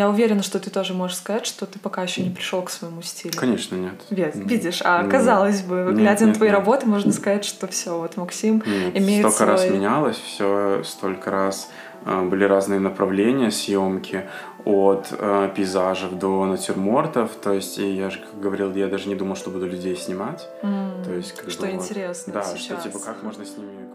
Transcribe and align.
Я 0.00 0.08
уверена, 0.08 0.42
что 0.42 0.58
ты 0.58 0.70
тоже 0.70 0.94
можешь 0.94 1.18
сказать, 1.18 1.44
что 1.44 1.66
ты 1.66 1.78
пока 1.78 2.02
еще 2.02 2.22
не 2.22 2.30
пришел 2.30 2.62
к 2.62 2.70
своему 2.70 3.02
стилю. 3.02 3.34
Конечно, 3.36 3.76
нет. 3.76 4.00
Вес, 4.08 4.34
видишь, 4.34 4.80
а 4.82 5.06
казалось 5.06 5.60
бы, 5.60 5.88
нет, 5.88 5.94
глядя 5.94 6.24
нет, 6.24 6.28
на 6.28 6.34
твои 6.36 6.48
нет. 6.48 6.58
работы, 6.58 6.86
можно 6.86 7.12
сказать, 7.12 7.44
что 7.44 7.66
все, 7.66 7.98
вот 7.98 8.16
Максим 8.16 8.62
нет, 8.64 8.96
имеет 8.96 9.20
столько 9.30 9.36
свой... 9.36 9.48
раз 9.48 9.68
менялось, 9.68 10.16
все 10.16 10.82
столько 10.84 11.30
раз 11.30 11.68
э, 12.06 12.22
были 12.22 12.44
разные 12.44 12.80
направления 12.80 13.50
съемки 13.50 14.24
от 14.64 15.08
э, 15.10 15.50
пейзажев 15.54 16.12
до 16.12 16.46
натюрмортов. 16.46 17.32
То 17.34 17.52
есть, 17.52 17.78
и 17.78 17.90
я 17.90 18.08
же, 18.08 18.20
как 18.20 18.40
говорил, 18.40 18.74
я 18.74 18.86
даже 18.86 19.06
не 19.06 19.16
думал, 19.16 19.36
что 19.36 19.50
буду 19.50 19.66
людей 19.66 19.96
снимать. 19.96 20.48
Mm. 20.62 21.04
То 21.04 21.12
есть, 21.12 21.34
как 21.34 21.50
что 21.50 21.66
бы, 21.66 21.72
интересно. 21.72 22.32
Вот, 22.32 22.42
да, 22.42 22.56
сейчас. 22.56 22.80
что 22.80 22.88
типа 22.88 23.04
как 23.04 23.22
можно 23.22 23.44
с 23.44 23.54
ними 23.58 23.86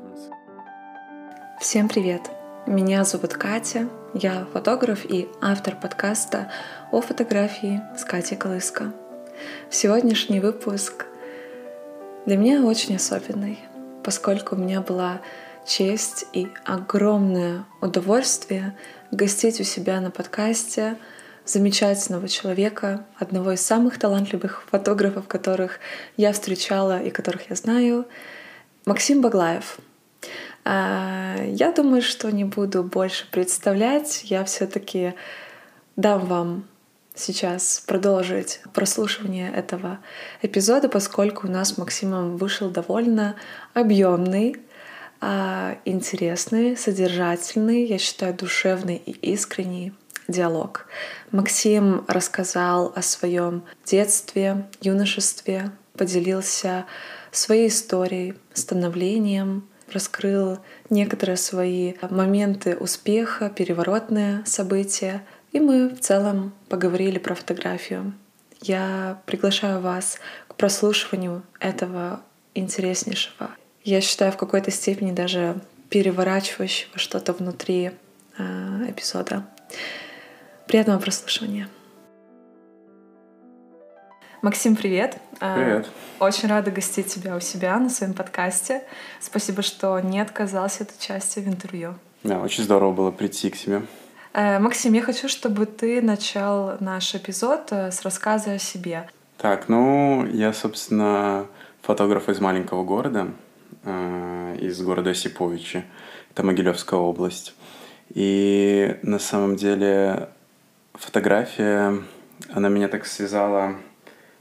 Всем 1.59 1.89
привет! 1.89 2.21
Меня 2.67 3.03
зовут 3.03 3.35
Катя, 3.35 3.87
я 4.15 4.47
фотограф 4.51 5.05
и 5.05 5.29
автор 5.39 5.75
подкаста 5.75 6.51
о 6.91 6.99
фотографии 6.99 7.79
с 7.95 8.03
Катей 8.03 8.37
Колыско. 8.37 8.91
Сегодняшний 9.69 10.39
выпуск 10.39 11.05
для 12.25 12.37
меня 12.37 12.63
очень 12.63 12.95
особенный, 12.95 13.59
поскольку 14.03 14.55
у 14.55 14.57
меня 14.57 14.81
была 14.81 15.21
честь 15.63 16.25
и 16.33 16.47
огромное 16.63 17.65
удовольствие 17.81 18.75
гостить 19.11 19.61
у 19.61 19.63
себя 19.63 20.01
на 20.01 20.09
подкасте 20.09 20.97
замечательного 21.45 22.27
человека, 22.27 23.05
одного 23.19 23.51
из 23.51 23.61
самых 23.61 23.99
талантливых 23.99 24.63
фотографов, 24.71 25.27
которых 25.27 25.79
я 26.17 26.33
встречала 26.33 26.99
и 26.99 27.11
которых 27.11 27.47
я 27.51 27.55
знаю, 27.55 28.07
Максим 28.87 29.21
Баглаев— 29.21 29.77
я 30.65 31.73
думаю, 31.75 32.01
что 32.01 32.31
не 32.31 32.43
буду 32.43 32.83
больше 32.83 33.29
представлять. 33.29 34.23
Я 34.23 34.43
все-таки 34.45 35.13
дам 35.95 36.25
вам 36.25 36.65
сейчас 37.15 37.83
продолжить 37.85 38.61
прослушивание 38.73 39.51
этого 39.51 39.99
эпизода, 40.41 40.89
поскольку 40.89 41.47
у 41.47 41.51
нас 41.51 41.69
с 41.69 41.77
Максимом 41.77 42.37
вышел 42.37 42.69
довольно 42.69 43.35
объемный, 43.73 44.57
а, 45.21 45.77
интересный, 45.85 46.75
содержательный, 46.75 47.85
я 47.85 47.97
считаю, 47.97 48.33
душевный 48.33 48.97
и 48.97 49.11
искренний 49.11 49.93
диалог. 50.27 50.87
Максим 51.31 52.03
рассказал 52.07 52.91
о 52.95 53.01
своем 53.01 53.63
детстве, 53.85 54.65
юношестве, 54.81 55.71
поделился 55.97 56.85
своей 57.31 57.69
историей, 57.69 58.35
становлением, 58.53 59.67
раскрыл 59.95 60.59
некоторые 60.91 61.37
свои 61.37 61.93
моменты 62.11 62.77
успеха, 62.77 63.49
переворотные 63.49 64.43
события, 64.45 65.25
и 65.51 65.59
мы 65.59 65.89
в 65.89 65.99
целом 65.99 66.53
поговорили 66.69 67.17
про 67.17 67.33
фотографию. 67.33 68.13
Я 68.61 69.21
приглашаю 69.25 69.81
вас 69.81 70.19
к 70.47 70.55
прослушиванию 70.55 71.41
этого 71.59 72.21
интереснейшего, 72.53 73.49
я 73.85 74.01
считаю, 74.01 74.31
в 74.31 74.37
какой-то 74.37 74.71
степени 74.71 75.11
даже 75.11 75.61
переворачивающего 75.89 76.97
что-то 76.97 77.33
внутри 77.33 77.91
э, 78.37 78.85
эпизода. 78.89 79.45
Приятного 80.65 80.99
прослушивания. 80.99 81.69
Максим, 84.45 84.75
привет. 84.75 85.17
А, 85.39 85.55
привет. 85.55 85.89
Очень 86.19 86.49
рада 86.49 86.69
гостить 86.69 87.07
тебя 87.07 87.35
у 87.35 87.39
себя 87.39 87.79
на 87.79 87.89
своем 87.89 88.13
подкасте. 88.13 88.83
Спасибо, 89.19 89.63
что 89.63 89.99
не 89.99 90.19
отказался 90.19 90.83
от 90.83 90.91
участия 90.95 91.41
в 91.41 91.47
интервью. 91.47 91.95
Да, 92.21 92.39
очень 92.39 92.63
здорово 92.63 92.91
было 92.91 93.09
прийти 93.09 93.49
к 93.49 93.57
тебе. 93.57 93.81
Э, 94.33 94.59
Максим, 94.59 94.93
я 94.93 95.01
хочу, 95.01 95.29
чтобы 95.29 95.65
ты 95.65 95.99
начал 95.99 96.77
наш 96.79 97.15
эпизод 97.15 97.69
э, 97.71 97.89
с 97.89 98.03
рассказа 98.03 98.51
о 98.51 98.59
себе. 98.59 99.09
Так, 99.39 99.67
ну, 99.67 100.27
я, 100.27 100.53
собственно, 100.53 101.47
фотограф 101.81 102.29
из 102.29 102.39
маленького 102.39 102.83
города, 102.83 103.29
э, 103.83 104.57
из 104.61 104.79
города 104.79 105.09
Осиповичи. 105.09 105.83
Это 106.29 106.43
Могилевская 106.43 106.99
область. 106.99 107.55
И 108.13 108.95
на 109.01 109.17
самом 109.17 109.55
деле 109.55 110.29
фотография, 110.93 111.97
она 112.53 112.69
меня 112.69 112.89
так 112.89 113.07
связала 113.07 113.73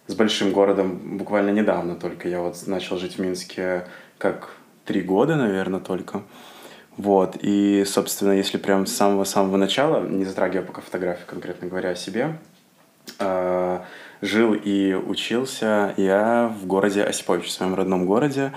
с 0.06 0.14
большим 0.14 0.52
городом 0.52 1.18
буквально 1.18 1.50
недавно 1.50 1.94
только. 1.94 2.28
Я 2.28 2.40
вот 2.40 2.56
начал 2.66 2.98
жить 2.98 3.16
в 3.16 3.18
Минске 3.20 3.84
как 4.18 4.54
три 4.84 5.00
года, 5.00 5.36
наверное, 5.36 5.80
только. 5.80 6.22
Вот, 6.96 7.36
и, 7.40 7.84
собственно, 7.86 8.32
если 8.32 8.56
прям 8.56 8.86
с 8.86 8.92
самого-самого 8.94 9.56
начала, 9.56 10.06
не 10.06 10.24
затрагивая 10.24 10.64
пока 10.64 10.80
фотографию, 10.80 11.26
конкретно 11.26 11.66
говоря 11.66 11.90
о 11.90 11.96
себе, 11.96 12.38
э, 13.18 13.80
жил 14.20 14.54
и 14.54 14.94
учился 14.94 15.92
я 15.96 16.54
в 16.60 16.66
городе 16.66 17.02
Осипович, 17.02 17.46
в 17.46 17.50
своем 17.50 17.74
родном 17.74 18.06
городе. 18.06 18.52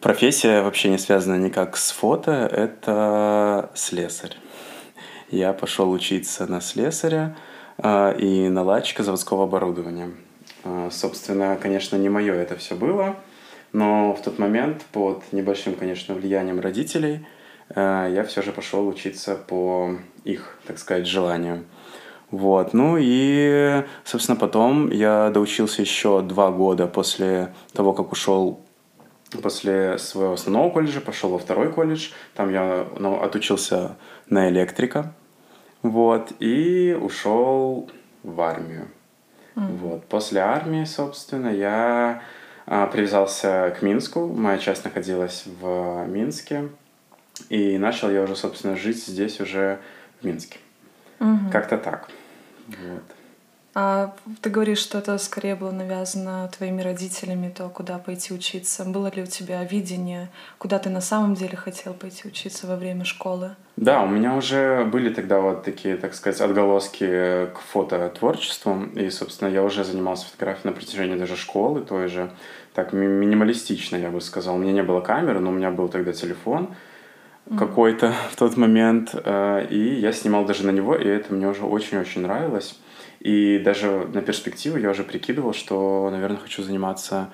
Профессия 0.00 0.62
вообще 0.62 0.90
не 0.90 0.98
связана 0.98 1.36
никак 1.36 1.76
с 1.76 1.92
фото, 1.92 2.48
это 2.52 3.70
слесарь. 3.74 4.36
Я 5.30 5.52
пошел 5.52 5.90
учиться 5.92 6.46
на 6.46 6.60
слесаря 6.60 7.36
э, 7.76 8.18
и 8.18 8.48
наладчика 8.48 9.04
заводского 9.04 9.44
оборудования. 9.44 10.10
А, 10.64 10.88
собственно, 10.90 11.56
конечно, 11.60 11.96
не 11.96 12.08
мое 12.08 12.34
это 12.34 12.56
все 12.56 12.74
было, 12.74 13.16
но 13.72 14.14
в 14.14 14.22
тот 14.22 14.38
момент 14.38 14.84
под 14.92 15.32
небольшим, 15.32 15.74
конечно, 15.74 16.14
влиянием 16.14 16.60
родителей 16.60 17.26
э, 17.68 18.10
я 18.12 18.24
все 18.24 18.42
же 18.42 18.52
пошел 18.52 18.86
учиться 18.88 19.36
по 19.36 19.96
их, 20.24 20.58
так 20.66 20.78
сказать, 20.78 21.06
желанию. 21.06 21.64
Вот. 22.30 22.74
Ну 22.74 22.96
и, 23.00 23.84
собственно, 24.04 24.36
потом 24.36 24.90
я 24.90 25.30
доучился 25.30 25.80
еще 25.82 26.20
два 26.22 26.50
года 26.50 26.86
после 26.86 27.54
того, 27.72 27.92
как 27.92 28.12
ушел 28.12 28.60
после 29.42 29.98
своего 29.98 30.32
основного 30.34 30.70
колледжа, 30.70 31.00
пошел 31.00 31.30
во 31.30 31.38
второй 31.38 31.72
колледж. 31.72 32.10
Там 32.34 32.52
я 32.52 32.86
ну, 32.98 33.20
отучился 33.20 33.96
на 34.28 34.48
электрика. 34.48 35.14
Вот. 35.82 36.32
И 36.40 36.96
ушел 37.00 37.90
в 38.22 38.40
армию. 38.40 38.88
Вот. 39.58 40.04
После 40.04 40.40
армии, 40.40 40.84
собственно, 40.84 41.48
я 41.48 42.22
а, 42.66 42.86
привязался 42.86 43.74
к 43.78 43.82
Минску. 43.82 44.26
Моя 44.26 44.58
часть 44.58 44.84
находилась 44.84 45.44
в 45.60 46.06
Минске. 46.06 46.68
И 47.48 47.78
начал 47.78 48.10
я 48.10 48.22
уже, 48.22 48.36
собственно, 48.36 48.76
жить 48.76 49.04
здесь 49.04 49.40
уже 49.40 49.78
в 50.20 50.26
Минске. 50.26 50.58
Угу. 51.20 51.50
Как-то 51.50 51.78
так. 51.78 52.08
Вот. 52.66 53.02
А 53.74 54.14
ты 54.40 54.50
говоришь, 54.50 54.78
что 54.78 54.98
это 54.98 55.18
скорее 55.18 55.54
было 55.54 55.70
навязано 55.70 56.50
твоими 56.56 56.82
родителями, 56.82 57.52
то, 57.54 57.68
куда 57.68 57.98
пойти 57.98 58.32
учиться. 58.34 58.84
Было 58.84 59.10
ли 59.14 59.22
у 59.22 59.26
тебя 59.26 59.62
видение, 59.62 60.30
куда 60.58 60.78
ты 60.78 60.90
на 60.90 61.00
самом 61.00 61.34
деле 61.34 61.56
хотел 61.56 61.94
пойти 61.94 62.26
учиться 62.26 62.66
во 62.66 62.76
время 62.76 63.04
школы? 63.04 63.56
Да, 63.76 64.02
у 64.02 64.08
меня 64.08 64.34
уже 64.34 64.84
были 64.84 65.12
тогда 65.12 65.40
вот 65.40 65.62
такие, 65.62 65.96
так 65.96 66.14
сказать, 66.14 66.40
отголоски 66.40 67.46
к 67.54 67.58
фототворчеству. 67.70 68.84
И, 68.94 69.10
собственно, 69.10 69.48
я 69.48 69.62
уже 69.62 69.84
занимался 69.84 70.26
фотографией 70.26 70.70
на 70.70 70.72
протяжении 70.72 71.16
даже 71.16 71.36
школы 71.36 71.82
той 71.82 72.08
же. 72.08 72.30
Так 72.74 72.92
минималистично, 72.92 73.96
я 73.96 74.10
бы 74.10 74.20
сказал. 74.20 74.56
У 74.56 74.58
меня 74.58 74.72
не 74.72 74.82
было 74.82 75.00
камеры, 75.00 75.40
но 75.40 75.50
у 75.50 75.52
меня 75.52 75.70
был 75.70 75.88
тогда 75.88 76.12
телефон 76.12 76.74
какой-то 77.56 78.12
в 78.30 78.36
тот 78.36 78.56
момент. 78.56 79.14
Э, 79.14 79.66
и 79.68 80.00
я 80.00 80.12
снимал 80.12 80.44
даже 80.44 80.66
на 80.66 80.70
него, 80.70 80.96
и 80.96 81.06
это 81.06 81.32
мне 81.32 81.46
уже 81.46 81.64
очень-очень 81.64 82.22
нравилось. 82.22 82.78
И 83.20 83.58
даже 83.58 84.08
на 84.12 84.22
перспективу 84.22 84.78
я 84.78 84.90
уже 84.90 85.02
прикидывал, 85.02 85.52
что, 85.52 86.08
наверное, 86.10 86.38
хочу 86.38 86.62
заниматься 86.62 87.30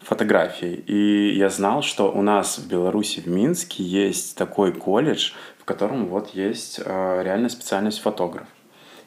фотографией. 0.00 0.74
И 0.86 1.36
я 1.36 1.50
знал, 1.50 1.82
что 1.82 2.10
у 2.12 2.22
нас 2.22 2.58
в 2.58 2.68
Беларуси, 2.68 3.20
в 3.20 3.26
Минске, 3.26 3.82
есть 3.82 4.36
такой 4.36 4.72
колледж, 4.72 5.32
в 5.58 5.64
котором 5.64 6.06
вот 6.06 6.30
есть 6.30 6.80
э, 6.84 7.22
реально 7.22 7.48
специальность 7.48 8.00
фотограф. 8.00 8.46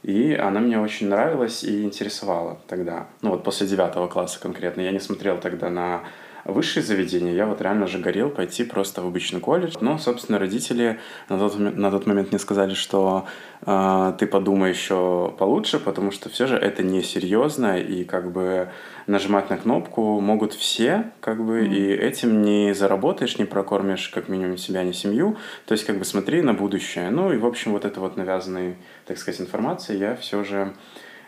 И 0.03 0.33
она 0.33 0.59
мне 0.59 0.79
очень 0.79 1.07
нравилась 1.07 1.63
и 1.63 1.83
интересовала 1.83 2.59
тогда. 2.67 3.07
Ну 3.21 3.31
вот 3.31 3.43
после 3.43 3.67
девятого 3.67 4.07
класса 4.07 4.39
конкретно. 4.39 4.81
Я 4.81 4.91
не 4.91 4.99
смотрел 4.99 5.37
тогда 5.39 5.69
на 5.69 6.03
высшие 6.45 6.83
заведения, 6.83 7.33
я 7.33 7.45
вот 7.45 7.61
реально 7.61 7.87
же 7.87 7.99
горел 7.99 8.29
пойти 8.29 8.63
просто 8.63 9.01
в 9.01 9.07
обычный 9.07 9.39
колледж. 9.39 9.75
Но, 9.81 9.97
собственно, 9.97 10.39
родители 10.39 10.99
на 11.29 11.37
тот, 11.37 11.59
на 11.59 11.91
тот 11.91 12.05
момент 12.05 12.29
мне 12.29 12.39
сказали, 12.39 12.73
что 12.73 13.25
э, 13.65 14.13
ты 14.17 14.27
подумай 14.27 14.71
еще 14.71 15.33
получше, 15.37 15.79
потому 15.79 16.11
что 16.11 16.29
все 16.29 16.47
же 16.47 16.55
это 16.55 16.83
несерьезно, 16.83 17.79
и 17.79 18.03
как 18.03 18.31
бы 18.31 18.69
нажимать 19.07 19.49
на 19.49 19.57
кнопку 19.57 20.19
могут 20.19 20.53
все, 20.53 21.11
как 21.19 21.43
бы, 21.43 21.61
mm. 21.61 21.67
и 21.67 21.93
этим 21.93 22.41
не 22.41 22.73
заработаешь, 22.73 23.37
не 23.37 23.45
прокормишь 23.45 24.09
как 24.09 24.29
минимум 24.29 24.57
себя, 24.57 24.83
не 24.83 24.93
семью. 24.93 25.37
То 25.65 25.73
есть, 25.73 25.85
как 25.85 25.97
бы, 25.97 26.05
смотри 26.05 26.41
на 26.41 26.53
будущее. 26.53 27.09
Ну 27.09 27.31
и, 27.33 27.37
в 27.37 27.45
общем, 27.45 27.71
вот 27.71 27.85
это 27.85 27.99
вот 27.99 28.17
навязанной, 28.17 28.75
так 29.05 29.17
сказать, 29.17 29.41
информации 29.41 29.97
я 29.97 30.15
все 30.15 30.43
же 30.43 30.73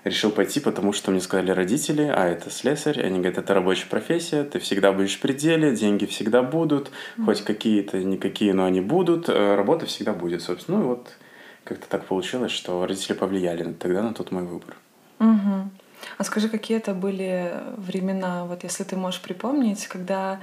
решил 0.04 0.32
пойти, 0.32 0.60
потому 0.60 0.94
что 0.94 1.12
мне 1.12 1.22
сказали 1.22 1.52
родители, 1.52 2.04
а 2.04 2.28
это 2.28 2.50
слесарь, 2.50 3.02
они 3.02 3.20
говорят, 3.20 3.38
это 3.38 3.54
рабочая 3.54 3.88
профессия, 3.88 4.44
ты 4.44 4.60
всегда 4.60 4.92
будешь 4.92 5.16
в 5.16 5.20
пределе, 5.20 5.76
деньги 5.76 6.06
всегда 6.06 6.42
будут, 6.42 6.88
mm-hmm. 6.88 7.26
хоть 7.26 7.42
какие-то, 7.44 7.98
никакие, 8.00 8.54
но 8.54 8.66
они 8.66 8.82
будут, 8.82 9.30
э, 9.30 9.56
работа 9.56 9.86
всегда 9.86 10.14
будет, 10.14 10.42
собственно. 10.42 10.80
Ну 10.80 10.84
и 10.84 10.88
вот 10.88 11.10
как-то 11.64 11.88
так 11.88 12.06
получилось, 12.06 12.52
что 12.52 12.86
родители 12.86 13.14
повлияли 13.14 13.74
тогда 13.74 14.02
на 14.02 14.14
тот 14.14 14.32
мой 14.32 14.44
выбор. 14.44 14.76
Угу. 15.20 15.70
А 16.18 16.24
скажи, 16.24 16.50
какие 16.50 16.78
это 16.78 16.94
были 16.94 17.54
времена, 17.78 18.46
вот 18.46 18.64
если 18.64 18.84
ты 18.84 18.96
можешь 18.96 19.22
припомнить, 19.22 19.88
когда 19.88 20.40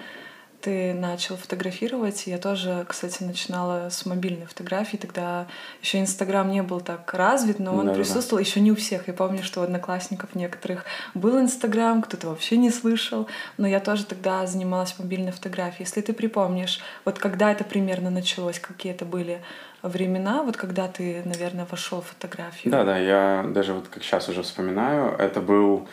ты 0.61 0.93
начал 0.93 1.37
фотографировать. 1.37 2.27
Я 2.27 2.39
тоже, 2.39 2.85
кстати, 2.89 3.23
начинала 3.23 3.91
с 3.91 4.05
мобильной 4.07 4.47
фотографии. 4.47 4.97
Тогда 4.97 5.47
еще 5.83 6.01
Инстаграм 6.01 6.51
не 6.51 6.63
был 6.63 6.81
так 6.81 7.13
развит, 7.15 7.59
но 7.59 7.75
он 7.75 7.87
да, 7.87 7.95
присутствовал 7.95 8.41
еще 8.41 8.61
не 8.61 8.73
у 8.73 8.77
всех. 8.77 9.07
Я 9.07 9.15
помню, 9.15 9.43
что 9.43 9.61
у 9.61 9.63
одноклассников 9.63 10.35
некоторых 10.35 10.85
был 11.15 11.41
Инстаграм, 11.41 12.03
кто-то 12.03 12.29
вообще 12.29 12.57
не 12.57 12.71
слышал. 12.71 13.29
Но 13.57 13.67
я 13.67 13.81
тоже 13.81 14.05
тогда 14.05 14.47
занималась 14.47 14.95
мобильной 14.99 15.33
фотографией. 15.33 15.85
Если 15.85 16.01
ты 16.01 16.13
припомнишь, 16.13 16.81
вот 17.05 17.19
когда 17.19 17.53
это 17.53 17.65
примерно 17.65 18.11
началось, 18.11 18.59
какие 18.59 18.93
это 18.93 19.05
были 19.05 19.41
времена, 19.83 20.43
вот 20.43 20.57
когда 20.57 20.89
ты, 20.89 21.23
наверное, 21.25 21.67
вошел 21.71 22.01
в 22.01 22.07
фотографию. 22.07 22.73
Да, 22.73 22.85
да, 22.85 22.99
я 22.99 23.45
даже 23.49 23.75
вот 23.75 23.89
как 23.89 24.03
сейчас 24.03 24.29
уже 24.29 24.43
вспоминаю, 24.43 25.15
это 25.17 25.41
был 25.41 25.89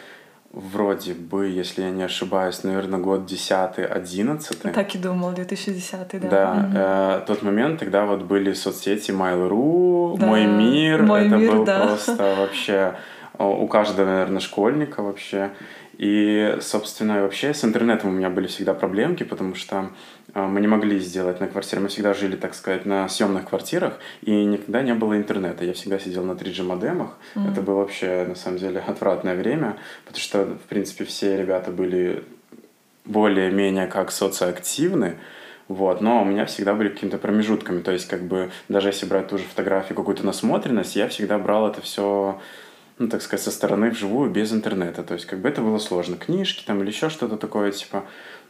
вроде 0.55 1.13
бы, 1.13 1.47
если 1.47 1.83
я 1.83 1.91
не 1.91 2.03
ошибаюсь, 2.03 2.63
наверное, 2.63 2.99
год 2.99 3.29
10-11. 3.29 4.71
Так 4.71 4.95
и 4.95 4.97
думал, 4.97 5.33
2010, 5.33 6.21
да. 6.21 6.29
Да, 6.29 6.51
угу. 6.51 6.77
э, 6.77 7.25
тот 7.27 7.43
момент, 7.43 7.79
тогда 7.79 8.05
вот 8.05 8.23
были 8.23 8.53
соцсети 8.53 9.11
Mail.ru, 9.11 10.17
да. 10.17 10.25
Мой 10.25 10.45
мир, 10.45 11.03
Мой 11.03 11.27
это 11.27 11.35
мир, 11.35 11.51
был 11.51 11.65
да. 11.65 11.87
просто 11.87 12.35
вообще 12.37 12.95
у 13.37 13.67
каждого, 13.67 14.05
наверное, 14.05 14.39
школьника 14.39 15.03
вообще. 15.03 15.51
И, 15.97 16.57
собственно, 16.61 17.21
вообще 17.21 17.53
с 17.53 17.63
интернетом 17.63 18.09
у 18.09 18.13
меня 18.13 18.29
были 18.29 18.47
всегда 18.47 18.73
проблемки, 18.73 19.23
потому 19.23 19.55
что 19.55 19.89
мы 20.35 20.59
не 20.61 20.67
могли 20.67 20.99
сделать 20.99 21.39
на 21.39 21.47
квартире. 21.47 21.81
Мы 21.81 21.87
всегда 21.87 22.13
жили, 22.13 22.35
так 22.35 22.53
сказать, 22.53 22.85
на 22.85 23.07
съемных 23.07 23.47
квартирах, 23.47 23.99
и 24.21 24.31
никогда 24.43 24.81
не 24.81 24.93
было 24.93 25.15
интернета. 25.15 25.63
Я 25.63 25.73
всегда 25.73 25.97
сидел 25.97 26.23
на 26.23 26.33
3G 26.33 26.63
модемах. 26.63 27.17
Mm-hmm. 27.35 27.51
Это 27.51 27.61
было 27.61 27.75
вообще, 27.75 28.25
на 28.27 28.35
самом 28.35 28.57
деле, 28.57 28.79
отвратное 28.87 29.35
время, 29.35 29.77
потому 30.03 30.21
что, 30.21 30.43
в 30.43 30.67
принципе, 30.67 31.05
все 31.05 31.37
ребята 31.37 31.71
были 31.71 32.23
более-менее 33.05 33.87
как 33.87 34.11
социоактивны, 34.11 35.15
вот, 35.67 36.01
но 36.01 36.21
у 36.21 36.25
меня 36.25 36.45
всегда 36.45 36.73
были 36.73 36.89
какими-то 36.89 37.17
промежутками, 37.17 37.81
то 37.81 37.91
есть 37.91 38.07
как 38.07 38.23
бы 38.23 38.51
даже 38.67 38.89
если 38.89 39.05
брать 39.05 39.27
ту 39.27 39.37
же 39.37 39.43
фотографию, 39.45 39.95
какую-то 39.95 40.25
насмотренность, 40.25 40.95
я 40.95 41.07
всегда 41.07 41.37
брал 41.39 41.67
это 41.69 41.81
все 41.81 42.39
ну, 42.97 43.09
так 43.09 43.21
сказать, 43.21 43.43
со 43.43 43.51
стороны 43.51 43.89
вживую 43.89 44.31
без 44.31 44.53
интернета. 44.53 45.03
То 45.03 45.15
есть, 45.15 45.25
как 45.25 45.39
бы 45.39 45.49
это 45.49 45.61
было 45.61 45.79
сложно. 45.79 46.15
Книжки 46.15 46.63
там 46.65 46.81
или 46.81 46.87
еще 46.89 47.09
что-то 47.09 47.35
такое, 47.35 47.71
типа. 47.71 48.05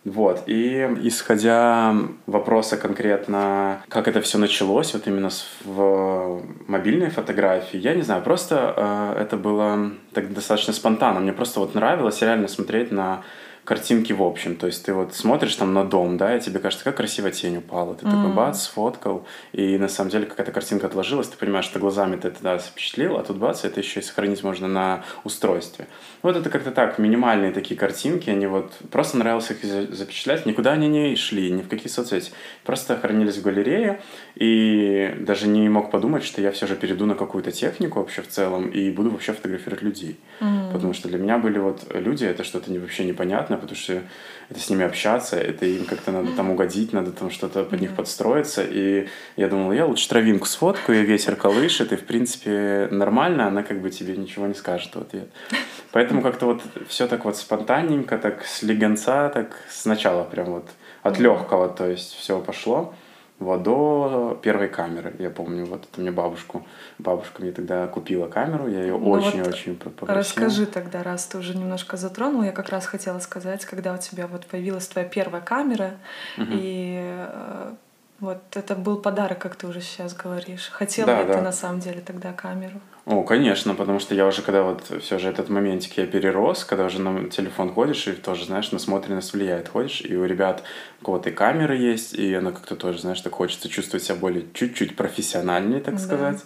Вот. 0.06 0.44
И 0.46 0.88
исходя 1.02 1.96
вопроса 2.28 2.78
конкретно, 2.78 3.82
как 3.90 4.08
это 4.08 4.22
все 4.22 4.38
началось, 4.38 4.94
вот 4.94 5.08
именно 5.08 5.30
в 5.64 6.44
мобильной 6.68 7.10
фотографии, 7.10 7.78
я 7.78 7.96
не 7.96 8.04
знаю, 8.04 8.22
просто 8.22 9.16
э, 9.18 9.22
это 9.24 9.36
было 9.36 9.92
так 10.14 10.32
достаточно 10.32 10.74
спонтанно. 10.74 11.20
Мне 11.20 11.34
просто 11.34 11.60
вот 11.60 11.74
нравилось 11.74 12.22
реально 12.22 12.48
смотреть 12.48 12.92
на 12.92 13.24
картинки 13.66 14.14
в 14.14 14.22
общем. 14.22 14.56
То 14.56 14.68
есть 14.68 14.86
ты 14.86 14.94
вот 14.94 15.14
смотришь 15.14 15.56
там 15.56 15.74
на 15.74 15.84
дом, 15.84 16.18
да, 16.18 16.38
и 16.38 16.40
тебе 16.40 16.60
кажется, 16.60 16.86
как 16.86 16.98
красиво 16.98 17.32
тень 17.32 17.58
упала. 17.58 17.96
Ты 17.96 18.06
mm-hmm. 18.06 18.12
такой 18.12 18.34
бац, 18.34 18.62
сфоткал, 18.62 19.26
и 19.52 19.78
на 19.78 19.90
самом 19.90 20.12
деле 20.12 20.26
какая-то 20.28 20.52
картинка 20.52 20.88
отложилась, 20.88 21.28
ты 21.28 21.38
понимаешь, 21.38 21.66
что 21.66 21.80
глазами 21.80 22.16
ты 22.16 22.30
это 22.30 22.42
да, 22.42 22.60
запечатлел, 22.60 23.18
а 23.18 23.24
тут 23.24 23.38
бац, 23.38 23.66
это 23.66 23.80
еще 23.80 24.00
и 24.00 24.04
сохранить 24.04 24.44
можно 24.44 24.68
на 24.68 25.04
устройстве. 25.24 25.88
Вот 26.22 26.38
это 26.38 26.50
как-то 26.50 26.72
так, 26.72 27.00
минимальные 27.00 27.52
такие 27.52 27.78
картинки, 27.78 28.30
они 28.30 28.48
вот 28.48 28.72
просто 28.92 29.18
нравилось 29.18 29.50
их 29.52 29.64
запечатлять, 29.64 30.46
никуда 30.46 30.74
они 30.74 30.88
не 30.88 31.16
шли, 31.16 31.52
ни 31.52 31.62
в 31.62 31.68
какие 31.68 31.88
соцсети. 31.88 32.32
Просто 32.64 32.98
хранились 32.98 33.38
в 33.38 33.42
галерее, 33.42 34.00
и 34.36 35.16
даже 35.20 35.48
не 35.48 35.68
мог 35.70 35.90
подумать, 35.90 36.24
что 36.24 36.42
я 36.42 36.52
все 36.52 36.68
же 36.68 36.76
перейду 36.76 37.06
на 37.06 37.16
какую-то 37.16 37.52
технику 37.52 38.00
вообще 38.00 38.22
в 38.22 38.28
целом 38.28 38.70
и 38.70 38.92
буду 38.92 39.10
вообще 39.10 39.34
фотографировать 39.34 39.82
людей. 39.82 40.20
Mm-hmm. 40.40 40.74
Потому 40.74 40.94
что 40.94 41.08
для 41.08 41.18
меня 41.18 41.38
были 41.40 41.58
вот 41.58 41.86
люди, 41.94 42.26
это 42.26 42.44
что-то 42.44 42.72
вообще 42.72 43.06
непонятно, 43.06 43.55
непонятно, 43.56 43.58
потому 43.58 43.76
что 43.76 44.02
это 44.50 44.60
с 44.60 44.70
ними 44.70 44.86
общаться, 44.86 45.38
это 45.38 45.66
им 45.66 45.86
как-то 45.86 46.12
надо 46.12 46.32
там 46.36 46.52
угодить, 46.52 46.94
надо 46.94 47.12
там 47.12 47.32
что-то 47.32 47.64
под 47.64 47.82
них 47.82 47.96
подстроиться. 47.96 48.64
И 48.64 49.08
я 49.38 49.48
думал, 49.48 49.74
я 49.74 49.86
лучше 49.86 50.08
травинку 50.08 50.46
сфоткаю, 50.46 51.02
и 51.02 51.06
ветер 51.06 51.36
колышет, 51.36 51.92
и 51.92 51.96
в 51.96 52.06
принципе 52.06 52.88
нормально, 52.92 53.48
она 53.48 53.64
как 53.64 53.82
бы 53.82 53.90
тебе 53.90 54.16
ничего 54.16 54.48
не 54.48 54.54
скажет 54.54 54.96
в 54.96 55.02
ответ. 55.02 55.30
Поэтому 55.92 56.22
как-то 56.22 56.46
вот 56.46 56.62
все 56.88 57.08
так 57.08 57.26
вот 57.26 57.38
спонтанненько, 57.38 58.18
так 58.18 58.46
с 58.46 58.64
легонца, 58.64 59.30
так 59.30 59.56
сначала 59.70 60.24
прям 60.24 60.46
вот 60.46 60.70
от 61.04 61.20
легкого, 61.20 61.70
то 61.70 61.88
есть 61.88 62.14
все 62.14 62.40
пошло 62.40 62.94
вот, 63.38 63.64
до 63.64 64.40
первой 64.42 64.70
камеры, 64.70 65.14
я 65.20 65.30
помню, 65.30 65.66
вот 65.66 65.84
это 65.92 66.00
мне 66.00 66.12
бабушку, 66.12 66.66
бабушка 67.00 67.42
мне 67.42 67.52
тогда 67.52 67.86
купила 67.88 68.28
камеру, 68.28 68.68
я 68.70 68.82
ее 68.82 68.96
очень-очень 68.96 69.78
ну, 69.84 69.92
вот 70.00 70.10
Расскажи 70.10 70.66
тогда, 70.66 71.04
раз 71.04 71.26
ты 71.26 71.38
уже 71.38 71.58
немножко 71.58 71.98
затронул, 71.98 72.44
я 72.44 72.54
как 72.54 72.70
раз 72.70 72.86
хотела 72.86 73.20
сказать, 73.20 73.66
когда 73.66 73.94
у 73.94 73.98
тебя 73.98 74.28
вот 74.28 74.46
появилась 74.46 74.88
твоя 74.88 75.08
первая 75.08 75.42
камера, 75.42 75.96
угу. 76.38 76.48
и 76.50 76.96
э, 76.98 77.74
вот 78.22 78.42
это 78.54 78.76
был 78.76 78.98
подарок, 78.98 79.40
как 79.40 79.56
ты 79.56 79.68
уже 79.68 79.82
сейчас 79.82 80.14
говоришь. 80.14 80.70
Хотела 80.70 81.08
да, 81.08 81.22
ли 81.22 81.28
да. 81.28 81.34
ты 81.34 81.42
на 81.42 81.52
самом 81.52 81.82
деле 81.82 82.00
тогда 82.00 82.32
камеру? 82.32 82.80
О, 83.06 83.22
конечно, 83.22 83.76
потому 83.76 84.00
что 84.00 84.16
я 84.16 84.26
уже, 84.26 84.42
когда 84.42 84.64
вот 84.64 84.92
все 85.02 85.20
же 85.20 85.30
этот 85.30 85.50
моментик 85.50 85.96
я 85.98 86.08
перерос, 86.08 86.66
когда 86.66 86.86
уже 86.86 87.00
на 87.00 87.30
телефон 87.30 87.72
ходишь, 87.72 88.08
и 88.08 88.14
тоже, 88.14 88.46
знаешь, 88.46 88.72
насмотренность 88.72 89.32
влияет. 89.32 89.68
Ходишь, 89.68 90.02
и 90.02 90.16
у 90.16 90.26
ребят 90.26 90.64
у 91.02 91.06
кого-то 91.06 91.30
и 91.30 91.32
камеры 91.32 91.78
есть, 91.78 92.16
и 92.16 92.34
она 92.34 92.52
как-то 92.52 92.76
тоже, 92.76 92.98
знаешь, 92.98 93.22
так 93.22 93.34
хочется 93.34 93.70
чувствовать 93.70 94.04
себя 94.04 94.16
более 94.16 94.46
чуть-чуть 94.54 94.96
профессиональнее, 94.96 95.82
так 95.82 95.96
да. 95.96 96.00
сказать. 96.00 96.44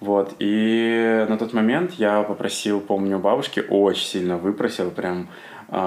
Вот, 0.00 0.34
и 0.38 1.24
на 1.30 1.38
тот 1.38 1.54
момент 1.54 1.92
я 1.92 2.22
попросил, 2.22 2.80
помню, 2.80 3.18
бабушки, 3.18 3.64
очень 3.66 4.04
сильно 4.04 4.36
выпросил, 4.36 4.90
прям 4.90 5.28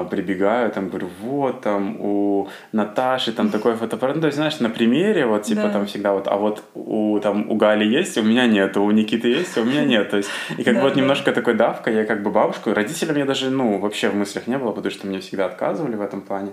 прибегаю, 0.09 0.71
там 0.71 0.89
говорю, 0.89 1.09
вот 1.21 1.61
там 1.61 1.97
у 2.01 2.49
Наташи 2.71 3.31
там 3.31 3.49
такой 3.49 3.75
фотоаппарат. 3.75 4.15
Ну, 4.15 4.21
то 4.21 4.27
есть, 4.27 4.37
знаешь, 4.37 4.59
на 4.59 4.69
примере, 4.69 5.27
вот 5.27 5.43
типа 5.43 5.63
да. 5.63 5.69
там 5.69 5.85
всегда 5.85 6.13
вот, 6.13 6.27
а 6.27 6.37
вот 6.37 6.63
у, 6.73 7.19
там, 7.19 7.51
у 7.51 7.55
Гали 7.55 7.85
есть, 7.85 8.17
у 8.17 8.23
меня 8.23 8.47
нет, 8.47 8.75
у 8.77 8.89
Никиты 8.89 9.27
есть, 9.27 9.55
а 9.57 9.61
у 9.61 9.65
меня 9.65 9.85
нет. 9.93 10.09
То 10.09 10.17
есть, 10.17 10.29
и 10.57 10.63
как 10.63 10.75
бы 10.75 10.81
вот 10.81 10.95
немножко 10.95 11.31
такой 11.31 11.53
давка, 11.53 11.91
я 11.91 12.03
как 12.05 12.23
бы 12.23 12.31
бабушку, 12.31 12.73
родителям 12.73 13.15
я 13.17 13.25
даже, 13.25 13.51
ну, 13.51 13.77
вообще 13.77 14.09
в 14.09 14.15
мыслях 14.15 14.47
не 14.47 14.57
было, 14.57 14.71
потому 14.71 14.91
что 14.91 15.05
мне 15.05 15.19
всегда 15.19 15.45
отказывали 15.45 15.95
в 15.95 16.01
этом 16.01 16.21
плане. 16.21 16.51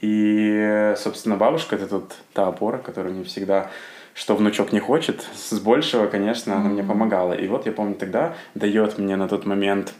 И, 0.00 0.94
собственно, 0.96 1.36
бабушка— 1.36 1.74
это 1.76 1.88
тут 1.88 2.12
та 2.32 2.46
опора, 2.46 2.78
которая 2.78 3.12
мне 3.12 3.24
всегда 3.24 3.70
что 4.14 4.36
внучок 4.36 4.72
не 4.72 4.78
хочет, 4.78 5.26
с 5.34 5.58
большего, 5.58 6.06
конечно, 6.06 6.54
она 6.54 6.68
мне 6.68 6.82
помогала. 6.82 7.32
И 7.32 7.48
вот 7.48 7.64
я 7.64 7.72
помню, 7.72 7.94
тогда 7.94 8.34
дает 8.54 8.98
мне 8.98 9.16
на 9.16 9.26
тот 9.26 9.46
момент 9.46 9.94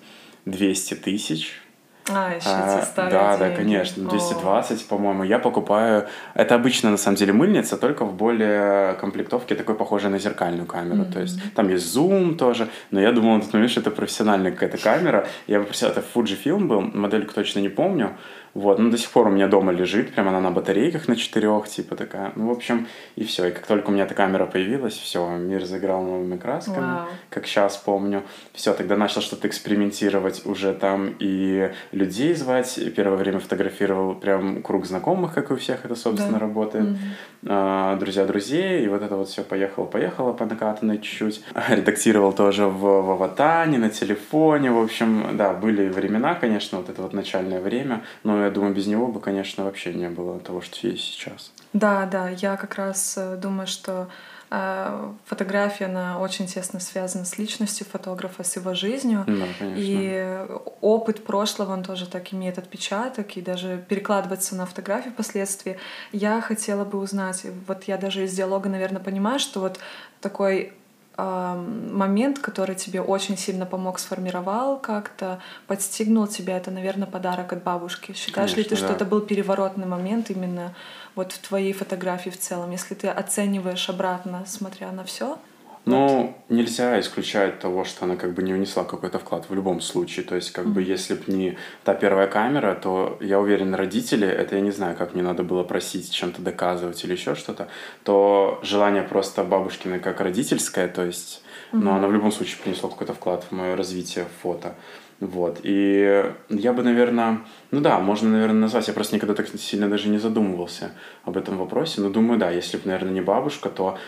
200 0.45 0.95
тысяч, 0.95 1.63
а, 2.09 2.35
еще 2.35 2.49
а, 2.49 2.93
Да, 2.97 3.37
деньги. 3.37 3.51
да, 3.51 3.57
конечно. 3.57 4.09
220, 4.09 4.83
О. 4.83 4.89
по-моему. 4.89 5.23
Я 5.23 5.39
покупаю... 5.39 6.09
Это 6.35 6.55
обычно, 6.55 6.91
на 6.91 6.97
самом 6.97 7.17
деле, 7.17 7.33
мыльница, 7.33 7.77
только 7.77 8.05
в 8.05 8.15
более 8.15 8.95
комплектовке, 8.95 9.55
такой 9.55 9.75
похожей 9.75 10.11
на 10.11 10.19
зеркальную 10.19 10.67
камеру. 10.67 11.03
Mm-hmm. 11.03 11.13
То 11.13 11.21
есть 11.21 11.55
там 11.55 11.69
есть 11.69 11.87
зум 11.93 12.37
тоже, 12.37 12.69
но 12.91 13.01
я 13.01 13.13
думал 13.13 13.37
на 13.37 13.43
тот 13.43 13.53
момент, 13.53 13.71
что 13.71 13.81
это 13.81 13.91
профессиональная 13.91 14.51
какая-то 14.51 14.79
камера. 14.79 15.27
Я 15.47 15.61
попросил, 15.61 15.89
это 15.89 16.03
Fujifilm 16.15 16.67
был, 16.67 16.81
модельку 16.81 17.35
точно 17.35 17.61
не 17.61 17.69
помню. 17.69 18.17
Вот, 18.55 18.79
ну, 18.79 18.91
до 18.91 18.99
сих 18.99 19.11
пор 19.11 19.29
у 19.29 19.31
меня 19.31 19.49
дома 19.49 19.73
лежит, 19.73 20.13
прям 20.13 20.29
она 20.29 20.41
на 20.41 20.51
батарейках 20.51 21.09
на 21.09 21.17
четырех, 21.17 21.69
типа 21.69 21.97
такая. 21.97 22.33
Ну, 22.37 22.49
в 22.49 22.51
общем, 22.51 22.87
и 23.17 23.25
все. 23.25 23.47
И 23.47 23.51
как 23.51 23.67
только 23.67 23.89
у 23.89 23.93
меня 23.93 24.05
эта 24.05 24.15
камера 24.15 24.45
появилась, 24.45 24.95
все, 24.95 25.27
мир 25.37 25.65
заиграл 25.65 26.03
новыми 26.03 26.37
красками, 26.37 26.77
wow. 26.77 27.05
как 27.31 27.47
сейчас 27.47 27.77
помню. 27.79 28.23
Все, 28.53 28.75
тогда 28.75 28.97
начал 28.97 29.23
что-то 29.23 29.49
экспериментировать 29.49 30.45
уже 30.45 30.75
там 30.75 31.15
и 31.19 31.73
людей 31.93 32.35
звать. 32.35 32.77
И 32.77 32.91
первое 32.91 33.17
время 33.17 33.39
фотографировал 33.39 34.15
прям 34.15 34.63
круг 34.63 34.85
знакомых, 34.85 35.33
как 35.33 35.51
и 35.51 35.55
у 35.55 35.57
всех 35.57 35.85
это, 35.85 35.95
собственно, 35.95 36.35
да. 36.35 36.41
работает. 36.41 36.85
Mm-hmm. 36.85 37.33
А, 37.49 37.97
друзья 37.97 38.25
друзей, 38.27 38.85
и 38.85 38.89
вот 38.89 39.03
это 39.03 39.17
вот 39.17 39.29
все 39.29 39.43
поехало-поехало 39.43 40.33
по 40.33 40.45
накатанной 40.45 40.99
чуть-чуть. 40.99 41.43
Редактировал 41.69 42.33
тоже 42.33 42.67
в, 42.67 42.81
в 42.81 43.11
аватане, 43.11 43.79
на 43.79 43.89
телефоне, 43.89 44.71
в 44.71 44.79
общем, 44.79 45.37
да, 45.37 45.53
были 45.53 45.89
времена, 45.89 46.35
конечно, 46.35 46.79
вот 46.79 46.89
это 46.89 47.03
вот 47.03 47.13
начальное 47.13 47.61
время, 47.61 48.03
но 48.23 48.42
я 48.45 48.51
думаю, 48.51 48.75
без 48.75 48.87
него 48.87 49.09
бы, 49.09 49.21
конечно, 49.21 49.65
вообще 49.65 49.93
не 49.95 50.09
было 50.09 50.39
того, 50.39 50.61
что 50.61 50.87
есть 50.87 51.05
сейчас. 51.05 51.53
Да, 51.73 52.07
да, 52.07 52.29
я 52.29 52.57
как 52.57 52.75
раз 52.75 53.15
э, 53.17 53.37
думаю, 53.37 53.67
что 53.67 54.09
э, 54.51 55.13
фотография, 55.25 55.87
она 55.87 56.19
очень 56.19 56.47
тесно 56.47 56.81
связана 56.81 57.25
с 57.25 57.39
личностью 57.39 57.87
фотографа, 57.87 58.45
с 58.45 58.57
его 58.57 58.75
жизнью. 58.75 59.25
Да, 59.27 59.47
конечно. 59.59 59.77
И 59.77 60.47
опыт 60.81 61.25
прошлого, 61.25 61.73
он 61.73 61.83
тоже 61.83 62.07
так 62.07 62.33
имеет 62.35 62.59
отпечаток, 62.59 63.37
и 63.37 63.41
даже 63.41 63.85
перекладывается 63.89 64.55
на 64.55 64.67
фотографию 64.67 65.13
впоследствии. 65.13 65.79
Я 66.13 66.41
хотела 66.41 66.85
бы 66.85 66.99
узнать, 66.99 67.47
вот 67.67 67.85
я 67.85 67.97
даже 67.97 68.25
из 68.25 68.35
диалога, 68.35 68.69
наверное, 68.69 69.03
понимаю, 69.03 69.39
что 69.39 69.61
вот 69.61 69.79
такой 70.21 70.75
момент, 71.17 72.39
который 72.39 72.75
тебе 72.75 73.01
очень 73.03 73.37
сильно 73.37 73.67
помог, 73.67 73.99
сформировал 73.99 74.79
как-то, 74.79 75.41
подстегнул 75.67 76.27
тебя, 76.27 76.57
это, 76.57 76.71
наверное, 76.71 77.07
подарок 77.07 77.53
от 77.53 77.63
бабушки. 77.63 78.13
Считаешь 78.13 78.53
Конечно, 78.53 78.59
ли 78.59 78.65
ты, 78.65 78.71
да. 78.71 78.87
что 78.87 78.95
это 78.95 79.05
был 79.05 79.21
переворотный 79.21 79.87
момент 79.87 80.31
именно 80.31 80.75
вот 81.15 81.33
в 81.33 81.39
твоей 81.39 81.73
фотографии 81.73 82.31
в 82.31 82.39
целом, 82.39 82.71
если 82.71 82.95
ты 82.95 83.09
оцениваешь 83.09 83.89
обратно, 83.89 84.45
смотря 84.47 84.91
на 84.91 85.05
все? 85.05 85.39
Ну, 85.85 86.37
нельзя 86.49 87.01
исключать 87.01 87.59
того, 87.59 87.85
что 87.85 88.05
она 88.05 88.15
как 88.17 88.35
бы 88.35 88.43
не 88.43 88.53
внесла 88.53 88.85
какой-то 88.85 89.19
вклад 89.19 89.47
в 89.49 89.55
любом 89.55 89.81
случае. 89.81 90.25
То 90.25 90.37
есть, 90.37 90.53
как 90.53 90.67
mm-hmm. 90.67 90.73
бы, 90.73 90.83
если 90.83 91.15
бы 91.15 91.23
не 91.27 91.59
та 91.83 91.95
первая 91.95 92.29
камера, 92.29 92.75
то 92.75 93.19
я 93.21 93.41
уверен, 93.41 93.75
родители, 93.75 94.27
это 94.27 94.55
я 94.55 94.61
не 94.61 94.71
знаю, 94.71 94.97
как 94.97 95.15
мне 95.15 95.25
надо 95.25 95.43
было 95.43 95.65
просить, 95.65 96.13
чем-то 96.13 96.41
доказывать 96.41 97.03
или 97.05 97.13
еще 97.13 97.35
что-то, 97.35 97.67
то 98.05 98.61
желание 98.63 99.03
просто 99.03 99.43
бабушкины 99.43 99.99
как 99.99 100.21
родительское, 100.21 100.87
то 100.87 101.05
есть, 101.05 101.43
mm-hmm. 101.73 101.79
но 101.81 101.97
она 101.97 102.07
в 102.07 102.13
любом 102.13 102.31
случае 102.31 102.59
принесла 102.63 102.89
какой-то 102.89 103.15
вклад 103.15 103.45
в 103.51 103.53
мое 103.53 103.75
развитие 103.75 104.27
фото. 104.41 104.77
Вот. 105.19 105.61
И 105.63 106.33
я 106.49 106.73
бы, 106.73 106.83
наверное, 106.83 107.43
ну 107.71 107.81
да, 107.81 108.01
можно, 108.01 108.29
наверное, 108.29 108.63
назвать. 108.63 108.89
Я 108.89 108.95
просто 108.95 109.15
никогда 109.15 109.35
так 109.35 109.49
сильно 109.57 109.89
даже 109.89 110.09
не 110.09 110.19
задумывался 110.19 110.91
об 111.25 111.37
этом 111.37 111.59
вопросе. 111.59 112.01
Но 112.01 112.11
думаю, 112.11 112.41
да, 112.41 112.51
если 112.51 112.77
бы, 112.77 112.83
наверное, 112.87 113.13
не 113.13 113.21
бабушка, 113.21 113.69
то 113.69 113.99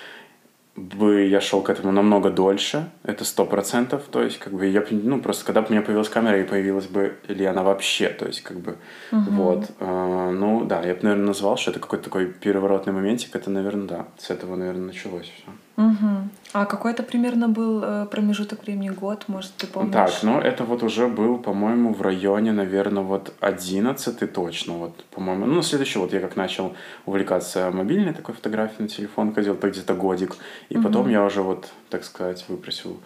бы 0.77 1.27
я 1.27 1.41
шел 1.41 1.63
к 1.63 1.71
этому 1.71 1.93
намного 1.93 2.31
дольше, 2.31 2.91
это 3.05 3.25
сто 3.25 3.47
процентов, 3.47 4.05
то 4.11 4.23
есть 4.23 4.39
как 4.39 4.53
бы 4.53 4.67
я, 4.67 4.85
ну 4.91 5.21
просто 5.21 5.45
когда 5.45 5.63
бы 5.63 5.69
у 5.69 5.73
меня 5.73 5.83
появилась 5.83 6.09
камера 6.09 6.41
и 6.41 6.45
появилась 6.45 6.87
бы 6.87 7.17
ли 7.29 7.45
она 7.45 7.63
вообще, 7.63 8.09
то 8.09 8.27
есть 8.27 8.43
как 8.43 8.59
бы 8.59 8.77
угу. 9.13 9.31
вот, 9.31 9.71
э, 9.79 10.31
ну 10.33 10.65
да, 10.65 10.83
я 10.83 10.95
бы 10.95 11.03
наверное 11.03 11.29
назвал, 11.29 11.57
что 11.57 11.71
это 11.71 11.81
какой-то 11.81 12.05
такой 12.05 12.27
переворотный 12.27 12.93
моментик, 12.93 13.37
это 13.37 13.51
наверное 13.51 13.87
да, 13.87 14.07
с 14.19 14.31
этого 14.31 14.57
наверное 14.57 14.87
началось 14.87 15.31
все. 15.37 15.53
Угу. 15.77 16.29
А 16.53 16.67
какой 16.67 16.93
это 16.93 17.03
примерно 17.03 17.49
был 17.49 17.83
э, 17.83 18.07
промежуток 18.07 18.63
времени, 18.63 18.91
год, 18.91 19.25
может, 19.27 19.53
ты 19.57 19.67
помнишь? 19.67 19.93
Так, 19.93 20.13
ну 20.23 20.39
это 20.39 20.63
вот 20.65 20.85
уже 20.85 21.09
был, 21.09 21.39
по-моему, 21.39 21.93
в 21.93 22.01
районе, 22.01 22.53
наверное, 22.53 23.03
вот 23.03 23.35
одиннадцатый 23.41 24.29
точно, 24.29 24.75
вот, 24.75 25.05
по-моему. 25.07 25.47
Ну, 25.47 25.63
следующий 25.63 25.99
вот 25.99 26.13
я 26.13 26.21
как 26.21 26.37
начал 26.37 26.77
увлекаться 27.07 27.73
мобильной 27.73 28.15
такой 28.15 28.37
фотографией 28.37 28.83
на 28.83 28.89
телефон, 28.89 29.35
ходил 29.35 29.57
так 29.57 29.73
где-то 29.73 29.95
годик, 29.95 30.37
и 30.69 30.77
угу. 30.77 30.85
потом 30.85 31.09
я 31.09 31.25
уже 31.25 31.43
вот, 31.43 31.69
так 31.91 32.05
сказать, 32.05 32.45
выпросил 32.47 33.01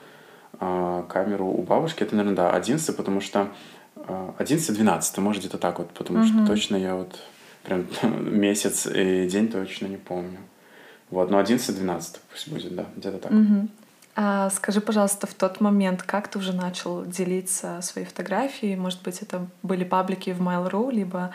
э, 0.61 1.05
камеру 1.09 1.47
у 1.47 1.63
бабушки. 1.63 2.03
Это, 2.03 2.17
наверное, 2.17 2.37
да, 2.37 2.51
одиннадцатый, 2.51 2.95
потому 2.95 3.23
что 3.23 3.49
э, 3.97 4.31
одиннадцатый, 4.37 5.23
может, 5.23 5.41
где-то 5.41 5.57
так 5.57 5.79
вот, 5.79 5.89
потому 5.93 6.19
угу. 6.19 6.29
что 6.29 6.47
точно 6.47 6.77
я 6.77 6.97
вот 6.97 7.19
прям 7.63 7.87
месяц 8.39 8.87
и 8.87 9.27
день 9.27 9.49
точно 9.49 9.87
не 9.87 9.97
помню. 9.97 10.39
Вот, 11.11 11.31
но 11.31 11.41
11-12 11.41 12.19
пусть 12.31 12.49
будет, 12.49 12.75
да, 12.75 12.87
где-то 12.97 13.19
так. 13.19 13.33
Угу. 13.33 13.69
А 14.21 14.51
скажи, 14.51 14.81
пожалуйста, 14.81 15.27
в 15.27 15.35
тот 15.35 15.61
момент, 15.61 16.03
как 16.03 16.29
ты 16.29 16.39
уже 16.41 16.53
начал 16.53 17.05
делиться 17.05 17.81
своей 17.83 18.07
фотографией? 18.07 18.75
Может 18.75 19.03
быть, 19.03 19.23
это 19.23 19.47
были 19.63 19.85
паблики 19.85 20.31
в 20.31 20.41
Mail.ru, 20.43 20.91
либо 20.93 21.31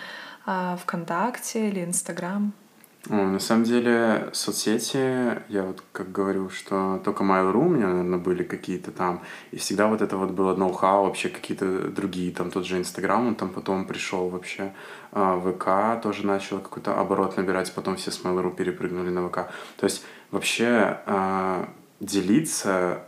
а, 0.46 0.78
ВКонтакте 0.78 1.70
или 1.70 1.84
Инстаграм? 1.84 2.54
На 3.10 3.40
самом 3.40 3.66
деле, 3.66 4.30
соцсети, 4.32 5.42
я 5.50 5.64
вот 5.64 5.84
как 5.92 6.14
говорю, 6.14 6.50
что 6.50 7.02
только 7.04 7.26
Mail.ru 7.26 7.66
у 7.66 7.70
меня, 7.70 7.88
наверное, 7.88 8.18
были 8.18 8.44
какие-то 8.44 8.92
там, 8.92 9.22
и 9.52 9.58
всегда 9.58 9.88
вот 9.88 10.02
это 10.02 10.16
вот 10.16 10.32
было 10.32 10.56
ноу-хау, 10.56 11.04
вообще 11.04 11.28
какие-то 11.28 11.90
другие, 11.90 12.32
там 12.32 12.50
тот 12.50 12.66
же 12.66 12.78
Инстаграм, 12.78 13.28
он 13.28 13.36
там 13.36 13.50
потом 13.50 13.86
пришел 13.86 14.30
вообще, 14.30 14.72
а, 15.12 15.38
ВК 15.38 16.02
тоже 16.02 16.26
начал 16.26 16.60
какой-то 16.60 16.98
оборот 16.98 17.36
набирать, 17.36 17.74
потом 17.74 17.98
все 17.98 18.10
с 18.10 18.24
Mail.ru 18.24 18.56
перепрыгнули 18.56 19.10
на 19.10 19.28
ВК. 19.28 19.50
То 19.76 19.84
есть 19.84 20.06
вообще 20.32 21.02
а, 21.06 21.68
делиться 22.00 23.04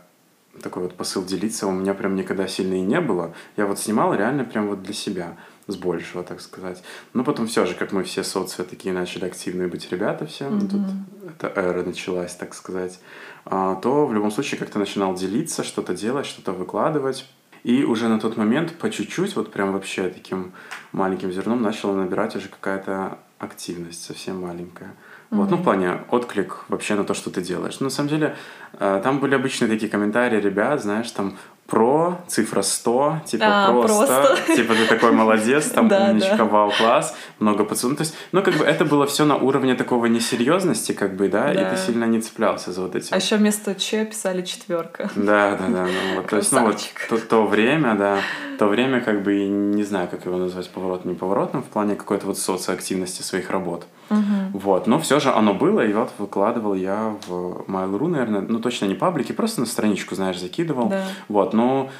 такой 0.62 0.84
вот 0.84 0.94
посыл 0.94 1.24
делиться 1.24 1.66
у 1.66 1.72
меня 1.72 1.94
прям 1.94 2.16
никогда 2.16 2.46
сильно 2.48 2.74
и 2.74 2.80
не 2.80 3.00
было. 3.00 3.34
Я 3.56 3.66
вот 3.66 3.78
снимал 3.78 4.14
реально 4.14 4.44
прям 4.44 4.68
вот 4.68 4.82
для 4.82 4.94
себя 4.94 5.36
с 5.68 5.76
большего, 5.76 6.22
так 6.22 6.40
сказать. 6.40 6.82
Но 7.12 7.24
потом 7.24 7.46
все 7.46 7.66
же, 7.66 7.74
как 7.74 7.92
мы 7.92 8.04
все 8.04 8.22
соции 8.22 8.62
такие 8.62 8.94
начали 8.94 9.24
активные 9.24 9.68
быть 9.68 9.90
ребята 9.90 10.26
все, 10.26 10.44
mm-hmm. 10.44 10.68
тут 10.68 10.80
эта 11.28 11.60
эра 11.60 11.82
началась, 11.82 12.34
так 12.34 12.54
сказать, 12.54 13.00
а, 13.44 13.74
то 13.76 14.06
в 14.06 14.14
любом 14.14 14.30
случае 14.30 14.58
как-то 14.58 14.78
начинал 14.78 15.14
делиться, 15.14 15.64
что-то 15.64 15.94
делать, 15.94 16.26
что-то 16.26 16.52
выкладывать. 16.52 17.26
И 17.64 17.82
уже 17.82 18.08
на 18.08 18.20
тот 18.20 18.36
момент 18.36 18.78
по 18.78 18.90
чуть-чуть, 18.90 19.34
вот 19.34 19.50
прям 19.52 19.72
вообще 19.72 20.08
таким 20.08 20.52
маленьким 20.92 21.32
зерном 21.32 21.62
начала 21.62 21.96
набирать 21.96 22.36
уже 22.36 22.48
какая-то 22.48 23.18
активность 23.38 24.04
совсем 24.04 24.40
маленькая. 24.40 24.86
Mm-hmm. 25.30 25.36
Вот, 25.36 25.50
ну, 25.50 25.56
в 25.56 25.64
плане 25.64 25.98
отклик 26.10 26.64
вообще 26.68 26.94
на 26.94 27.02
то, 27.02 27.14
что 27.14 27.30
ты 27.30 27.42
делаешь. 27.42 27.80
Но 27.80 27.84
на 27.84 27.90
самом 27.90 28.08
деле, 28.08 28.36
э, 28.74 29.00
там 29.02 29.18
были 29.18 29.34
обычные 29.34 29.68
такие 29.68 29.90
комментарии 29.90 30.40
ребят, 30.40 30.80
знаешь, 30.80 31.10
там, 31.10 31.36
про, 31.66 32.24
цифра 32.28 32.62
100, 32.62 33.22
типа 33.26 33.44
а, 33.46 33.72
просто, 33.72 34.06
просто, 34.06 34.56
типа 34.56 34.74
ты 34.74 34.86
такой 34.86 35.12
молодец, 35.12 35.66
там 35.70 35.88
да, 35.88 36.10
умничка, 36.10 36.36
да. 36.36 36.44
вау, 36.44 36.72
класс, 36.76 37.14
много 37.38 37.64
пацанов. 37.64 37.98
То 37.98 38.04
есть, 38.04 38.14
ну, 38.32 38.42
как 38.42 38.54
бы 38.54 38.64
это 38.64 38.84
было 38.84 39.06
все 39.06 39.24
на 39.24 39.36
уровне 39.36 39.74
такого 39.74 40.06
несерьезности, 40.06 40.92
как 40.92 41.16
бы, 41.16 41.28
да, 41.28 41.52
да, 41.52 41.52
и 41.52 41.74
ты 41.74 41.80
сильно 41.80 42.04
не 42.04 42.20
цеплялся 42.20 42.72
за 42.72 42.82
вот 42.82 42.94
эти. 42.94 43.12
А 43.12 43.16
еще 43.16 43.36
вместо 43.36 43.74
Ч 43.74 44.04
писали 44.04 44.42
четверка. 44.42 45.10
Да, 45.16 45.56
да, 45.56 45.66
да. 45.68 45.86
Ну, 45.86 46.16
вот, 46.16 46.28
то 46.28 46.36
есть, 46.36 46.52
ну, 46.52 46.66
вот 46.66 46.78
то, 47.08 47.18
то 47.18 47.46
время, 47.46 47.94
да, 47.94 48.20
то 48.58 48.66
время, 48.66 49.00
как 49.00 49.22
бы, 49.22 49.46
не 49.46 49.82
знаю, 49.82 50.08
как 50.08 50.24
его 50.24 50.36
назвать, 50.36 50.70
поворотным, 50.70 51.14
неповоротным, 51.14 51.62
в 51.62 51.66
плане 51.66 51.96
какой-то 51.96 52.26
вот 52.26 52.38
социоактивности 52.38 53.22
своих 53.22 53.50
работ. 53.50 53.86
Угу. 54.10 54.58
Вот, 54.58 54.86
но 54.86 54.98
все 54.98 55.20
же 55.20 55.30
оно 55.30 55.54
было, 55.54 55.84
и 55.84 55.92
вот 55.92 56.10
выкладывал 56.18 56.74
я 56.74 57.16
в 57.26 57.64
Mail.ru, 57.68 58.08
наверное, 58.08 58.40
ну, 58.40 58.58
точно 58.58 58.86
не 58.86 58.94
паблики, 58.94 59.32
просто 59.32 59.60
на 59.60 59.66
страничку, 59.66 60.14
знаешь, 60.14 60.38
закидывал. 60.38 60.88
Да. 60.88 61.04
Вот, 61.28 61.52
но 61.54 61.90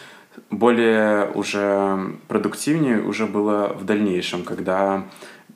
более 0.50 1.30
уже 1.30 2.16
продуктивнее 2.28 3.02
уже 3.02 3.26
было 3.26 3.74
в 3.78 3.84
дальнейшем, 3.84 4.44
когда 4.44 5.04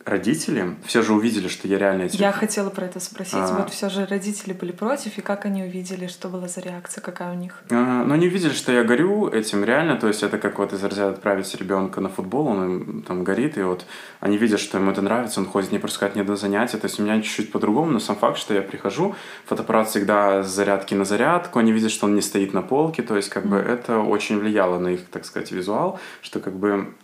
родители 0.05 0.77
все 0.85 1.03
же 1.03 1.13
увидели, 1.13 1.49
что 1.49 1.69
я 1.69 1.79
реально 1.79 2.03
этим... 2.05 2.19
Я 2.19 2.33
хотела 2.33 2.71
про 2.71 2.87
это 2.87 3.01
спросить. 3.01 3.35
А... 3.35 3.59
Вот 3.59 3.71
все 3.71 3.89
же 3.89 4.07
родители 4.07 4.53
были 4.53 4.73
против, 4.73 5.19
и 5.19 5.21
как 5.21 5.45
они 5.45 5.63
увидели, 5.63 6.07
что 6.07 6.29
была 6.29 6.49
за 6.49 6.61
реакция, 6.61 7.03
какая 7.03 7.33
у 7.33 7.37
них? 7.37 7.63
А, 7.71 8.05
ну, 8.05 8.15
они 8.15 8.29
увидели, 8.29 8.53
что 8.53 8.73
я 8.73 8.83
горю 8.85 9.29
этим 9.29 9.65
реально, 9.65 9.97
то 9.97 10.09
есть 10.09 10.23
это 10.23 10.39
как 10.39 10.59
вот 10.59 10.73
из 10.73 10.83
разряда 10.83 11.11
отправить 11.11 11.55
ребенка 11.55 12.01
на 12.01 12.09
футбол, 12.09 12.47
он 12.47 13.03
там 13.07 13.25
горит, 13.25 13.59
и 13.59 13.63
вот 13.63 13.85
они 14.21 14.37
видят, 14.37 14.61
что 14.61 14.79
ему 14.79 14.91
это 14.91 15.03
нравится, 15.03 15.41
он 15.41 15.47
ходит, 15.47 15.73
не 15.73 15.79
пропускает 15.79 16.17
ни 16.17 16.23
до 16.23 16.37
занятия, 16.37 16.79
то 16.79 16.87
есть 16.87 16.99
у 16.99 17.03
меня 17.03 17.21
чуть-чуть 17.21 17.53
по-другому, 17.53 17.91
но 17.93 18.01
сам 18.01 18.17
факт, 18.17 18.39
что 18.39 18.55
я 18.55 18.63
прихожу, 18.63 19.15
фотоаппарат 19.47 19.89
всегда 19.89 20.43
с 20.43 20.49
зарядки 20.49 20.95
на 20.95 21.05
зарядку, 21.05 21.59
они 21.59 21.73
видят, 21.73 21.91
что 21.91 22.07
он 22.07 22.15
не 22.15 22.23
стоит 22.23 22.55
на 22.55 22.63
полке, 22.63 23.03
то 23.03 23.17
есть 23.17 23.29
как 23.29 23.45
mm. 23.45 23.49
бы 23.49 23.57
это 23.57 23.99
очень 23.99 24.39
влияло 24.39 24.79
на 24.79 24.89
их, 24.89 25.07
так 25.11 25.25
сказать, 25.25 25.53
визуал, 25.53 26.01
что 26.23 26.41
как 26.41 26.55
бы 26.55 26.95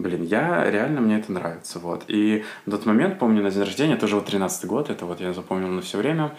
блин, 0.00 0.22
я 0.22 0.68
реально, 0.70 1.00
мне 1.00 1.18
это 1.18 1.32
нравится, 1.32 1.78
вот. 1.78 2.04
И 2.08 2.44
в 2.66 2.70
тот 2.70 2.86
момент, 2.86 3.18
помню, 3.18 3.42
на 3.42 3.50
день 3.50 3.62
рождения, 3.62 3.96
тоже 3.96 4.16
вот 4.16 4.26
13 4.26 4.66
год, 4.66 4.90
это 4.90 5.06
вот 5.06 5.20
я 5.20 5.32
запомнил 5.32 5.68
на 5.68 5.82
все 5.82 5.98
время, 5.98 6.32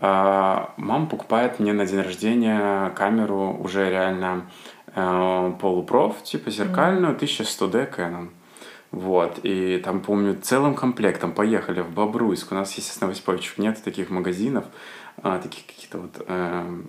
а, 0.00 0.74
мама 0.76 1.06
покупает 1.06 1.58
мне 1.58 1.72
на 1.72 1.86
день 1.86 2.00
рождения 2.00 2.90
камеру 2.90 3.56
уже 3.60 3.88
реально 3.88 4.46
э, 4.94 5.52
полупроф, 5.60 6.22
типа 6.22 6.50
зеркальную, 6.50 7.16
1100D 7.16 7.96
Canon. 7.96 8.28
Вот, 8.90 9.40
и 9.42 9.78
там, 9.84 10.00
помню, 10.00 10.38
целым 10.40 10.74
комплектом 10.74 11.32
поехали 11.32 11.80
в 11.80 11.90
Бобруйск. 11.90 12.52
У 12.52 12.54
нас, 12.54 12.72
естественно, 12.74 13.08
в 13.08 13.12
Осиповичах 13.12 13.58
нет 13.58 13.82
таких 13.82 14.10
магазинов, 14.10 14.64
а, 15.22 15.38
таких 15.38 15.66
каких-то 15.66 15.98
вот 15.98 16.24
э, 16.26 16.80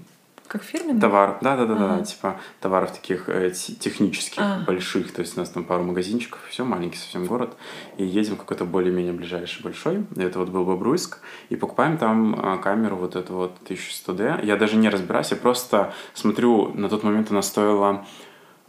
как 0.47 0.63
фирменный? 0.63 0.99
Товар, 0.99 1.37
да, 1.41 1.55
да, 1.55 1.65
да, 1.65 1.75
да, 1.75 2.03
типа 2.03 2.39
товаров 2.59 2.91
таких 2.91 3.29
э, 3.29 3.51
технических, 3.51 4.39
а. 4.41 4.63
больших, 4.65 5.11
то 5.11 5.21
есть 5.21 5.37
у 5.37 5.39
нас 5.39 5.49
там 5.49 5.63
пару 5.63 5.83
магазинчиков, 5.83 6.39
все, 6.49 6.63
маленький 6.63 6.97
совсем 6.97 7.25
город, 7.25 7.55
и 7.97 8.05
едем 8.05 8.35
в 8.35 8.39
какой-то 8.39 8.65
более-менее 8.65 9.13
ближайший 9.13 9.61
большой, 9.61 10.05
это 10.15 10.39
вот 10.39 10.49
был 10.49 10.65
Бобруйск, 10.65 11.19
и 11.49 11.55
покупаем 11.55 11.97
там 11.97 12.39
а, 12.41 12.57
камеру 12.57 12.95
вот 12.95 13.15
эту 13.15 13.33
вот 13.33 13.57
1100D, 13.65 14.45
я 14.45 14.57
даже 14.57 14.77
не 14.77 14.89
разбираюсь, 14.89 15.31
я 15.31 15.37
просто 15.37 15.93
смотрю, 16.13 16.73
на 16.73 16.89
тот 16.89 17.03
момент 17.03 17.31
она 17.31 17.41
стоила 17.41 18.05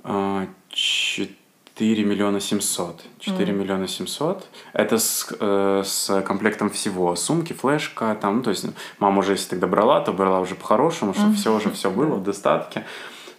э, 0.04 0.46
4 0.68 1.37
4 1.78 2.04
миллиона 2.04 2.40
700. 2.40 3.02
4 3.20 3.52
mm. 3.52 3.56
миллиона 3.56 3.86
700. 3.86 4.48
Это 4.72 4.98
с, 4.98 5.32
э, 5.38 5.82
с 5.84 6.22
комплектом 6.22 6.70
всего. 6.70 7.14
Сумки, 7.14 7.52
флешка, 7.52 8.16
там, 8.20 8.38
ну, 8.38 8.42
то 8.42 8.50
есть 8.50 8.66
мама 8.98 9.20
уже, 9.20 9.32
если 9.32 9.50
тогда 9.50 9.68
брала, 9.68 10.00
то 10.00 10.12
брала 10.12 10.40
уже 10.40 10.56
по-хорошему, 10.56 11.14
чтобы 11.14 11.34
mm. 11.34 11.36
все 11.36 11.54
уже 11.54 11.70
все 11.70 11.90
было 11.90 12.16
в 12.16 12.24
достатке. 12.24 12.84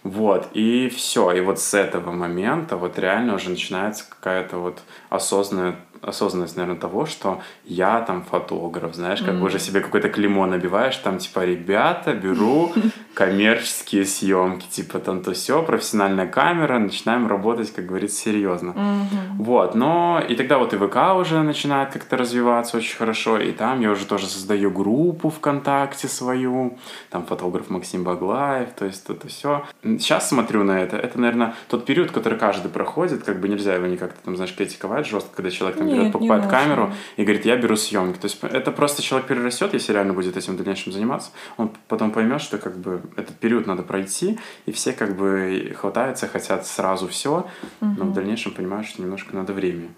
Вот, 0.02 0.48
и 0.54 0.88
все. 0.88 1.32
И 1.32 1.40
вот 1.42 1.58
с 1.58 1.74
этого 1.74 2.12
момента 2.12 2.76
вот 2.76 2.98
реально 2.98 3.34
уже 3.34 3.50
начинается 3.50 4.04
какая-то 4.08 4.56
вот 4.56 4.78
осознанная 5.10 5.76
осознанность, 6.02 6.56
наверное, 6.56 6.80
того, 6.80 7.06
что 7.06 7.40
я 7.64 8.00
там 8.00 8.22
фотограф, 8.22 8.94
знаешь, 8.94 9.20
как 9.20 9.34
mm. 9.34 9.38
бы 9.38 9.46
уже 9.46 9.58
себе 9.58 9.80
какое-то 9.80 10.08
клеймо 10.08 10.46
набиваешь, 10.46 10.96
там 10.96 11.18
типа, 11.18 11.44
ребята, 11.44 12.14
беру 12.14 12.72
коммерческие 13.14 14.04
съемки, 14.04 14.66
типа 14.68 14.98
там 14.98 15.22
то 15.22 15.32
все, 15.32 15.62
профессиональная 15.62 16.26
камера, 16.26 16.78
начинаем 16.78 17.26
работать, 17.26 17.72
как 17.72 17.86
говорится, 17.86 18.16
серьезно. 18.22 18.70
Mm-hmm. 18.70 19.36
Вот, 19.38 19.74
но 19.74 20.22
и 20.26 20.34
тогда 20.34 20.58
вот 20.58 20.72
и 20.72 20.76
ВК 20.76 20.96
уже 21.18 21.42
начинает 21.42 21.92
как-то 21.92 22.16
развиваться 22.16 22.78
очень 22.78 22.96
хорошо, 22.96 23.38
и 23.38 23.52
там 23.52 23.80
я 23.80 23.90
уже 23.90 24.06
тоже 24.06 24.26
создаю 24.26 24.70
группу 24.70 25.28
ВКонтакте 25.28 26.08
свою, 26.08 26.78
там 27.10 27.26
фотограф 27.26 27.68
Максим 27.68 28.04
Баглаев, 28.04 28.70
то 28.72 28.86
есть 28.86 29.08
это 29.08 29.28
все. 29.28 29.64
Сейчас 29.82 30.28
смотрю 30.28 30.64
на 30.64 30.80
это, 30.80 30.96
это, 30.96 31.20
наверное, 31.20 31.54
тот 31.68 31.84
период, 31.84 32.10
который 32.10 32.38
каждый 32.38 32.70
проходит, 32.70 33.24
как 33.24 33.40
бы 33.40 33.48
нельзя 33.48 33.74
его 33.74 33.86
никак-то 33.86 34.24
там, 34.24 34.36
знаешь, 34.36 34.54
критиковать 34.54 35.06
жестко, 35.06 35.30
когда 35.36 35.50
человек 35.50 35.78
там 35.78 35.89
берет, 35.90 36.04
Нет, 36.04 36.12
покупает 36.12 36.44
не 36.44 36.50
камеру 36.50 36.82
нужно. 36.86 36.96
и 37.16 37.22
говорит, 37.24 37.44
я 37.44 37.56
беру 37.56 37.76
съемки. 37.76 38.18
То 38.18 38.26
есть 38.26 38.38
это 38.42 38.72
просто 38.72 39.02
человек 39.02 39.28
перерастет, 39.28 39.74
если 39.74 39.92
реально 39.92 40.12
будет 40.12 40.36
этим 40.36 40.54
в 40.54 40.56
дальнейшем 40.56 40.92
заниматься, 40.92 41.30
он 41.56 41.72
потом 41.88 42.10
поймет, 42.10 42.40
что 42.40 42.58
как 42.58 42.76
бы 42.78 43.02
этот 43.16 43.36
период 43.36 43.66
надо 43.66 43.82
пройти, 43.82 44.38
и 44.66 44.72
все 44.72 44.92
как 44.92 45.16
бы 45.16 45.74
хватаются, 45.76 46.28
хотят 46.28 46.66
сразу 46.66 47.08
все, 47.08 47.46
но 47.80 48.04
в 48.04 48.12
дальнейшем 48.12 48.52
понимают, 48.52 48.86
что 48.86 49.02
немножко 49.02 49.34
надо 49.36 49.52
время. 49.52 49.88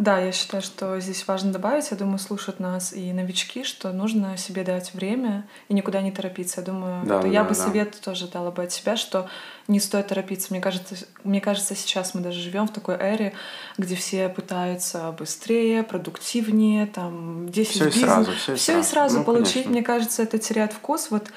Да, 0.00 0.18
я 0.18 0.32
считаю, 0.32 0.62
что 0.62 0.98
здесь 0.98 1.28
важно 1.28 1.52
добавить, 1.52 1.90
я 1.90 1.96
думаю, 1.98 2.18
слушают 2.18 2.58
нас 2.58 2.94
и 2.94 3.12
новички, 3.12 3.64
что 3.64 3.92
нужно 3.92 4.38
себе 4.38 4.64
дать 4.64 4.94
время 4.94 5.46
и 5.68 5.74
никуда 5.74 6.00
не 6.00 6.10
торопиться. 6.10 6.60
Я 6.62 6.66
думаю, 6.66 7.04
Да, 7.06 7.18
да, 7.20 7.28
я 7.28 7.44
бы 7.44 7.50
да. 7.50 7.54
совет 7.54 8.00
тоже 8.00 8.26
дала 8.26 8.50
бы 8.50 8.62
от 8.62 8.72
себя, 8.72 8.96
что 8.96 9.28
не 9.68 9.78
стоит 9.78 10.06
торопиться. 10.08 10.48
Мне 10.52 10.60
кажется, 10.62 10.94
мне 11.22 11.42
кажется, 11.42 11.74
сейчас 11.76 12.14
мы 12.14 12.22
даже 12.22 12.40
живем 12.40 12.66
в 12.66 12.72
такой 12.72 12.94
эре, 12.96 13.34
где 13.76 13.94
все 13.94 14.30
пытаются 14.30 15.12
быстрее, 15.18 15.82
продуктивнее, 15.82 16.86
там 16.86 17.50
10 17.50 17.72
Всё 17.74 17.84
и 17.84 17.86
бизнес. 17.88 18.04
сразу, 18.06 18.32
всё 18.32 18.52
и 18.54 18.56
Всё 18.56 18.72
и 18.72 18.74
сразу. 18.82 18.88
сразу 18.90 19.18
Ну, 19.18 19.24
получить, 19.24 19.52
конечно. 19.52 19.70
мне 19.72 19.82
кажется, 19.82 20.22
это 20.22 20.38
теряет 20.38 20.72
вкус. 20.72 21.08
Вот 21.10 21.28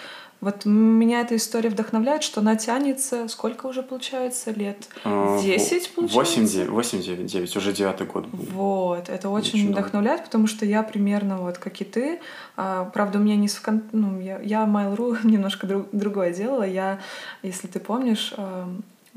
вот 0.44 0.66
меня 0.66 1.22
эта 1.22 1.36
история 1.36 1.70
вдохновляет, 1.70 2.22
что 2.24 2.42
она 2.42 2.56
тянется, 2.56 3.28
сколько 3.28 3.66
уже 3.68 3.82
получается, 3.82 4.52
лет? 4.52 4.90
А, 5.04 5.42
10, 5.42 5.92
получается? 5.96 6.42
8, 6.42 6.48
9, 6.48 6.70
8, 6.70 7.02
9, 7.02 7.26
9, 7.26 7.56
уже 7.58 7.74
девятый 7.74 8.06
год 8.06 8.28
был. 8.28 8.44
Вот, 8.52 9.10
это 9.10 9.30
очень, 9.30 9.60
Очень 9.60 9.72
вдохновляет, 9.72 10.26
потому 10.26 10.48
что 10.48 10.66
я 10.66 10.84
примерно 10.84 11.38
вот 11.38 11.58
как 11.58 11.80
и 11.82 11.86
ты. 11.86 12.20
А, 12.58 12.86
правда, 12.86 13.20
у 13.20 13.22
меня 13.22 13.36
не 13.38 13.48
с 13.48 13.56
вкон- 13.60 13.84
ну, 13.94 14.20
я, 14.20 14.40
я 14.42 14.66
Mail.ru 14.66 15.18
немножко 15.24 15.66
друг- 15.66 15.88
другое 15.92 16.34
делала. 16.34 16.64
Я, 16.64 17.00
если 17.42 17.68
ты 17.68 17.80
помнишь, 17.80 18.34
а, 18.38 18.70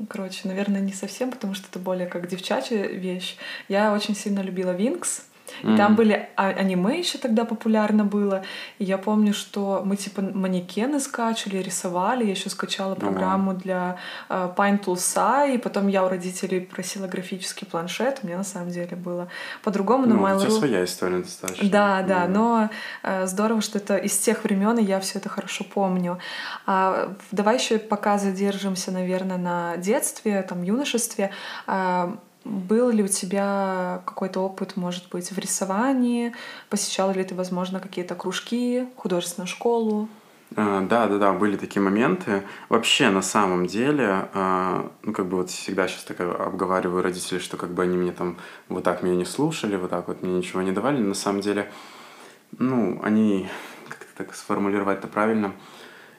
короче, 0.09 0.47
наверное, 0.47 0.79
не 0.81 0.93
совсем, 0.93 1.31
потому 1.31 1.53
что 1.55 1.67
это 1.69 1.79
более 1.79 2.07
как 2.07 2.27
девчачья 2.27 2.87
вещь. 2.87 3.35
Я 3.67 3.93
очень 3.93 4.15
сильно 4.15 4.39
любила 4.39 4.71
Винкс. 4.71 5.23
И 5.63 5.75
там 5.77 5.95
были 5.95 6.29
а- 6.35 6.49
аниме 6.49 6.99
еще 6.99 7.17
тогда 7.17 7.45
популярно 7.45 8.03
было. 8.03 8.43
И 8.79 8.83
я 8.83 8.97
помню, 8.97 9.33
что 9.33 9.81
мы 9.85 9.95
типа 9.95 10.21
манекены 10.21 10.99
скачали, 10.99 11.57
рисовали. 11.57 12.23
Я 12.25 12.31
еще 12.31 12.49
скачала 12.49 12.95
программу 12.95 13.53
для 13.53 13.97
э, 14.29 14.49
Pine 14.55 14.83
Toolsa, 14.83 15.53
и 15.53 15.57
потом 15.57 15.87
я 15.87 16.03
у 16.03 16.09
родителей 16.09 16.59
просила 16.61 17.07
графический 17.07 17.65
планшет. 17.67 18.19
У 18.23 18.27
меня 18.27 18.37
на 18.37 18.43
самом 18.43 18.69
деле 18.69 18.95
было 18.95 19.27
по-другому, 19.63 20.05
но 20.05 20.15
Ну, 20.15 20.23
у 20.23 20.25
тебя 20.39 20.47
Mail.ru... 20.49 20.59
своя 20.59 20.83
история 20.83 21.19
достаточно. 21.19 21.69
Да, 21.69 22.01
да, 22.03 22.19
Мгм. 22.23 22.33
но 22.33 22.69
э, 23.03 23.27
здорово, 23.27 23.61
что 23.61 23.77
это 23.79 23.97
из 23.97 24.17
тех 24.17 24.43
времен, 24.43 24.77
и 24.77 24.83
я 24.83 24.99
все 24.99 25.19
это 25.19 25.29
хорошо 25.29 25.63
помню. 25.63 26.19
А, 26.65 27.13
давай 27.31 27.55
еще 27.57 27.77
пока 27.77 28.17
задержимся, 28.17 28.91
наверное, 28.91 29.37
на 29.37 29.77
детстве, 29.77 30.41
там, 30.43 30.63
юношестве. 30.63 31.31
А, 31.67 32.17
был 32.47 32.89
ли 32.89 33.03
у 33.03 33.07
тебя 33.07 34.01
какой-то 34.05 34.39
опыт, 34.41 34.77
может 34.77 35.09
быть, 35.09 35.31
в 35.31 35.37
рисовании? 35.37 36.33
Посещал 36.69 37.11
ли 37.13 37.23
ты, 37.23 37.35
возможно, 37.35 37.79
какие-то 37.79 38.15
кружки, 38.15 38.87
художественную 38.95 39.47
школу? 39.47 40.09
А, 40.55 40.81
Да, 40.81 41.07
да, 41.07 41.17
да, 41.17 41.33
были 41.33 41.57
такие 41.57 41.81
моменты. 41.81 42.43
Вообще, 42.69 43.09
на 43.09 43.21
самом 43.21 43.67
деле, 43.67 44.29
а, 44.33 44.89
ну, 45.03 45.13
как 45.13 45.27
бы 45.27 45.37
вот 45.37 45.49
всегда 45.49 45.87
сейчас 45.87 46.03
так 46.03 46.19
обговариваю 46.21 47.03
родителей, 47.03 47.39
что 47.39 47.57
как 47.57 47.73
бы 47.73 47.83
они 47.83 47.97
мне 47.97 48.11
там 48.11 48.37
вот 48.69 48.83
так 48.83 49.03
меня 49.03 49.15
не 49.15 49.25
слушали, 49.25 49.75
вот 49.75 49.89
так 49.89 50.07
вот 50.07 50.23
мне 50.23 50.33
ничего 50.37 50.61
не 50.61 50.71
давали. 50.71 50.99
На 50.99 51.15
самом 51.15 51.41
деле, 51.41 51.71
ну, 52.57 52.99
они, 53.03 53.49
как 53.89 54.01
это 54.01 54.25
так 54.25 54.35
сформулировать-то 54.35 55.07
правильно, 55.07 55.53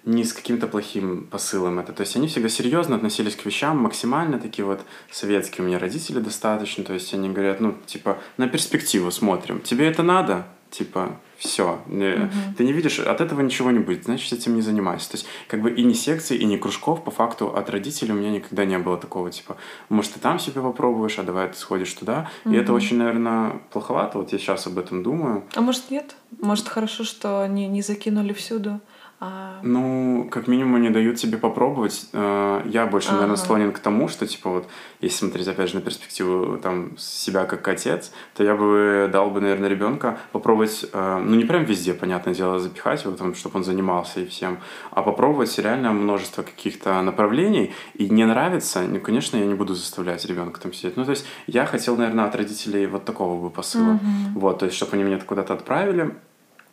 не 0.09 0.25
с 0.25 0.33
каким-то 0.33 0.67
плохим 0.67 1.27
посылом 1.31 1.79
это. 1.79 1.93
То 1.93 2.01
есть 2.01 2.17
они 2.17 2.29
всегда 2.29 2.49
серьезно 2.49 2.97
относились 2.97 3.37
к 3.37 3.45
вещам, 3.45 3.79
максимально 3.79 4.39
такие 4.39 4.65
вот 4.65 4.81
советские 5.11 5.65
у 5.65 5.69
меня 5.69 5.79
родители 5.79 6.19
достаточно. 6.19 6.83
То 6.83 6.95
есть 6.95 7.13
они 7.13 7.29
говорят, 7.29 7.61
ну, 7.61 7.75
типа, 7.87 8.19
на 8.39 8.49
перспективу 8.49 9.11
смотрим. 9.11 9.61
Тебе 9.61 9.87
это 9.87 10.03
надо? 10.03 10.47
Типа, 10.71 11.19
все. 11.37 11.79
Ты 11.89 12.65
не 12.65 12.73
видишь, 12.73 12.99
от 12.99 13.21
этого 13.21 13.43
ничего 13.43 13.71
не 13.71 13.79
будет, 13.81 14.05
значит, 14.05 14.33
этим 14.33 14.55
не 14.55 14.63
занимайся. 14.63 15.11
То 15.11 15.17
есть, 15.19 15.27
как 15.47 15.61
бы 15.61 15.71
и 15.71 15.85
ни 15.85 15.93
секций, 15.93 16.39
и 16.39 16.45
ни 16.45 16.57
кружков, 16.57 17.05
по 17.05 17.11
факту, 17.11 17.55
от 17.55 17.71
родителей 17.71 18.13
у 18.13 18.17
меня 18.17 18.31
никогда 18.31 18.65
не 18.65 18.79
было 18.79 18.97
такого, 18.97 19.31
типа, 19.31 19.57
может, 19.89 20.15
ты 20.15 20.21
там 20.21 20.39
себе 20.39 20.63
попробуешь, 20.63 21.19
а 21.19 21.23
давай 21.23 21.49
ты 21.49 21.57
сходишь 21.57 21.93
туда. 21.93 22.31
И 22.47 22.55
это 22.55 22.73
очень, 22.73 22.97
наверное, 22.97 23.61
плоховато. 23.71 24.19
Вот 24.19 24.33
я 24.33 24.39
сейчас 24.39 24.67
об 24.67 24.79
этом 24.79 25.03
думаю. 25.03 25.45
А 25.55 25.61
может, 25.61 25.91
нет? 25.91 26.17
Может, 26.41 26.69
хорошо, 26.69 27.05
что 27.05 27.47
не, 27.47 27.67
не 27.67 27.83
закинули 27.83 28.33
всюду? 28.33 28.81
А, 29.21 29.59
Ну, 29.65 30.29
как 30.31 30.47
минимум, 30.47 30.77
они 30.77 30.91
дают 30.91 31.17
тебе 31.17 31.39
попробовать. 31.39 32.09
Э, 32.13 32.63
Я 32.67 32.87
больше, 32.87 33.11
наверное, 33.11 33.35
Ага. 33.35 33.43
склонен 33.45 33.73
к 33.73 33.79
тому, 33.81 34.07
что, 34.09 34.27
типа, 34.27 34.51
вот, 34.51 34.69
если 35.01 35.17
смотреть, 35.19 35.49
опять 35.49 35.71
же, 35.71 35.75
на 35.77 35.81
перспективу 35.81 36.57
там 36.59 36.97
себя 36.99 37.45
как 37.45 37.67
отец, 37.67 38.13
то 38.35 38.45
я 38.45 38.55
бы 38.55 39.09
дал 39.13 39.31
бы, 39.31 39.41
наверное, 39.41 39.69
ребенка 39.69 40.19
попробовать, 40.33 40.87
э, 40.93 41.23
ну, 41.25 41.35
не 41.37 41.45
прям 41.45 41.65
везде, 41.65 41.95
понятное 41.95 42.35
дело, 42.35 42.61
запихать 42.61 43.05
его, 43.05 43.17
там, 43.17 43.35
чтобы 43.35 43.57
он 43.59 43.65
занимался 43.65 44.21
и 44.21 44.27
всем, 44.27 44.59
а 44.93 45.03
попробовать 45.03 45.59
реально 45.59 45.93
множество 45.93 46.43
каких-то 46.43 47.03
направлений, 47.03 47.73
и 47.95 48.09
не 48.09 48.25
нравится, 48.25 48.83
ну, 48.83 49.01
конечно, 49.01 49.37
я 49.37 49.47
не 49.47 49.55
буду 49.55 49.75
заставлять 49.75 50.25
ребенка 50.27 50.61
там 50.61 50.73
сидеть. 50.73 50.97
Ну, 50.97 51.05
то 51.05 51.11
есть 51.11 51.27
я 51.49 51.67
хотел, 51.67 51.97
наверное, 51.97 52.27
от 52.27 52.37
родителей 52.37 52.87
вот 52.87 53.05
такого 53.05 53.43
бы 53.43 53.51
посыла. 53.51 53.99
Вот, 54.35 54.59
то 54.61 54.67
есть, 54.67 54.77
чтобы 54.77 54.93
они 54.95 55.03
меня 55.03 55.19
куда-то 55.19 55.55
отправили, 55.55 56.15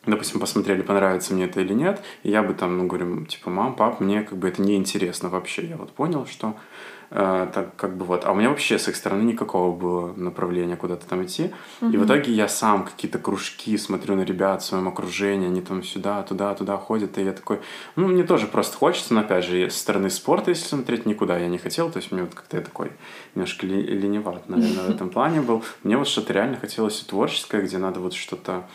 допустим, 0.05 0.39
посмотрели, 0.39 0.81
понравится 0.81 1.33
мне 1.33 1.45
это 1.45 1.61
или 1.61 1.73
нет, 1.73 2.01
и 2.23 2.29
я 2.29 2.43
бы 2.43 2.53
там, 2.53 2.77
ну, 2.77 2.87
говорю, 2.87 3.25
типа, 3.25 3.49
мам, 3.49 3.75
пап, 3.75 3.99
мне 3.99 4.21
как 4.23 4.37
бы 4.37 4.47
это 4.47 4.61
не 4.61 4.75
интересно 4.75 5.29
вообще. 5.29 5.65
Я 5.65 5.77
вот 5.77 5.91
понял, 5.91 6.25
что 6.25 6.55
э, 7.11 7.47
так 7.53 7.75
как 7.75 7.97
бы 7.97 8.05
вот, 8.05 8.25
а 8.25 8.31
у 8.31 8.35
меня 8.35 8.49
вообще 8.49 8.77
с 8.77 8.87
их 8.87 8.95
стороны 8.95 9.23
никакого 9.23 9.75
было 9.75 10.13
направления 10.15 10.75
куда-то 10.75 11.07
там 11.07 11.23
идти. 11.23 11.51
И 11.81 11.97
в 11.97 12.05
итоге 12.05 12.31
я 12.31 12.47
сам 12.47 12.83
какие-то 12.83 13.19
кружки 13.19 13.77
смотрю 13.77 14.15
на 14.15 14.21
ребят 14.21 14.61
в 14.61 14.65
своем 14.65 14.87
окружении, 14.87 15.47
они 15.47 15.61
там 15.61 15.83
сюда, 15.83 16.23
туда, 16.23 16.53
туда 16.55 16.77
ходят, 16.77 17.17
и 17.17 17.23
я 17.23 17.33
такой, 17.33 17.59
ну, 17.95 18.07
мне 18.07 18.23
тоже 18.23 18.47
просто 18.47 18.77
хочется, 18.77 19.13
но 19.13 19.21
опять 19.21 19.45
же, 19.45 19.69
со 19.69 19.79
стороны 19.79 20.09
спорта, 20.09 20.51
если 20.51 20.65
смотреть, 20.67 21.05
никуда 21.05 21.37
я 21.37 21.47
не 21.47 21.57
хотел, 21.57 21.89
то 21.89 21.97
есть 21.97 22.11
мне 22.11 22.21
вот 22.23 22.33
как-то 22.33 22.57
я 22.57 22.63
такой 22.63 22.91
немножко 23.33 23.65
ли- 23.65 23.81
лениват, 23.81 24.49
наверное, 24.49 24.83
в 24.85 24.89
этом 24.95 25.09
плане 25.09 25.41
был. 25.41 25.63
Мне 25.83 25.97
вот 25.97 26.07
что-то 26.07 26.33
реально 26.33 26.57
хотелось 26.57 27.01
и 27.01 27.05
творческое, 27.05 27.61
где 27.61 27.77
надо 27.77 27.99
вот 27.99 28.13
что-то 28.13 28.65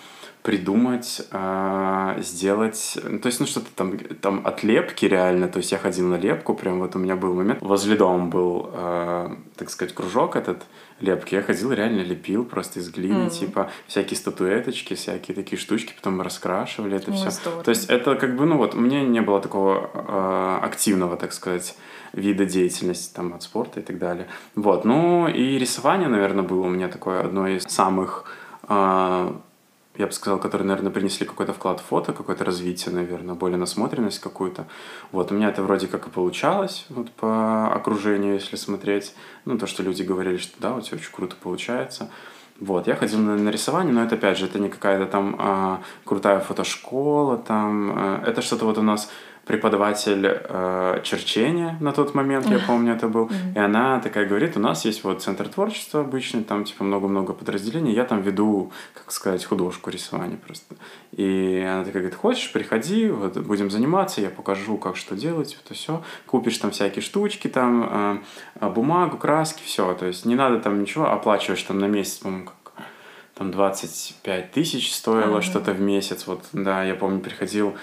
придумать, 0.42 1.26
а, 1.33 2.16
сделать, 2.20 2.98
ну, 3.05 3.18
то 3.18 3.26
есть, 3.26 3.40
ну, 3.40 3.46
что-то 3.46 3.66
там, 3.76 3.98
там 3.98 4.40
от 4.44 4.62
лепки 4.62 5.05
реально, 5.05 5.48
то 5.48 5.59
есть 5.59 5.70
я 5.72 5.79
ходил 5.79 6.09
на 6.09 6.14
лепку, 6.16 6.55
прям 6.55 6.79
вот 6.79 6.96
у 6.96 6.98
меня 6.98 7.14
был 7.16 7.35
момент, 7.35 7.61
возле 7.61 7.94
дома 7.96 8.26
был, 8.26 8.70
а, 8.72 9.37
так 9.57 9.68
сказать, 9.70 9.94
кружок 9.94 10.37
этот 10.37 10.62
лепки, 11.00 11.35
я 11.35 11.42
ходил, 11.42 11.72
реально 11.72 12.00
лепил 12.00 12.44
просто 12.44 12.81
из 12.81 12.90
глины, 12.90 13.24
Мгм. 13.24 13.31
типа, 13.31 13.70
всякие 13.87 14.16
статуэточки, 14.16 14.94
всякие 14.94 15.35
такие 15.35 15.59
штучки, 15.59 15.92
потом 15.94 16.20
раскрашивали 16.22 16.96
это 16.96 17.11
Ой, 17.11 17.16
все. 17.16 17.31
здорово. 17.31 17.62
То 17.62 17.70
есть 17.70 17.90
это 17.90 18.14
как 18.16 18.37
бы, 18.37 18.46
ну 18.46 18.57
вот, 18.57 18.74
у 18.74 18.81
меня 18.81 19.03
не 19.03 19.20
было 19.20 19.40
такого 19.40 19.90
а, 19.94 20.61
активного, 20.62 21.16
так 21.16 21.33
сказать, 21.35 21.76
вида 22.14 22.44
деятельности 22.46 23.14
там 23.14 23.35
от 23.35 23.42
спорта 23.42 23.81
и 23.81 23.83
так 23.83 23.98
далее. 23.98 24.26
Вот, 24.55 24.85
ну 24.85 25.29
и 25.29 25.59
рисование, 25.59 26.09
наверное, 26.09 26.42
было 26.44 26.66
у 26.66 26.70
меня 26.70 26.88
такое 26.88 27.20
одно 27.20 27.46
из 27.46 27.62
самых 27.64 28.24
я 30.01 30.07
бы 30.07 30.13
сказал, 30.13 30.41
которые, 30.41 30.67
наверное, 30.67 30.91
принесли 30.91 31.27
какой-то 31.27 31.53
вклад 31.53 31.81
в 31.81 31.85
фото, 31.85 32.13
какое-то 32.13 32.45
развитие, 32.45 32.95
наверное, 32.95 33.35
более 33.35 33.59
насмотренность 33.59 34.19
какую-то. 34.19 34.67
Вот, 35.13 35.31
у 35.31 35.35
меня 35.35 35.51
это 35.51 35.63
вроде 35.63 35.87
как 35.89 36.07
и 36.07 36.11
получалось, 36.11 36.87
вот 36.89 37.11
по 37.11 37.73
окружению, 37.73 38.35
если 38.35 38.57
смотреть. 38.57 39.15
Ну, 39.45 39.59
то, 39.59 39.67
что 39.67 39.83
люди 39.83 40.03
говорили, 40.03 40.39
что 40.39 40.59
да, 40.59 40.75
у 40.75 40.81
тебя 40.81 40.97
очень 40.97 41.13
круто 41.13 41.37
получается. 41.41 42.11
Вот, 42.61 42.87
я 42.87 42.97
ходил 42.97 43.19
на, 43.19 43.37
на 43.37 43.51
рисование, 43.51 43.93
но 43.93 44.03
это, 44.03 44.15
опять 44.15 44.39
же, 44.39 44.47
это 44.47 44.59
не 44.59 44.69
какая-то 44.69 45.07
там 45.07 45.37
а, 45.39 45.81
крутая 46.05 46.41
фотошкола, 46.41 47.37
там, 47.37 47.93
а, 47.95 48.23
это 48.27 48.41
что-то 48.43 48.65
вот 48.65 48.79
у 48.79 48.83
нас 48.83 49.11
преподаватель 49.46 50.22
э, 50.24 51.00
черчения 51.03 51.76
на 51.81 51.92
тот 51.92 52.14
момент, 52.14 52.46
я 52.48 52.59
помню, 52.59 52.94
это 52.94 53.09
был. 53.09 53.31
И 53.55 53.59
она 53.59 53.98
такая 54.00 54.26
говорит, 54.26 54.57
у 54.57 54.61
нас 54.61 54.85
есть 54.85 55.03
вот 55.05 55.22
центр 55.22 55.48
творчества 55.48 56.00
обычный, 56.00 56.44
там 56.44 56.64
типа 56.64 56.85
много-много 56.85 57.33
подразделений, 57.33 57.92
я 57.92 58.05
там 58.05 58.22
веду, 58.22 58.70
как 58.94 59.11
сказать, 59.12 59.44
художку 59.44 59.90
рисования 59.90 60.37
просто. 60.37 60.76
И 61.12 61.66
она 61.66 61.85
такая 61.85 62.03
говорит, 62.03 62.14
хочешь, 62.18 62.53
приходи, 62.53 63.11
вот 63.11 63.37
будем 63.38 63.70
заниматься, 63.70 64.20
я 64.20 64.31
покажу, 64.31 64.76
как 64.79 64.96
что 64.96 65.16
делать, 65.16 65.59
это 65.64 65.74
все. 65.74 66.03
Купишь 66.26 66.59
там 66.59 66.70
всякие 66.70 67.03
штучки, 67.03 67.48
там 67.48 68.22
э, 68.61 68.68
бумагу, 68.70 69.16
краски, 69.16 69.62
все. 69.64 69.94
То 69.94 70.07
есть 70.07 70.24
не 70.24 70.35
надо 70.37 70.61
там 70.61 70.81
ничего, 70.81 71.11
оплачиваешь 71.11 71.62
там 71.62 71.79
на 71.79 71.87
месяц, 71.87 72.18
по-моему, 72.18 72.46
как 72.46 72.55
там 73.35 73.50
25 73.50 74.53
тысяч 74.53 74.92
стоило 74.94 75.38
Ага. 75.38 75.42
что-то 75.42 75.72
в 75.72 75.81
месяц. 75.81 76.26
Вот, 76.26 76.44
да, 76.53 76.85
я 76.85 76.94
помню, 76.94 77.20
приходил, 77.20 77.74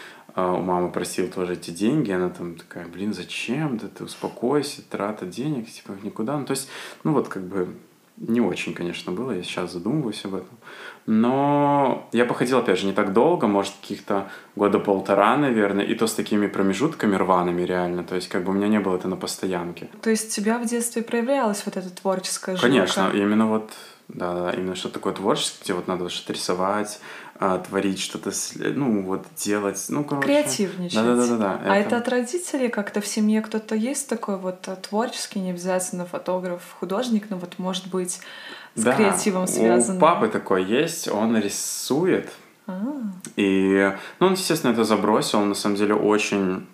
у 0.44 0.62
мамы 0.62 0.92
просил 0.92 1.28
тоже 1.28 1.54
эти 1.54 1.72
деньги, 1.72 2.12
она 2.12 2.30
там 2.30 2.56
такая, 2.56 2.88
блин, 2.88 3.14
зачем, 3.14 3.78
да 3.78 3.88
ты 3.88 4.04
успокойся, 4.04 4.82
трата 4.88 5.26
денег, 5.26 5.70
типа, 5.70 5.94
никуда. 6.04 6.38
Ну, 6.38 6.46
то 6.46 6.52
есть, 6.52 6.70
ну 7.04 7.14
вот 7.14 7.28
как 7.28 7.44
бы 7.44 7.76
не 8.18 8.42
очень, 8.42 8.74
конечно, 8.74 9.12
было, 9.12 9.32
я 9.32 9.44
сейчас 9.44 9.74
задумываюсь 9.74 10.26
об 10.26 10.36
этом. 10.36 10.58
Но 11.06 12.08
я 12.12 12.26
походил, 12.26 12.60
опять 12.60 12.80
же, 12.80 12.86
не 12.86 12.94
так 12.94 13.14
долго, 13.14 13.48
может, 13.48 13.74
каких-то 13.82 14.30
года 14.56 14.80
полтора, 14.80 15.38
наверное, 15.38 15.86
и 15.86 15.96
то 15.96 16.08
с 16.08 16.14
такими 16.14 16.48
промежутками 16.48 17.16
рваными 17.16 17.62
реально. 17.62 18.04
То 18.04 18.16
есть, 18.16 18.28
как 18.28 18.44
бы 18.44 18.52
у 18.52 18.54
меня 18.54 18.68
не 18.68 18.80
было 18.80 18.96
это 18.96 19.08
на 19.08 19.16
постоянке. 19.16 19.90
То 20.02 20.10
есть 20.10 20.32
у 20.32 20.42
тебя 20.42 20.58
в 20.58 20.66
детстве 20.66 21.04
проявлялась 21.04 21.64
вот 21.66 21.78
эта 21.78 21.90
творческая 21.90 22.56
жилка? 22.56 22.68
Конечно, 22.68 23.12
именно 23.14 23.48
вот 23.48 23.72
да, 24.08 24.34
да, 24.34 24.52
именно 24.52 24.76
что-то 24.76 24.96
такое 24.96 25.14
творческое, 25.14 25.64
где 25.64 25.74
вот 25.74 25.88
надо 25.88 26.10
что-то 26.10 26.34
рисовать, 26.34 27.02
а, 27.40 27.60
творить 27.60 28.00
что-то, 28.00 28.32
ну, 28.56 29.04
вот 29.04 29.26
делать, 29.36 29.86
ну, 29.90 30.04
короче. 30.04 30.26
Креативничать. 30.26 30.96
Да, 30.96 31.16
да, 31.16 31.28
да, 31.28 31.38
да. 31.38 31.62
А 31.66 31.76
это... 31.76 31.98
от 31.98 32.08
родителей 32.08 32.70
как-то 32.70 33.00
в 33.00 33.08
семье 33.08 33.42
кто-то 33.42 33.76
есть 33.76 34.10
такой 34.10 34.38
вот 34.38 34.68
э, 34.68 34.76
творческий, 34.76 35.40
не 35.40 35.52
обязательно 35.52 36.06
фотограф, 36.06 36.62
художник, 36.80 37.30
но 37.30 37.38
вот 37.38 37.60
может 37.60 37.88
быть 37.88 38.20
с 38.74 38.84
да, 38.84 38.94
креативом 38.94 39.48
связан. 39.48 39.98
У 39.98 40.00
папы 40.00 40.30
такой 40.30 40.64
есть, 40.64 41.08
он 41.08 41.38
рисует. 41.38 42.30
А. 42.66 42.82
И, 43.36 43.94
ну, 44.20 44.28
он, 44.28 44.34
естественно, 44.34 44.72
это 44.72 44.84
забросил, 44.84 45.40
он 45.40 45.50
на 45.50 45.56
самом 45.56 45.76
деле 45.76 45.94
очень 45.94 46.66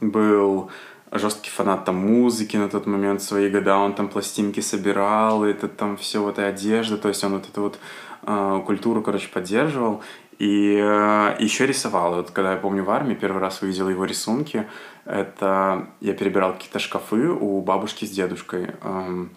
был 0.00 0.70
жесткий 1.12 1.50
фанат 1.50 1.84
там 1.84 1.96
музыки 1.96 2.56
на 2.56 2.68
тот 2.68 2.86
момент, 2.86 3.22
свои 3.22 3.48
года 3.48 3.76
он 3.76 3.94
там 3.94 4.08
пластинки 4.08 4.60
собирал, 4.60 5.44
это 5.44 5.68
там 5.68 5.96
все 5.96 6.22
вот 6.22 6.38
и 6.38 6.42
одежда, 6.42 6.98
то 6.98 7.08
есть 7.08 7.22
он 7.24 7.32
вот 7.32 7.48
эту 7.48 7.62
вот 7.62 7.78
культуру, 8.22 9.02
короче, 9.02 9.28
поддерживал. 9.28 10.02
И 10.38 10.78
э, 10.80 11.36
еще 11.40 11.66
рисовал. 11.66 12.14
вот 12.14 12.30
когда 12.30 12.52
я 12.52 12.58
помню 12.58 12.84
в 12.84 12.90
армии, 12.90 13.14
первый 13.14 13.40
раз 13.40 13.60
увидел 13.62 13.88
его 13.88 14.04
рисунки, 14.04 14.66
это 15.04 15.88
я 16.00 16.14
перебирал 16.14 16.52
какие-то 16.52 16.78
шкафы 16.78 17.28
у 17.28 17.60
бабушки 17.60 18.04
с 18.04 18.10
дедушкой. 18.10 18.70
Эм, 18.82 19.30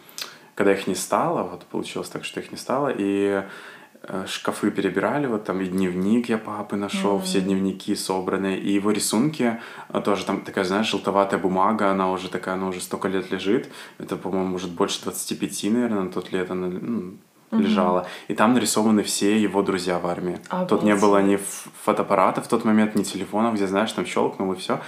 когда 0.53 0.73
их 0.73 0.85
не 0.85 0.93
стало, 0.93 1.41
вот 1.41 1.65
получилось 1.65 2.09
так, 2.09 2.23
что 2.23 2.39
их 2.39 2.51
не 2.51 2.57
стало, 2.57 2.93
и 2.95 3.43
Э, 4.03 4.25
шкафы 4.27 4.71
перебирали, 4.71 5.27
вот 5.27 5.43
там 5.43 5.61
и 5.61 5.67
дневник 5.67 6.29
я 6.29 6.39
папы 6.39 6.75
нашел, 6.75 7.19
mm-hmm. 7.19 7.23
все 7.23 7.41
дневники 7.41 7.95
собраны, 7.95 8.57
и 8.57 8.73
его 8.73 8.89
рисунки 8.89 9.59
э, 9.89 10.01
тоже 10.01 10.25
там 10.25 10.41
такая, 10.41 10.65
знаешь, 10.65 10.89
желтоватая 10.89 11.39
бумага, 11.39 11.91
она 11.91 12.11
уже 12.11 12.27
такая, 12.27 12.55
она 12.55 12.67
уже 12.69 12.81
столько 12.81 13.09
лет 13.09 13.29
лежит, 13.29 13.69
это, 13.99 14.15
по-моему, 14.15 14.47
может 14.47 14.71
больше 14.71 15.03
25, 15.03 15.63
наверное, 15.65 16.01
на 16.01 16.11
тот 16.11 16.31
лет 16.31 16.49
она 16.49 16.67
ну, 16.67 17.13
mm-hmm. 17.51 17.61
лежала, 17.61 18.07
и 18.27 18.33
там 18.33 18.53
нарисованы 18.53 19.03
все 19.03 19.39
его 19.39 19.61
друзья 19.61 19.99
в 19.99 20.07
армии. 20.07 20.39
Обалдеть. 20.49 20.69
Тут 20.69 20.83
не 20.83 20.95
было 20.95 21.21
ни 21.21 21.37
фотоаппарата 21.83 22.41
в 22.41 22.47
тот 22.47 22.65
момент, 22.65 22.95
ни 22.95 23.03
телефонов, 23.03 23.55
где, 23.55 23.67
знаешь, 23.67 23.91
там 23.91 24.05
щелкнул 24.05 24.51
и 24.53 24.55
все. 24.55 24.79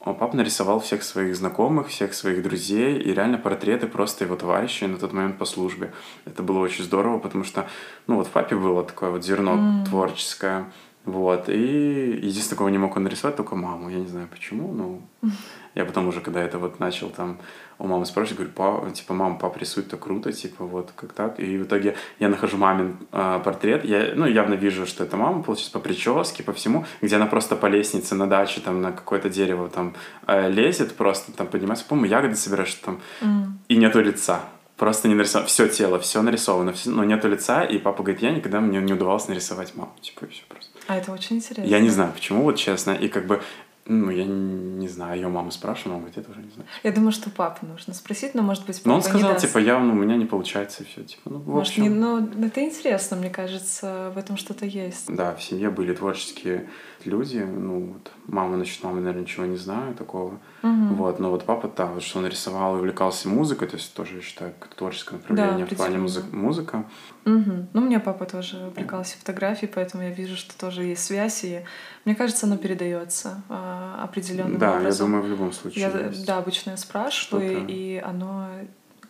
Он 0.00 0.14
папа 0.14 0.36
нарисовал 0.36 0.80
всех 0.80 1.02
своих 1.02 1.34
знакомых, 1.34 1.88
всех 1.88 2.12
своих 2.12 2.42
друзей 2.42 2.98
и 2.98 3.14
реально 3.14 3.38
портреты 3.38 3.86
просто 3.86 4.24
его 4.24 4.36
товарищей 4.36 4.86
на 4.86 4.98
тот 4.98 5.14
момент 5.14 5.38
по 5.38 5.46
службе. 5.46 5.92
Это 6.26 6.42
было 6.42 6.58
очень 6.58 6.84
здорово, 6.84 7.18
потому 7.18 7.42
что, 7.42 7.66
ну 8.06 8.16
вот 8.16 8.26
в 8.26 8.30
папе 8.30 8.54
было 8.54 8.84
такое 8.84 9.10
вот 9.10 9.24
зерно 9.24 9.54
mm. 9.54 9.86
творческое. 9.86 10.66
Вот. 11.06 11.48
И 11.48 12.20
единственное, 12.22 12.58
кого 12.58 12.70
не 12.70 12.78
мог 12.78 12.96
он 12.96 13.04
нарисовать, 13.04 13.36
только 13.36 13.56
маму. 13.56 13.88
Я 13.88 13.98
не 13.98 14.06
знаю 14.06 14.28
почему, 14.30 14.72
но 14.72 15.00
я 15.74 15.84
потом 15.84 16.08
уже, 16.08 16.20
когда 16.20 16.42
это 16.42 16.58
вот 16.58 16.80
начал 16.80 17.10
там 17.10 17.38
у 17.78 17.86
мамы 17.86 18.06
спрашивать, 18.06 18.38
говорю, 18.38 18.52
па, 18.54 18.90
типа, 18.90 19.14
мама, 19.14 19.36
папа 19.36 19.58
рисует 19.58 19.88
так 19.88 20.00
круто, 20.00 20.32
типа, 20.32 20.64
вот, 20.64 20.92
как 20.94 21.12
так. 21.12 21.40
И 21.40 21.58
в 21.58 21.64
итоге 21.64 21.96
я 22.20 22.28
нахожу 22.28 22.56
мамин 22.56 22.96
э, 23.10 23.40
портрет, 23.44 23.84
я, 23.84 24.12
ну, 24.14 24.26
явно 24.26 24.54
вижу, 24.54 24.86
что 24.86 25.04
это 25.04 25.16
мама, 25.16 25.42
получается, 25.42 25.72
по 25.72 25.80
прическе, 25.80 26.42
по 26.44 26.52
всему, 26.52 26.84
где 27.02 27.16
она 27.16 27.26
просто 27.26 27.56
по 27.56 27.66
лестнице 27.66 28.14
на 28.14 28.28
даче, 28.28 28.60
там, 28.60 28.80
на 28.80 28.92
какое-то 28.92 29.28
дерево, 29.28 29.68
там, 29.68 29.94
э, 30.26 30.50
лезет, 30.50 30.94
просто 30.94 31.32
там 31.32 31.48
поднимается, 31.48 31.84
по-моему, 31.86 32.10
ягоды 32.10 32.36
собираешь, 32.36 32.74
там, 32.74 33.00
mm. 33.20 33.46
и 33.68 33.76
нету 33.76 34.00
лица. 34.00 34.42
Просто 34.76 35.06
не 35.06 35.14
нарисовано. 35.14 35.46
Все 35.46 35.68
тело, 35.68 36.00
все 36.00 36.20
нарисовано, 36.20 36.72
все, 36.72 36.90
но 36.90 37.04
нету 37.04 37.28
лица, 37.28 37.62
и 37.62 37.78
папа 37.78 38.02
говорит, 38.02 38.22
я 38.22 38.32
никогда 38.32 38.60
мне 38.60 38.80
не 38.80 38.92
удавалось 38.92 39.28
нарисовать 39.28 39.76
маму. 39.76 39.94
Типа, 40.00 40.24
и 40.24 40.28
все 40.28 40.42
просто. 40.48 40.72
А 40.86 40.96
это 40.96 41.12
очень 41.12 41.36
интересно. 41.36 41.68
Я 41.68 41.80
не 41.80 41.90
знаю, 41.90 42.12
почему, 42.12 42.42
вот 42.42 42.56
честно. 42.56 42.90
И 42.90 43.08
как 43.08 43.26
бы 43.26 43.40
ну, 43.86 44.10
я 44.10 44.24
не 44.24 44.88
знаю, 44.88 45.16
ее 45.16 45.28
мама 45.28 45.50
спрашивала, 45.50 45.96
он 45.96 46.00
говорит, 46.00 46.16
я 46.16 46.22
тоже 46.22 46.40
не 46.40 46.50
знаю. 46.50 46.68
Я 46.82 46.92
думаю, 46.92 47.12
что 47.12 47.28
папу 47.28 47.66
нужно 47.66 47.92
спросить, 47.92 48.34
но, 48.34 48.42
может 48.42 48.66
быть, 48.66 48.78
папа 48.78 48.88
Но 48.88 48.94
он 48.94 49.02
сказал, 49.02 49.28
не 49.28 49.34
даст. 49.34 49.46
типа, 49.46 49.58
явно 49.58 49.92
у 49.92 49.96
меня 49.96 50.16
не 50.16 50.24
получается 50.24 50.82
и 50.82 50.86
все. 50.86 51.04
Типа, 51.04 51.30
ну, 51.30 51.38
в 51.38 51.46
может, 51.48 51.68
общем... 51.68 51.82
не, 51.82 51.88
ну, 51.90 52.26
это 52.46 52.64
интересно, 52.64 53.16
мне 53.18 53.28
кажется, 53.28 54.10
в 54.14 54.18
этом 54.18 54.38
что-то 54.38 54.64
есть. 54.64 55.14
Да, 55.14 55.34
в 55.34 55.42
семье 55.42 55.68
были 55.68 55.94
творческие 55.94 56.68
люди. 57.06 57.38
Ну, 57.38 57.92
вот, 57.92 58.10
мама, 58.26 58.56
насчет 58.56 58.82
мамы, 58.82 59.00
наверное, 59.00 59.22
ничего 59.22 59.46
не 59.46 59.56
знаю 59.56 59.94
такого. 59.94 60.38
Угу. 60.62 60.94
Вот, 60.94 61.18
но 61.18 61.30
вот 61.30 61.44
папа, 61.44 61.70
да, 61.76 61.86
вот 61.86 62.02
что 62.02 62.18
он 62.18 62.26
рисовал 62.26 62.76
и 62.76 62.78
увлекался 62.78 63.28
музыкой, 63.28 63.68
то 63.68 63.76
есть 63.76 63.94
тоже, 63.94 64.16
я 64.16 64.22
считаю, 64.22 64.54
творческое 64.76 65.16
направление 65.16 65.66
да, 65.66 65.74
в 65.74 65.76
плане 65.76 65.98
музы- 65.98 66.24
музыка. 66.32 66.84
Угу. 67.24 67.68
Ну, 67.72 67.80
мне 67.80 68.00
папа 68.00 68.26
тоже 68.26 68.56
увлекался 68.66 69.18
фотографией, 69.18 69.70
поэтому 69.74 70.02
я 70.02 70.10
вижу, 70.10 70.36
что 70.36 70.56
тоже 70.58 70.84
есть 70.84 71.04
связь, 71.04 71.44
и 71.44 71.64
мне 72.04 72.14
кажется, 72.14 72.46
оно 72.46 72.56
передается 72.56 73.42
э, 73.48 73.94
определенным 74.02 74.58
да, 74.58 74.76
образом. 74.76 74.86
я 74.86 74.98
думаю, 74.98 75.22
в 75.22 75.28
любом 75.28 75.52
случае. 75.52 75.82
Я, 75.82 76.12
да, 76.26 76.38
обычно 76.38 76.70
я 76.70 76.76
спрашиваю, 76.76 77.66
и 77.66 77.96
оно 78.04 78.48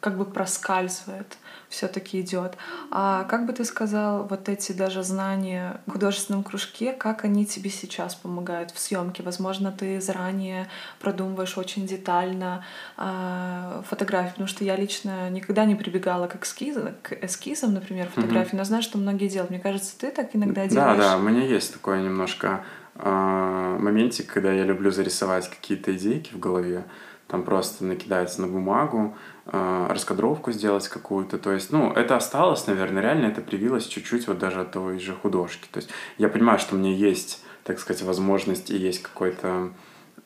как 0.01 0.19
бы 0.19 0.27
проскальзывает 0.27 1.39
все-таки 1.75 2.21
идет. 2.21 2.57
А 2.91 3.25
как 3.25 3.47
бы 3.47 3.53
ты 3.53 3.65
сказал, 3.65 4.27
вот 4.27 4.49
эти 4.49 4.73
даже 4.73 5.03
знания 5.03 5.81
в 5.87 5.93
художественном 5.93 6.45
кружке, 6.45 6.93
как 6.93 7.25
они 7.25 7.45
тебе 7.45 7.71
сейчас 7.71 8.15
помогают 8.15 8.71
в 8.71 8.79
съемке? 8.79 9.23
Возможно, 9.23 9.73
ты 9.73 10.01
заранее 10.01 10.69
продумываешь 11.01 11.59
очень 11.59 11.87
детально 11.87 12.65
э, 12.97 13.83
фотографии, 13.89 14.31
потому 14.31 14.47
что 14.47 14.65
я 14.65 14.77
лично 14.77 15.29
никогда 15.31 15.65
не 15.65 15.75
прибегала 15.75 16.29
к, 16.29 16.43
эскиз, 16.43 16.77
к 17.03 17.13
эскизам, 17.13 17.75
например, 17.75 18.09
фотографии, 18.09 18.51
угу. 18.51 18.59
но 18.59 18.65
знаю, 18.65 18.83
что 18.83 18.99
многие 18.99 19.29
делают. 19.29 19.51
Мне 19.51 19.61
кажется, 19.61 19.99
ты 19.99 20.11
так 20.11 20.31
иногда 20.35 20.67
делаешь. 20.67 20.99
Да, 20.99 21.11
да, 21.11 21.17
у 21.17 21.21
меня 21.21 21.45
есть 21.45 21.73
такое 21.73 22.01
немножко 22.01 22.65
э, 22.95 23.77
моментик, 23.81 24.33
когда 24.33 24.53
я 24.53 24.65
люблю 24.65 24.91
зарисовать 24.91 25.51
какие-то 25.51 25.95
идейки 25.97 26.33
в 26.33 26.39
голове, 26.39 26.85
там 27.27 27.43
просто 27.43 27.85
накидается 27.85 28.43
на 28.43 28.47
бумагу, 28.47 29.17
э, 29.47 29.87
раскадровку 29.91 30.53
сделать 30.53 30.89
какую-то. 30.89 31.39
То 31.39 31.53
есть, 31.53 31.73
ну, 31.73 31.93
это 31.93 32.17
осталось, 32.17 32.67
наверное, 32.67 33.03
реально 33.03 33.27
это 33.27 33.41
привилось 33.41 33.87
чуть-чуть 33.87 34.27
вот 34.29 34.39
даже 34.39 34.61
от 34.61 34.73
той 34.73 34.99
же 34.99 35.15
художки. 35.15 35.69
То 35.71 35.79
есть 35.79 35.91
я 36.19 36.29
понимаю, 36.29 36.59
что 36.59 36.75
у 36.75 36.79
меня 36.79 36.93
есть, 36.93 37.43
так 37.65 37.79
сказать, 37.79 38.03
возможность 38.03 38.71
и 38.71 38.77
есть 38.77 39.03
какой-то 39.03 39.71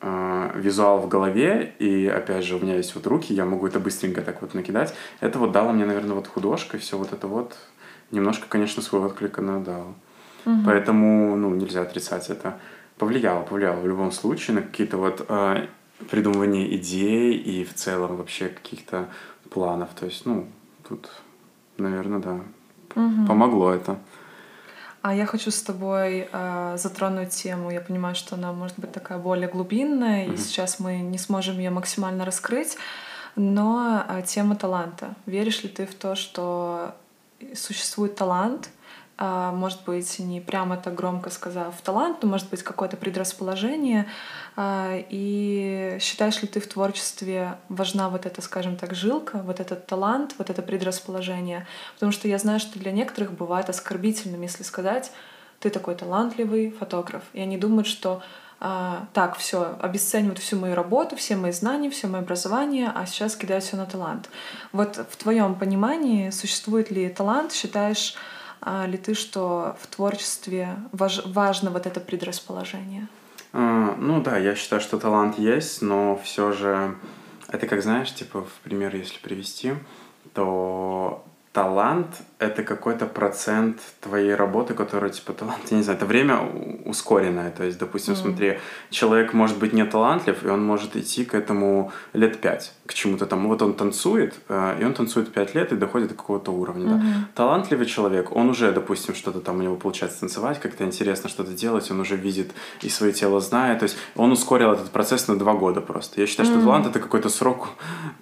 э, 0.01 0.51
визуал 0.55 0.99
в 0.99 1.07
голове, 1.07 1.73
и 1.79 2.07
опять 2.07 2.45
же 2.45 2.55
у 2.55 2.59
меня 2.59 2.75
есть 2.75 2.95
вот 2.95 3.07
руки, 3.07 3.33
я 3.33 3.45
могу 3.45 3.67
это 3.67 3.79
быстренько 3.79 4.21
так 4.21 4.41
вот 4.41 4.53
накидать. 4.53 4.93
Это 5.19 5.39
вот 5.39 5.51
дало 5.51 5.71
мне, 5.71 5.85
наверное, 5.85 6.15
вот 6.15 6.27
художка, 6.27 6.77
и 6.77 6.79
все 6.79 6.97
вот 6.97 7.13
это 7.13 7.27
вот 7.27 7.55
немножко, 8.11 8.45
конечно, 8.47 8.81
свой 8.81 9.01
отклик 9.01 9.39
она 9.39 9.59
дала. 9.59 9.93
Угу. 10.45 10.57
Поэтому, 10.65 11.35
ну, 11.35 11.53
нельзя 11.53 11.81
отрицать 11.81 12.29
это. 12.29 12.59
Повлияло, 12.97 13.43
повлияло 13.43 13.79
в 13.79 13.87
любом 13.87 14.11
случае 14.11 14.55
на 14.55 14.61
какие-то 14.61 14.97
вот 14.97 15.25
э, 15.27 15.67
придумывание 16.09 16.75
идей 16.75 17.35
и 17.37 17.63
в 17.63 17.73
целом 17.73 18.17
вообще 18.17 18.49
каких-то 18.49 19.09
планов. 19.49 19.89
То 19.99 20.05
есть, 20.05 20.25
ну, 20.25 20.47
тут, 20.87 21.09
наверное, 21.77 22.19
да, 22.19 22.33
угу. 22.95 23.27
помогло 23.27 23.73
это. 23.73 23.99
А 25.01 25.15
я 25.15 25.25
хочу 25.25 25.49
с 25.49 25.61
тобой 25.61 26.27
э, 26.31 26.75
затронуть 26.77 27.29
тему. 27.29 27.71
Я 27.71 27.79
понимаю, 27.79 28.15
что 28.15 28.35
она 28.35 28.51
может 28.51 28.77
быть 28.77 28.91
такая 28.91 29.17
более 29.17 29.47
глубинная, 29.47 30.27
mm 30.27 30.33
и 30.33 30.37
сейчас 30.37 30.79
мы 30.79 30.99
не 30.99 31.17
сможем 31.17 31.57
ее 31.57 31.69
максимально 31.69 32.25
раскрыть. 32.25 32.77
Но 33.35 34.03
э, 34.09 34.23
тема 34.25 34.55
таланта. 34.55 35.15
Веришь 35.25 35.63
ли 35.63 35.69
ты 35.69 35.85
в 35.85 35.95
то, 35.95 36.15
что 36.15 36.95
существует 37.55 38.15
талант, 38.15 38.69
может 39.19 39.83
быть, 39.83 40.17
не 40.19 40.39
прямо 40.39 40.77
так 40.77 40.95
громко 40.95 41.29
сказав 41.29 41.75
талант, 41.81 42.23
но 42.23 42.29
может 42.29 42.49
быть 42.49 42.63
какое-то 42.63 42.95
предрасположение. 42.95 44.07
А, 44.55 44.95
и 45.09 45.97
считаешь 45.99 46.41
ли 46.41 46.47
ты 46.47 46.61
в 46.61 46.67
творчестве 46.67 47.57
важна 47.67 48.09
вот 48.09 48.25
эта, 48.25 48.41
скажем 48.41 48.77
так, 48.77 48.95
жилка, 48.95 49.39
вот 49.43 49.59
этот 49.59 49.87
талант, 49.87 50.35
вот 50.37 50.49
это 50.49 50.61
предрасположение? 50.61 51.67
Потому 51.95 52.13
что 52.13 52.29
я 52.29 52.37
знаю, 52.37 52.61
что 52.61 52.79
для 52.79 52.93
некоторых 52.93 53.33
бывает 53.33 53.69
оскорбительным, 53.69 54.41
если 54.41 54.63
сказать, 54.63 55.11
ты 55.59 55.69
такой 55.69 55.95
талантливый 55.95 56.71
фотограф. 56.71 57.23
И 57.33 57.41
они 57.41 57.57
думают, 57.57 57.87
что 57.87 58.21
а, 58.61 59.07
так, 59.13 59.37
все, 59.37 59.77
обесценивают 59.81 60.39
всю 60.39 60.57
мою 60.57 60.75
работу, 60.75 61.17
все 61.17 61.35
мои 61.35 61.51
знания, 61.51 61.89
все 61.89 62.07
мое 62.07 62.21
образование, 62.21 62.91
а 62.93 63.05
сейчас 63.05 63.35
кидают 63.35 63.63
все 63.63 63.75
на 63.75 63.85
талант. 63.85 64.29
Вот 64.71 64.95
в 64.95 65.17
твоем 65.17 65.55
понимании 65.55 66.29
существует 66.29 66.91
ли 66.91 67.09
талант, 67.09 67.51
считаешь, 67.53 68.15
а 68.71 68.85
ли 68.85 68.97
ты, 68.97 69.15
что 69.15 69.75
в 69.81 69.87
творчестве 69.87 70.75
важ, 70.91 71.25
важно 71.25 71.71
вот 71.71 71.87
это 71.87 71.99
предрасположение? 71.99 73.07
А, 73.51 73.95
ну 73.97 74.21
да, 74.21 74.37
я 74.37 74.53
считаю, 74.53 74.79
что 74.79 74.99
талант 74.99 75.39
есть, 75.39 75.81
но 75.81 76.19
все 76.23 76.51
же 76.51 76.95
это 77.47 77.65
как 77.65 77.81
знаешь, 77.81 78.13
типа 78.13 78.43
в 78.43 78.51
пример, 78.63 78.95
если 78.95 79.17
привести, 79.17 79.73
то 80.35 81.25
талант— 81.51 82.21
это 82.39 82.61
какой-то 82.61 83.07
процент 83.07 83.81
твоей 84.01 84.35
работы, 84.35 84.75
который, 84.75 85.09
типа, 85.09 85.33
талант, 85.33 85.71
я 85.71 85.77
не 85.77 85.83
знаю, 85.83 85.97
это 85.97 86.05
время 86.05 86.39
ускоренное. 86.85 87.49
То 87.49 87.63
есть, 87.63 87.79
допустим, 87.79 88.13
mm. 88.13 88.17
смотри, 88.17 88.59
человек 88.91 89.33
может 89.33 89.57
быть 89.57 89.73
не 89.73 89.83
талантлив, 89.83 90.43
и 90.43 90.47
он 90.47 90.63
может 90.63 90.95
идти 90.95 91.25
к 91.25 91.33
этому 91.33 91.91
лет 92.13 92.39
пять. 92.39 92.73
К 92.89 92.93
чему-то 92.95 93.27
там. 93.27 93.47
Вот 93.47 93.61
он 93.61 93.73
танцует, 93.73 94.33
э, 94.49 94.77
и 94.81 94.83
он 94.83 94.93
танцует 94.93 95.31
5 95.31 95.53
лет 95.53 95.71
и 95.71 95.75
доходит 95.75 96.07
до 96.07 96.15
какого-то 96.15 96.51
уровня. 96.51 96.85
Mm-hmm. 96.85 96.99
Да. 96.99 97.27
Талантливый 97.35 97.85
человек, 97.85 98.35
он 98.35 98.49
уже, 98.49 98.71
допустим, 98.71 99.13
что-то 99.13 99.41
там 99.41 99.59
у 99.59 99.61
него 99.61 99.75
получается 99.75 100.21
танцевать, 100.21 100.59
как-то 100.59 100.83
интересно 100.83 101.29
что-то 101.29 101.51
делать, 101.51 101.91
он 101.91 101.99
уже 101.99 102.15
видит 102.15 102.51
и 102.81 102.89
свое 102.89 103.13
тело 103.13 103.41
знает. 103.41 103.79
То 103.79 103.83
есть 103.83 103.95
он 104.15 104.31
ускорил 104.31 104.71
этот 104.71 104.89
процесс 104.89 105.27
на 105.27 105.37
2 105.37 105.53
года 105.53 105.81
просто. 105.81 106.19
Я 106.19 106.25
считаю, 106.25 106.49
mm-hmm. 106.49 106.53
что 106.53 106.61
талант 106.61 106.87
это 106.87 106.99
какой-то 106.99 107.29
срок, 107.29 107.67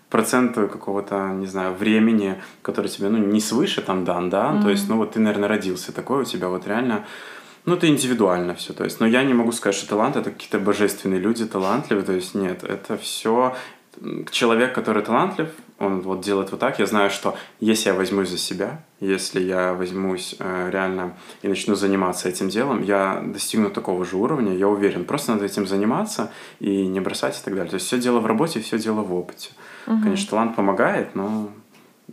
процент 0.10 0.56
какого-то, 0.56 1.30
не 1.30 1.48
знаю, 1.48 1.74
времени, 1.74 2.36
который 2.62 2.90
тебе, 2.90 3.08
ну, 3.08 3.20
не 3.20 3.40
свыше 3.40 3.82
там 3.82 4.04
дан, 4.04 4.30
да. 4.30 4.52
Mm-hmm. 4.52 4.64
То 4.64 4.70
есть, 4.70 4.90
ну 4.90 4.98
вот 4.98 5.14
ты, 5.14 5.22
наверное, 5.22 5.48
родился 5.48 5.94
такой, 5.94 6.24
у 6.24 6.26
тебя 6.26 6.50
вот 6.50 6.68
реально 6.68 7.06
ну, 7.68 7.76
это 7.76 7.88
индивидуально 7.90 8.56
все. 8.56 8.72
То 8.74 8.86
есть, 8.86 9.02
но 9.02 9.06
я 9.06 9.24
не 9.24 9.34
могу 9.34 9.52
сказать, 9.52 9.76
что 9.76 9.90
талант 9.90 10.16
это 10.16 10.32
какие-то 10.32 10.58
божественные 10.58 11.20
люди, 11.20 11.46
талантливые. 11.46 12.06
То 12.06 12.14
есть, 12.14 12.34
нет, 12.34 12.64
это 12.64 12.98
все 12.98 13.58
человек, 14.32 14.74
который 14.74 15.04
талантлив, 15.04 15.50
он 15.80 16.02
вот 16.02 16.22
делает 16.22 16.52
вот 16.52 16.60
так. 16.60 16.80
Я 16.80 16.86
знаю, 16.86 17.10
что 17.10 17.36
если 17.60 17.90
я 17.90 17.96
возьмусь 17.96 18.30
за 18.30 18.38
себя, 18.38 18.84
если 19.00 19.40
я 19.42 19.74
возьмусь 19.74 20.36
э, 20.40 20.70
реально 20.72 21.14
и 21.42 21.48
начну 21.48 21.76
заниматься 21.76 22.30
этим 22.30 22.50
делом, 22.50 22.82
я 22.82 23.22
достигну 23.26 23.70
такого 23.70 24.06
же 24.06 24.18
уровня, 24.18 24.56
я 24.56 24.68
уверен. 24.68 25.06
Просто 25.06 25.34
надо 25.34 25.46
этим 25.46 25.68
заниматься 25.68 26.32
и 26.60 26.88
не 26.88 27.00
бросать 27.00 27.40
и 27.40 27.44
так 27.44 27.54
далее. 27.54 27.70
То 27.70 27.76
есть 27.76 27.88
все 27.88 28.00
дело 28.00 28.20
в 28.20 28.26
работе, 28.26 28.60
все 28.60 28.80
дело 28.80 29.02
в 29.02 29.14
опыте. 29.14 29.50
Угу. 29.88 30.02
Конечно, 30.04 30.30
талант 30.30 30.56
помогает, 30.56 31.16
но 31.16 31.52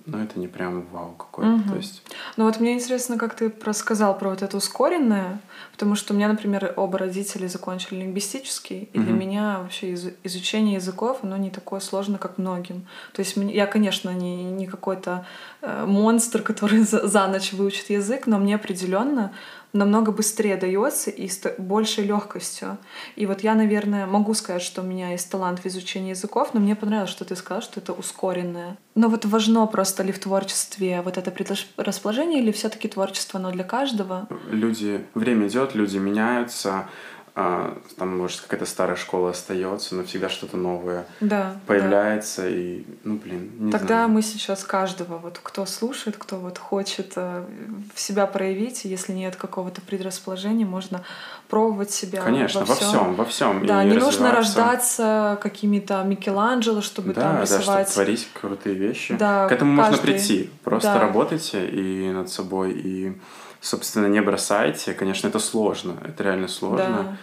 но 0.07 0.23
это 0.23 0.38
не 0.38 0.49
прям 0.49 0.85
вау 0.92 1.12
какой-то. 1.12 1.53
Угу. 1.53 1.68
То 1.70 1.77
есть... 1.77 2.03
Ну 2.37 2.44
вот 2.44 2.61
мне 2.61 2.75
интересно, 2.75 3.16
как 3.16 3.35
ты 3.35 3.53
рассказал 3.62 4.18
про 4.18 4.31
вот 4.31 4.42
это 4.42 4.57
ускоренное, 4.57 5.40
потому 5.74 5.96
что 5.96 6.14
у 6.14 6.16
меня, 6.16 6.28
например, 6.28 6.72
оба 6.76 6.98
родители 6.98 7.48
закончили 7.48 7.98
лингвистический, 7.98 8.88
и 8.92 8.98
для 9.00 9.12
меня 9.12 9.58
вообще 9.60 9.90
из 9.90 10.06
изучение 10.22 10.74
языков, 10.74 11.18
оно 11.22 11.37
не 11.37 11.50
такое 11.50 11.80
сложное, 11.80 12.18
как 12.18 12.38
многим. 12.38 12.87
То 13.12 13.20
есть 13.20 13.37
я, 13.37 13.66
конечно, 13.66 14.10
не, 14.10 14.44
не 14.44 14.68
какой-то 14.68 15.26
э, 15.62 15.84
монстр, 15.84 16.42
который 16.50 16.82
за, 16.82 17.08
за 17.08 17.26
ночь 17.26 17.52
выучит 17.52 17.90
язык, 17.90 18.28
но 18.28 18.38
мне 18.38 18.54
определенно 18.54 19.32
намного 19.74 20.12
быстрее 20.12 20.56
дается 20.56 21.10
и 21.10 21.28
с 21.28 21.42
большей 21.58 22.04
легкостью. 22.04 22.78
И 23.16 23.26
вот 23.26 23.42
я, 23.42 23.54
наверное, 23.54 24.06
могу 24.06 24.32
сказать, 24.32 24.62
что 24.62 24.80
у 24.80 24.84
меня 24.84 25.10
есть 25.10 25.30
талант 25.30 25.60
в 25.60 25.66
изучении 25.66 26.10
языков, 26.10 26.50
но 26.54 26.60
мне 26.60 26.76
понравилось, 26.76 27.10
что 27.10 27.24
ты 27.24 27.37
сказал, 27.37 27.60
что 27.60 27.80
это 27.80 27.92
ускоренное. 27.92 28.78
Но 28.94 29.08
вот 29.08 29.24
важно 29.24 29.66
просто 29.66 30.04
ли 30.04 30.12
в 30.12 30.20
творчестве 30.20 31.02
вот 31.02 31.18
это 31.18 31.30
предрасположение 31.30 32.40
или 32.40 32.52
все-таки 32.52 32.88
творчество, 32.88 33.40
оно 33.40 33.50
для 33.50 33.64
каждого? 33.64 34.28
Люди, 34.48 35.04
время 35.14 35.48
идет, 35.48 35.74
люди 35.74 35.98
меняются, 35.98 36.88
а, 37.37 37.77
там, 37.97 38.16
может, 38.16 38.42
какая-то 38.42 38.64
старая 38.64 38.94
школа 38.94 39.31
остается, 39.31 39.97
но 39.97 40.05
всегда 40.05 40.29
что-то 40.29 40.57
новое 40.57 41.05
да, 41.18 41.57
появляется, 41.66 42.42
да. 42.42 42.49
и, 42.49 42.85
ну, 43.03 43.16
блин, 43.16 43.51
не 43.59 43.73
Тогда 43.73 43.87
знаю. 43.87 44.09
мы 44.11 44.23
сейчас 44.23 44.62
каждого, 44.62 45.18
вот 45.18 45.40
кто 45.42 45.66
слушает, 45.66 46.16
кто 46.16 46.37
вот 46.37 46.59
хочет 46.59 47.14
э, 47.16 47.44
в 47.92 47.99
себя 47.99 48.29
проявить, 48.29 48.85
если 48.85 49.12
нет 49.12 49.35
какого-то 49.35 49.81
предрасположения, 49.81 50.64
можно 50.64 51.03
пробовать 51.49 51.90
себя 51.90 52.23
Конечно, 52.23 52.64
во 52.64 52.75
всем, 52.77 52.87
во 52.87 52.92
всем. 52.92 53.14
Во 53.16 53.25
всем 53.25 53.66
да, 53.66 53.83
не 53.83 53.94
нужно 53.94 54.31
рождаться 54.31 55.37
какими-то 55.42 56.05
Микеланджело, 56.05 56.83
чтобы 56.83 57.14
да, 57.14 57.20
там 57.20 57.42
рисовать. 57.42 57.66
Да, 57.66 57.73
чтобы 57.73 57.94
творить 57.94 58.29
крутые 58.33 58.77
вещи. 58.77 59.16
Да, 59.16 59.49
К 59.49 59.53
этому 59.53 59.77
каждый... 59.77 59.97
можно 59.97 60.07
прийти. 60.07 60.51
Просто 60.62 60.94
да. 60.94 61.01
работайте 61.01 61.66
и 61.68 62.11
над 62.12 62.31
собой, 62.31 62.73
и 62.73 63.18
собственно, 63.64 64.07
не 64.07 64.20
бросайте. 64.20 64.94
Конечно, 64.94 65.29
это 65.29 65.38
сложно, 65.38 65.96
это 66.05 66.22
реально 66.22 66.48
сложно. 66.48 67.05
Да. 67.05 67.16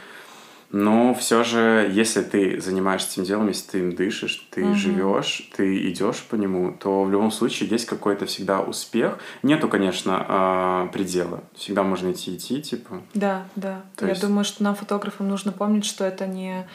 Но 0.74 1.14
все 1.14 1.44
же, 1.44 1.90
если 1.92 2.22
ты 2.22 2.62
занимаешься 2.62 3.12
этим 3.12 3.26
делом, 3.26 3.50
если 3.50 3.72
ты 3.72 3.80
им 3.80 3.94
дышишь, 3.94 4.48
ты 4.52 4.64
угу. 4.64 4.76
живешь, 4.76 5.50
ты 5.56 5.90
идешь 5.90 6.24
по 6.30 6.36
нему, 6.36 6.72
то 6.72 7.04
в 7.04 7.12
любом 7.12 7.30
случае 7.32 7.68
есть 7.70 7.86
какой-то 7.86 8.26
всегда 8.26 8.62
успех. 8.62 9.18
Нету, 9.44 9.68
конечно, 9.68 10.26
а, 10.28 10.88
предела. 10.88 11.44
Всегда 11.56 11.84
можно 11.84 12.14
идти 12.14 12.38
идти, 12.38 12.62
типа. 12.62 13.02
Да, 13.14 13.46
да. 13.58 13.82
То 13.98 14.06
Я 14.06 14.12
есть... 14.12 14.22
думаю, 14.22 14.46
что 14.46 14.64
нам, 14.64 14.76
фотографам, 14.76 15.28
нужно 15.28 15.52
помнить, 15.52 15.84
что 15.84 16.06
это 16.06 16.26
не 16.26 16.66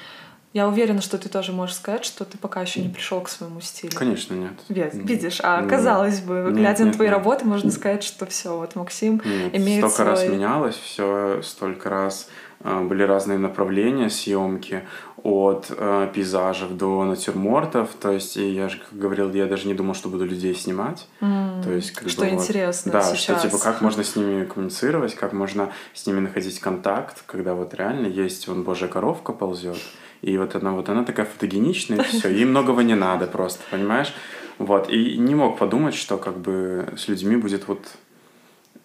я 0.52 0.68
уверена, 0.68 1.02
что 1.02 1.18
ты 1.18 1.28
тоже 1.28 1.52
можешь 1.52 1.76
сказать, 1.76 2.04
что 2.04 2.24
ты 2.24 2.38
пока 2.38 2.62
еще 2.62 2.80
не 2.80 2.88
пришел 2.88 3.20
к 3.20 3.28
своему 3.28 3.60
стилю. 3.60 3.92
Конечно, 3.94 4.34
нет. 4.34 4.52
Видишь, 4.68 5.40
а 5.42 5.60
нет. 5.60 5.68
казалось 5.70 6.20
бы, 6.20 6.44
нет, 6.46 6.54
глядя 6.54 6.84
нет, 6.84 6.92
на 6.92 6.94
твои 6.94 7.08
нет. 7.08 7.16
работы, 7.16 7.44
можно 7.44 7.70
сказать, 7.70 8.02
что 8.02 8.24
все, 8.26 8.56
вот 8.56 8.74
Максим 8.74 9.20
нет, 9.24 9.54
имеет 9.54 9.80
столько 9.80 9.96
свой... 9.96 10.06
раз 10.06 10.28
менялось, 10.28 10.76
все 10.76 11.42
столько 11.42 11.90
раз 11.90 12.30
э, 12.60 12.80
были 12.80 13.02
разные 13.02 13.38
направления 13.38 14.08
съемки 14.08 14.82
от 15.22 15.66
э, 15.76 16.08
пейзажев 16.14 16.70
до 16.70 17.04
натюрмортов. 17.04 17.90
То 18.00 18.12
есть, 18.12 18.36
и 18.36 18.48
я 18.48 18.68
же 18.68 18.78
как 18.78 18.98
говорил, 18.98 19.32
я 19.34 19.46
даже 19.46 19.66
не 19.66 19.74
думал, 19.74 19.94
что 19.94 20.08
буду 20.08 20.24
людей 20.24 20.54
снимать. 20.54 21.06
Mm, 21.20 21.64
то 21.64 21.72
есть, 21.72 21.90
как 21.90 22.08
что 22.08 22.22
бы, 22.22 22.30
интересно 22.30 22.92
вот, 22.92 23.02
Да, 23.02 23.14
сейчас. 23.14 23.40
что 23.40 23.48
типа 23.48 23.62
как 23.62 23.80
можно 23.80 24.04
с 24.04 24.16
ними 24.16 24.44
коммуницировать, 24.44 25.16
как 25.16 25.32
можно 25.32 25.72
с 25.92 26.06
ними 26.06 26.20
находить 26.20 26.60
контакт, 26.60 27.24
когда 27.26 27.54
вот 27.54 27.74
реально 27.74 28.06
есть, 28.06 28.48
вон 28.48 28.62
Божья 28.62 28.86
коровка 28.86 29.32
ползет. 29.32 29.76
И 30.22 30.36
вот 30.38 30.54
она, 30.54 30.72
вот 30.72 30.88
она 30.88 31.04
такая 31.04 31.26
фотогеничная, 31.26 31.98
и 31.98 32.02
все, 32.08 32.28
ей 32.28 32.44
многого 32.44 32.82
не 32.82 32.94
надо 32.94 33.26
просто, 33.26 33.62
понимаешь? 33.70 34.12
Вот, 34.58 34.88
и 34.88 35.18
не 35.18 35.34
мог 35.34 35.58
подумать, 35.58 35.94
что 35.94 36.16
как 36.16 36.38
бы 36.38 36.94
с 36.96 37.08
людьми 37.08 37.36
будет 37.36 37.68
вот 37.68 37.86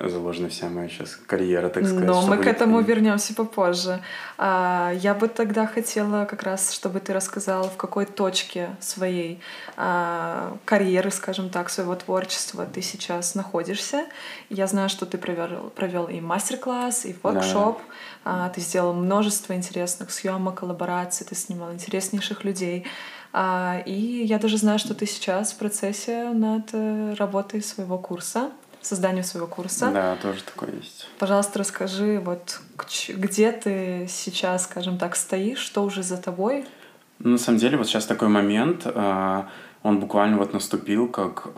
заложена 0.10 0.50
вся 0.50 0.70
моя 0.70 0.90
сейчас 0.90 1.16
карьера, 1.16 1.70
так 1.70 1.86
сказать. 1.86 2.06
Но 2.06 2.22
мы 2.24 2.38
к 2.38 2.48
этому 2.48 2.78
они... 2.78 2.88
вернемся 2.88 3.34
попозже. 3.34 4.02
А, 4.38 4.92
я 4.96 5.14
бы 5.14 5.28
тогда 5.28 5.68
хотела 5.68 6.26
как 6.26 6.44
раз, 6.44 6.74
чтобы 6.74 7.00
ты 7.00 7.14
рассказал, 7.14 7.70
в 7.70 7.78
какой 7.78 8.06
точке 8.06 8.76
своей 8.80 9.40
а, 9.78 10.58
карьеры, 10.66 11.12
скажем 11.12 11.50
так, 11.50 11.70
своего 11.70 11.96
творчества 11.96 12.66
ты 12.66 12.82
сейчас 12.82 13.36
находишься. 13.36 14.06
Я 14.50 14.68
знаю, 14.68 14.90
что 14.90 15.06
ты 15.06 15.18
провел, 15.18 15.72
провел 15.76 16.08
и 16.08 16.20
мастер-класс, 16.20 17.06
и 17.06 17.16
воркшоп. 17.22 17.78
Да. 17.78 17.84
А, 18.24 18.50
ты 18.50 18.62
сделал 18.62 18.94
множество 18.94 19.54
интересных 19.54 20.12
съемок, 20.12 20.60
коллабораций, 20.60 21.26
ты 21.26 21.36
снимал 21.36 21.74
интереснейших 21.74 22.44
людей. 22.44 22.86
А, 23.34 23.82
и 23.86 24.26
я 24.26 24.38
даже 24.38 24.58
знаю, 24.58 24.80
что 24.80 24.94
ты 24.94 25.06
сейчас 25.06 25.54
в 25.54 25.58
процессе 25.58 26.30
над 26.30 26.70
э, 26.74 27.16
работой 27.18 27.62
своего 27.62 27.98
курса 27.98 28.52
созданию 28.82 29.24
своего 29.24 29.46
курса. 29.46 29.92
Да, 29.92 30.16
тоже 30.16 30.42
такое 30.42 30.72
есть. 30.72 31.08
Пожалуйста, 31.20 31.60
расскажи, 31.60 32.20
вот 32.20 32.60
где 33.10 33.52
ты 33.52 34.08
сейчас, 34.10 34.64
скажем 34.64 34.98
так, 34.98 35.16
стоишь, 35.16 35.60
что 35.60 35.84
уже 35.84 36.02
за 36.02 36.18
тобой? 36.18 36.66
Ну, 37.20 37.32
на 37.32 37.38
самом 37.38 37.60
деле, 37.60 37.78
вот 37.78 37.86
сейчас 37.86 38.08
такой 38.08 38.28
момент, 38.28 38.82
а, 38.86 39.50
он 39.84 40.00
буквально 40.00 40.38
вот 40.38 40.54
наступил 40.54 41.08
как 41.08 41.50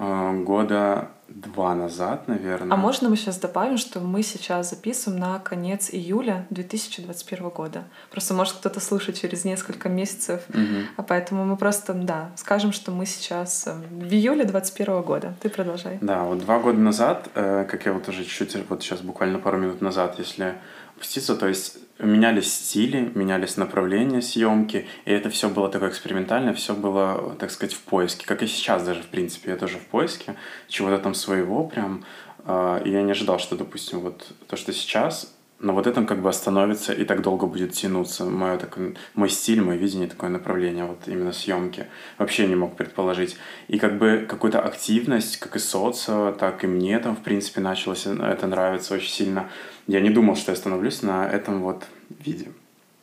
года 0.44 1.12
два 1.36 1.74
назад, 1.74 2.28
наверное. 2.28 2.74
А 2.74 2.78
можно 2.78 3.10
мы 3.10 3.18
сейчас 3.18 3.40
добавим, 3.40 3.78
что 3.78 4.00
мы 4.00 4.22
сейчас 4.24 4.70
записываем 4.70 5.20
на 5.20 5.40
конец 5.40 5.90
июля 5.92 6.46
2021 6.50 7.50
года? 7.50 7.84
Просто 8.12 8.34
может 8.34 8.54
кто-то 8.54 8.80
слушать 8.80 9.20
через 9.20 9.44
несколько 9.44 9.90
месяцев, 9.90 10.42
угу. 10.50 10.88
а 10.98 11.04
поэтому 11.04 11.46
мы 11.46 11.58
просто, 11.58 11.94
да, 11.94 12.30
скажем, 12.36 12.72
что 12.72 12.92
мы 12.92 13.06
сейчас 13.06 13.68
э, 13.68 13.74
в 13.74 14.14
июле 14.14 14.46
2021 14.46 15.02
года. 15.02 15.34
Ты 15.42 15.50
продолжай. 15.50 15.98
Да, 16.02 16.24
вот 16.24 16.40
два 16.40 16.60
года 16.60 16.80
назад, 16.80 17.30
э, 17.34 17.66
как 17.70 17.86
я 17.86 17.94
вот 17.94 18.08
уже 18.08 18.24
чуть-чуть, 18.24 18.70
вот 18.70 18.84
сейчас 18.84 19.02
буквально 19.02 19.40
пару 19.40 19.58
минут 19.58 19.82
назад, 19.82 20.16
если 20.20 20.56
опуститься, 21.04 21.36
то 21.36 21.48
есть 21.48 21.78
менялись 22.00 22.54
стили, 22.54 23.12
менялись 23.14 23.58
направления 23.58 24.22
съемки, 24.22 24.88
и 25.06 25.12
это 25.12 25.30
все 25.30 25.50
было 25.50 25.70
такое 25.70 25.90
экспериментальное, 25.90 26.54
все 26.54 26.74
было, 26.74 27.36
так 27.38 27.52
сказать, 27.52 27.76
в 27.76 27.82
поиске, 27.82 28.26
как 28.26 28.42
и 28.42 28.48
сейчас 28.48 28.84
даже, 28.84 29.04
в 29.04 29.08
принципе, 29.08 29.52
я 29.52 29.58
тоже 29.58 29.78
в 29.78 29.86
поиске 29.88 30.36
чего-то 30.70 31.00
там 31.00 31.14
своего 31.14 31.66
прям, 31.66 32.06
а, 32.46 32.82
и 32.86 32.90
я 32.90 33.02
не 33.02 33.12
ожидал, 33.12 33.38
что, 33.38 33.58
допустим, 33.58 34.00
вот 34.00 34.26
то, 34.48 34.56
что 34.56 34.72
сейчас, 34.72 35.36
на 35.64 35.74
вот 35.74 35.88
этом 35.88 36.06
как 36.06 36.22
бы 36.22 36.30
остановится 36.30 36.94
и 36.94 37.06
так 37.06 37.22
долго 37.22 37.48
будет 37.48 37.72
тянуться. 37.72 38.26
Мой, 38.26 38.58
такой, 38.58 38.96
мой 39.16 39.30
стиль, 39.30 39.62
мое 39.62 39.78
видение, 39.78 40.08
такое 40.08 40.30
направление, 40.30 40.86
вот 40.86 41.08
именно 41.08 41.34
съемки. 41.34 41.88
Вообще 42.18 42.48
не 42.48 42.56
мог 42.56 42.76
предположить. 42.76 43.38
И 43.68 43.80
как 43.80 43.98
бы 43.98 44.26
какую-то 44.30 44.60
активность, 44.60 45.38
как 45.38 45.56
и 45.56 45.60
социо, 45.60 46.32
так 46.32 46.64
и 46.64 46.68
мне 46.68 47.00
там, 47.00 47.16
в 47.16 47.22
принципе, 47.24 47.62
началось 47.62 48.06
это 48.06 48.46
нравится 48.48 48.94
очень 48.94 49.12
сильно 49.12 49.50
я 49.88 50.00
не 50.00 50.10
думал, 50.10 50.36
что 50.36 50.52
я 50.52 50.56
становлюсь 50.56 51.02
на 51.02 51.28
этом 51.28 51.62
вот 51.62 51.84
виде. 52.10 52.48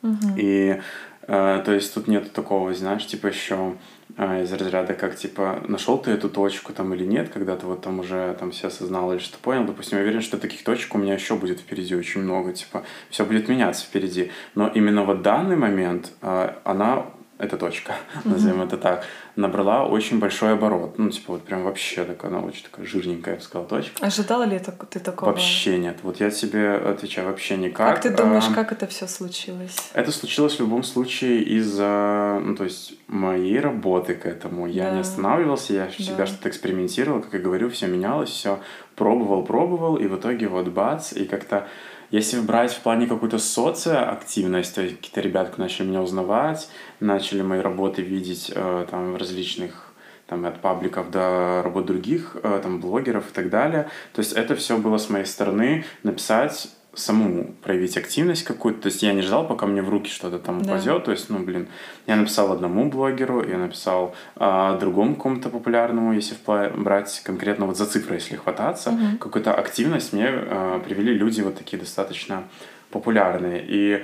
Угу. 0.01 0.35
И 0.37 0.79
э, 1.27 1.61
то 1.65 1.71
есть 1.71 1.93
тут 1.93 2.07
нет 2.07 2.33
такого, 2.33 2.73
знаешь, 2.73 3.05
типа 3.05 3.27
еще 3.27 3.75
э, 4.17 4.43
из 4.43 4.53
разряда, 4.53 4.93
как 4.93 5.15
типа 5.15 5.63
нашел 5.67 5.97
ты 5.97 6.11
эту 6.11 6.29
точку 6.29 6.73
там 6.73 6.93
или 6.93 7.05
нет, 7.05 7.29
когда 7.29 7.55
ты 7.55 7.65
вот 7.65 7.81
там 7.81 7.99
уже 7.99 8.35
там 8.39 8.51
все 8.51 8.67
осознал 8.67 9.11
или 9.11 9.19
что 9.19 9.37
понял. 9.37 9.65
Допустим, 9.65 9.97
я 9.97 10.03
уверен, 10.03 10.21
что 10.21 10.37
таких 10.37 10.63
точек 10.63 10.95
у 10.95 10.97
меня 10.97 11.13
еще 11.13 11.35
будет 11.35 11.59
впереди 11.59 11.95
очень 11.95 12.21
много, 12.21 12.53
типа 12.53 12.83
все 13.09 13.25
будет 13.25 13.47
меняться 13.47 13.85
впереди. 13.85 14.31
Но 14.55 14.67
именно 14.67 15.03
вот 15.03 15.21
данный 15.21 15.55
момент 15.55 16.11
э, 16.21 16.53
она 16.63 17.05
эта 17.41 17.57
точка, 17.57 17.95
назовем 18.23 18.61
это 18.61 18.77
так, 18.77 19.03
набрала 19.35 19.85
очень 19.85 20.19
большой 20.19 20.53
оборот. 20.53 20.97
Ну, 20.97 21.09
типа, 21.09 21.33
вот 21.33 21.43
прям 21.43 21.63
вообще 21.63 22.03
такая, 22.03 22.31
она 22.31 22.41
очень 22.41 22.63
такая 22.63 22.85
жирненькая, 22.85 23.33
я 23.33 23.37
бы 23.39 23.43
сказал, 23.43 23.67
точка. 23.67 24.05
Ожидала 24.05 24.43
ли 24.43 24.55
это, 24.55 24.71
ты 24.71 24.99
такого? 24.99 25.29
Вообще 25.29 25.77
нет. 25.77 25.97
Вот 26.03 26.19
я 26.19 26.29
тебе 26.29 26.73
отвечаю, 26.73 27.27
вообще 27.27 27.57
никак. 27.57 27.95
Как 27.95 28.03
ты 28.03 28.09
думаешь, 28.11 28.45
а, 28.49 28.53
как 28.53 28.71
это 28.71 28.85
все 28.87 29.07
случилось? 29.07 29.91
Это 29.93 30.11
случилось 30.11 30.55
в 30.55 30.59
любом 30.59 30.83
случае 30.83 31.41
из-за, 31.43 32.39
ну, 32.43 32.55
то 32.55 32.63
есть, 32.63 32.93
моей 33.07 33.59
работы 33.59 34.13
к 34.13 34.25
этому. 34.25 34.67
Я 34.67 34.85
да. 34.85 34.95
не 34.95 35.01
останавливался, 35.01 35.73
я 35.73 35.87
всегда 35.87 36.17
да. 36.17 36.27
что-то 36.27 36.49
экспериментировал, 36.49 37.21
как 37.21 37.33
я 37.33 37.39
говорю, 37.39 37.69
все 37.69 37.87
менялось, 37.87 38.29
все 38.29 38.59
пробовал, 38.95 39.43
пробовал, 39.43 39.95
и 39.95 40.07
в 40.07 40.15
итоге 40.15 40.47
вот 40.47 40.67
бац, 40.67 41.13
и 41.13 41.25
как-то 41.25 41.67
если 42.11 42.39
брать 42.41 42.73
в 42.73 42.81
плане 42.81 43.07
какую-то 43.07 43.39
социоактивность, 43.39 44.75
то 44.75 44.81
есть 44.81 44.97
какие-то 44.97 45.21
ребята 45.21 45.59
начали 45.59 45.87
меня 45.87 46.01
узнавать, 46.01 46.69
начали 46.99 47.41
мои 47.41 47.61
работы 47.61 48.01
видеть 48.01 48.51
э, 48.53 48.85
там 48.91 49.13
в 49.13 49.17
различных 49.17 49.93
там, 50.27 50.45
от 50.45 50.61
пабликов 50.61 51.09
до 51.09 51.61
работ 51.63 51.85
других, 51.85 52.37
э, 52.43 52.59
там, 52.61 52.79
блогеров 52.79 53.29
и 53.29 53.33
так 53.33 53.49
далее. 53.49 53.89
То 54.13 54.19
есть 54.19 54.33
это 54.33 54.55
все 54.55 54.77
было 54.77 54.97
с 54.97 55.09
моей 55.09 55.25
стороны 55.25 55.85
написать 56.03 56.69
самому 56.93 57.53
проявить 57.63 57.97
активность 57.97 58.43
какую-то. 58.43 58.81
То 58.81 58.87
есть 58.87 59.01
я 59.03 59.13
не 59.13 59.21
ждал, 59.21 59.47
пока 59.47 59.65
мне 59.65 59.81
в 59.81 59.89
руки 59.89 60.09
что-то 60.09 60.39
там 60.39 60.61
упадет. 60.61 60.97
Да. 60.97 60.99
То 60.99 61.11
есть, 61.11 61.29
ну, 61.29 61.39
блин, 61.39 61.67
я 62.05 62.15
написал 62.15 62.51
одному 62.51 62.89
блогеру, 62.89 63.47
я 63.47 63.57
написал 63.57 64.13
а, 64.35 64.77
другому 64.77 65.15
какому-то 65.15 65.49
популярному, 65.49 66.13
если 66.13 66.35
брать 66.45 67.21
конкретно 67.23 67.65
вот 67.65 67.77
за 67.77 67.85
цифры, 67.85 68.15
если 68.15 68.35
хвататься. 68.35 68.89
Угу. 68.89 69.17
Какую-то 69.19 69.53
активность 69.53 70.13
мне 70.13 70.27
а, 70.29 70.79
привели 70.79 71.13
люди 71.13 71.41
вот 71.41 71.57
такие 71.57 71.79
достаточно 71.79 72.43
популярные. 72.89 73.63
И, 73.65 74.03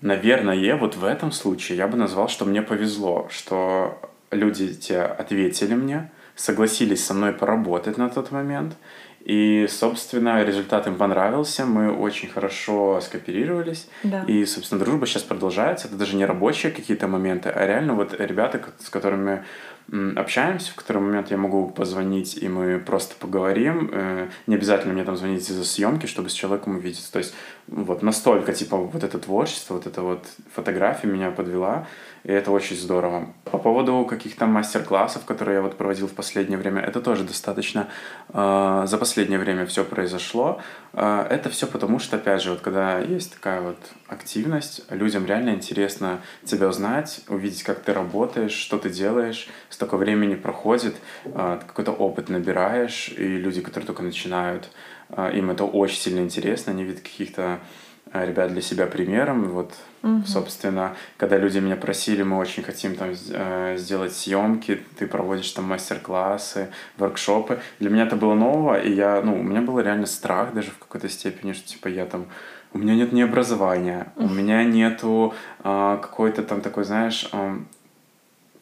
наверное, 0.00 0.76
вот 0.76 0.96
в 0.96 1.04
этом 1.04 1.30
случае 1.30 1.76
я 1.76 1.86
бы 1.86 1.98
назвал, 1.98 2.28
что 2.28 2.46
мне 2.46 2.62
повезло, 2.62 3.28
что 3.30 4.00
люди 4.30 4.72
те 4.74 5.02
ответили 5.02 5.74
мне, 5.74 6.10
согласились 6.34 7.04
со 7.04 7.14
мной 7.14 7.32
поработать 7.32 7.98
на 7.98 8.08
тот 8.08 8.32
момент. 8.32 8.74
И, 9.24 9.66
собственно, 9.70 10.44
результат 10.44 10.86
им 10.86 10.96
понравился, 10.96 11.64
мы 11.64 11.90
очень 11.90 12.28
хорошо 12.28 13.00
скооперировались. 13.00 13.88
Да. 14.02 14.22
И, 14.28 14.44
собственно, 14.44 14.78
дружба 14.84 15.06
сейчас 15.06 15.22
продолжается. 15.22 15.88
Это 15.88 15.96
даже 15.96 16.14
не 16.14 16.26
рабочие 16.26 16.70
какие-то 16.70 17.08
моменты, 17.08 17.48
а 17.48 17.66
реально 17.66 17.94
вот 17.94 18.14
ребята, 18.20 18.60
с 18.78 18.90
которыми 18.90 19.44
общаемся, 20.16 20.72
в 20.72 20.74
который 20.76 21.02
момент 21.02 21.30
я 21.30 21.36
могу 21.36 21.68
позвонить, 21.68 22.36
и 22.36 22.48
мы 22.48 22.78
просто 22.78 23.14
поговорим. 23.18 23.90
Э, 23.92 24.28
не 24.46 24.54
обязательно 24.54 24.94
мне 24.94 25.04
там 25.04 25.16
звонить 25.16 25.48
из-за 25.48 25.64
съемки, 25.64 26.06
чтобы 26.06 26.30
с 26.30 26.32
человеком 26.32 26.76
увидеться. 26.76 27.12
То 27.12 27.18
есть 27.18 27.34
вот 27.66 28.02
настолько, 28.02 28.52
типа, 28.52 28.76
вот 28.76 29.04
это 29.04 29.18
творчество, 29.18 29.74
вот 29.74 29.86
эта 29.86 30.02
вот 30.02 30.26
фотография 30.54 31.06
меня 31.06 31.30
подвела, 31.30 31.86
и 32.24 32.32
это 32.32 32.50
очень 32.50 32.76
здорово. 32.76 33.28
По 33.44 33.58
поводу 33.58 34.06
каких-то 34.08 34.46
мастер-классов, 34.46 35.24
которые 35.24 35.56
я 35.56 35.62
вот 35.62 35.76
проводил 35.76 36.08
в 36.08 36.12
последнее 36.12 36.58
время, 36.58 36.80
это 36.80 37.00
тоже 37.00 37.24
достаточно 37.24 37.88
э, 38.32 38.84
за 38.86 38.98
последнее 38.98 39.38
время 39.38 39.66
все 39.66 39.84
произошло. 39.84 40.60
Э, 40.94 41.26
это 41.28 41.50
все 41.50 41.66
потому, 41.66 41.98
что, 41.98 42.16
опять 42.16 42.42
же, 42.42 42.50
вот 42.50 42.60
когда 42.60 42.98
есть 42.98 43.34
такая 43.34 43.60
вот 43.60 43.78
активность, 44.14 44.82
людям 44.90 45.26
реально 45.26 45.50
интересно 45.50 46.20
тебя 46.44 46.68
узнать, 46.68 47.20
увидеть, 47.28 47.62
как 47.62 47.80
ты 47.80 47.92
работаешь, 47.92 48.52
что 48.52 48.78
ты 48.78 48.90
делаешь. 48.90 49.48
Столько 49.68 49.96
времени 49.96 50.34
проходит, 50.34 50.96
э, 51.24 51.60
какой-то 51.66 51.92
опыт 51.92 52.28
набираешь, 52.28 53.08
и 53.16 53.36
люди, 53.36 53.60
которые 53.60 53.86
только 53.86 54.02
начинают, 54.02 54.70
э, 55.10 55.36
им 55.36 55.50
это 55.50 55.64
очень 55.64 55.98
сильно 55.98 56.20
интересно, 56.20 56.72
они 56.72 56.84
видят 56.84 57.02
каких-то 57.02 57.60
э, 58.12 58.26
ребят 58.26 58.52
для 58.52 58.62
себя 58.62 58.86
примером. 58.86 59.50
Вот 59.50 59.74
Угу. 60.04 60.26
Собственно, 60.26 60.94
когда 61.16 61.38
люди 61.38 61.58
меня 61.58 61.76
просили, 61.76 62.22
мы 62.22 62.36
очень 62.36 62.62
хотим 62.62 62.94
там 62.94 63.14
э, 63.30 63.76
сделать 63.78 64.14
съемки, 64.14 64.82
ты 64.98 65.06
проводишь 65.06 65.50
там 65.52 65.64
мастер-классы, 65.64 66.68
воркшопы. 66.98 67.60
Для 67.80 67.88
меня 67.88 68.04
это 68.04 68.14
было 68.14 68.34
ново, 68.34 68.78
и 68.78 68.92
я, 68.92 69.22
ну, 69.24 69.40
у 69.40 69.42
меня 69.42 69.62
был 69.62 69.80
реально 69.80 70.04
страх 70.04 70.52
даже 70.52 70.72
в 70.72 70.78
какой-то 70.78 71.08
степени, 71.08 71.54
что 71.54 71.66
типа 71.66 71.88
я 71.88 72.04
там 72.04 72.26
у 72.74 72.78
меня 72.78 72.94
нет 72.96 73.12
ни 73.12 73.22
образования, 73.22 74.12
у 74.16 74.28
меня 74.28 74.64
нету 74.64 75.32
э, 75.62 75.98
какой-то 76.02 76.42
там 76.42 76.60
такой, 76.60 76.84
знаешь, 76.84 77.28
э, 77.32 77.58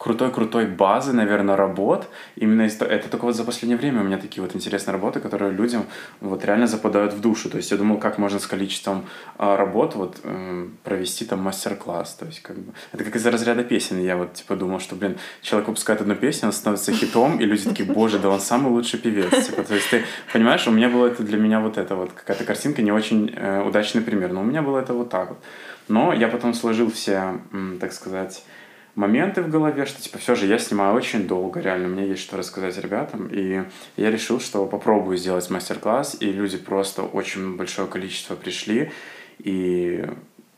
крутой-крутой 0.03 0.65
базы, 0.65 1.13
наверное, 1.13 1.55
работ. 1.55 2.09
Именно 2.35 2.63
из... 2.63 2.81
это 2.81 3.07
только 3.07 3.23
вот 3.23 3.35
за 3.35 3.45
последнее 3.45 3.77
время 3.77 4.01
у 4.01 4.03
меня 4.03 4.17
такие 4.17 4.41
вот 4.41 4.53
интересные 4.53 4.91
работы, 4.91 5.21
которые 5.21 5.53
людям 5.53 5.85
вот 6.19 6.43
реально 6.43 6.67
западают 6.67 7.13
в 7.13 7.21
душу. 7.21 7.49
То 7.49 7.55
есть 7.55 7.71
я 7.71 7.77
думал, 7.77 7.99
как 7.99 8.17
можно 8.17 8.37
с 8.37 8.45
количеством 8.45 9.05
а, 9.37 9.55
работ 9.55 9.95
вот 9.95 10.19
э, 10.23 10.67
провести 10.83 11.23
там 11.23 11.39
мастер-класс. 11.39 12.15
То 12.15 12.25
есть 12.25 12.41
как 12.41 12.57
бы 12.57 12.73
это 12.91 13.05
как 13.05 13.15
из 13.15 13.25
разряда 13.25 13.63
песен. 13.63 13.97
Я 14.01 14.17
вот 14.17 14.33
типа 14.33 14.57
думал, 14.57 14.81
что, 14.81 14.95
блин, 14.95 15.15
человек 15.41 15.69
выпускает 15.69 16.01
одну 16.01 16.15
песню, 16.15 16.47
она 16.47 16.51
становится 16.51 16.91
хитом, 16.91 17.39
и 17.39 17.45
люди 17.45 17.63
такие, 17.63 17.89
боже, 17.89 18.19
да 18.19 18.29
он 18.29 18.41
самый 18.41 18.73
лучший 18.73 18.99
певец. 18.99 19.47
Типа, 19.47 19.63
то 19.63 19.73
есть 19.73 19.89
ты 19.89 20.03
понимаешь, 20.33 20.67
у 20.67 20.71
меня 20.71 20.89
было 20.89 21.07
это 21.07 21.23
для 21.23 21.37
меня 21.37 21.61
вот 21.61 21.77
это 21.77 21.95
вот 21.95 22.11
какая-то 22.11 22.43
картинка, 22.43 22.81
не 22.81 22.91
очень 22.91 23.33
э, 23.33 23.63
удачный 23.65 24.01
пример, 24.01 24.33
но 24.33 24.41
у 24.41 24.43
меня 24.43 24.61
было 24.61 24.79
это 24.79 24.93
вот 24.93 25.09
так 25.09 25.29
вот. 25.29 25.39
Но 25.87 26.13
я 26.13 26.27
потом 26.27 26.53
сложил 26.53 26.91
все, 26.91 27.39
так 27.79 27.93
сказать, 27.93 28.43
моменты 28.95 29.41
в 29.41 29.49
голове, 29.49 29.85
что 29.85 30.01
типа 30.01 30.17
все 30.17 30.35
же 30.35 30.45
я 30.45 30.57
снимаю 30.57 30.95
очень 30.95 31.27
долго, 31.27 31.59
реально, 31.59 31.87
мне 31.87 32.07
есть 32.07 32.21
что 32.21 32.37
рассказать 32.37 32.77
ребятам, 32.77 33.27
и 33.27 33.63
я 33.97 34.11
решил, 34.11 34.39
что 34.39 34.65
попробую 34.65 35.17
сделать 35.17 35.49
мастер-класс, 35.49 36.17
и 36.19 36.31
люди 36.31 36.57
просто 36.57 37.03
очень 37.03 37.55
большое 37.57 37.87
количество 37.87 38.35
пришли, 38.35 38.91
и 39.39 40.05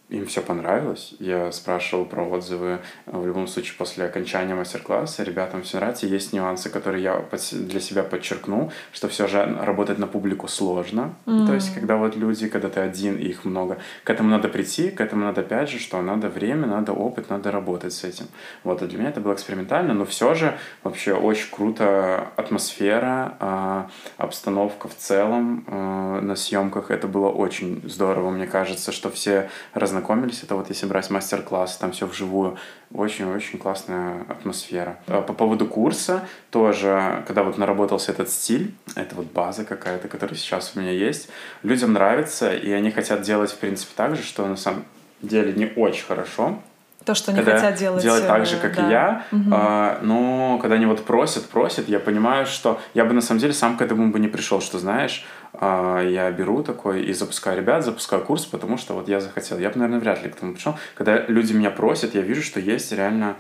им 0.10 0.28
все 0.28 0.42
понравилось. 0.42 1.16
Я 1.20 1.52
спрашивал 1.52 2.06
про 2.06 2.24
отзывы 2.24 2.80
в 3.08 3.26
любом 3.26 3.48
случае 3.48 3.76
после 3.78 4.06
окончания 4.06 4.54
мастер-класса. 4.54 5.24
Ребятам 5.24 5.64
все 5.64 5.78
нравится. 5.78 6.06
Есть 6.06 6.32
нюансы, 6.32 6.70
которые 6.70 7.04
я 7.04 7.26
для 7.52 7.80
себя 7.80 8.04
подчеркнул, 8.04 8.72
что 8.94 9.08
все 9.08 9.28
же 9.28 9.44
работать 9.62 9.98
на 9.98 10.06
публику 10.06 10.48
сложно. 10.48 11.16
Mm. 11.26 11.48
То 11.48 11.54
есть, 11.56 11.74
когда 11.74 11.98
вот 11.98 12.16
люди, 12.16 12.48
когда 12.48 12.70
ты 12.70 12.82
один, 12.82 13.18
их 13.18 13.46
много, 13.46 13.80
к 14.04 14.10
этому 14.12 14.30
надо 14.30 14.48
прийти, 14.48 14.92
к 14.92 15.02
этому 15.02 15.26
надо 15.26 15.42
опять 15.42 15.70
же, 15.70 15.80
что 15.80 16.00
надо 16.02 16.30
время, 16.30 16.68
надо 16.68 16.92
опыт, 16.92 17.32
надо 17.32 17.50
работать 17.50 17.94
с 17.94 18.04
этим. 18.04 18.28
Вот, 18.64 18.84
и 18.84 18.86
для 18.88 19.00
меня 19.00 19.10
это 19.10 19.22
было 19.22 19.34
экспериментально, 19.34 19.96
но 19.96 20.06
все 20.06 20.36
же 20.36 20.56
вообще 20.84 21.14
очень 21.14 21.50
круто 21.50 22.28
атмосфера, 22.36 23.38
а, 23.40 23.90
обстановка 24.18 24.88
в 24.88 24.96
целом 24.96 25.66
а, 25.68 26.22
на 26.22 26.36
съемках. 26.36 26.92
Это 26.92 27.08
было 27.08 27.30
очень 27.30 27.82
здорово, 27.86 28.30
мне 28.30 28.46
кажется, 28.46 28.92
что 28.92 29.10
все 29.10 29.50
раз 29.74 29.95
познакомились. 29.96 30.44
Это 30.44 30.56
вот 30.56 30.70
если 30.70 30.86
брать 30.86 31.10
мастер-класс, 31.10 31.78
там 31.78 31.92
все 31.92 32.06
вживую. 32.06 32.58
Очень-очень 32.94 33.58
классная 33.60 34.26
атмосфера. 34.30 34.98
А 35.08 35.22
по 35.22 35.34
поводу 35.34 35.66
курса 35.66 36.28
тоже, 36.52 37.24
когда 37.28 37.44
вот 37.44 37.58
наработался 37.58 38.12
этот 38.12 38.30
стиль, 38.30 38.74
это 38.96 39.16
вот 39.16 39.26
база 39.32 39.64
какая-то, 39.64 40.08
которая 40.08 40.36
сейчас 40.36 40.74
у 40.76 40.80
меня 40.80 40.92
есть, 40.92 41.30
людям 41.64 41.94
нравится, 41.94 42.54
и 42.54 42.72
они 42.72 42.92
хотят 42.92 43.22
делать, 43.22 43.52
в 43.52 43.58
принципе, 43.58 43.92
так 43.96 44.16
же, 44.16 44.24
что 44.24 44.46
на 44.46 44.58
самом 44.58 44.84
деле 45.22 45.54
не 45.54 45.72
очень 45.76 46.06
хорошо, 46.06 46.60
то, 47.06 47.14
что 47.14 47.32
они 47.32 47.44
хотят 47.44 47.76
делать. 47.76 48.02
Делать 48.02 48.26
так 48.26 48.46
же, 48.48 48.58
как 48.58 48.76
да. 48.76 48.88
и 48.88 48.92
я. 48.92 49.24
Угу. 49.32 49.50
А, 49.52 50.00
но 50.02 50.58
когда 50.60 50.76
они 50.76 50.88
вот 50.88 51.06
просят, 51.06 51.46
просят, 51.46 51.88
я 51.88 52.00
понимаю, 52.00 52.48
что 52.48 52.82
я 52.96 53.06
бы 53.06 53.14
на 53.14 53.22
самом 53.22 53.40
деле 53.40 53.54
сам 53.54 53.78
к 53.78 53.84
этому 53.84 54.12
бы 54.12 54.20
не 54.20 54.28
пришел, 54.28 54.60
что 54.60 54.80
знаешь, 54.80 55.24
я 55.62 56.32
беру 56.32 56.64
такой 56.64 57.04
и 57.04 57.14
запускаю 57.14 57.58
ребят, 57.58 57.84
запускаю 57.84 58.24
курс, 58.24 58.46
потому 58.46 58.78
что 58.78 58.94
вот 58.94 59.08
я 59.08 59.20
захотел. 59.20 59.60
Я 59.60 59.70
бы, 59.70 59.80
наверное, 59.80 60.00
вряд 60.00 60.24
ли 60.24 60.30
к 60.30 60.38
этому 60.38 60.54
пришел. 60.54 60.76
Когда 60.96 61.26
люди 61.28 61.54
меня 61.54 61.72
просят, 61.72 62.16
я 62.16 62.22
вижу, 62.22 62.42
что 62.42 62.60
есть 62.60 62.92
реально 62.92 63.36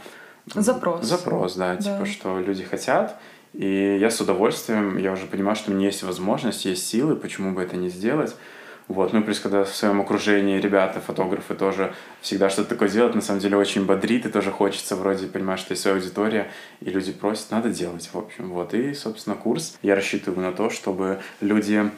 запрос. 0.54 1.06
Запрос, 1.06 1.56
да, 1.56 1.76
да. 1.76 1.82
типа, 1.82 2.06
что 2.06 2.40
люди 2.40 2.64
хотят. 2.64 3.18
И 3.54 3.98
я 4.00 4.10
с 4.10 4.20
удовольствием, 4.20 4.98
я 4.98 5.14
уже 5.14 5.26
понимаю, 5.28 5.56
что 5.56 5.72
у 5.72 5.74
меня 5.74 5.88
есть 5.88 6.04
возможность, 6.04 6.66
есть 6.66 6.88
силы, 6.88 7.16
почему 7.16 7.54
бы 7.54 7.64
это 7.64 7.78
не 7.78 7.90
сделать. 7.90 8.36
Вот. 8.88 9.14
Ну, 9.14 9.24
плюс, 9.24 9.40
когда 9.40 9.64
в 9.64 9.76
своем 9.76 10.02
окружении 10.02 10.60
ребята, 10.60 11.00
фотографы 11.00 11.56
тоже 11.56 11.94
всегда 12.22 12.50
что-то 12.50 12.70
такое 12.70 12.90
делают, 12.90 13.16
на 13.16 13.22
самом 13.22 13.40
деле 13.40 13.58
очень 13.58 13.86
бодрит, 13.86 14.26
и 14.26 14.30
тоже 14.30 14.52
хочется 14.52 14.96
вроде, 14.96 15.28
понимаешь, 15.28 15.62
что 15.62 15.72
есть 15.72 15.82
своя 15.82 15.98
аудитория, 15.98 16.52
и 16.82 16.90
люди 16.90 17.12
просят, 17.12 17.50
надо 17.52 17.70
делать, 17.70 18.10
в 18.14 18.18
общем. 18.18 18.52
Вот. 18.52 18.74
И, 18.74 18.94
собственно, 18.94 19.36
курс 19.36 19.78
я 19.82 19.96
рассчитываю 19.96 20.42
на 20.46 20.52
то, 20.52 20.70
чтобы 20.70 21.20
люди 21.42 21.90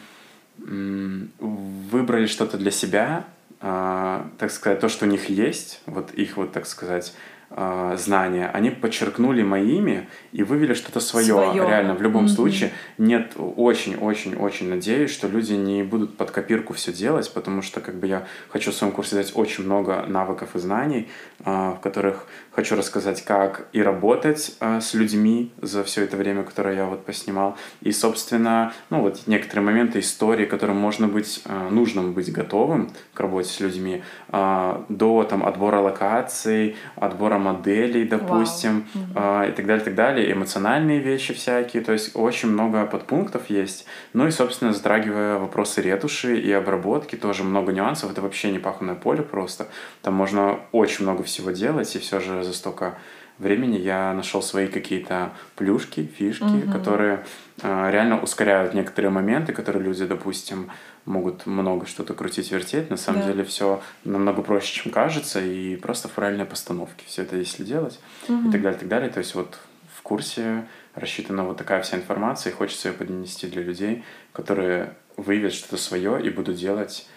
выбрали 0.58 2.26
что-то 2.26 2.58
для 2.58 2.71
себя, 2.71 3.26
а, 3.60 4.28
так 4.38 4.52
сказать, 4.52 4.80
то, 4.80 4.89
что 4.89 5.06
у 5.06 5.08
них 5.08 5.30
есть, 5.30 5.82
вот 5.86 6.12
их 6.13 6.38
вот, 6.38 6.52
так 6.52 6.65
сказать, 6.65 7.13
знания, 7.50 8.50
они 8.54 8.72
подчеркнули 8.72 9.42
моими 9.42 10.08
и 10.34 10.44
вывели 10.44 10.74
что-то 10.74 11.00
свое. 11.00 11.26
свое. 11.26 11.68
Реально, 11.68 11.96
в 11.96 12.02
любом 12.02 12.26
mm-hmm. 12.26 12.30
случае, 12.30 12.72
нет, 12.98 13.34
очень-очень-очень 13.38 14.70
надеюсь, 14.70 15.12
что 15.12 15.28
люди 15.28 15.54
не 15.54 15.84
будут 15.84 16.18
под 16.18 16.32
копирку 16.32 16.74
все 16.74 16.92
делать, 16.92 17.32
потому 17.34 17.62
что 17.62 17.80
как 17.80 17.96
бы 17.96 18.08
я 18.08 18.28
хочу 18.50 18.72
в 18.72 18.76
своем 18.76 18.94
курсе 18.94 19.16
дать 19.16 19.32
очень 19.36 19.64
много 19.64 20.06
навыков 20.08 20.56
и 20.56 20.60
знаний, 20.60 21.08
а, 21.44 21.76
в 21.76 21.80
которых 21.80 22.28
хочу 22.52 22.76
рассказать, 22.76 23.24
как 23.24 23.68
и 23.72 23.82
работать 23.82 24.56
а, 24.60 24.82
с 24.82 24.94
людьми 24.94 25.52
за 25.62 25.84
все 25.84 26.04
это 26.04 26.18
время, 26.18 26.44
которое 26.44 26.76
я 26.76 26.86
вот 26.86 27.06
поснимал, 27.06 27.58
и, 27.82 27.92
собственно, 27.92 28.74
ну 28.90 29.02
вот 29.02 29.22
некоторые 29.28 29.66
моменты 29.66 30.00
истории, 30.00 30.46
которым 30.46 30.78
можно 30.78 31.08
быть, 31.08 31.44
нужно 31.72 32.04
быть 32.04 32.32
готовым 32.32 32.92
к 33.14 33.20
работе 33.20 33.50
с 33.50 33.60
людьми, 33.60 34.04
до 34.30 35.28
там 35.30 35.46
отбора 35.46 35.80
локаций, 35.80 36.76
отбора 36.96 37.37
про 37.38 37.54
моделей, 37.54 38.06
допустим, 38.06 38.85
э, 39.15 39.50
и 39.50 39.52
так 39.52 39.65
далее, 39.65 39.83
так 39.83 39.96
далее, 39.96 40.31
эмоциональные 40.31 41.00
вещи 41.00 41.33
всякие, 41.33 41.83
то 41.83 41.94
есть 41.94 42.15
очень 42.15 42.50
много 42.50 42.85
подпунктов 42.85 43.50
есть. 43.50 43.85
Ну 44.13 44.27
и, 44.27 44.31
собственно, 44.31 44.73
затрагивая 44.73 45.38
вопросы 45.38 45.81
ретуши 45.81 46.40
и 46.40 46.52
обработки, 46.52 47.15
тоже 47.15 47.44
много 47.44 47.71
нюансов, 47.71 48.12
это 48.12 48.21
вообще 48.21 48.52
не 48.52 48.60
паханное 48.60 48.96
поле 48.96 49.21
просто, 49.21 49.67
там 50.02 50.13
можно 50.13 50.60
очень 50.71 51.04
много 51.04 51.23
всего 51.23 51.52
делать, 51.52 51.96
и 51.96 52.00
все 52.00 52.19
же 52.19 52.44
за 52.44 52.54
столько 52.54 52.98
времени 53.40 53.77
я 53.77 54.13
нашел 54.13 54.42
свои 54.42 54.67
какие-то 54.67 55.29
плюшки, 55.56 56.10
фишки, 56.17 56.44
угу. 56.44 56.71
которые 56.71 57.23
э, 57.62 57.92
реально 57.92 58.19
ускоряют 58.19 58.73
некоторые 58.73 59.12
моменты, 59.12 59.54
которые 59.54 59.83
люди, 59.83 60.06
допустим, 60.06 60.71
могут 61.08 61.46
много 61.46 61.88
что-то 61.88 62.14
крутить, 62.14 62.52
вертеть. 62.52 62.90
На 62.90 62.98
самом 62.98 63.22
да. 63.22 63.28
деле 63.28 63.44
все 63.44 63.82
намного 64.04 64.42
проще, 64.42 64.82
чем 64.82 64.92
кажется, 64.92 65.44
и 65.44 65.76
просто 65.78 66.08
в 66.08 66.12
правильной 66.12 66.46
постановке 66.46 67.04
все 67.08 67.24
это 67.24 67.38
если 67.38 67.64
делать 67.64 68.00
угу. 68.28 68.50
и 68.50 68.52
так 68.52 68.62
далее, 68.62 68.78
и 68.78 68.80
так 68.80 68.90
далее. 68.90 69.10
То 69.10 69.20
есть 69.20 69.34
вот 69.34 69.58
в 69.96 70.02
курсе 70.02 70.68
рассчитана 70.94 71.44
вот 71.44 71.58
такая 71.58 71.82
вся 71.82 71.98
информация, 71.98 72.52
и 72.52 72.56
хочется 72.56 72.90
ее 72.90 72.94
поднести 72.94 73.48
для 73.48 73.64
людей, 73.64 74.04
которые 74.34 74.94
выявят 75.16 75.54
что-то 75.54 75.78
свое 75.78 76.22
и 76.24 76.30
будут 76.30 76.58
делать 76.58 77.08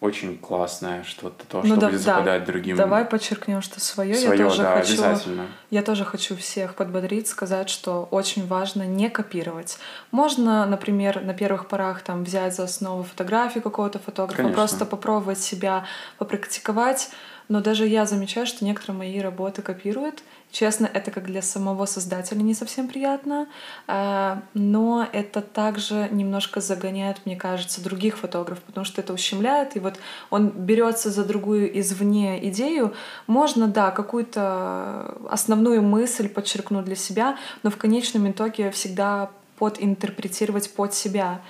очень 0.00 0.38
классное 0.38 1.02
что-то, 1.02 1.44
то, 1.46 1.58
ну, 1.62 1.74
что 1.74 1.76
да, 1.76 1.88
будет 1.88 2.00
западать 2.00 2.44
да. 2.44 2.52
другим. 2.52 2.76
Давай 2.76 3.04
подчеркнем, 3.04 3.62
что 3.62 3.80
свое. 3.80 4.14
свое 4.14 4.38
я 4.38 4.44
тоже 4.44 4.62
да, 4.62 4.74
хочу, 4.76 4.92
обязательно. 4.92 5.46
Я 5.70 5.82
тоже 5.82 6.04
хочу 6.04 6.36
всех 6.36 6.76
подбодрить, 6.76 7.26
сказать, 7.26 7.68
что 7.68 8.06
очень 8.12 8.46
важно 8.46 8.84
не 8.84 9.10
копировать. 9.10 9.78
Можно, 10.12 10.66
например, 10.66 11.24
на 11.24 11.34
первых 11.34 11.66
порах 11.66 12.02
там 12.02 12.22
взять 12.22 12.54
за 12.54 12.64
основу 12.64 13.02
фотографии 13.02 13.58
какого-то 13.58 13.98
фотографа, 13.98 14.36
Конечно. 14.36 14.56
просто 14.56 14.86
попробовать 14.86 15.40
себя 15.40 15.84
попрактиковать. 16.18 17.10
Но 17.48 17.60
даже 17.60 17.86
я 17.86 18.04
замечаю, 18.04 18.46
что 18.46 18.64
некоторые 18.64 18.98
мои 18.98 19.20
работы 19.20 19.62
копируют, 19.62 20.22
Честно, 20.50 20.88
это 20.92 21.10
как 21.10 21.26
для 21.26 21.42
самого 21.42 21.84
создателя 21.84 22.38
не 22.38 22.54
совсем 22.54 22.88
приятно, 22.88 23.48
а, 23.86 24.42
но 24.54 25.06
это 25.12 25.42
также 25.42 26.08
немножко 26.10 26.62
загоняет, 26.62 27.20
мне 27.26 27.36
кажется, 27.36 27.84
других 27.84 28.16
фотографов, 28.16 28.64
потому 28.64 28.86
что 28.86 29.02
это 29.02 29.12
ущемляет, 29.12 29.76
и 29.76 29.80
вот 29.80 29.98
он 30.30 30.48
берется 30.48 31.10
за 31.10 31.24
другую 31.24 31.78
извне 31.78 32.48
идею. 32.48 32.94
Можно, 33.26 33.68
да, 33.68 33.90
какую-то 33.90 35.18
основную 35.28 35.82
мысль 35.82 36.30
подчеркнуть 36.30 36.86
для 36.86 36.96
себя, 36.96 37.36
но 37.62 37.70
в 37.70 37.76
конечном 37.76 38.30
итоге 38.30 38.70
всегда 38.70 39.30
подинтерпретировать 39.58 40.72
под 40.72 40.94
себя. 40.94 41.40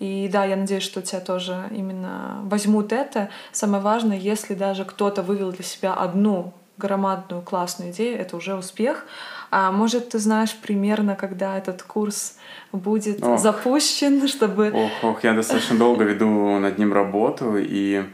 И 0.00 0.28
да, 0.32 0.44
я 0.44 0.56
надеюсь, 0.56 0.82
что 0.82 1.02
тебя 1.02 1.20
тоже 1.20 1.68
именно 1.70 2.40
возьмут 2.44 2.92
это. 2.92 3.28
Самое 3.52 3.82
важное, 3.82 4.16
если 4.16 4.54
даже 4.54 4.84
кто-то 4.84 5.22
вывел 5.22 5.52
для 5.52 5.64
себя 5.64 5.94
одну 5.94 6.54
громадную 6.78 7.42
классную 7.42 7.90
идею, 7.90 8.18
это 8.18 8.36
уже 8.36 8.54
успех. 8.54 9.04
А 9.50 9.72
может, 9.72 10.10
ты 10.10 10.18
знаешь 10.18 10.56
примерно, 10.56 11.16
когда 11.16 11.58
этот 11.58 11.82
курс 11.82 12.36
будет 12.72 13.22
ох. 13.22 13.40
запущен, 13.40 14.28
чтобы... 14.28 14.70
Ох, 14.72 14.90
ох, 15.02 15.24
я 15.24 15.32
достаточно 15.32 15.76
долго 15.76 16.04
веду 16.04 16.58
над 16.58 16.78
ним 16.78 16.92
работу, 16.92 17.56
и 17.56 18.04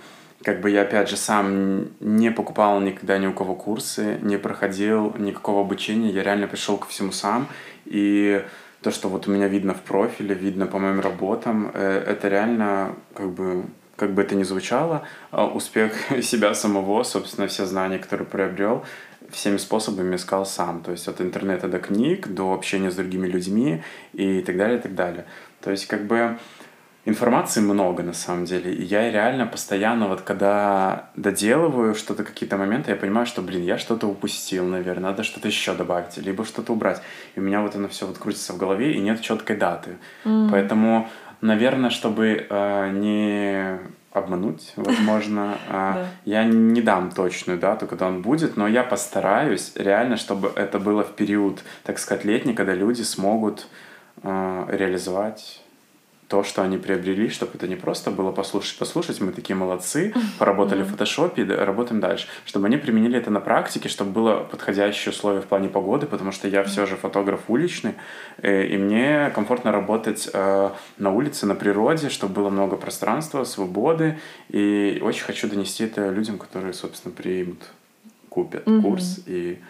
как 0.42 0.60
бы 0.60 0.70
я, 0.70 0.82
опять 0.82 1.08
же, 1.08 1.16
сам 1.16 1.88
не 2.00 2.30
покупал 2.30 2.80
никогда 2.80 3.18
ни 3.18 3.26
у 3.26 3.32
кого 3.32 3.54
курсы, 3.54 4.18
не 4.22 4.36
проходил 4.36 5.14
никакого 5.18 5.62
обучения, 5.62 6.10
я 6.10 6.22
реально 6.22 6.46
пришел 6.46 6.76
ко 6.76 6.86
всему 6.86 7.12
сам, 7.12 7.48
и 7.84 8.44
то, 8.82 8.90
что 8.90 9.08
вот 9.08 9.26
у 9.26 9.30
меня 9.30 9.48
видно 9.48 9.74
в 9.74 9.80
профиле, 9.80 10.34
видно 10.34 10.66
по 10.66 10.78
моим 10.78 11.00
работам, 11.00 11.70
э, 11.72 12.04
это 12.06 12.28
реально 12.28 12.94
как 13.14 13.30
бы 13.30 13.64
как 13.96 14.12
бы 14.12 14.22
это 14.22 14.34
ни 14.34 14.42
звучало, 14.42 15.02
а 15.30 15.46
успех 15.46 15.92
себя 16.22 16.54
самого, 16.54 17.02
собственно, 17.04 17.46
все 17.46 17.66
знания, 17.66 17.98
которые 17.98 18.26
приобрел, 18.26 18.84
всеми 19.30 19.56
способами 19.56 20.16
искал 20.16 20.46
сам. 20.46 20.82
То 20.82 20.92
есть 20.92 21.08
от 21.08 21.20
интернета 21.20 21.68
до 21.68 21.78
книг, 21.78 22.28
до 22.28 22.52
общения 22.52 22.90
с 22.90 22.94
другими 22.94 23.26
людьми 23.26 23.82
и 24.12 24.40
так 24.42 24.56
далее, 24.56 24.78
и 24.78 24.80
так 24.80 24.94
далее. 24.94 25.24
То 25.60 25.70
есть 25.70 25.86
как 25.86 26.06
бы 26.06 26.38
информации 27.06 27.60
много 27.60 28.02
на 28.02 28.12
самом 28.12 28.44
деле. 28.44 28.74
И 28.74 28.82
я 28.82 29.10
реально 29.10 29.46
постоянно, 29.46 30.08
вот 30.08 30.22
когда 30.22 31.10
доделываю 31.16 31.94
что-то, 31.94 32.24
какие-то 32.24 32.56
моменты, 32.56 32.90
я 32.90 32.96
понимаю, 32.96 33.26
что, 33.26 33.42
блин, 33.42 33.62
я 33.62 33.78
что-то 33.78 34.06
упустил, 34.06 34.64
наверное, 34.64 35.10
надо 35.10 35.22
что-то 35.22 35.48
еще 35.48 35.74
добавить, 35.74 36.16
либо 36.16 36.44
что-то 36.44 36.72
убрать. 36.72 37.02
И 37.34 37.40
у 37.40 37.42
меня 37.42 37.60
вот 37.60 37.74
оно 37.74 37.88
все 37.88 38.06
вот 38.06 38.18
крутится 38.18 38.52
в 38.52 38.58
голове, 38.58 38.94
и 38.94 39.00
нет 39.00 39.20
четкой 39.20 39.56
даты. 39.56 39.96
Mm. 40.24 40.48
Поэтому 40.50 41.08
Наверное, 41.40 41.90
чтобы 41.90 42.46
э, 42.48 42.90
не 42.92 43.78
обмануть, 44.12 44.72
возможно, 44.76 45.58
э, 45.68 46.06
я 46.24 46.44
не 46.44 46.80
дам 46.80 47.10
точную 47.10 47.58
дату, 47.58 47.86
когда 47.86 48.06
он 48.06 48.22
будет, 48.22 48.56
но 48.56 48.68
я 48.68 48.84
постараюсь 48.84 49.72
реально, 49.74 50.16
чтобы 50.16 50.52
это 50.54 50.78
было 50.78 51.02
в 51.02 51.14
период, 51.14 51.62
так 51.82 51.98
сказать, 51.98 52.24
летний, 52.24 52.54
когда 52.54 52.74
люди 52.74 53.02
смогут 53.02 53.66
э, 54.22 54.66
реализовать 54.70 55.63
то, 56.34 56.42
что 56.42 56.62
они 56.62 56.78
приобрели, 56.78 57.28
чтобы 57.28 57.52
это 57.54 57.68
не 57.68 57.76
просто 57.76 58.10
было 58.10 58.32
послушать, 58.32 58.76
послушать, 58.76 59.20
мы 59.20 59.30
такие 59.30 59.54
молодцы, 59.54 60.12
поработали 60.40 60.80
mm-hmm. 60.80 60.84
в 60.84 60.90
фотошопе 60.90 61.42
и 61.42 61.46
работаем 61.46 62.00
дальше, 62.00 62.26
чтобы 62.44 62.66
они 62.66 62.76
применили 62.76 63.16
это 63.16 63.30
на 63.30 63.38
практике, 63.38 63.88
чтобы 63.88 64.10
было 64.10 64.40
подходящее 64.40 65.12
условие 65.12 65.42
в 65.42 65.44
плане 65.44 65.68
погоды, 65.68 66.06
потому 66.06 66.32
что 66.32 66.48
я 66.48 66.64
все 66.64 66.86
же 66.86 66.96
фотограф 66.96 67.42
уличный, 67.46 67.94
э, 68.42 68.66
и 68.66 68.76
мне 68.76 69.30
комфортно 69.32 69.70
работать 69.70 70.28
э, 70.32 70.70
на 70.98 71.10
улице, 71.12 71.46
на 71.46 71.54
природе, 71.54 72.08
чтобы 72.08 72.34
было 72.34 72.50
много 72.50 72.74
пространства, 72.74 73.44
свободы, 73.44 74.18
и 74.48 74.98
очень 75.04 75.22
хочу 75.22 75.48
донести 75.48 75.84
это 75.84 76.10
людям, 76.10 76.38
которые, 76.38 76.72
собственно, 76.72 77.14
примут, 77.14 77.62
купят 78.28 78.66
mm-hmm. 78.66 78.82
курс 78.82 79.20
и 79.26 79.60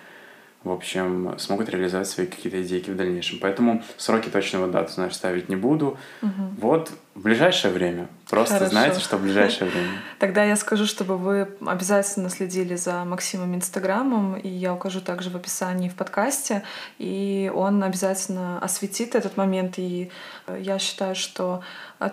в 0.64 0.70
общем, 0.70 1.34
смогут 1.38 1.68
реализовать 1.68 2.08
свои 2.08 2.26
какие-то 2.26 2.62
идейки 2.62 2.90
в 2.90 2.96
дальнейшем. 2.96 3.38
Поэтому 3.40 3.82
сроки 3.98 4.30
точного 4.30 4.66
дату, 4.66 4.92
знаешь, 4.92 5.14
ставить 5.14 5.50
не 5.50 5.56
буду. 5.56 5.98
Угу. 6.22 6.30
Вот 6.58 6.90
в 7.14 7.20
ближайшее 7.22 7.72
время. 7.72 8.08
Просто 8.28 8.54
Хорошо. 8.54 8.70
знаете, 8.70 9.00
что 9.00 9.18
в 9.18 9.22
ближайшее 9.22 9.70
время. 9.70 9.90
Тогда 10.18 10.42
я 10.42 10.56
скажу, 10.56 10.86
чтобы 10.86 11.18
вы 11.18 11.48
обязательно 11.64 12.30
следили 12.30 12.74
за 12.76 13.04
Максимом 13.04 13.54
Инстаграмом, 13.54 14.36
и 14.36 14.48
я 14.48 14.74
укажу 14.74 15.00
также 15.00 15.30
в 15.30 15.36
описании 15.36 15.88
в 15.88 15.94
подкасте, 15.94 16.64
и 16.98 17.52
он 17.54 17.82
обязательно 17.84 18.58
осветит 18.58 19.14
этот 19.14 19.36
момент, 19.36 19.78
и 19.78 20.10
я 20.58 20.78
считаю, 20.78 21.14
что 21.14 21.62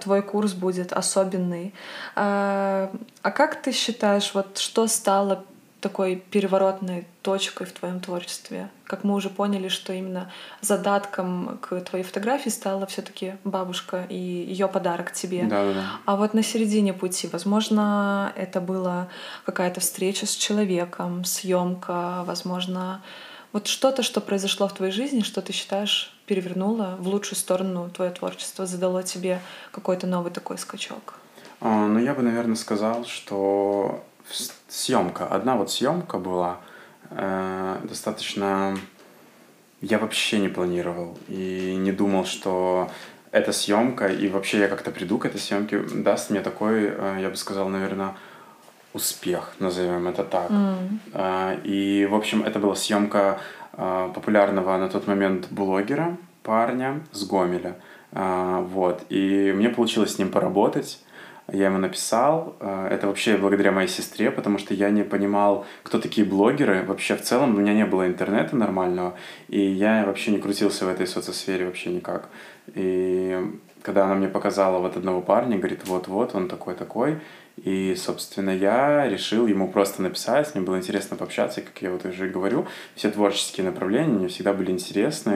твой 0.01 0.21
курс 0.21 0.53
будет 0.53 0.93
особенный. 0.93 1.73
А, 2.15 2.91
а 3.21 3.31
как 3.31 3.61
ты 3.61 3.71
считаешь, 3.71 4.31
вот 4.33 4.57
что 4.57 4.87
стало 4.87 5.45
такой 5.82 6.15
переворотной 6.15 7.05
точкой 7.21 7.65
в 7.65 7.73
твоем 7.73 7.99
творчестве? 7.99 8.69
Как 8.86 9.03
мы 9.03 9.15
уже 9.15 9.29
поняли, 9.29 9.67
что 9.67 9.91
именно 9.91 10.32
задатком 10.61 11.57
к 11.61 11.79
твоей 11.82 12.05
фотографии 12.05 12.49
стала 12.49 12.86
все-таки 12.86 13.34
бабушка 13.43 14.05
и 14.09 14.15
ее 14.15 14.67
подарок 14.67 15.11
тебе. 15.11 15.43
Да, 15.43 15.65
да, 15.65 15.73
да. 15.73 15.86
А 16.05 16.15
вот 16.15 16.34
на 16.34 16.43
середине 16.43 16.93
пути, 16.93 17.27
возможно, 17.32 18.32
это 18.36 18.61
была 18.61 19.07
какая-то 19.45 19.82
встреча 19.82 20.25
с 20.25 20.36
человеком, 20.36 21.25
съемка, 21.25 22.23
возможно, 22.25 23.01
вот 23.51 23.67
что-то, 23.67 24.03
что 24.03 24.21
произошло 24.21 24.67
в 24.67 24.73
твоей 24.73 24.93
жизни, 24.93 25.21
что 25.21 25.41
ты 25.41 25.51
считаешь 25.51 26.15
перевернуло 26.25 26.95
в 26.99 27.07
лучшую 27.07 27.38
сторону 27.38 27.89
твое 27.89 28.11
творчество, 28.11 28.65
задало 28.65 29.03
тебе 29.03 29.41
какой-то 29.71 30.07
новый 30.07 30.32
такой 30.32 30.57
скачок? 30.57 31.15
А, 31.59 31.88
ну, 31.88 31.99
я 31.99 32.13
бы, 32.13 32.21
наверное, 32.21 32.55
сказал, 32.55 33.05
что 33.05 34.03
съемка. 34.67 35.27
Одна 35.27 35.55
вот 35.55 35.71
съемка 35.71 36.17
была 36.17 36.57
э, 37.09 37.77
достаточно... 37.84 38.77
Я 39.82 39.97
вообще 39.97 40.39
не 40.39 40.47
планировал 40.47 41.17
и 41.27 41.75
не 41.79 41.91
думал, 41.91 42.25
что 42.25 42.89
эта 43.32 43.51
съемка 43.51 44.07
и 44.07 44.29
вообще 44.29 44.59
я 44.59 44.67
как-то 44.67 44.91
приду 44.91 45.17
к 45.17 45.25
этой 45.25 45.39
съемке 45.39 45.79
даст 45.79 46.29
мне 46.29 46.41
такой, 46.41 46.86
э, 46.86 47.17
я 47.21 47.29
бы 47.29 47.36
сказал, 47.36 47.69
наверное, 47.69 48.15
успех, 48.93 49.53
назовем 49.59 50.07
это 50.07 50.23
так. 50.23 50.51
Mm. 50.51 50.99
Э, 51.13 51.57
и, 51.63 52.05
в 52.05 52.15
общем, 52.15 52.43
это 52.43 52.59
была 52.59 52.75
съемка 52.75 53.39
э, 53.73 54.11
популярного 54.13 54.77
на 54.77 54.89
тот 54.89 55.07
момент 55.07 55.47
блогера, 55.49 56.17
парня 56.43 57.01
с 57.11 57.25
Гомеля. 57.25 57.77
Э, 58.11 58.63
вот. 58.67 59.03
И 59.09 59.53
мне 59.55 59.69
получилось 59.69 60.15
с 60.15 60.19
ним 60.19 60.29
поработать. 60.29 60.99
Я 61.51 61.65
ему 61.65 61.77
написал. 61.77 62.55
Э, 62.59 62.87
это 62.89 63.07
вообще 63.07 63.37
благодаря 63.37 63.71
моей 63.71 63.87
сестре, 63.87 64.31
потому 64.31 64.57
что 64.57 64.73
я 64.73 64.89
не 64.89 65.03
понимал, 65.03 65.65
кто 65.83 65.99
такие 65.99 66.25
блогеры. 66.25 66.83
Вообще 66.83 67.15
в 67.15 67.21
целом 67.21 67.55
у 67.55 67.59
меня 67.59 67.73
не 67.73 67.85
было 67.85 68.07
интернета 68.07 68.55
нормального, 68.55 69.15
и 69.49 69.59
я 69.59 70.05
вообще 70.05 70.31
не 70.31 70.37
крутился 70.37 70.85
в 70.85 70.89
этой 70.89 71.07
соцсфере 71.07 71.65
вообще 71.65 71.89
никак. 71.89 72.29
И 72.73 73.59
когда 73.81 74.05
она 74.05 74.15
мне 74.15 74.27
показала 74.27 74.79
вот 74.79 74.95
одного 74.95 75.21
парня, 75.21 75.57
говорит, 75.57 75.81
вот-вот, 75.85 76.35
он 76.35 76.47
такой-такой, 76.47 77.19
и, 77.57 77.95
собственно, 77.95 78.49
я 78.49 79.07
решил 79.07 79.45
ему 79.45 79.67
просто 79.67 80.01
написать, 80.01 80.55
мне 80.55 80.63
было 80.63 80.77
интересно 80.77 81.17
пообщаться, 81.17 81.61
как 81.61 81.79
я 81.81 81.91
вот 81.91 82.05
уже 82.05 82.27
говорю, 82.27 82.65
все 82.95 83.11
творческие 83.11 83.65
направления 83.65 84.13
мне 84.13 84.27
всегда 84.29 84.53
были 84.53 84.71
интересны, 84.71 85.31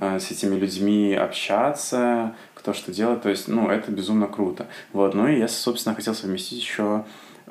uh-huh. 0.00 0.20
с 0.20 0.30
этими 0.30 0.56
людьми 0.56 1.14
общаться, 1.14 2.34
кто 2.60 2.72
что 2.74 2.92
делает, 2.92 3.22
то 3.22 3.30
есть, 3.30 3.48
ну, 3.48 3.68
это 3.70 3.90
безумно 3.90 4.26
круто. 4.26 4.66
Вот, 4.92 5.14
ну 5.14 5.26
и 5.26 5.38
я, 5.38 5.48
собственно, 5.48 5.94
хотел 5.94 6.14
совместить 6.14 6.60
еще 6.60 7.04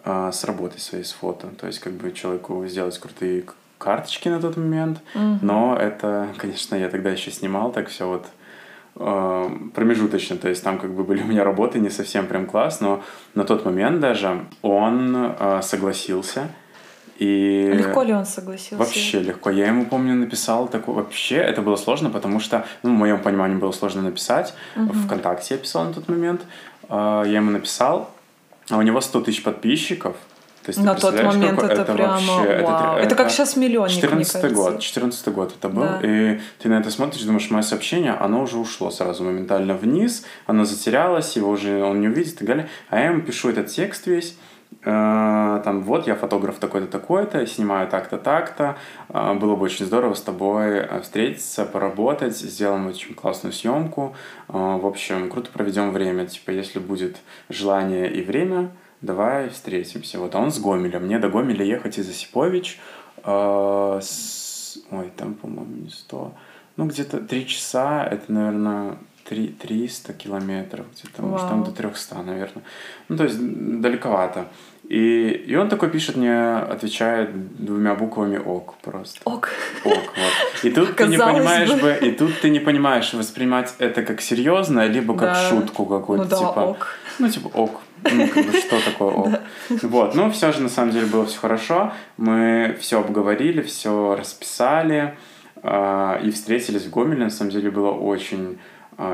а, 0.06 0.32
с 0.32 0.44
работой 0.44 0.80
своей, 0.80 1.04
с 1.04 1.12
фото, 1.12 1.48
то 1.60 1.68
есть, 1.68 1.80
как 1.80 1.94
бы 1.94 2.12
человеку 2.12 2.66
сделать 2.68 2.98
крутые 3.00 3.44
карточки 3.80 4.30
на 4.30 4.40
тот 4.40 4.56
момент, 4.58 5.00
Мгм. 5.16 5.40
но 5.42 5.76
это, 5.76 6.28
конечно, 6.38 6.76
я 6.76 6.90
тогда 6.90 7.10
еще 7.10 7.32
снимал 7.32 7.72
так 7.72 7.88
все 7.90 8.08
вот 8.08 8.28
э, 8.98 9.50
промежуточно, 9.74 10.38
то 10.38 10.48
есть 10.50 10.64
там 10.64 10.78
как 10.78 10.92
бы 10.94 11.04
были 11.04 11.24
у 11.24 11.26
меня 11.28 11.44
работы 11.44 11.80
не 11.80 11.90
совсем 11.90 12.28
прям 12.28 12.46
класс, 12.46 12.82
но 12.82 13.02
на 13.36 13.44
тот 13.46 13.66
момент 13.66 14.00
даже 14.00 14.46
он 14.62 15.16
э, 15.40 15.62
согласился. 15.64 16.50
И 17.20 17.72
Легко 17.74 18.02
ли 18.04 18.14
он 18.14 18.26
согласился? 18.26 18.78
Вообще 18.78 19.20
легко. 19.20 19.50
Я 19.50 19.68
ему, 19.68 19.86
помню, 19.86 20.16
написал 20.16 20.68
такое... 20.70 20.96
Вообще 20.96 21.36
это 21.36 21.62
было 21.62 21.76
сложно, 21.76 22.10
потому 22.10 22.40
что, 22.40 22.66
ну, 22.82 22.92
в 22.92 22.94
моем 22.98 23.20
понимании 23.20 23.58
было 23.58 23.74
сложно 23.74 24.02
написать. 24.02 24.54
Мгм. 24.76 24.94
Вконтакте 25.04 25.56
я 25.56 25.60
писал 25.60 25.84
на 25.86 25.94
тот 25.94 26.08
момент. 26.08 26.42
А, 26.88 27.24
Я 27.26 27.38
ему 27.38 27.52
написал, 27.52 28.10
а 28.70 28.78
у 28.78 28.82
него 28.82 29.02
100 29.02 29.22
тысяч 29.22 29.44
подписчиков. 29.44 30.16
То 30.64 30.70
есть, 30.72 30.80
На 30.84 30.94
тот 30.96 31.22
момент 31.24 31.60
какой- 31.60 31.74
это, 31.76 31.94
прямо 31.94 32.14
вообще- 32.14 32.62
вау. 32.64 32.98
тр- 32.98 33.02
Это, 33.02 33.16
как 33.16 33.32
сейчас 33.32 33.56
миллионник, 33.56 33.92
мне 33.94 34.02
14 34.24 34.42
кажется. 34.42 34.72
год, 34.72 34.80
14 34.80 35.34
год 35.34 35.54
это 35.58 35.70
был, 35.70 35.84
Да. 35.84 36.00
и 36.04 36.40
ты 36.60 36.70
на 36.70 36.80
это 36.80 36.92
смотришь, 36.92 37.22
думаешь, 37.24 37.50
мое 37.50 37.64
сообщение, 37.64 38.12
оно 38.14 38.44
уже 38.44 38.58
ушло 38.58 38.92
сразу 38.92 39.24
моментально 39.24 39.74
вниз, 39.74 40.26
оно 40.48 40.66
затерялось, 40.66 41.36
его 41.38 41.50
уже 41.50 41.82
он 41.84 42.02
не 42.02 42.08
увидит 42.08 42.34
и 42.34 42.38
так 42.38 42.48
далее. 42.48 42.70
А 42.90 43.00
я 43.00 43.06
ему 43.08 43.22
пишу 43.22 43.50
этот 43.50 43.68
текст 43.68 44.06
весь, 44.08 44.38
там, 44.82 45.82
вот, 45.84 46.08
я 46.08 46.16
фотограф 46.16 46.58
такой-то, 46.60 46.88
такой-то, 46.88 47.46
снимаю 47.46 47.88
так-то, 47.90 48.18
так-то, 48.18 48.78
Э, 49.10 49.34
было 49.34 49.56
бы 49.56 49.64
очень 49.66 49.86
здорово 49.86 50.14
с 50.14 50.22
тобой 50.22 50.78
э, 50.78 51.02
встретиться, 51.02 51.66
поработать, 51.66 52.38
сделаем 52.38 52.88
очень 52.88 53.14
классную 53.14 53.52
съемку, 53.54 54.16
Э, 54.48 54.54
в 54.54 54.86
общем, 54.86 55.30
круто 55.30 55.50
проведем 55.52 55.92
время, 55.92 56.26
типа, 56.28 56.52
если 56.52 56.80
будет 56.80 57.18
желание 57.50 58.10
и 58.12 58.24
время, 58.24 58.72
давай 59.02 59.50
встретимся. 59.50 60.20
Вот, 60.20 60.36
а 60.36 60.40
он 60.40 60.52
с 60.52 60.60
Гомеля. 60.60 61.00
Мне 61.00 61.20
до 61.20 61.30
Гомеля 61.30 61.66
ехать 61.66 61.98
из 61.98 62.10
Осипович, 62.10 62.80
э, 63.26 64.00
с- 64.02 64.78
ой, 64.92 65.12
там, 65.18 65.34
по-моему, 65.34 65.76
не 65.84 65.90
100, 65.90 66.32
ну, 66.78 66.86
где-то 66.86 67.20
3 67.20 67.46
часа, 67.48 68.06
это, 68.06 68.32
наверное, 68.32 68.98
3, 69.30 69.48
300 69.48 70.14
километров, 70.14 70.86
где-то, 70.94 71.22
может, 71.22 71.48
там 71.48 71.62
Вау. 71.62 71.72
до 71.72 71.78
300, 71.78 72.16
наверное. 72.24 72.64
Ну, 73.10 73.18
то 73.18 73.24
есть 73.26 73.38
далековато. 73.40 74.48
И, 74.88 75.30
и 75.48 75.56
он 75.56 75.70
такой 75.70 75.90
пишет 75.92 76.16
мне, 76.16 76.56
отвечает 76.58 77.30
двумя 77.64 77.94
буквами 77.94 78.38
ок 78.38 78.74
просто. 78.82 79.22
Ок. 79.26 79.50
Ок, 79.86 79.94
вот. 79.94 80.64
И 80.64 80.72
тут 80.72 80.96
ты 80.96 81.06
не 81.08 81.18
понимаешь 81.18 81.70
бы. 81.70 81.80
бы, 81.80 81.98
и 82.02 82.12
тут 82.12 82.40
ты 82.42 82.50
не 82.50 82.60
понимаешь, 82.60 83.14
воспринимать 83.14 83.76
это 83.78 84.02
как 84.02 84.20
серьезно, 84.20 84.88
либо 84.88 85.14
как 85.14 85.34
Да. 85.34 85.50
шутку 85.50 85.86
какую-то, 85.86 86.24
Ну 86.24 86.30
да, 86.30 86.38
типа. 86.38 86.60
ок. 86.60 86.96
Ну, 87.20 87.30
типа, 87.30 87.48
ок. 87.50 87.82
Ну, 88.12 88.28
как 88.30 88.46
бы, 88.48 88.52
что 88.54 88.84
такое 88.84 89.12
ок? 89.12 89.40
Вот, 89.84 90.16
но 90.16 90.32
все 90.32 90.52
же, 90.52 90.62
на 90.64 90.70
самом 90.70 90.92
деле, 90.92 91.06
было 91.06 91.26
все 91.28 91.38
хорошо. 91.38 91.94
Мы 92.18 92.76
все 92.80 93.00
обговорили, 93.00 93.62
все 93.62 94.16
расписали 94.16 95.16
а, 95.62 96.20
и 96.24 96.32
встретились 96.32 96.86
в 96.86 96.90
Гомеле. 96.90 97.26
На 97.26 97.30
самом 97.30 97.52
деле, 97.52 97.70
было 97.70 97.92
очень 97.92 98.58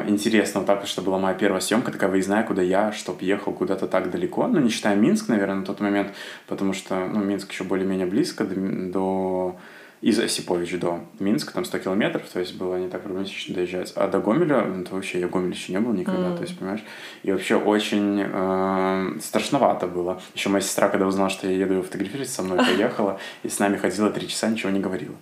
интересно. 0.07 0.61
Вот 0.61 0.67
так, 0.67 0.85
что 0.87 1.01
была 1.01 1.17
моя 1.19 1.35
первая 1.35 1.61
съемка, 1.61 1.91
такая 1.91 2.09
выездная, 2.09 2.43
куда 2.43 2.61
я, 2.61 2.91
чтоб 2.91 3.21
ехал 3.21 3.53
куда-то 3.53 3.87
так 3.87 4.09
далеко. 4.11 4.47
Ну, 4.47 4.59
не 4.59 4.69
считая 4.69 4.95
Минск, 4.95 5.29
наверное, 5.29 5.57
на 5.57 5.65
тот 5.65 5.79
момент, 5.79 6.09
потому 6.47 6.73
что, 6.73 7.05
ну, 7.07 7.23
Минск 7.23 7.51
еще 7.51 7.63
более-менее 7.63 8.07
близко 8.07 8.45
до, 8.45 8.55
до 8.91 9.55
из 10.01 10.19
Осипович 10.19 10.77
до 10.79 10.99
Минска, 11.19 11.53
там 11.53 11.65
100 11.65 11.79
километров, 11.79 12.23
то 12.31 12.39
есть 12.39 12.55
было 12.57 12.75
не 12.75 12.89
так 12.89 13.01
проблематично 13.01 13.55
доезжать. 13.55 13.91
А 13.95 14.07
до 14.07 14.19
Гомеля, 14.19 14.61
ну, 14.65 14.81
это 14.81 14.93
вообще, 14.93 15.19
я 15.19 15.27
в 15.27 15.31
Гомеле 15.31 15.53
еще 15.53 15.71
не 15.71 15.79
был 15.79 15.93
никогда, 15.93 16.27
Мгм. 16.29 16.37
то 16.37 16.43
есть, 16.43 16.59
понимаешь? 16.59 16.83
И 17.23 17.31
вообще 17.31 17.55
очень 17.55 18.21
э, 18.23 19.19
страшновато 19.21 19.87
было. 19.87 20.21
Еще 20.35 20.49
моя 20.49 20.61
сестра, 20.61 20.89
когда 20.89 21.07
узнала, 21.07 21.29
что 21.29 21.47
я 21.47 21.53
еду 21.57 21.81
фотографировать, 21.81 22.29
со 22.29 22.43
мной 22.43 22.57
поехала, 22.65 23.19
и 23.41 23.49
с 23.49 23.57
нами 23.57 23.77
ходила 23.77 24.11
три 24.11 24.27
часа, 24.27 24.47
ничего 24.47 24.69
не 24.69 24.79
говорила. 24.79 25.15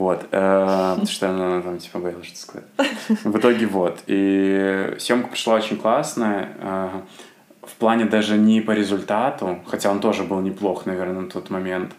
Вот, 0.00 0.26
э, 0.32 0.96
что 1.06 1.28
она 1.28 1.60
там 1.60 1.76
типа 1.78 1.98
боялась 1.98 2.26
что 2.26 2.38
сказать. 2.38 2.68
В 3.24 3.36
итоге 3.36 3.66
вот. 3.66 3.98
И 4.06 4.94
съемка 4.98 5.28
прошла 5.28 5.54
очень 5.56 5.76
классная. 5.76 6.48
э, 6.58 6.88
В 7.62 7.74
плане 7.74 8.04
даже 8.06 8.38
не 8.38 8.62
по 8.62 8.72
результату, 8.72 9.58
хотя 9.66 9.90
он 9.90 10.00
тоже 10.00 10.22
был 10.22 10.40
неплох, 10.40 10.86
наверное, 10.86 11.20
на 11.22 11.28
тот 11.28 11.50
момент, 11.50 11.90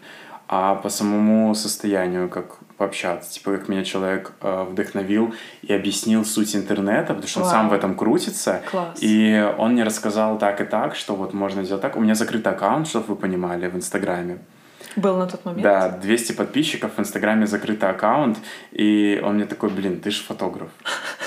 а 0.48 0.74
по 0.74 0.88
самому 0.90 1.54
состоянию, 1.54 2.28
как 2.28 2.56
пообщаться. 2.76 3.30
Типа, 3.34 3.52
как 3.56 3.68
меня 3.68 3.84
человек 3.84 4.32
э, 4.40 4.64
вдохновил 4.70 5.32
и 5.68 5.72
объяснил 5.72 6.24
суть 6.24 6.56
интернета, 6.56 7.14
потому 7.14 7.28
что 7.28 7.40
он 7.40 7.46
Вау. 7.46 7.54
сам 7.54 7.68
в 7.68 7.72
этом 7.72 7.94
крутится. 7.94 8.60
Класс. 8.70 8.98
И 9.00 9.48
он 9.58 9.72
мне 9.72 9.84
рассказал 9.84 10.38
так 10.38 10.60
и 10.60 10.64
так, 10.64 10.96
что 10.96 11.14
вот 11.14 11.34
можно 11.34 11.62
сделать 11.62 11.82
так. 11.82 11.96
У 11.96 12.00
меня 12.00 12.14
закрыт 12.14 12.44
аккаунт, 12.46 12.88
чтобы 12.88 13.06
вы 13.06 13.16
понимали, 13.16 13.68
в 13.68 13.76
Инстаграме. 13.76 14.38
Был 14.96 15.16
на 15.16 15.26
тот 15.26 15.44
момент? 15.44 15.62
Да, 15.62 15.88
200 15.88 16.32
подписчиков, 16.32 16.92
в 16.96 17.00
Инстаграме 17.00 17.46
закрытый 17.46 17.88
аккаунт, 17.88 18.38
и 18.72 19.20
он 19.24 19.34
мне 19.34 19.46
такой, 19.46 19.70
блин, 19.70 20.00
ты 20.00 20.10
же 20.10 20.22
фотограф. 20.22 20.70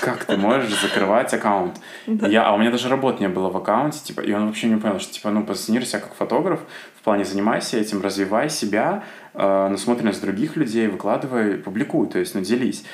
Как 0.00 0.24
ты 0.24 0.36
можешь 0.36 0.80
закрывать 0.80 1.32
аккаунт? 1.34 1.76
Я, 2.06 2.46
а 2.46 2.54
у 2.54 2.58
меня 2.58 2.70
даже 2.70 2.88
работ 2.88 3.20
не 3.20 3.28
было 3.28 3.50
в 3.50 3.56
аккаунте, 3.56 4.00
типа, 4.02 4.20
и 4.20 4.32
он 4.32 4.46
вообще 4.46 4.68
не 4.68 4.76
понял, 4.76 5.00
что, 5.00 5.12
типа, 5.12 5.30
ну, 5.30 5.44
позиционируй 5.44 5.86
себя 5.86 6.00
как 6.00 6.14
фотограф, 6.14 6.60
в 6.98 7.02
плане 7.02 7.24
занимайся 7.24 7.78
этим, 7.78 8.02
развивай 8.02 8.50
себя, 8.50 9.04
э, 9.34 9.68
насмотренность 9.68 10.20
других 10.20 10.56
людей, 10.56 10.88
выкладывай, 10.88 11.54
публикуй, 11.54 12.08
то 12.08 12.18
есть, 12.18 12.34
ну, 12.34 12.40
делись. 12.40 12.84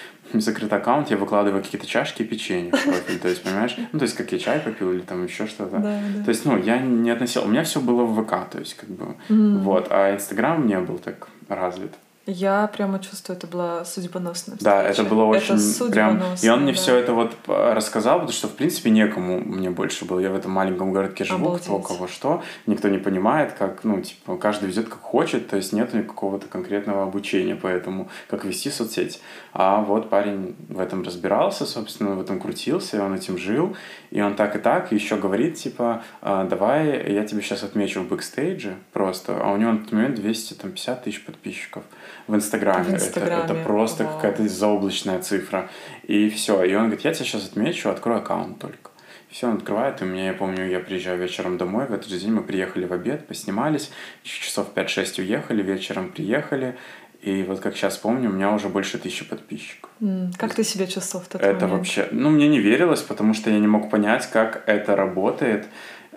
Закрытый 0.40 0.78
аккаунт, 0.78 1.10
я 1.10 1.16
выкладываю 1.16 1.62
какие-то 1.62 1.86
чашки 1.86 2.22
и 2.22 2.24
печенье 2.24 2.72
в 2.72 2.84
профиль, 2.84 3.18
то 3.18 3.28
есть, 3.28 3.42
понимаешь? 3.42 3.76
Ну, 3.92 3.98
то 3.98 4.04
есть, 4.04 4.16
как 4.16 4.32
я 4.32 4.38
чай 4.38 4.60
попил 4.60 4.92
или 4.92 5.00
там 5.00 5.24
еще 5.24 5.46
что-то. 5.46 5.78
Да, 5.78 6.00
да. 6.16 6.24
То 6.24 6.30
есть, 6.30 6.44
ну, 6.44 6.56
я 6.58 6.78
не 6.78 7.10
относил, 7.10 7.44
у 7.44 7.48
меня 7.48 7.64
все 7.64 7.80
было 7.80 8.04
в 8.04 8.22
ВК, 8.24 8.50
то 8.50 8.58
есть, 8.58 8.74
как 8.74 8.88
бы, 8.90 9.14
Мгм. 9.28 9.58
вот, 9.60 9.88
а 9.90 10.14
Инстаграм 10.14 10.66
не 10.66 10.78
был 10.80 10.98
так 10.98 11.28
развит. 11.48 11.92
Я 12.24 12.68
прямо 12.68 13.00
чувствую, 13.00 13.36
это 13.36 13.48
была 13.48 13.84
судьбоносная 13.84 14.56
Да, 14.60 14.78
встреча. 14.82 15.02
это 15.02 15.10
было 15.10 15.24
очень 15.24 15.56
это 15.56 15.90
прям... 15.90 16.22
И 16.40 16.48
он 16.48 16.62
мне 16.62 16.72
да. 16.72 16.78
все 16.78 16.96
это 16.96 17.14
вот 17.14 17.34
п- 17.34 17.74
рассказал, 17.74 18.18
потому 18.20 18.32
что, 18.32 18.46
в 18.46 18.52
принципе, 18.52 18.90
некому 18.90 19.40
мне 19.40 19.70
больше 19.70 20.04
было. 20.04 20.20
Я 20.20 20.30
в 20.30 20.36
этом 20.36 20.52
маленьком 20.52 20.92
городке 20.92 21.24
живу, 21.24 21.56
кто 21.56 21.72
Обалдеть. 21.72 21.88
кого 21.88 22.06
что. 22.06 22.42
Никто 22.66 22.88
не 22.88 22.98
понимает, 22.98 23.54
как, 23.54 23.82
ну, 23.82 24.00
типа, 24.00 24.36
каждый 24.36 24.68
везет 24.68 24.88
как 24.88 25.00
хочет, 25.00 25.48
то 25.48 25.56
есть 25.56 25.72
нет 25.72 25.90
какого-то 25.90 26.46
конкретного 26.46 27.02
обучения 27.02 27.56
по 27.56 27.66
этому, 27.66 28.08
как 28.30 28.44
вести 28.44 28.70
соцсети. 28.70 29.18
А 29.52 29.80
вот 29.82 30.08
парень 30.08 30.54
в 30.68 30.78
этом 30.78 31.02
разбирался, 31.02 31.66
собственно, 31.66 32.14
в 32.14 32.20
этом 32.20 32.38
крутился, 32.40 33.02
он 33.04 33.14
этим 33.14 33.36
жил, 33.36 33.76
и 34.12 34.20
он 34.20 34.36
так 34.36 34.54
и 34.54 34.58
так 34.58 34.92
еще 34.92 35.16
говорит, 35.16 35.54
типа, 35.54 36.02
«А, 36.20 36.44
давай 36.44 37.10
я 37.12 37.24
тебе 37.24 37.40
сейчас 37.40 37.62
отмечу 37.64 38.02
в 38.02 38.08
бэкстейдже 38.08 38.76
просто, 38.92 39.40
а 39.42 39.50
у 39.52 39.56
него 39.56 39.72
на 39.72 39.78
тот 39.78 39.92
момент 39.92 40.16
250 40.16 41.04
тысяч 41.04 41.24
подписчиков 41.24 41.82
в 42.26 42.34
Инстаграме. 42.34 42.84
В 42.84 42.88
Это- 42.88 42.96
Это, 42.96 43.04
Инстаграме, 43.06 43.64
просто 43.64 44.04
вау. 44.04 44.14
какая-то 44.16 44.46
заоблачная 44.48 45.20
цифра. 45.20 45.68
И 46.04 46.28
все. 46.28 46.62
И 46.62 46.74
он 46.74 46.82
говорит, 46.84 47.04
я 47.04 47.14
тебя 47.14 47.24
сейчас 47.24 47.46
отмечу, 47.46 47.88
открой 47.88 48.18
аккаунт 48.18 48.58
только. 48.58 48.90
Все, 49.30 49.48
он 49.48 49.56
открывает, 49.56 50.02
и 50.02 50.04
у 50.04 50.08
меня, 50.08 50.26
я 50.26 50.34
помню, 50.34 50.68
я 50.68 50.78
приезжаю 50.78 51.18
вечером 51.18 51.56
домой, 51.56 51.86
в 51.86 51.92
этот 51.94 52.10
же 52.10 52.18
день 52.18 52.32
мы 52.32 52.42
приехали 52.42 52.84
в 52.84 52.92
обед, 52.92 53.26
поснимались, 53.26 53.90
часов 54.22 54.66
5-6 54.74 55.18
уехали, 55.22 55.62
вечером 55.62 56.12
приехали, 56.12 56.76
и 57.22 57.42
вот 57.44 57.60
как 57.60 57.76
сейчас 57.76 57.96
помню, 57.96 58.28
у 58.30 58.32
меня 58.32 58.52
уже 58.52 58.68
больше 58.68 58.98
тысячи 58.98 59.24
подписчиков. 59.24 59.90
М, 60.00 60.32
Как 60.36 60.54
ты 60.54 60.64
себя 60.64 60.86
чувствовал 60.86 61.24
в 61.24 61.28
тот 61.28 61.40
это 61.40 61.52
момент? 61.52 61.72
вообще, 61.72 62.08
ну, 62.10 62.30
мне 62.30 62.48
не 62.48 62.58
верилось, 62.58 63.00
потому 63.02 63.32
что 63.34 63.48
я 63.50 63.58
не 63.58 63.66
мог 63.68 63.90
понять, 63.90 64.28
как 64.32 64.64
это 64.66 64.96
работает, 64.96 65.66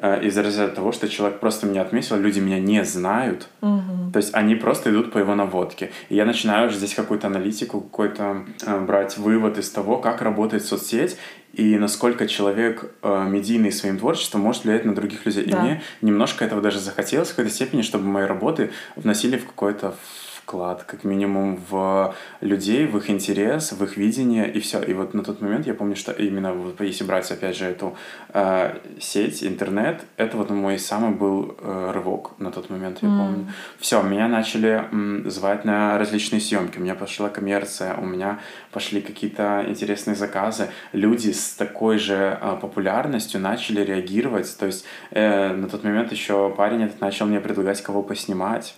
э, 0.01 0.24
из-за 0.26 0.68
того, 0.68 0.91
что 0.91 1.08
человек 1.08 1.39
просто 1.39 1.68
меня 1.68 1.82
отметил, 1.84 2.18
люди 2.18 2.39
меня 2.39 2.60
не 2.60 2.84
знают, 2.84 3.47
Мгм. 3.62 4.12
то 4.12 4.18
есть 4.18 4.34
они 4.34 4.56
просто 4.56 4.89
идут 4.89 5.12
по 5.14 5.20
его 5.20 5.36
наводке. 5.36 5.91
И 6.10 6.16
я 6.16 6.26
начинаю 6.26 6.68
уже 6.68 6.78
здесь 6.78 6.93
какую-то 6.95 7.28
аналитику, 7.28 7.80
какой-то 7.82 8.45
э, 8.66 8.80
брать 8.82 9.18
вывод 9.18 9.58
из 9.58 9.70
того, 9.70 9.97
как 9.99 10.22
работает 10.22 10.66
соцсеть 10.66 11.18
и 11.53 11.78
насколько 11.78 12.28
человек 12.28 12.91
э, 13.03 13.26
медийный 13.30 13.72
своим 13.72 13.97
творчеством 13.97 14.41
может 14.41 14.66
влиять 14.66 14.84
на 14.86 14.93
других 14.95 15.26
людей. 15.26 15.45
Да. 15.45 15.58
И 15.60 15.62
мне 15.62 15.82
немножко 16.01 16.43
этого 16.43 16.62
даже 16.62 16.80
захотелось 16.80 17.30
в 17.30 17.36
какой-то 17.36 17.51
степени, 17.56 17.82
чтобы 17.82 18.06
мои 18.06 18.26
работы 18.26 18.72
вносили 18.97 19.38
в 19.38 19.45
какой-то 19.45 19.95
вклад, 20.46 20.84
как 20.84 21.04
минимум, 21.04 21.60
в 21.70 22.14
людей, 22.41 22.86
в 22.86 22.98
их 22.98 23.10
интерес, 23.10 23.72
в 23.72 23.84
их 23.84 23.98
видение, 23.98 24.48
и 24.48 24.60
все. 24.60 24.80
И 24.84 24.93
вот 24.93 25.16
на 25.16 25.24
тот 25.24 25.41
момент 25.41 25.66
я 25.66 25.74
помню, 25.74 25.96
что 25.96 26.12
именно 26.12 26.54
вот 26.54 26.80
если 26.82 27.04
брать, 27.04 27.32
опять 27.32 27.58
же, 27.58 27.66
эту 27.66 27.98
э, 28.34 28.78
сеть, 29.00 29.43
интернет, 29.43 30.02
это 30.18 30.38
вот 30.38 30.52
мой 30.52 30.78
самый 30.78 31.12
был 31.16 31.56
э, 31.60 31.91
рывок 31.93 32.39
на 32.39 32.52
тот 32.52 32.70
момент, 32.70 33.00
я 33.02 33.10
М. 33.10 33.18
помню. 33.18 33.48
Все, 33.80 34.02
меня 34.04 34.28
начали 34.28 34.86
м, 34.91 35.30
звать 35.30 35.66
на 35.66 35.98
различные 35.98 36.39
съемки. 36.39 36.78
У 36.78 36.82
меня 36.82 36.93
пошла 36.96 37.30
коммерция, 37.30 37.96
у 37.96 38.06
меня 38.06 38.39
пошли 38.72 39.02
какие-то 39.02 39.66
интересные 39.68 40.16
заказы. 40.16 40.68
Люди 40.93 41.32
с 41.32 41.54
такой 41.56 41.98
же 41.98 42.38
а, 42.39 42.56
популярностью 42.56 43.41
начали 43.41 43.82
реагировать. 43.84 44.56
То 44.60 44.68
есть 44.68 44.86
э, 45.10 45.54
на 45.54 45.68
тот 45.68 45.84
момент 45.84 46.12
еще 46.12 46.54
парень 46.56 46.84
этот 46.84 47.02
начал 47.02 47.26
мне 47.26 47.39
предлагать, 47.39 47.82
кого 47.82 48.04
поснимать. 48.04 48.76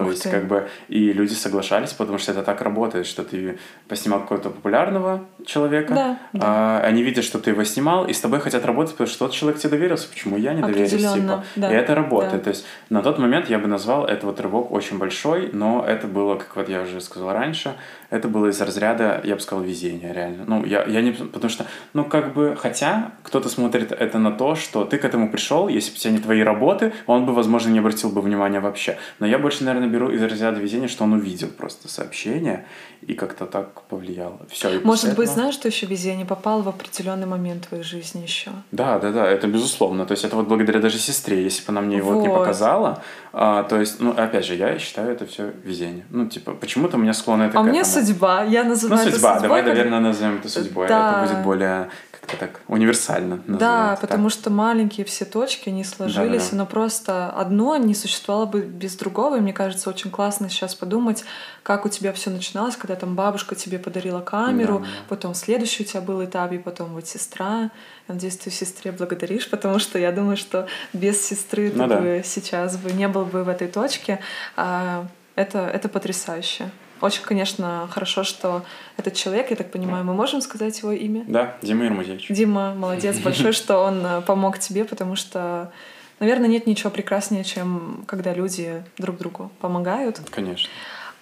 То 0.00 0.06
Ух 0.06 0.10
есть, 0.12 0.22
ты. 0.22 0.30
как 0.30 0.46
бы, 0.46 0.68
и 0.88 1.12
люди 1.12 1.34
соглашались, 1.34 1.92
потому 1.92 2.16
что 2.16 2.32
это 2.32 2.42
так 2.42 2.62
работает, 2.62 3.06
что 3.06 3.22
ты 3.22 3.58
поснимал 3.86 4.20
какого-то 4.20 4.48
популярного 4.48 5.24
человека, 5.44 5.94
да, 5.94 6.18
да. 6.32 6.40
А, 6.42 6.80
они 6.86 7.02
видят, 7.02 7.22
что 7.22 7.38
ты 7.38 7.50
его 7.50 7.64
снимал, 7.64 8.06
и 8.06 8.14
с 8.14 8.20
тобой 8.20 8.40
хотят 8.40 8.64
работать, 8.64 8.92
потому 8.92 9.08
что 9.08 9.26
тот 9.26 9.32
человек 9.32 9.60
тебе 9.60 9.70
доверился, 9.70 10.08
почему 10.08 10.38
я 10.38 10.54
не 10.54 10.62
доверюсь, 10.62 10.90
типа. 10.90 11.44
Да. 11.56 11.70
И 11.70 11.74
это 11.74 11.94
работает. 11.94 12.32
Да. 12.32 12.38
То 12.44 12.50
есть, 12.50 12.64
на 12.88 13.02
тот 13.02 13.18
момент 13.18 13.50
я 13.50 13.58
бы 13.58 13.68
назвал 13.68 14.06
это 14.06 14.26
вот 14.26 14.40
рывок 14.40 14.72
очень 14.72 14.96
большой, 14.96 15.50
но 15.52 15.84
это 15.86 16.06
было, 16.06 16.36
как 16.36 16.56
вот 16.56 16.68
я 16.70 16.80
уже 16.80 17.00
сказал 17.02 17.32
раньше, 17.32 17.74
это 18.10 18.28
было 18.28 18.48
из 18.48 18.60
разряда, 18.60 19.20
я 19.24 19.36
бы 19.36 19.40
сказал, 19.40 19.64
везения, 19.64 20.12
реально. 20.12 20.44
Ну, 20.46 20.64
я, 20.64 20.84
я 20.84 21.00
не... 21.00 21.12
Потому 21.12 21.48
что, 21.48 21.66
ну, 21.94 22.04
как 22.04 22.34
бы, 22.34 22.56
хотя 22.58 23.12
кто-то 23.22 23.48
смотрит 23.48 23.92
это 23.92 24.18
на 24.18 24.32
то, 24.32 24.56
что 24.56 24.84
ты 24.84 24.98
к 24.98 25.04
этому 25.04 25.30
пришел, 25.30 25.68
если 25.68 25.90
бы 25.90 25.96
у 25.96 25.98
тебя 25.98 26.12
не 26.12 26.18
твои 26.18 26.42
работы, 26.42 26.92
он 27.06 27.24
бы, 27.24 27.32
возможно, 27.32 27.70
не 27.70 27.78
обратил 27.78 28.10
бы 28.10 28.20
внимания 28.20 28.60
вообще. 28.60 28.98
Но 29.20 29.26
я 29.26 29.38
больше, 29.38 29.64
наверное, 29.64 29.88
беру 29.88 30.10
из 30.10 30.22
разряда 30.22 30.60
везения, 30.60 30.88
что 30.88 31.04
он 31.04 31.12
увидел 31.12 31.48
просто 31.48 31.88
сообщение 31.88 32.66
и 33.02 33.14
как-то 33.14 33.46
так 33.46 33.82
повлияло. 33.82 34.40
Все, 34.50 34.80
Может 34.80 35.10
быть, 35.10 35.12
этого... 35.12 35.26
знаешь, 35.26 35.54
что 35.54 35.68
еще 35.68 35.86
везение 35.86 36.26
попал 36.26 36.62
в 36.62 36.68
определенный 36.68 37.26
момент 37.26 37.68
твоей 37.68 37.82
жизни 37.82 38.22
еще? 38.22 38.50
Да, 38.72 38.98
да, 38.98 39.10
да, 39.10 39.26
это 39.26 39.46
безусловно. 39.46 40.04
То 40.04 40.12
есть 40.12 40.24
это 40.24 40.36
вот 40.36 40.48
благодаря 40.48 40.80
даже 40.80 40.98
сестре, 40.98 41.42
если 41.42 41.64
бы 41.64 41.70
она 41.70 41.80
мне 41.80 41.96
его 41.96 42.12
вот. 42.12 42.22
не 42.22 42.28
показала, 42.28 43.02
а, 43.32 43.62
то 43.62 43.80
есть, 43.80 44.00
ну, 44.00 44.10
опять 44.10 44.44
же, 44.44 44.54
я 44.54 44.78
считаю 44.78 45.12
это 45.12 45.24
все 45.24 45.52
везение. 45.64 46.04
Ну, 46.10 46.26
типа, 46.26 46.52
почему-то 46.52 46.96
у 46.96 47.00
меня 47.00 47.14
склон 47.14 47.42
это 47.42 47.58
А 47.58 47.62
мне 47.62 47.84
судьба, 48.00 48.44
я 48.44 48.64
называю 48.64 49.04
ну, 49.04 49.10
судьба, 49.10 49.30
это 49.32 49.40
судьбой. 49.40 49.42
давай, 49.42 49.62
как... 49.62 49.68
наверное, 49.68 50.00
назовем 50.00 50.36
это 50.38 50.48
судьбой. 50.48 50.88
Да. 50.88 51.22
Это 51.22 51.32
будет 51.32 51.44
более 51.44 51.90
как-то 52.10 52.36
так 52.36 52.60
универсально. 52.68 53.40
Да, 53.46 53.98
потому 54.00 54.28
так. 54.28 54.38
что 54.38 54.50
маленькие 54.50 55.04
все 55.06 55.24
точки, 55.24 55.68
они 55.68 55.84
сложились, 55.84 56.44
да, 56.44 56.50
да, 56.50 56.56
но 56.58 56.66
просто 56.66 57.30
одно 57.30 57.76
не 57.76 57.94
существовало 57.94 58.46
бы 58.46 58.60
без 58.60 58.96
другого. 58.96 59.38
И 59.38 59.40
мне 59.40 59.52
кажется, 59.52 59.90
очень 59.90 60.10
классно 60.10 60.48
сейчас 60.48 60.74
подумать, 60.74 61.24
как 61.62 61.86
у 61.86 61.88
тебя 61.88 62.12
все 62.12 62.30
начиналось, 62.30 62.76
когда 62.76 62.96
там 62.96 63.14
бабушка 63.14 63.54
тебе 63.54 63.78
подарила 63.78 64.20
камеру, 64.20 64.80
да, 64.80 64.84
да. 64.84 64.90
потом 65.08 65.34
следующий 65.34 65.84
у 65.84 65.86
тебя 65.86 66.00
был 66.00 66.24
этап, 66.24 66.52
и 66.52 66.58
потом 66.58 66.94
вот 66.94 67.06
сестра. 67.06 67.70
Я 68.08 68.14
надеюсь, 68.14 68.36
ты 68.36 68.50
сестре 68.50 68.92
благодаришь, 68.92 69.48
потому 69.48 69.78
что 69.78 69.98
я 69.98 70.12
думаю, 70.12 70.36
что 70.36 70.66
без 70.92 71.22
сестры 71.24 71.72
ну, 71.74 71.84
ты 71.84 71.88
да. 71.88 72.00
бы 72.00 72.22
сейчас 72.24 72.76
бы 72.76 72.92
не 72.92 73.08
был 73.08 73.24
бы 73.24 73.44
в 73.44 73.48
этой 73.48 73.68
точке. 73.68 74.20
А 74.56 75.06
это, 75.36 75.60
это 75.60 75.88
потрясающе. 75.88 76.70
Очень, 77.00 77.22
конечно, 77.22 77.88
хорошо, 77.90 78.24
что 78.24 78.62
этот 78.96 79.14
человек, 79.14 79.50
я 79.50 79.56
так 79.56 79.70
понимаю, 79.70 80.04
мы 80.04 80.14
можем 80.14 80.40
сказать 80.40 80.78
его 80.78 80.92
имя? 80.92 81.24
Да, 81.26 81.56
Дима 81.62 81.84
Ермузевич. 81.84 82.28
Дима, 82.28 82.74
молодец 82.74 83.18
большой, 83.24 83.52
что 83.52 83.78
он 83.78 84.04
э, 84.04 84.20
помог 84.22 84.58
тебе, 84.58 84.84
потому 84.84 85.16
что, 85.16 85.72
наверное, 86.18 86.48
нет 86.48 86.66
ничего 86.66 86.90
прекраснее, 86.90 87.44
чем 87.44 88.04
когда 88.06 88.34
люди 88.34 88.84
друг 88.98 89.18
другу 89.18 89.50
помогают. 89.60 90.20
Конечно. 90.30 90.68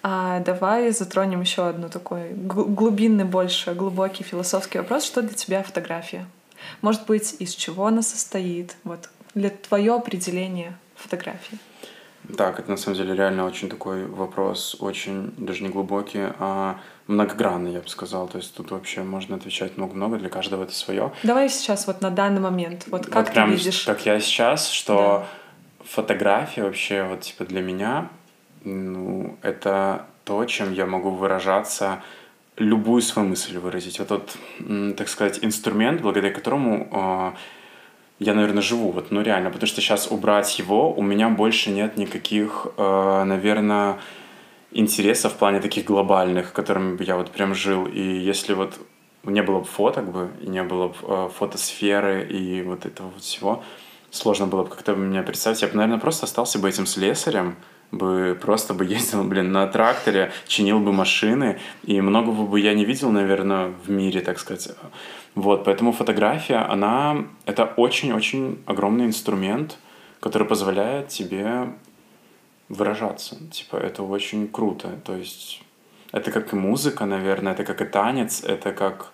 А 0.01 0.39
давай 0.39 0.91
затронем 0.91 1.41
еще 1.41 1.67
одну 1.67 1.89
такой 1.89 2.31
глубинный, 2.33 3.25
больше 3.25 3.73
глубокий 3.73 4.23
философский 4.23 4.77
вопрос. 4.77 5.03
Что 5.03 5.21
для 5.21 5.33
тебя 5.33 5.61
фотография? 5.63 6.25
Может 6.81 7.05
быть, 7.05 7.35
из 7.39 7.53
чего 7.53 7.87
она 7.87 8.01
состоит? 8.01 8.75
Вот 8.83 9.09
для 9.35 9.49
твое 9.49 9.93
определение 9.93 10.77
фотографии. 10.95 11.59
Так, 12.37 12.59
это 12.59 12.69
на 12.69 12.77
самом 12.77 12.97
деле 12.97 13.15
реально 13.15 13.45
очень 13.45 13.69
такой 13.69 14.05
вопрос, 14.05 14.75
очень 14.79 15.33
даже 15.37 15.63
не 15.63 15.69
глубокий, 15.69 16.27
а 16.39 16.79
многогранный, 17.07 17.73
я 17.73 17.81
бы 17.81 17.89
сказал. 17.89 18.27
То 18.27 18.37
есть 18.37 18.53
тут 18.53 18.71
вообще 18.71 19.03
можно 19.03 19.35
отвечать 19.35 19.77
много-много, 19.77 20.17
для 20.17 20.29
каждого 20.29 20.63
это 20.63 20.73
свое. 20.73 21.11
Давай 21.23 21.49
сейчас 21.49 21.87
вот 21.87 22.01
на 22.01 22.11
данный 22.11 22.41
момент, 22.41 22.85
вот 22.87 23.05
как 23.05 23.15
вот 23.15 23.25
ты 23.27 23.31
прям, 23.33 23.51
видишь? 23.51 23.83
Как 23.83 24.05
я 24.05 24.19
сейчас, 24.19 24.69
что 24.69 25.25
да. 25.79 25.85
фотография 25.85 26.63
вообще 26.63 27.03
вот 27.03 27.21
типа 27.21 27.45
для 27.45 27.61
меня, 27.61 28.09
ну, 28.63 29.37
это 29.41 30.05
то, 30.23 30.45
чем 30.45 30.73
я 30.73 30.85
могу 30.85 31.09
выражаться, 31.09 32.03
любую 32.57 33.01
свою 33.01 33.29
мысль 33.29 33.57
выразить. 33.57 33.99
Вот 33.99 34.07
тот, 34.09 34.37
так 34.95 35.07
сказать, 35.07 35.39
инструмент, 35.41 36.01
благодаря 36.01 36.31
которому 36.31 36.87
а, 36.91 37.33
я, 38.19 38.33
наверное, 38.33 38.61
живу, 38.61 38.91
вот, 38.91 39.11
ну 39.11 39.21
реально, 39.21 39.49
потому 39.49 39.67
что 39.67 39.81
сейчас 39.81 40.11
убрать 40.11 40.59
его, 40.59 40.93
у 40.93 41.01
меня 41.01 41.29
больше 41.29 41.69
нет 41.69 41.97
никаких, 41.97 42.67
э, 42.77 43.23
наверное, 43.25 43.99
интересов 44.71 45.33
в 45.33 45.37
плане 45.37 45.61
таких 45.61 45.85
глобальных, 45.85 46.51
которыми 46.53 46.95
бы 46.95 47.03
я 47.03 47.15
вот 47.15 47.31
прям 47.31 47.55
жил. 47.55 47.85
И 47.85 48.01
если 48.01 48.53
вот 48.53 48.79
не 49.23 49.41
было 49.41 49.59
бы 49.59 49.65
фоток 49.65 50.11
бы, 50.11 50.29
и 50.41 50.47
не 50.47 50.63
было 50.63 50.89
бы 50.89 50.95
э, 51.01 51.29
фотосферы 51.33 52.25
и 52.25 52.61
вот 52.61 52.85
этого 52.85 53.07
вот 53.07 53.21
всего, 53.21 53.63
сложно 54.11 54.47
было 54.47 54.63
бы 54.63 54.69
как-то 54.69 54.95
меня 54.95 55.23
представить. 55.23 55.61
Я 55.61 55.67
бы, 55.69 55.75
наверное, 55.75 55.99
просто 55.99 56.25
остался 56.25 56.59
бы 56.59 56.69
этим 56.69 56.85
слесарем, 56.85 57.55
бы 57.91 58.37
просто 58.39 58.73
бы 58.73 58.85
ездил, 58.85 59.23
блин, 59.23 59.51
на 59.51 59.65
тракторе, 59.67 60.31
чинил 60.47 60.79
бы 60.79 60.93
машины, 60.93 61.59
и 61.83 62.01
многого 62.01 62.43
бы 62.43 62.59
я 62.59 62.73
не 62.73 62.85
видел, 62.85 63.11
наверное, 63.11 63.73
в 63.85 63.89
мире, 63.89 64.21
так 64.21 64.39
сказать. 64.39 64.69
Вот, 65.35 65.63
поэтому 65.63 65.91
фотография, 65.91 66.57
она, 66.57 67.25
это 67.45 67.65
очень-очень 67.65 68.61
огромный 68.65 69.05
инструмент, 69.05 69.77
который 70.19 70.47
позволяет 70.47 71.07
тебе 71.09 71.69
выражаться. 72.67 73.37
Типа, 73.51 73.77
это 73.77 74.03
очень 74.03 74.47
круто. 74.47 74.89
То 75.05 75.15
есть, 75.15 75.61
это 76.11 76.31
как 76.31 76.53
и 76.53 76.55
музыка, 76.55 77.05
наверное, 77.05 77.53
это 77.53 77.63
как 77.63 77.81
и 77.81 77.85
танец, 77.85 78.43
это 78.43 78.71
как 78.71 79.11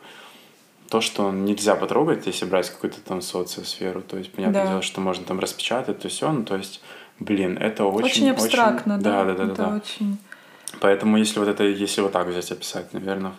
то, 0.89 1.01
что 1.01 1.31
нельзя 1.31 1.75
потрогать, 1.75 2.27
если 2.27 2.45
брать 2.45 2.69
какую-то 2.69 3.01
там 3.01 3.21
социосферу. 3.21 4.01
То 4.01 4.17
есть, 4.17 4.31
понятное 4.31 4.63
да. 4.63 4.69
дело, 4.69 4.81
что 4.81 5.01
можно 5.01 5.25
там 5.25 5.39
распечатать, 5.39 5.99
то 5.99 6.09
все, 6.09 6.31
ну, 6.31 6.43
то 6.43 6.57
есть, 6.57 6.81
блин, 7.19 7.57
это 7.57 7.85
очень... 7.85 8.05
Очень 8.05 8.29
абстрактно, 8.31 8.95
очень... 8.95 9.03
да? 9.03 9.25
Да, 9.25 9.33
да, 9.33 9.45
да. 9.45 9.51
Это 9.51 9.55
да, 9.55 9.75
очень... 9.75 10.17
Поэтому, 10.79 11.17
если 11.17 11.39
вот 11.39 11.47
это, 11.47 11.63
если 11.63 12.01
вот 12.01 12.11
так 12.11 12.27
взять 12.27 12.51
описать, 12.51 12.93
наверное, 12.93 13.33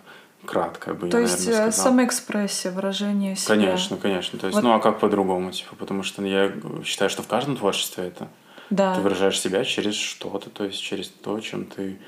кратко 0.47 0.95
бы 0.95 1.09
То 1.09 1.19
я, 1.19 1.25
есть 1.25 1.47
наверное, 1.47 1.69
э, 1.69 1.73
самоэкспрессия, 1.73 2.73
выражение 2.73 3.37
себя. 3.37 3.55
Конечно, 3.55 3.97
конечно. 3.97 4.39
То 4.39 4.47
есть, 4.47 4.55
вот. 4.55 4.65
ну 4.65 4.73
а 4.73 4.81
как 4.81 5.01
по-другому, 5.01 5.51
типа, 5.51 5.77
потому 5.77 6.03
что 6.03 6.25
я 6.25 6.53
считаю, 6.85 7.11
что 7.11 7.23
в 7.23 7.27
каждом 7.27 7.57
творчестве 7.57 8.05
это. 8.05 8.29
Да. 8.71 8.95
Ты 8.95 9.01
выражаешь 9.01 9.41
себя 9.41 9.65
через 9.65 9.95
что-то, 9.95 10.51
то 10.51 10.65
есть 10.65 10.81
через 10.81 11.09
то, 11.09 11.39
чем 11.41 11.67
ты 11.67 11.99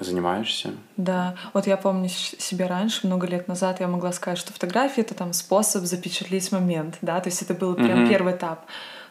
занимаешься. 0.00 0.72
Да, 0.96 1.36
вот 1.54 1.66
я 1.66 1.76
помню 1.76 2.08
себе 2.08 2.66
раньше, 2.66 3.06
много 3.06 3.26
лет 3.26 3.48
назад, 3.48 3.80
я 3.80 3.88
могла 3.88 4.12
сказать, 4.12 4.38
что 4.38 4.52
фотография— 4.52 5.00
это 5.02 5.14
там 5.14 5.32
способ 5.32 5.84
запечатлеть 5.84 6.50
момент, 6.52 6.98
да, 7.02 7.20
то 7.20 7.28
есть 7.28 7.40
это 7.42 7.54
был 7.54 7.74
прям 7.74 8.04
mm-hmm. 8.04 8.08
первый 8.08 8.34
этап 8.34 8.66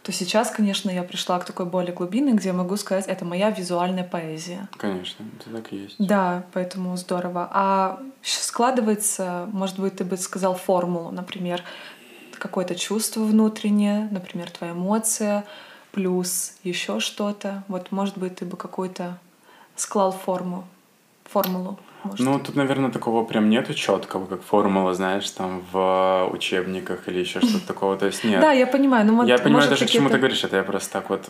то 0.05 0.11
сейчас, 0.11 0.51
конечно, 0.51 0.91
я 0.91 1.01
пришла 1.01 1.39
к 1.39 1.45
такой 1.45 1.65
более 1.65 1.91
глубинной, 1.91 2.33
где 2.33 2.49
я 2.49 2.53
могу 2.53 2.77
сказать, 2.77 3.07
это 3.07 3.25
моя 3.25 3.49
визуальная 3.49 4.03
поэзия. 4.03 4.69
Конечно, 4.77 5.25
это 5.39 5.49
так 5.49 5.73
и 5.73 5.77
есть. 5.77 5.95
Да, 5.97 6.43
поэтому 6.53 6.95
здорово. 6.95 7.49
А 7.51 7.99
складывается, 8.21 9.49
может 9.51 9.79
быть, 9.79 9.95
ты 9.95 10.03
бы 10.05 10.15
сказал 10.17 10.53
формулу, 10.53 11.09
например, 11.09 11.63
какое-то 12.37 12.75
чувство 12.75 13.21
внутреннее, 13.21 14.07
например, 14.11 14.51
твоя 14.51 14.73
эмоция, 14.73 15.43
плюс 15.91 16.53
еще 16.61 16.99
что-то. 16.99 17.63
Вот, 17.67 17.91
может 17.91 18.15
быть, 18.15 18.35
ты 18.35 18.45
бы 18.45 18.57
какую-то 18.57 19.17
склал 19.75 20.11
форму, 20.11 20.67
формулу. 21.23 21.79
Может. 22.05 22.19
Ну, 22.19 22.39
тут, 22.39 22.55
наверное, 22.55 22.91
такого 22.91 23.25
прям 23.25 23.49
нету 23.49 23.73
четкого, 23.73 24.25
как 24.25 24.43
формула, 24.43 24.93
знаешь, 24.93 25.29
там 25.31 25.61
в 25.71 26.29
учебниках 26.31 27.07
или 27.07 27.19
еще 27.19 27.39
что-то 27.41 27.67
такого. 27.73 27.97
То 27.97 28.05
есть 28.05 28.23
нет. 28.23 28.41
Да, 28.41 28.51
я 28.51 28.67
понимаю. 28.67 29.05
Но 29.05 29.23
я 29.25 29.37
понимаю 29.37 29.69
даже, 29.69 29.85
к 29.85 29.89
чему 29.89 30.09
ты 30.09 30.17
говоришь. 30.17 30.43
Это 30.43 30.57
я 30.57 30.63
просто 30.63 30.91
так 30.93 31.09
вот 31.09 31.29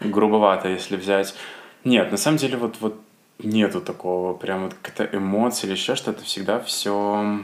грубовато, 0.00 0.68
если 0.68 0.96
взять. 0.96 1.34
Нет, 1.84 2.10
на 2.10 2.16
самом 2.16 2.38
деле 2.38 2.56
вот, 2.56 2.76
вот 2.80 3.00
нету 3.38 3.80
такого 3.80 4.34
прям 4.34 4.64
вот 4.64 4.74
какая-то 4.74 5.16
эмоция 5.16 5.68
или 5.68 5.76
еще 5.76 5.94
что-то. 5.94 6.24
Всегда 6.24 6.58
все 6.60 7.40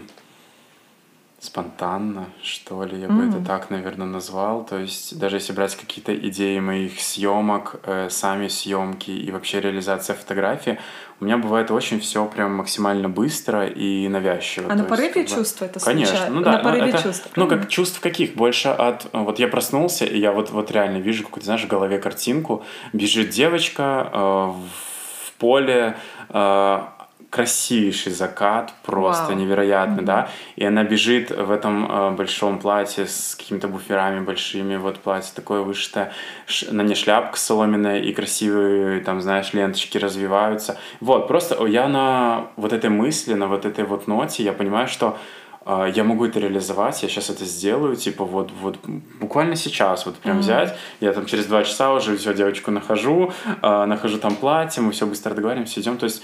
спонтанно, 1.42 2.26
что 2.40 2.84
ли, 2.84 3.00
я 3.00 3.08
mm-hmm. 3.08 3.16
бы 3.16 3.28
это 3.28 3.44
так, 3.44 3.68
наверное, 3.68 4.06
назвал. 4.06 4.64
То 4.64 4.78
есть 4.78 5.18
даже 5.18 5.36
если 5.36 5.52
брать 5.52 5.74
какие-то 5.74 6.14
идеи 6.28 6.60
моих 6.60 7.00
съемок, 7.00 7.80
э, 7.82 8.08
сами 8.10 8.46
съемки 8.46 9.10
и 9.10 9.28
вообще 9.32 9.60
реализация 9.60 10.14
фотографии, 10.14 10.78
у 11.22 11.24
меня 11.24 11.38
бывает 11.38 11.70
очень 11.70 12.00
все 12.00 12.26
прям 12.26 12.56
максимально 12.56 13.08
быстро 13.08 13.68
и 13.68 14.08
навязчиво. 14.08 14.66
А 14.68 14.74
на 14.74 14.82
порыве 14.82 15.20
есть, 15.20 15.32
чувства 15.32 15.66
это 15.66 15.78
Конечно, 15.78 16.16
случается? 16.16 16.34
ну 16.34 16.42
да. 16.42 16.52
На 16.54 16.58
порыве 16.58 16.88
это, 16.88 17.00
чувств. 17.00 17.28
Ну 17.36 17.46
как 17.46 17.68
чувств 17.68 18.00
каких? 18.00 18.34
Больше 18.34 18.70
от... 18.70 19.06
Вот 19.12 19.38
я 19.38 19.46
проснулся, 19.46 20.04
и 20.04 20.18
я 20.18 20.32
вот, 20.32 20.50
вот 20.50 20.72
реально 20.72 20.96
вижу 20.96 21.22
какую-то, 21.22 21.44
знаешь, 21.44 21.62
в 21.62 21.68
голове 21.68 22.00
картинку. 22.00 22.64
Бежит 22.92 23.30
девочка 23.30 24.10
э, 24.12 24.18
в 24.18 25.32
поле, 25.38 25.96
э, 26.28 26.80
красивейший 27.32 28.12
закат, 28.12 28.74
просто 28.82 29.28
Вау. 29.28 29.36
невероятно, 29.36 30.02
mm-hmm. 30.02 30.04
да. 30.04 30.28
И 30.56 30.66
она 30.66 30.84
бежит 30.84 31.30
в 31.30 31.50
этом 31.50 31.90
э, 31.90 32.10
большом 32.10 32.58
платье 32.58 33.06
с 33.06 33.34
какими-то 33.34 33.68
буферами 33.68 34.20
большими, 34.20 34.76
вот 34.76 34.98
платье 34.98 35.32
такое 35.34 35.62
вышитое, 35.62 36.12
ш- 36.46 36.70
на 36.70 36.82
ней 36.82 36.94
шляпка 36.94 37.38
соломенная 37.38 38.00
и 38.00 38.12
красивые, 38.12 39.00
там, 39.00 39.22
знаешь, 39.22 39.54
ленточки 39.54 39.96
развиваются. 39.96 40.76
Вот, 41.00 41.26
просто 41.26 41.64
я 41.66 41.88
на 41.88 42.48
вот 42.56 42.74
этой 42.74 42.90
мысли, 42.90 43.32
на 43.32 43.46
вот 43.46 43.64
этой 43.64 43.86
вот 43.86 44.06
ноте, 44.06 44.42
я 44.42 44.52
понимаю, 44.52 44.86
что 44.86 45.16
а, 45.64 45.86
я 45.86 46.04
могу 46.04 46.26
это 46.26 46.38
реализовать, 46.38 47.02
я 47.02 47.08
сейчас 47.08 47.30
это 47.30 47.46
сделаю, 47.46 47.96
типа 47.96 48.26
вот, 48.26 48.50
вот 48.60 48.76
буквально 49.20 49.56
сейчас, 49.56 50.04
вот 50.04 50.16
прям 50.16 50.36
mm-hmm. 50.36 50.40
взять, 50.40 50.76
я 51.00 51.12
там 51.14 51.24
через 51.24 51.46
два 51.46 51.64
часа 51.64 51.94
уже 51.94 52.14
все 52.18 52.34
девочку 52.34 52.70
нахожу, 52.70 53.32
э, 53.62 53.84
нахожу 53.86 54.18
там 54.18 54.34
платье, 54.34 54.82
мы 54.82 54.92
все 54.92 55.06
быстро 55.06 55.32
договариваемся, 55.32 55.80
идем, 55.80 55.96
то 55.96 56.04
есть 56.04 56.22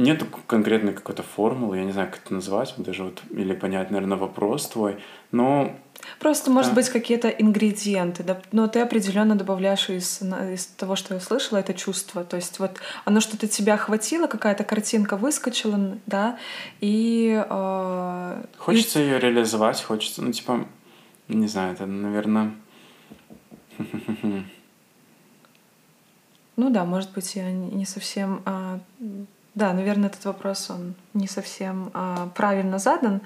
нет 0.00 0.24
конкретной 0.46 0.92
какой-то 0.92 1.22
формулы, 1.22 1.78
я 1.78 1.84
не 1.84 1.92
знаю, 1.92 2.10
как 2.10 2.20
это 2.24 2.34
назвать, 2.34 2.74
даже 2.78 3.04
вот, 3.04 3.22
или 3.30 3.54
понять, 3.54 3.90
наверное, 3.90 4.18
вопрос 4.18 4.68
твой, 4.68 4.98
но 5.30 5.76
Просто, 6.18 6.50
может 6.50 6.72
да. 6.72 6.76
быть, 6.76 6.88
какие-то 6.88 7.28
ингредиенты, 7.28 8.22
да, 8.22 8.40
но 8.52 8.66
ты 8.68 8.80
определенно 8.80 9.36
добавляешь 9.36 9.90
из, 9.90 10.22
из 10.22 10.66
того, 10.66 10.96
что 10.96 11.14
я 11.14 11.20
слышала, 11.20 11.58
это 11.58 11.74
чувство. 11.74 12.24
То 12.24 12.36
есть 12.36 12.58
вот 12.58 12.78
оно 13.04 13.20
что-то 13.20 13.46
тебя 13.46 13.74
охватило, 13.74 14.26
какая-то 14.26 14.64
картинка 14.64 15.18
выскочила, 15.18 15.98
да, 16.06 16.38
и... 16.80 17.44
Э, 17.48 18.44
хочется 18.56 19.00
и... 19.00 19.02
ее 19.02 19.20
реализовать, 19.20 19.82
хочется, 19.82 20.22
ну, 20.22 20.32
типа, 20.32 20.66
не 21.28 21.48
знаю, 21.48 21.74
это, 21.74 21.86
наверное... 21.86 22.54
Ну 26.56 26.68
да, 26.68 26.84
может 26.84 27.12
быть, 27.12 27.36
я 27.36 27.50
не 27.50 27.86
совсем 27.86 28.42
а, 28.44 28.80
да, 29.60 29.74
наверное, 29.74 30.08
этот 30.08 30.24
вопрос 30.24 30.70
он 30.70 30.94
не 31.12 31.28
совсем 31.28 31.90
а, 31.92 32.30
правильно 32.34 32.78
задан. 32.78 33.20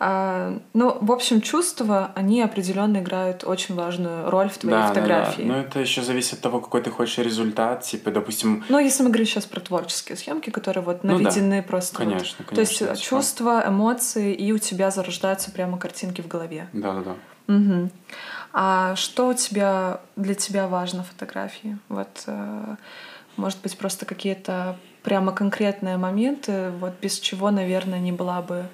А, 0.00 0.58
но, 0.74 0.98
в 1.00 1.12
общем, 1.12 1.40
чувства, 1.40 2.10
они 2.16 2.42
определенно 2.42 2.98
играют 2.98 3.44
очень 3.44 3.76
важную 3.76 4.28
роль 4.28 4.48
в 4.48 4.58
твоей 4.58 4.76
да, 4.76 4.88
фотографии. 4.88 5.42
Да, 5.42 5.48
да. 5.48 5.54
Но 5.54 5.60
это 5.60 5.78
еще 5.78 6.02
зависит 6.02 6.34
от 6.34 6.40
того, 6.40 6.60
какой 6.60 6.82
ты 6.82 6.90
хочешь 6.90 7.18
результат. 7.18 7.84
Типа, 7.84 8.10
допустим. 8.10 8.64
Ну, 8.68 8.80
если 8.80 9.04
мы 9.04 9.10
говорим 9.10 9.26
сейчас 9.26 9.44
про 9.44 9.60
творческие 9.60 10.16
съемки, 10.16 10.50
которые 10.50 10.82
вот 10.82 11.04
наведены 11.04 11.56
ну, 11.56 11.62
да. 11.62 11.68
просто. 11.68 11.96
Конечно, 11.98 12.36
вот. 12.40 12.48
конечно. 12.48 12.86
То 12.86 12.90
есть 12.90 13.02
чувства, 13.02 13.64
эмоции, 13.64 14.34
и 14.34 14.50
у 14.52 14.58
тебя 14.58 14.90
зарождаются 14.90 15.52
прямо 15.52 15.78
картинки 15.78 16.20
в 16.20 16.26
голове. 16.26 16.68
Да, 16.72 16.94
да, 16.94 17.02
да. 17.02 17.54
Угу. 17.54 17.90
А 18.52 18.96
что 18.96 19.28
у 19.28 19.34
тебя 19.34 20.00
для 20.16 20.34
тебя 20.34 20.66
важно 20.66 21.04
в 21.04 21.08
фотографии? 21.08 21.78
Вот, 21.88 22.24
э, 22.26 22.76
может 23.36 23.60
быть, 23.62 23.78
просто 23.78 24.04
какие-то 24.04 24.76
прямо 25.06 25.30
конкретные 25.30 25.96
моменты, 25.98 26.72
вот 26.80 26.94
без 27.00 27.20
чего, 27.20 27.52
наверное, 27.52 28.00
не 28.00 28.10
была 28.10 28.42
бы 28.42 28.64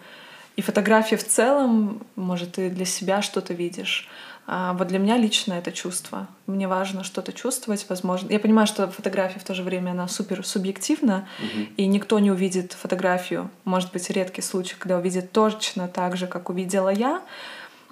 и 0.57 0.63
фотография 0.63 1.17
в 1.17 1.27
целом, 1.27 2.01
может, 2.17 2.53
ты 2.53 2.71
для 2.71 2.87
себя 2.87 3.21
что-то 3.21 3.53
видишь. 3.53 4.09
А 4.47 4.73
вот 4.73 4.89
для 4.89 4.99
меня 4.99 5.19
лично 5.19 5.53
это 5.55 5.73
чувство. 5.73 6.27
Мне 6.47 6.67
важно 6.69 7.05
что-то 7.05 7.33
чувствовать, 7.33 7.87
возможно. 7.89 8.33
Я 8.33 8.41
понимаю, 8.41 8.67
что 8.67 8.89
фотография 8.89 9.39
в 9.39 9.45
то 9.45 9.55
же 9.55 9.63
время 9.63 9.91
она 9.91 10.09
супер 10.09 10.45
субъективна, 10.45 11.29
угу. 11.39 11.67
и 11.77 11.87
никто 11.87 12.19
не 12.19 12.31
увидит 12.31 12.73
фотографию. 12.73 13.51
Может 13.65 13.93
быть, 13.93 14.09
редкий 14.11 14.43
случай, 14.43 14.75
когда 14.79 14.97
увидит 14.97 15.33
точно 15.33 15.87
так 15.87 16.17
же, 16.17 16.27
как 16.27 16.49
увидела 16.49 16.89
я. 16.89 17.23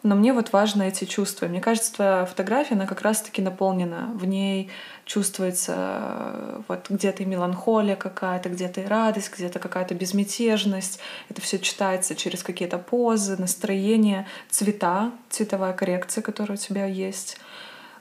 Но 0.02 0.14
мне 0.14 0.32
вот 0.32 0.52
важно 0.52 0.84
эти 0.84 1.04
чувства. 1.04 1.46
Мне 1.46 1.60
кажется, 1.60 1.92
твоя 1.92 2.24
фотография, 2.24 2.74
она 2.74 2.86
как 2.86 3.02
раз-таки 3.02 3.42
наполнена. 3.42 4.10
В 4.14 4.24
ней 4.24 4.70
чувствуется 5.04 5.74
э, 5.76 6.60
вот 6.68 6.86
где-то 6.88 7.22
и 7.22 7.26
меланхолия 7.26 7.96
какая-то, 7.96 8.48
где-то 8.48 8.80
и 8.80 8.86
радость, 8.86 9.30
где-то 9.36 9.58
какая-то 9.58 9.94
безмятежность. 9.94 11.00
Это 11.28 11.42
все 11.42 11.58
читается 11.58 12.14
через 12.16 12.42
какие-то 12.42 12.78
позы, 12.78 13.36
настроение, 13.36 14.26
цвета, 14.48 15.12
цветовая 15.28 15.74
коррекция, 15.74 16.22
которая 16.22 16.56
у 16.56 16.60
тебя 16.60 16.86
есть. 16.86 17.38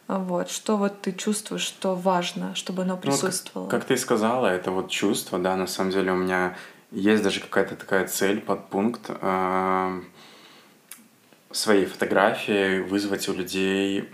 Вот. 0.07 0.49
Что 0.49 0.77
вот 0.77 1.01
ты 1.01 1.11
чувствуешь, 1.11 1.63
что 1.63 1.95
важно, 1.95 2.55
чтобы 2.55 2.83
оно 2.83 2.95
присутствовало? 2.95 3.65
Ну, 3.65 3.71
как, 3.71 3.81
как 3.81 3.89
ты 3.89 3.97
сказала, 3.97 4.47
это 4.47 4.71
вот 4.71 4.89
чувство, 4.89 5.37
да, 5.37 5.57
на 5.57 5.67
самом 5.67 5.91
деле 5.91 6.13
у 6.13 6.15
меня 6.15 6.55
есть 6.91 7.23
даже 7.23 7.41
какая-то 7.41 7.75
такая 7.75 8.07
цель, 8.07 8.39
подпункт. 8.39 9.09
Э- 9.09 10.01
своей 11.51 11.85
фотографией 11.85 12.81
вызвать 12.81 13.27
у 13.27 13.33
людей 13.33 14.07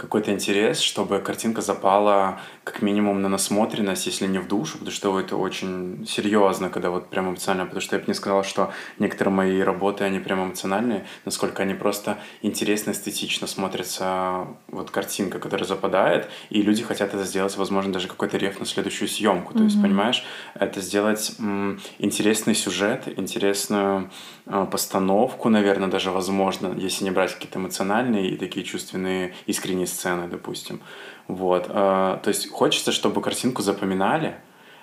какой-то 0.00 0.32
интерес, 0.32 0.80
чтобы 0.80 1.18
картинка 1.18 1.60
запала 1.60 2.40
как 2.64 2.82
минимум 2.82 3.20
на 3.20 3.28
насмотренность, 3.28 4.06
если 4.06 4.26
не 4.26 4.38
в 4.38 4.48
душу, 4.48 4.78
потому 4.78 4.92
что 4.92 5.20
это 5.20 5.36
очень 5.36 6.06
серьезно, 6.06 6.70
когда 6.70 6.90
вот 6.90 7.10
прям 7.10 7.28
эмоционально, 7.28 7.66
потому 7.66 7.82
что 7.82 7.96
я 7.96 8.00
бы 8.00 8.08
не 8.08 8.14
сказал, 8.14 8.42
что 8.42 8.72
некоторые 8.98 9.34
мои 9.34 9.60
работы, 9.60 10.04
они 10.04 10.18
прям 10.18 10.44
эмоциональные, 10.44 11.06
насколько 11.24 11.62
они 11.62 11.74
просто 11.74 12.18
интересно, 12.42 12.92
эстетично 12.92 13.46
смотрятся, 13.46 14.46
вот 14.68 14.90
картинка, 14.90 15.38
которая 15.38 15.66
западает, 15.66 16.28
и 16.48 16.62
люди 16.62 16.82
хотят 16.82 17.12
это 17.12 17.24
сделать, 17.24 17.56
возможно, 17.56 17.92
даже 17.92 18.08
какой-то 18.08 18.38
реф 18.38 18.58
на 18.58 18.66
следующую 18.66 19.08
съемку, 19.08 19.52
то 19.52 19.58
mm-hmm. 19.58 19.64
есть, 19.64 19.82
понимаешь, 19.82 20.24
это 20.54 20.80
сделать 20.80 21.32
м, 21.38 21.80
интересный 21.98 22.54
сюжет, 22.54 23.02
интересную 23.18 24.10
э, 24.46 24.66
постановку, 24.70 25.50
наверное, 25.50 25.88
даже 25.88 26.10
возможно, 26.10 26.74
если 26.78 27.04
не 27.04 27.10
брать 27.10 27.34
какие-то 27.34 27.58
эмоциональные 27.58 28.30
и 28.30 28.36
такие 28.36 28.64
чувственные, 28.64 29.34
искренние 29.46 29.89
сцены, 29.90 30.28
допустим. 30.28 30.80
Вот. 31.28 31.66
Э, 31.68 32.18
то 32.22 32.28
есть 32.28 32.50
хочется, 32.50 32.92
чтобы 32.92 33.20
картинку 33.20 33.62
запоминали, 33.62 34.36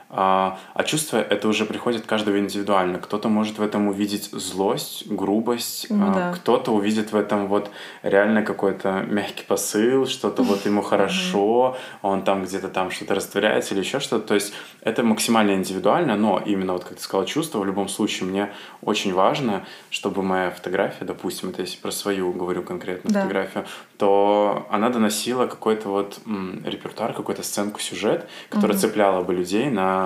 а, 0.09 0.57
а 0.73 0.83
чувство 0.83 1.17
это 1.17 1.49
уже 1.49 1.65
приходит 1.65 2.05
каждого 2.05 2.39
индивидуально. 2.39 2.97
Кто-то 2.97 3.27
может 3.27 3.59
в 3.59 3.61
этом 3.61 3.89
увидеть 3.89 4.29
злость, 4.31 5.05
грубость, 5.07 5.87
ну, 5.89 6.13
да. 6.13 6.31
кто-то 6.33 6.71
увидит 6.71 7.11
в 7.11 7.15
этом 7.15 7.47
вот 7.47 7.69
реально 8.03 8.41
какой-то 8.41 9.03
мягкий 9.05 9.43
посыл, 9.43 10.07
что-то 10.07 10.43
вот 10.43 10.65
ему 10.65 10.81
хорошо, 10.93 11.77
он 12.01 12.23
там 12.23 12.45
где-то 12.45 12.69
там 12.69 12.89
что-то 12.89 13.15
растворяется 13.15 13.73
или 13.73 13.81
еще 13.81 13.99
что-то. 13.99 14.27
То 14.27 14.35
есть 14.35 14.53
это 14.81 15.03
максимально 15.03 15.51
индивидуально, 15.55 16.15
но 16.15 16.41
именно 16.45 16.73
вот 16.73 16.85
как 16.85 16.95
ты 16.97 17.03
сказал, 17.03 17.25
чувство 17.25 17.59
в 17.59 17.65
любом 17.65 17.89
случае 17.89 18.29
мне 18.29 18.49
очень 18.81 19.13
важно, 19.13 19.65
чтобы 19.89 20.23
моя 20.23 20.51
фотография, 20.51 21.03
допустим, 21.03 21.49
это 21.49 21.63
если 21.63 21.77
про 21.77 21.91
свою 21.91 22.31
говорю 22.31 22.63
конкретно 22.63 23.09
да. 23.11 23.21
фотографию, 23.21 23.65
то 23.97 24.67
она 24.69 24.89
доносила 24.89 25.47
какой-то 25.47 25.89
вот 25.89 26.19
м, 26.25 26.63
репертуар, 26.65 27.11
какую-то 27.13 27.43
сценку, 27.43 27.81
сюжет, 27.81 28.29
который 28.49 28.71
угу. 28.71 28.79
цепляла 28.79 29.23
бы 29.23 29.33
людей 29.33 29.69
на 29.69 29.96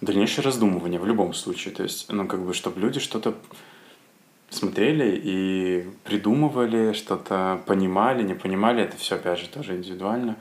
дальнейшее 0.00 0.44
раздумывание 0.44 1.00
в 1.00 1.06
любом 1.06 1.34
случае. 1.34 1.74
То 1.74 1.82
есть, 1.82 2.10
ну, 2.10 2.26
как 2.26 2.40
бы, 2.40 2.54
чтобы 2.54 2.80
люди 2.80 3.00
что-то 3.00 3.34
смотрели 4.50 5.20
и 5.22 5.88
придумывали, 6.04 6.92
что-то 6.92 7.60
понимали, 7.66 8.22
не 8.22 8.34
понимали. 8.34 8.82
Это 8.82 8.96
все, 8.96 9.16
опять 9.16 9.38
же, 9.38 9.48
тоже 9.48 9.76
индивидуально. 9.76 10.36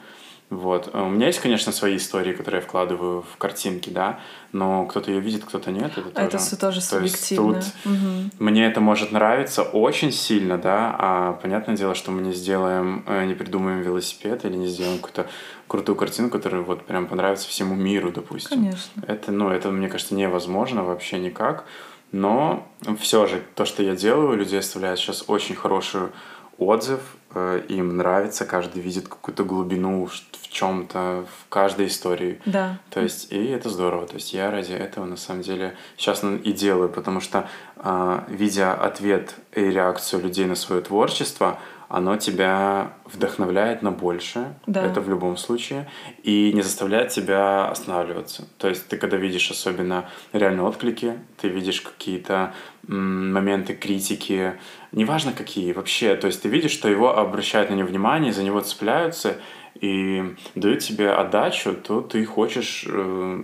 Вот. 0.50 0.89
У 0.95 1.10
меня 1.10 1.28
есть, 1.28 1.39
конечно, 1.39 1.72
свои 1.72 1.97
истории, 1.97 2.34
которые 2.34 2.62
я 2.62 2.68
вкладываю 2.68 3.22
в 3.22 3.38
картинки, 3.38 3.91
да, 3.91 4.20
но 4.52 4.86
кто-то 4.88 5.12
ее 5.12 5.20
видит, 5.20 5.45
кто-то 5.45 5.72
нет. 5.72 5.91
Это, 5.95 6.08
а 6.10 6.12
тоже... 6.12 6.28
это 6.28 6.38
все 6.39 6.56
тоже 6.56 6.82
субъективно. 6.82 7.54
То 7.54 7.60
тут 7.62 7.93
угу. 7.93 8.30
Мне 8.39 8.66
это 8.66 8.82
может 8.82 9.12
нравиться 9.12 9.62
очень 9.62 10.12
сильно, 10.12 10.58
да, 10.58 10.95
а 10.97 11.34
понятное 11.34 11.78
дело, 11.78 11.93
что 11.93 12.10
мы 12.10 12.22
не 12.22 12.34
сделаем, 12.34 13.04
э, 13.06 13.26
не 13.26 13.36
придумаем 13.36 13.82
велосипед 13.82 14.43
или 14.45 14.56
не 14.56 14.68
сделаем 14.68 14.97
какую-то 14.97 15.28
крутую 15.68 15.95
картину, 15.95 16.32
которая 16.32 16.62
вот 16.62 16.84
прям 16.84 17.06
понравится 17.06 17.47
всему 17.47 17.76
миру, 17.76 18.12
допустим. 18.12 18.58
Конечно. 18.58 19.04
Это, 19.06 19.32
ну, 19.32 19.50
это, 19.50 19.70
мне 19.70 19.88
кажется, 19.88 20.16
невозможно 20.16 20.84
вообще 20.84 21.20
никак. 21.20 21.66
Но 22.12 22.68
все 23.00 23.28
же 23.28 23.43
то, 23.54 23.66
что 23.66 23.84
я 23.84 23.95
делаю, 23.95 24.36
люди 24.36 24.56
оставляют 24.56 25.00
сейчас 25.00 25.26
очень 25.28 25.54
хороший 25.54 26.10
отзыв, 26.58 27.00
э, 27.34 27.62
им 27.70 27.97
нравится, 27.97 28.45
каждый 28.45 28.82
видит 28.82 29.08
какую-то 29.08 29.43
глубину 29.43 30.08
в 30.50 30.52
чем-то, 30.52 31.26
в 31.28 31.50
каждой 31.50 31.88
истории. 31.88 32.41
Да. 32.45 32.80
То 32.89 33.02
есть, 33.02 33.32
и 33.32 33.45
это 33.45 33.70
здорово. 33.70 34.08
То 34.08 34.16
есть 34.16 34.34
я 34.34 34.50
ради 34.50 34.74
этого 34.74 35.06
на 35.06 35.16
самом 35.16 35.43
деле 35.43 35.76
сейчас 35.95 36.24
и 36.24 36.52
делаю, 36.52 36.89
потому 36.89 37.22
что, 37.22 37.47
э, 37.78 38.20
видя 38.30 38.74
ответ 38.74 39.36
и 39.54 39.62
реакцию 39.62 40.24
людей 40.24 40.45
на 40.45 40.56
свое 40.56 40.82
творчество, 40.82 41.60
оно 41.88 42.18
тебя 42.18 42.93
вдохновляет 43.06 43.82
на 43.82 43.91
большее, 43.91 44.54
да. 44.68 44.86
это 44.86 45.02
в 45.02 45.10
любом 45.10 45.38
случае, 45.38 45.89
и 46.22 46.52
не 46.54 46.62
заставляет 46.62 47.10
тебя 47.10 47.68
останавливаться. 47.68 48.47
То 48.60 48.70
есть 48.70 48.88
ты 48.88 48.97
когда 48.97 49.18
видишь 49.18 49.50
особенно 49.50 50.08
реальные 50.32 50.64
отклики, 50.64 51.16
ты 51.41 51.47
видишь 51.47 51.82
какие-то 51.82 52.54
моменты 52.88 53.74
критики, 53.74 54.54
неважно 54.91 55.34
какие 55.34 55.74
вообще, 55.74 56.16
то 56.16 56.28
есть 56.28 56.43
ты 56.43 56.47
видишь, 56.47 56.72
что 56.72 56.88
его 56.88 57.18
обращают 57.18 57.72
на 57.72 57.74
него 57.74 57.88
внимание, 57.88 58.34
за 58.34 58.43
него 58.43 58.62
цепляются 58.62 59.38
и 59.76 60.36
дают 60.55 60.80
тебе 60.80 61.11
отдачу, 61.11 61.74
то 61.74 62.01
ты 62.01 62.26
хочешь 62.26 62.86
э, 62.88 63.43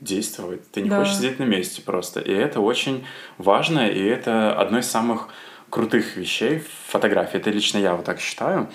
действовать, 0.00 0.70
ты 0.70 0.82
не 0.82 0.90
да. 0.90 0.98
хочешь 0.98 1.16
сидеть 1.16 1.38
на 1.38 1.44
месте 1.44 1.82
просто. 1.82 2.20
И 2.20 2.32
это 2.32 2.60
очень 2.60 3.04
важно, 3.38 3.88
и 3.88 4.02
это 4.02 4.58
одно 4.58 4.78
из 4.78 4.90
самых 4.90 5.28
крутых 5.70 6.16
вещей 6.16 6.60
в 6.60 6.90
фотографии. 6.90 7.38
Это 7.38 7.50
лично 7.50 7.78
я 7.78 7.94
вот 7.94 8.04
так 8.04 8.20
считаю. 8.20 8.68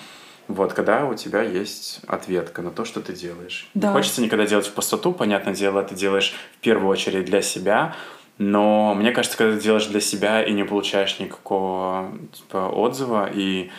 Вот, 0.48 0.72
когда 0.72 1.06
у 1.06 1.14
тебя 1.14 1.42
есть 1.42 2.00
ответка 2.06 2.62
на 2.62 2.70
то, 2.70 2.84
что 2.84 3.00
ты 3.00 3.12
делаешь. 3.12 3.68
Да. 3.74 3.88
Не 3.88 3.94
хочется 3.94 4.20
никогда 4.20 4.44
делать 4.44 4.66
в 4.66 4.72
пустоту, 4.72 5.12
понятное 5.12 5.54
дело, 5.54 5.82
ты 5.82 5.94
делаешь 5.94 6.34
в 6.56 6.60
первую 6.60 6.90
очередь 6.90 7.24
для 7.24 7.42
себя, 7.42 7.94
но 8.38 8.94
мне 8.94 9.12
кажется, 9.12 9.38
когда 9.38 9.54
ты 9.54 9.62
делаешь 9.62 9.86
для 9.86 10.00
себя 10.00 10.42
и 10.42 10.52
не 10.52 10.64
получаешь 10.64 11.18
никакого 11.20 12.12
типа, 12.32 12.68
отзыва 12.68 13.30
и 13.32 13.70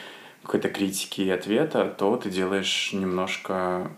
какой-то 0.43 0.69
критики 0.69 1.21
и 1.21 1.29
ответа, 1.29 1.93
то 1.97 2.17
ты 2.17 2.29
делаешь 2.29 2.91
немножко 2.93 3.89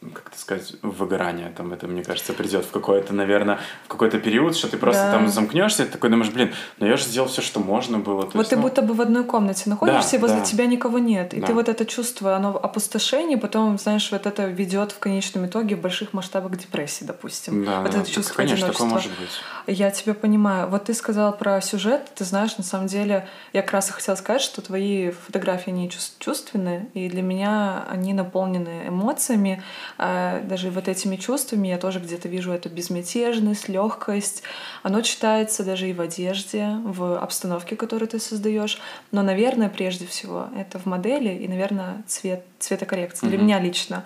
как 0.00 0.28
это 0.28 0.38
сказать, 0.38 0.74
выгорание 0.80 1.52
там 1.54 1.74
это, 1.74 1.86
мне 1.86 2.02
кажется, 2.02 2.32
придет 2.32 2.64
в 2.64 2.70
какой-то, 2.70 3.12
наверное, 3.12 3.58
в 3.84 3.88
какой-то 3.88 4.18
период, 4.18 4.56
что 4.56 4.68
ты 4.68 4.78
просто 4.78 5.02
да. 5.02 5.12
там 5.12 5.28
замкнешься, 5.28 5.82
и 5.82 5.86
ты 5.86 5.92
такой 5.92 6.08
думаешь, 6.08 6.32
блин, 6.32 6.54
ну 6.78 6.86
я 6.86 6.96
же 6.96 7.04
сделал 7.04 7.28
все, 7.28 7.42
что 7.42 7.60
можно 7.60 7.98
было. 7.98 8.22
То 8.22 8.30
вот 8.32 8.38
есть, 8.38 8.50
ты 8.50 8.56
ну... 8.56 8.62
будто 8.62 8.80
бы 8.80 8.94
в 8.94 9.00
одной 9.02 9.24
комнате 9.24 9.68
находишься, 9.68 10.12
да, 10.12 10.16
и 10.16 10.20
возле 10.20 10.38
да. 10.38 10.44
тебя 10.44 10.66
никого 10.66 10.98
нет. 10.98 11.34
И 11.34 11.40
да. 11.40 11.48
ты 11.48 11.54
вот 11.54 11.68
это 11.68 11.84
чувство, 11.84 12.34
оно 12.34 12.56
опустошение, 12.56 13.36
потом, 13.36 13.78
знаешь, 13.78 14.10
вот 14.10 14.26
это 14.26 14.46
ведет 14.46 14.92
в 14.92 14.98
конечном 14.98 15.46
итоге 15.46 15.76
в 15.76 15.80
больших 15.80 16.14
масштабах 16.14 16.56
депрессии, 16.56 17.04
допустим. 17.04 17.66
Да, 17.66 17.82
вот 17.82 17.90
да. 17.90 18.00
это 18.00 18.10
чувство 18.10 18.34
Конечно, 18.34 18.68
такое 18.68 18.86
может 18.86 19.10
быть. 19.18 19.30
Я 19.66 19.90
тебя 19.90 20.14
понимаю. 20.14 20.68
Вот 20.68 20.84
ты 20.84 20.94
сказала 20.94 21.32
про 21.32 21.60
сюжет, 21.60 22.10
ты 22.14 22.24
знаешь, 22.24 22.56
на 22.56 22.64
самом 22.64 22.86
деле, 22.86 23.28
я 23.52 23.60
как 23.60 23.72
раз 23.72 23.90
и 23.90 23.92
хотела 23.92 24.16
сказать, 24.16 24.40
что 24.40 24.62
твои 24.62 25.10
фотографии, 25.10 25.70
они 25.70 25.90
чувственные, 26.18 26.86
и 26.94 27.10
для 27.10 27.22
меня 27.22 27.84
они 27.90 28.14
наполнены 28.14 28.88
эмоциями, 28.88 29.62
даже 30.00 30.70
вот 30.70 30.88
этими 30.88 31.16
чувствами 31.16 31.68
я 31.68 31.78
тоже 31.78 32.00
где-то 32.00 32.28
вижу 32.28 32.52
эту 32.52 32.68
безмятежность, 32.68 33.68
легкость. 33.68 34.42
Оно 34.82 35.02
читается 35.02 35.64
даже 35.64 35.90
и 35.90 35.92
в 35.92 36.00
одежде, 36.00 36.68
в 36.84 37.18
обстановке, 37.18 37.76
которую 37.76 38.08
ты 38.08 38.18
создаешь. 38.18 38.80
Но, 39.12 39.22
наверное, 39.22 39.68
прежде 39.68 40.06
всего 40.06 40.48
это 40.56 40.78
в 40.78 40.86
модели 40.86 41.34
и, 41.34 41.48
наверное, 41.48 42.02
цвет, 42.06 42.44
цветокоррекция 42.60 43.26
mm-hmm. 43.26 43.30
для 43.30 43.38
меня 43.38 43.58
лично. 43.58 44.04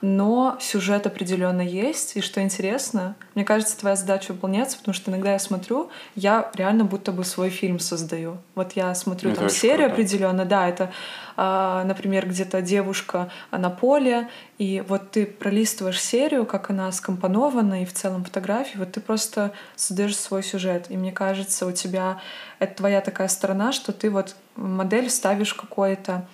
Но 0.00 0.56
сюжет 0.60 1.06
определенно 1.06 1.60
есть. 1.60 2.16
И 2.16 2.20
что 2.20 2.40
интересно, 2.40 3.16
мне 3.34 3.44
кажется, 3.44 3.78
твоя 3.78 3.96
задача 3.96 4.32
выполняется, 4.32 4.78
потому 4.78 4.94
что 4.94 5.10
иногда 5.10 5.32
я 5.32 5.38
смотрю, 5.38 5.90
я 6.14 6.50
реально 6.54 6.84
будто 6.84 7.12
бы 7.12 7.24
свой 7.24 7.50
фильм 7.50 7.78
создаю. 7.78 8.38
Вот 8.54 8.72
я 8.72 8.94
смотрю 8.94 9.30
это 9.30 9.40
там 9.40 9.50
серию 9.50 9.88
определенно, 9.88 10.44
да, 10.44 10.68
это 10.68 10.92
а, 11.36 11.84
например, 11.84 12.26
где-то 12.26 12.62
девушка 12.62 13.30
на 13.50 13.68
поле, 13.68 14.28
и 14.56 14.82
вот 14.88 15.10
ты 15.10 15.26
пролистываешь 15.26 16.00
серию, 16.00 16.46
как 16.46 16.70
она 16.70 16.90
скомпонована, 16.92 17.82
и 17.82 17.84
в 17.84 17.92
целом 17.92 18.24
фотографии, 18.24 18.78
вот 18.78 18.92
ты 18.92 19.00
просто 19.00 19.52
создаешь 19.74 20.16
свой 20.16 20.42
сюжет. 20.42 20.86
И 20.88 20.96
мне 20.96 21.12
кажется, 21.12 21.66
у 21.66 21.72
тебя 21.72 22.20
это 22.58 22.76
твоя 22.76 23.02
такая 23.02 23.28
сторона, 23.28 23.72
что 23.72 23.92
ты 23.92 24.08
вот 24.08 24.34
модель 24.56 25.10
ставишь 25.10 25.52
какой-то 25.52 26.12
а, 26.12 26.24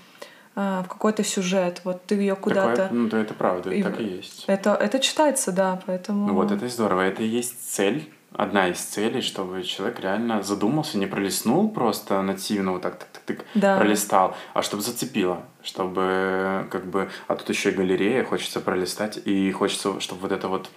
в 0.55 0.85
какой-то 0.89 1.25
сюжет, 1.25 1.81
вот 1.85 2.05
ты 2.05 2.15
ее 2.15 2.37
куда-то... 2.37 2.89
Ну, 2.91 3.09
да, 3.09 3.21
это 3.21 3.33
правда, 3.33 3.71
и 3.71 3.83
так 3.83 4.01
и 4.01 4.05
есть. 4.05 4.45
Это, 4.47 4.75
это 4.75 4.99
читается, 4.99 5.51
да, 5.53 5.81
поэтому... 5.87 6.27
Ну 6.27 6.35
вот, 6.35 6.51
это 6.51 6.69
здорово, 6.69 7.03
это 7.03 7.23
и 7.23 7.27
есть 7.27 7.73
цель 7.73 8.13
одна 8.35 8.69
из 8.69 8.79
целей, 8.79 9.21
чтобы 9.21 9.63
человек 9.63 10.01
реально 10.01 10.43
задумался, 10.43 10.99
не 10.99 11.07
пролистнул 11.07 11.69
просто 11.69 12.21
нативно 12.23 12.73
вот 12.73 12.83
так 12.83 12.99
так 12.99 13.09
так, 13.13 13.23
так 13.25 13.47
да. 13.55 13.79
пролистал, 13.79 14.35
а 14.55 14.63
чтобы 14.63 14.83
зацепило, 14.83 15.43
чтобы 15.63 16.67
как 16.71 16.87
бы, 16.87 17.11
а 17.29 17.37
тут 17.37 17.49
еще 17.51 17.71
и 17.71 17.75
галерея, 17.75 18.25
хочется 18.25 18.61
пролистать, 18.61 19.19
и 19.25 19.51
хочется, 19.53 20.01
чтобы 20.01 20.23
вот 20.23 20.33
это 20.33 20.49
вот 20.49 20.71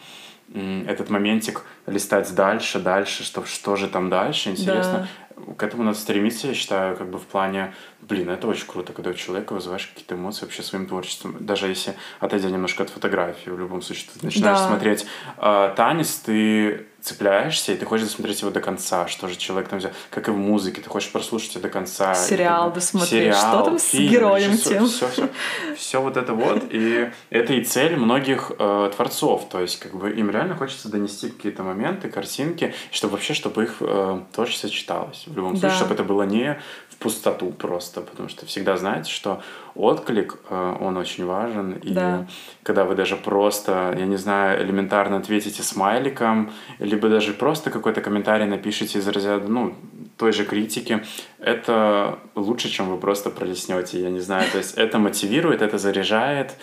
этот 0.87 1.09
моментик 1.09 1.63
листать 1.85 2.33
дальше, 2.33 2.79
дальше, 2.79 3.23
что, 3.23 3.45
что 3.45 3.75
же 3.75 3.87
там 3.87 4.09
дальше, 4.09 4.49
интересно. 4.51 5.07
Да. 5.37 5.53
К 5.57 5.63
этому 5.63 5.83
надо 5.83 5.97
стремиться, 5.97 6.47
я 6.47 6.53
считаю, 6.53 6.95
как 6.95 7.09
бы 7.09 7.19
в 7.19 7.25
плане, 7.25 7.73
блин, 8.01 8.29
это 8.29 8.47
очень 8.47 8.65
круто, 8.65 8.93
когда 8.93 9.09
у 9.09 9.13
человека 9.13 9.53
вызываешь 9.53 9.87
какие-то 9.87 10.15
эмоции 10.15 10.45
вообще 10.45 10.63
своим 10.63 10.85
творчеством. 10.85 11.35
Даже 11.41 11.67
если, 11.67 11.95
отойдя 12.21 12.49
немножко 12.49 12.83
от 12.83 12.89
фотографии, 12.89 13.49
в 13.49 13.59
любом 13.59 13.81
случае, 13.81 14.07
ты 14.13 14.25
начинаешь 14.25 14.59
да. 14.59 14.67
смотреть 14.67 15.05
э, 15.37 15.73
танец, 15.75 16.15
ты 16.19 16.87
цепляешься, 17.05 17.71
и 17.71 17.77
ты 17.77 17.85
хочешь 17.85 18.07
досмотреть 18.07 18.41
его 18.41 18.49
до 18.49 18.61
конца, 18.61 19.07
что 19.07 19.27
же 19.27 19.35
человек 19.35 19.69
там 19.69 19.77
взял, 19.77 19.91
как 20.09 20.27
и 20.27 20.31
в 20.31 20.37
музыке, 20.37 20.81
ты 20.81 20.89
хочешь 20.89 21.11
прослушать 21.11 21.53
его 21.53 21.61
до 21.61 21.69
конца. 21.69 22.15
Сериал 22.15 22.73
досмотреть, 22.73 23.35
сериал, 23.35 23.53
что 23.53 23.63
там 23.65 23.79
фильм, 23.79 24.07
с 24.07 24.11
героем 24.11 24.57
тем. 24.57 24.87
Все, 24.87 25.07
все, 25.09 25.29
все 25.77 26.01
вот 26.01 26.17
это 26.17 26.33
вот, 26.33 26.63
и 26.71 27.11
это 27.29 27.53
и 27.53 27.63
цель 27.63 27.95
многих 27.95 28.51
э, 28.57 28.91
творцов, 28.95 29.47
то 29.49 29.61
есть 29.61 29.79
как 29.79 29.93
бы 29.95 30.09
им 30.09 30.31
реально 30.31 30.55
хочется 30.55 30.89
донести 30.89 31.29
какие-то 31.29 31.61
моменты, 31.61 32.09
картинки, 32.09 32.73
чтобы 32.91 33.13
вообще, 33.13 33.35
чтобы 33.35 33.63
их 33.63 33.75
э, 33.81 34.21
творчество 34.33 34.69
читалось. 34.69 35.25
В 35.27 35.35
любом 35.35 35.53
да. 35.53 35.59
случае, 35.59 35.77
чтобы 35.77 35.93
это 35.93 36.03
было 36.03 36.23
не 36.23 36.59
пустоту 37.05 37.51
просто, 37.51 38.01
потому 38.01 38.29
что 38.29 38.47
всегда 38.47 38.77
знаете, 38.77 39.11
что 39.11 39.43
отклик, 39.75 40.39
э, 40.49 40.77
он 40.81 40.97
очень 40.97 41.23
важен. 41.23 41.73
И 41.73 41.93
да. 41.93 42.25
когда 42.63 42.83
вы 42.83 42.95
даже 42.95 43.15
просто, 43.15 43.95
я 43.95 44.07
не 44.07 44.17
знаю, 44.17 44.63
элементарно 44.65 45.17
ответите 45.17 45.61
смайликом, 45.61 46.49
либо 46.79 47.07
даже 47.07 47.33
просто 47.33 47.69
какой-то 47.69 48.01
комментарий 48.01 48.47
напишите 48.47 48.97
из 48.97 49.07
разряда, 49.07 49.47
ну, 49.47 49.75
той 50.17 50.31
же 50.31 50.45
критики, 50.45 51.03
это 51.39 52.17
лучше, 52.33 52.69
чем 52.69 52.89
вы 52.89 52.97
просто 52.97 53.29
пролеснете, 53.29 54.01
я 54.01 54.09
не 54.09 54.21
знаю. 54.21 54.49
То 54.51 54.57
есть 54.57 54.73
это 54.73 54.97
мотивирует, 54.97 55.61
это 55.61 55.77
заряжает, 55.77 56.55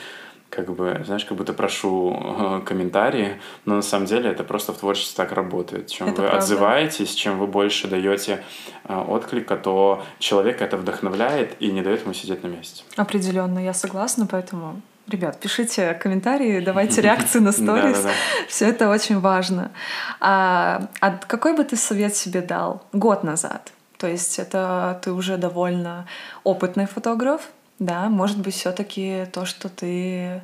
как 0.54 0.70
бы, 0.70 1.02
знаешь, 1.06 1.24
как 1.24 1.36
будто 1.36 1.54
прошу 1.54 2.14
э, 2.14 2.60
комментарии, 2.66 3.40
но 3.64 3.76
на 3.76 3.82
самом 3.82 4.06
деле 4.06 4.30
это 4.30 4.44
просто 4.44 4.72
в 4.72 4.76
творчестве 4.76 5.16
так 5.16 5.32
работает. 5.32 5.86
Чем 5.86 6.08
это 6.08 6.22
вы 6.22 6.28
правда. 6.28 6.44
отзываетесь, 6.44 7.14
чем 7.14 7.38
вы 7.38 7.46
больше 7.46 7.88
даете 7.88 8.44
э, 8.84 8.94
отклика, 8.94 9.56
то 9.56 10.04
человек 10.18 10.60
это 10.60 10.76
вдохновляет 10.76 11.56
и 11.58 11.72
не 11.72 11.80
дает 11.82 12.02
ему 12.02 12.12
сидеть 12.12 12.42
на 12.42 12.48
месте. 12.48 12.84
Определенно, 12.96 13.58
я 13.58 13.72
согласна, 13.74 14.26
поэтому 14.26 14.80
Ребят, 15.08 15.40
пишите 15.40 15.94
комментарии, 15.94 16.60
давайте 16.60 17.00
реакции 17.08 17.40
на 17.40 17.50
сторис. 17.50 18.06
Все 18.46 18.68
это 18.68 18.88
очень 18.88 19.18
важно. 19.18 19.72
А, 20.20 20.88
а 21.00 21.10
какой 21.26 21.56
бы 21.56 21.64
ты 21.64 21.76
совет 21.76 22.14
себе 22.14 22.40
дал 22.40 22.82
год 22.92 23.24
назад? 23.24 23.72
То 23.98 24.06
есть 24.06 24.38
это 24.38 25.00
ты 25.02 25.12
уже 25.12 25.38
довольно 25.38 26.06
опытный 26.44 26.86
фотограф, 26.86 27.48
да, 27.78 28.08
может 28.08 28.38
быть, 28.38 28.54
все-таки 28.54 29.26
то, 29.32 29.44
что 29.44 29.68
ты 29.68 30.42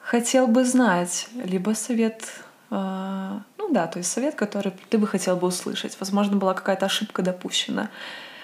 хотел 0.00 0.46
бы 0.46 0.64
знать, 0.64 1.28
либо 1.34 1.70
совет, 1.70 2.24
э, 2.70 3.38
ну 3.58 3.72
да, 3.72 3.86
то 3.86 3.98
есть 3.98 4.10
совет, 4.10 4.34
который 4.34 4.72
ты 4.90 4.98
бы 4.98 5.06
хотел 5.06 5.36
бы 5.36 5.48
услышать. 5.48 5.96
Возможно, 6.00 6.36
была 6.36 6.54
какая-то 6.54 6.86
ошибка 6.86 7.22
допущена, 7.22 7.90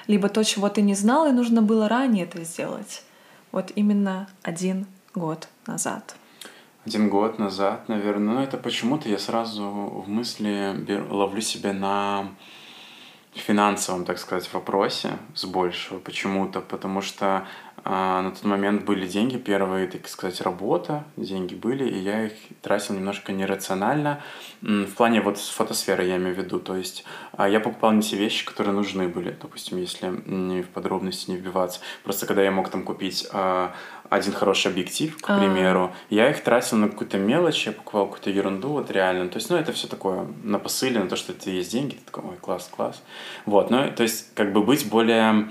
либо 0.07 0.29
то, 0.29 0.43
чего 0.43 0.69
ты 0.69 0.83
не 0.83 0.95
знал, 0.95 1.27
и 1.29 1.33
нужно 1.33 1.63
было 1.63 1.89
ранее 1.89 2.25
это 2.25 2.43
сделать. 2.45 3.05
Вот 3.53 3.73
именно 3.75 4.29
один 4.43 4.87
год 5.15 5.49
назад. 5.67 6.17
Один 6.87 7.11
год 7.11 7.39
назад, 7.39 7.89
наверное. 7.89 8.35
Ну, 8.35 8.41
это 8.43 8.57
почему-то 8.57 9.09
я 9.09 9.19
сразу 9.19 9.63
в 9.63 10.09
мысли 10.09 10.75
ловлю 11.11 11.43
себя 11.43 11.73
на 11.73 12.29
финансовом, 13.35 14.05
так 14.05 14.19
сказать, 14.19 14.53
вопросе 14.53 15.19
с 15.35 15.45
большего 15.45 15.99
почему-то, 15.99 16.61
потому 16.61 17.01
что 17.03 17.47
а, 17.85 18.23
на 18.23 18.31
тот 18.31 18.45
момент 18.45 18.85
были 18.85 19.07
деньги, 19.07 19.37
первые, 19.37 19.87
так 19.87 20.07
сказать, 20.09 20.41
работа, 20.41 21.05
деньги 21.17 21.55
были, 21.55 21.89
и 21.89 21.99
я 21.99 22.27
их 22.27 22.33
тратил 22.63 22.95
немножко 22.95 23.33
нерационально. 23.33 24.23
В 24.61 24.93
плане 24.93 25.21
вот 25.21 25.39
фотосферы 25.39 26.05
я 26.05 26.17
имею 26.17 26.35
в 26.35 26.39
виду, 26.39 26.61
то 26.61 26.77
есть 26.77 27.05
а, 27.33 27.49
я 27.49 27.61
покупал 27.61 27.93
не 27.93 28.03
те 28.03 28.17
вещи, 28.17 28.45
которые 28.45 28.75
нужны 28.75 29.09
были, 29.09 29.37
допустим, 29.41 29.79
если 29.79 30.13
не 30.27 30.63
в 30.63 30.69
подробности 30.69 31.31
не 31.31 31.37
вбиваться. 31.37 31.81
Просто 32.05 32.27
когда 32.27 32.43
я 32.43 32.51
мог 32.51 32.69
там 32.69 32.83
купить 32.83 33.27
а, 33.33 33.73
один 34.11 34.33
хороший 34.33 34.73
объектив, 34.73 35.17
к 35.17 35.39
примеру, 35.39 35.85
А-а-а. 35.85 36.15
я 36.15 36.31
их 36.31 36.43
тратил 36.43 36.77
на 36.77 36.89
какую-то 36.89 37.17
мелочь, 37.17 37.67
я 37.67 37.73
покупал 37.73 38.07
какую-то 38.07 38.31
ерунду, 38.31 38.69
вот 38.69 38.91
реально. 38.91 39.29
То 39.29 39.37
есть, 39.37 39.49
ну, 39.49 39.57
это 39.57 39.73
все 39.73 39.87
такое 39.87 40.27
на 40.43 40.59
посыле, 40.59 41.01
на 41.01 41.09
то, 41.09 41.17
что 41.17 41.33
это 41.33 41.49
есть 41.49 41.71
деньги, 41.71 41.95
ты 41.95 42.01
такой, 42.05 42.31
ой, 42.31 42.37
класс, 42.37 42.69
класс. 42.75 43.03
Вот, 43.47 43.71
ну, 43.71 43.91
то 43.95 44.03
есть, 44.03 44.35
как 44.35 44.53
бы 44.53 44.63
быть 44.63 44.89
более 44.89 45.49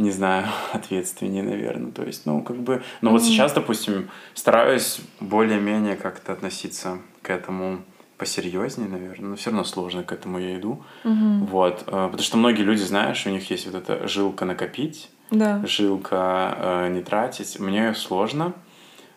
не 0.00 0.10
знаю, 0.10 0.46
ответственнее, 0.72 1.42
наверное. 1.42 1.92
То 1.92 2.02
есть, 2.02 2.26
ну, 2.26 2.42
как 2.42 2.56
бы... 2.56 2.82
Но 3.00 3.10
mm-hmm. 3.10 3.12
вот 3.12 3.22
сейчас, 3.22 3.52
допустим, 3.52 4.10
стараюсь 4.34 5.00
более-менее 5.20 5.96
как-то 5.96 6.32
относиться 6.32 6.98
к 7.22 7.30
этому 7.30 7.80
посерьезнее, 8.16 8.88
наверное, 8.88 9.30
но 9.30 9.36
все 9.36 9.50
равно 9.50 9.64
сложно 9.64 10.02
к 10.02 10.12
этому 10.12 10.38
я 10.38 10.58
иду. 10.58 10.82
Mm-hmm. 11.04 11.46
Вот. 11.46 11.84
Э, 11.86 12.06
потому 12.06 12.18
что 12.18 12.36
многие 12.36 12.62
люди, 12.62 12.82
знаешь, 12.82 13.26
у 13.26 13.30
них 13.30 13.50
есть 13.50 13.66
вот 13.66 13.74
эта 13.74 14.06
жилка 14.08 14.44
накопить, 14.44 15.10
да. 15.30 15.64
жилка 15.64 16.54
э, 16.58 16.88
не 16.90 17.00
тратить. 17.02 17.58
Мне 17.58 17.94
сложно. 17.94 18.52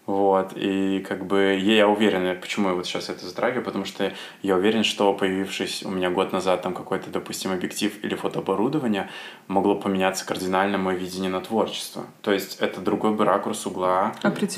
Вот, 0.05 0.51
и 0.57 0.99
как 1.07 1.25
бы 1.25 1.57
я 1.57 1.87
уверен, 1.87 2.37
почему 2.41 2.67
я 2.67 2.75
вот 2.75 2.85
сейчас 2.85 3.07
это 3.07 3.25
затрагиваю, 3.25 3.63
потому 3.63 3.85
что 3.85 4.11
я 4.41 4.55
уверен, 4.57 4.83
что 4.83 5.13
появившись 5.13 5.83
у 5.83 5.89
меня 5.89 6.09
год 6.09 6.33
назад 6.33 6.61
там 6.61 6.73
какой-то, 6.73 7.09
допустим, 7.09 7.53
объектив 7.53 8.03
или 8.03 8.13
фотооборудование, 8.13 9.09
могло 9.47 9.75
поменяться 9.75 10.25
кардинально 10.25 10.77
мое 10.77 10.97
видение 10.97 11.31
на 11.31 11.39
творчество. 11.39 12.03
То 12.21 12.33
есть 12.33 12.57
это 12.59 12.81
другой 12.81 13.13
бы 13.13 13.23
ракурс 13.23 13.65
угла, 13.65 14.13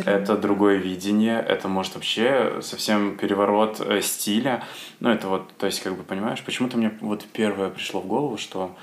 это 0.07 0.35
другое 0.35 0.77
видение, 0.77 1.45
это 1.47 1.67
может 1.67 1.93
вообще 1.93 2.59
совсем 2.63 3.15
переворот 3.15 3.79
э, 3.81 4.01
стиля. 4.01 4.63
Ну 4.99 5.09
это 5.09 5.27
вот, 5.27 5.55
то 5.57 5.67
есть 5.67 5.79
как 5.81 5.95
бы 5.95 6.01
понимаешь, 6.01 6.43
почему-то 6.43 6.77
мне 6.77 6.91
вот 7.01 7.23
первое 7.33 7.69
пришло 7.69 8.01
в 8.01 8.07
голову, 8.07 8.37
что 8.37 8.75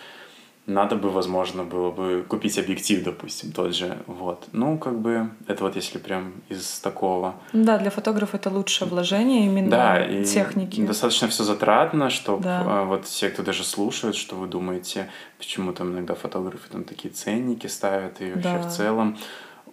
надо 0.67 0.95
бы, 0.95 1.11
возможно, 1.11 1.65
было 1.65 1.91
бы 1.91 2.25
купить 2.29 2.57
объектив, 2.59 3.03
допустим, 3.03 3.51
тот 3.51 3.75
же. 3.75 3.99
Вот. 4.07 4.47
Ну, 4.53 4.79
как 4.79 5.01
бы, 5.01 5.31
это 5.49 5.65
вот 5.65 5.75
если 5.75 5.99
прям 5.99 6.35
из 6.49 6.79
такого. 6.79 7.35
Да, 7.53 7.79
для 7.79 7.91
фотографа 7.91 8.37
это 8.37 8.49
лучшее 8.49 8.89
вложение 8.89 9.47
именно 9.47 9.71
да, 9.71 10.05
и 10.05 10.25
техники. 10.25 10.81
достаточно 10.87 11.27
все 11.29 11.43
затратно, 11.43 12.11
чтобы 12.11 12.45
да. 12.45 12.85
Вот 12.85 13.07
все, 13.07 13.29
кто 13.31 13.43
даже 13.43 13.65
слушают, 13.65 14.15
что 14.15 14.37
вы 14.37 14.47
думаете, 14.47 15.11
почему 15.39 15.73
там 15.73 15.93
иногда 15.93 16.15
фотографы 16.15 16.71
там 16.71 16.85
такие 16.85 17.13
ценники 17.13 17.67
ставят 17.67 18.21
и 18.21 18.27
вообще 18.33 18.43
да. 18.43 18.59
в 18.59 18.73
целом 18.73 19.19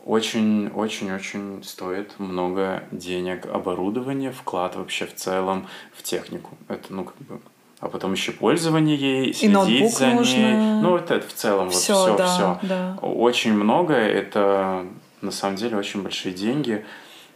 очень-очень-очень 0.05 1.63
стоит 1.63 2.17
много 2.19 2.83
денег, 2.91 3.45
оборудование, 3.45 4.31
вклад 4.31 4.75
вообще 4.75 5.05
в 5.05 5.13
целом 5.13 5.67
в 5.93 6.01
технику. 6.01 6.57
Это, 6.67 6.91
ну, 6.93 7.03
как 7.03 7.17
бы 7.17 7.39
а 7.80 7.88
потом 7.88 8.13
еще 8.13 8.32
пользование 8.32 8.95
ей, 8.95 9.34
следить 9.34 9.97
за 9.97 10.07
нужно. 10.07 10.38
ней. 10.38 10.82
Ну, 10.82 10.95
это, 10.97 11.15
это 11.15 11.27
в 11.27 11.34
целом 11.34 11.69
Всё, 11.69 11.93
вот 11.95 12.05
все, 12.05 12.17
да, 12.17 12.27
все. 12.27 12.59
да. 12.67 12.97
Очень 13.01 13.53
много, 13.53 13.93
это 13.93 14.86
на 15.21 15.32
самом 15.32 15.55
деле 15.55 15.77
очень 15.77 16.01
большие 16.03 16.34
деньги. 16.34 16.86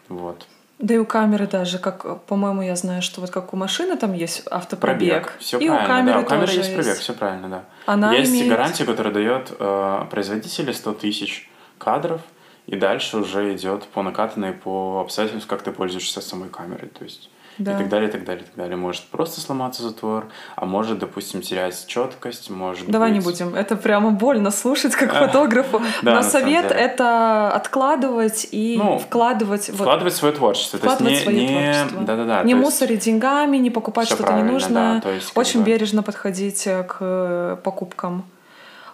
Вот. 0.10 0.46
Да 0.80 0.96
и 0.96 0.98
у 0.98 1.06
камеры 1.06 1.48
даже, 1.48 1.78
как, 1.80 2.24
по-моему, 2.26 2.62
я 2.62 2.76
знаю, 2.76 3.02
что 3.02 3.22
вот 3.22 3.30
как 3.30 3.54
у 3.54 3.58
машины 3.58 3.96
там 3.96 4.12
есть 4.14 4.44
автопробег. 4.52 5.38
Все 5.40 5.58
и 5.58 5.68
правильно, 5.68 5.86
у 5.86 5.88
камеры 5.88 6.14
да. 6.14 6.20
У 6.20 6.26
камеры 6.26 6.52
есть 6.52 6.74
пробег, 6.76 6.98
все 6.98 7.14
правильно, 7.14 7.48
да. 7.50 7.64
Она 7.86 8.14
есть 8.14 8.32
имеет- 8.32 8.50
гарантия, 8.50 8.84
которая 8.84 9.14
дает 9.14 9.54
э, 9.58 10.06
производителю 10.10 10.74
100 10.74 10.94
тысяч 10.96 11.50
кадров, 11.78 12.22
и 12.66 12.76
дальше 12.76 13.18
уже 13.18 13.56
идет 13.56 13.84
по 13.86 14.02
накатанной 14.02 14.52
по 14.52 15.00
обстоятельствам, 15.02 15.48
как 15.48 15.62
ты 15.64 15.72
пользуешься 15.72 16.20
самой 16.22 16.50
камерой. 16.50 16.90
То 16.90 17.04
есть 17.06 17.30
Да. 17.58 17.76
и 17.76 17.78
так 17.78 17.90
далее, 17.90 18.10
и 18.10 18.12
так 18.12 18.24
далее, 18.26 18.44
и 18.44 18.46
так 18.48 18.56
далее. 18.56 18.76
Может 18.76 19.04
просто 19.06 19.42
сломаться 19.42 19.84
затвор, 19.84 20.28
а 20.56 20.66
может, 20.66 21.00
допустим, 21.00 21.42
терять 21.42 21.86
четкость, 21.88 22.50
может 22.50 22.90
Давай 22.90 23.12
не 23.12 23.20
быть- 23.20 23.26
будем. 23.26 23.56
Это 23.56 23.76
прямо 23.76 24.12
больно 24.12 24.52
слушать 24.52 24.96
как 24.96 25.14
фотографу. 25.14 25.82
Но 26.02 26.22
совет 26.24 26.72
это 26.72 27.52
откладывать 27.52 28.48
и 28.52 28.80
Ну, 28.82 28.98
вкладывать. 29.00 29.70
Вкладывать 29.74 30.14
свое 30.16 30.34
творчество. 30.34 30.80
Вкладывать 30.80 31.14
не, 31.14 31.20
свое 31.20 31.40
не, 31.40 31.48
творчество. 31.48 32.02
да-да-да. 32.04 32.44
не 32.44 32.56
мусорить 32.56 33.00
деньгами, 33.06 33.58
не 33.58 33.70
покупать 33.70 34.08
что-то 34.08 34.34
ненужное. 34.34 35.02
Очень 35.36 35.64
бережно 35.64 36.04
подходить 36.04 36.66
э, 36.68 36.84
к 36.84 36.98
э, 37.00 37.58
покупкам. 37.64 38.26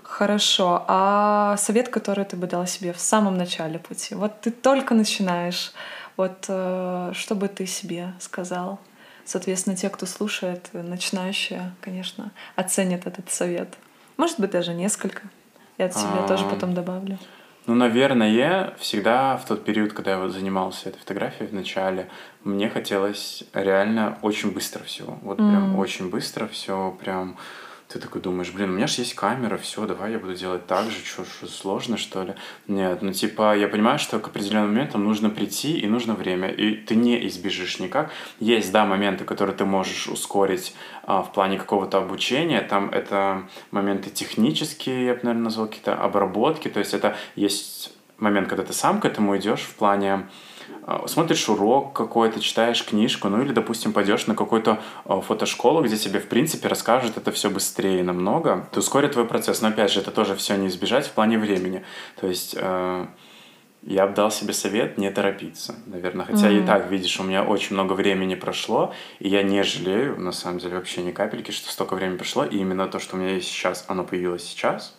Хорошо. 0.03 0.83
А 0.87 1.55
совет, 1.57 1.89
который 1.89 2.25
ты 2.25 2.35
бы 2.35 2.47
дала 2.47 2.65
себе 2.65 2.93
в 2.93 2.99
самом 2.99 3.37
начале 3.37 3.79
пути? 3.79 4.15
Вот 4.15 4.41
ты 4.41 4.51
только 4.51 4.93
начинаешь. 4.93 5.71
Вот 6.19 6.47
э, 6.49 7.11
что 7.13 7.33
бы 7.33 7.47
ты 7.47 7.65
себе 7.65 8.11
сказал? 8.19 8.81
Соответственно, 9.23 9.77
те, 9.77 9.89
кто 9.89 10.05
слушает, 10.05 10.67
начинающие, 10.73 11.71
конечно, 11.79 12.31
оценят 12.57 13.07
этот 13.07 13.31
совет. 13.31 13.77
Может 14.17 14.37
быть, 14.37 14.51
даже 14.51 14.73
несколько. 14.73 15.21
Я 15.77 15.85
от 15.85 15.95
себя 15.95 16.27
тоже 16.27 16.43
А. 16.43 16.49
потом 16.49 16.73
добавлю. 16.73 17.17
Ну, 17.67 17.75
наверное, 17.75 18.73
всегда 18.79 19.37
в 19.37 19.45
тот 19.45 19.63
период, 19.63 19.93
когда 19.93 20.11
я 20.11 20.19
вот 20.19 20.33
занимался 20.33 20.89
этой 20.89 20.99
фотографией 20.99 21.47
в 21.47 21.53
начале, 21.53 22.09
мне 22.43 22.69
хотелось 22.69 23.45
реально 23.53 24.17
очень 24.21 24.51
быстро 24.51 24.83
всего. 24.83 25.17
Вот 25.21 25.37
прям 25.37 25.69
Мгм. 25.69 25.79
очень 25.79 26.09
быстро 26.09 26.47
все, 26.47 26.97
прям 26.99 27.37
ты 27.89 27.97
такой 27.97 28.21
думаешь, 28.21 28.51
блин, 28.51 28.69
у 28.69 28.73
меня 28.73 28.85
же 28.85 29.01
есть 29.01 29.15
камера, 29.15 29.57
все, 29.57 29.87
давай 29.87 30.11
я 30.11 30.19
буду 30.19 30.35
делать 30.35 30.67
так 30.67 30.91
же, 30.91 30.97
что, 31.03 31.25
сложно, 31.47 31.97
что 31.97 32.21
ли? 32.21 32.35
Нет, 32.67 33.01
ну 33.01 33.11
типа 33.11 33.57
я 33.57 33.67
понимаю, 33.67 33.97
что 33.97 34.19
к 34.19 34.27
определенным 34.27 34.69
моментам 34.69 35.03
нужно 35.03 35.31
прийти 35.31 35.79
и 35.79 35.87
нужно 35.87 36.13
время, 36.13 36.49
и 36.49 36.75
ты 36.75 36.93
не 36.93 37.27
избежишь 37.27 37.79
никак. 37.79 38.11
Есть, 38.39 38.71
да, 38.71 38.85
моменты, 38.85 39.23
которые 39.23 39.55
ты 39.55 39.65
можешь 39.65 40.07
ускорить 40.07 40.75
а, 41.01 41.23
в 41.23 41.33
плане 41.33 41.57
какого-то 41.57 41.97
обучения, 41.97 42.61
там 42.61 42.91
это 42.91 43.49
моменты 43.71 44.11
технические, 44.11 45.07
я 45.07 45.13
бы, 45.15 45.21
наверное, 45.23 45.45
назвал, 45.45 45.65
какие-то 45.65 45.95
обработки, 45.95 46.67
то 46.67 46.77
есть 46.77 46.93
это 46.93 47.17
есть 47.35 47.91
момент, 48.19 48.49
когда 48.49 48.63
ты 48.63 48.73
сам 48.73 48.99
к 48.99 49.05
этому 49.05 49.35
идешь 49.35 49.61
в 49.61 49.73
плане 49.73 50.27
смотришь 51.07 51.47
урок 51.49 51.93
какой-то, 51.93 52.39
читаешь 52.39 52.83
книжку, 52.83 53.29
ну 53.29 53.41
или, 53.41 53.51
допустим, 53.51 53.93
пойдешь 53.93 54.27
на 54.27 54.35
какую-то 54.35 54.79
а, 55.05 55.21
фотошколу, 55.21 55.83
где 55.83 55.97
тебе, 55.97 56.19
в 56.19 56.27
принципе, 56.27 56.67
расскажут 56.67 57.17
это 57.17 57.31
все 57.31 57.49
быстрее 57.49 58.03
намного, 58.03 58.67
то 58.71 58.79
ускорит 58.79 59.13
твой 59.13 59.25
процесс. 59.25 59.61
Но, 59.61 59.69
опять 59.69 59.91
же, 59.91 59.99
это 59.99 60.11
тоже 60.11 60.35
все 60.35 60.55
не 60.55 60.67
избежать 60.67 61.05
в 61.07 61.11
плане 61.11 61.37
времени. 61.37 61.83
То 62.19 62.27
есть 62.27 62.55
э, 62.57 63.05
я 63.83 64.07
бы 64.07 64.13
дал 64.13 64.31
себе 64.31 64.53
совет 64.53 64.97
не 64.97 65.09
торопиться, 65.09 65.75
наверное. 65.85 66.25
Хотя 66.25 66.49
и 66.49 66.57
Мгм. 66.57 66.65
так, 66.65 66.89
видишь, 66.89 67.19
у 67.19 67.23
меня 67.23 67.43
очень 67.43 67.75
много 67.75 67.93
времени 67.93 68.35
прошло, 68.35 68.93
и 69.19 69.29
я 69.29 69.43
не 69.43 69.63
жалею, 69.63 70.19
на 70.19 70.31
самом 70.31 70.59
деле, 70.59 70.75
вообще 70.75 71.01
ни 71.01 71.11
капельки, 71.11 71.51
что 71.51 71.71
столько 71.71 71.95
времени 71.95 72.17
прошло, 72.17 72.43
и 72.45 72.57
именно 72.57 72.87
то, 72.87 72.99
что 72.99 73.15
у 73.15 73.19
меня 73.19 73.35
есть 73.35 73.47
сейчас, 73.47 73.85
оно 73.87 74.03
появилось 74.03 74.43
сейчас. 74.43 74.97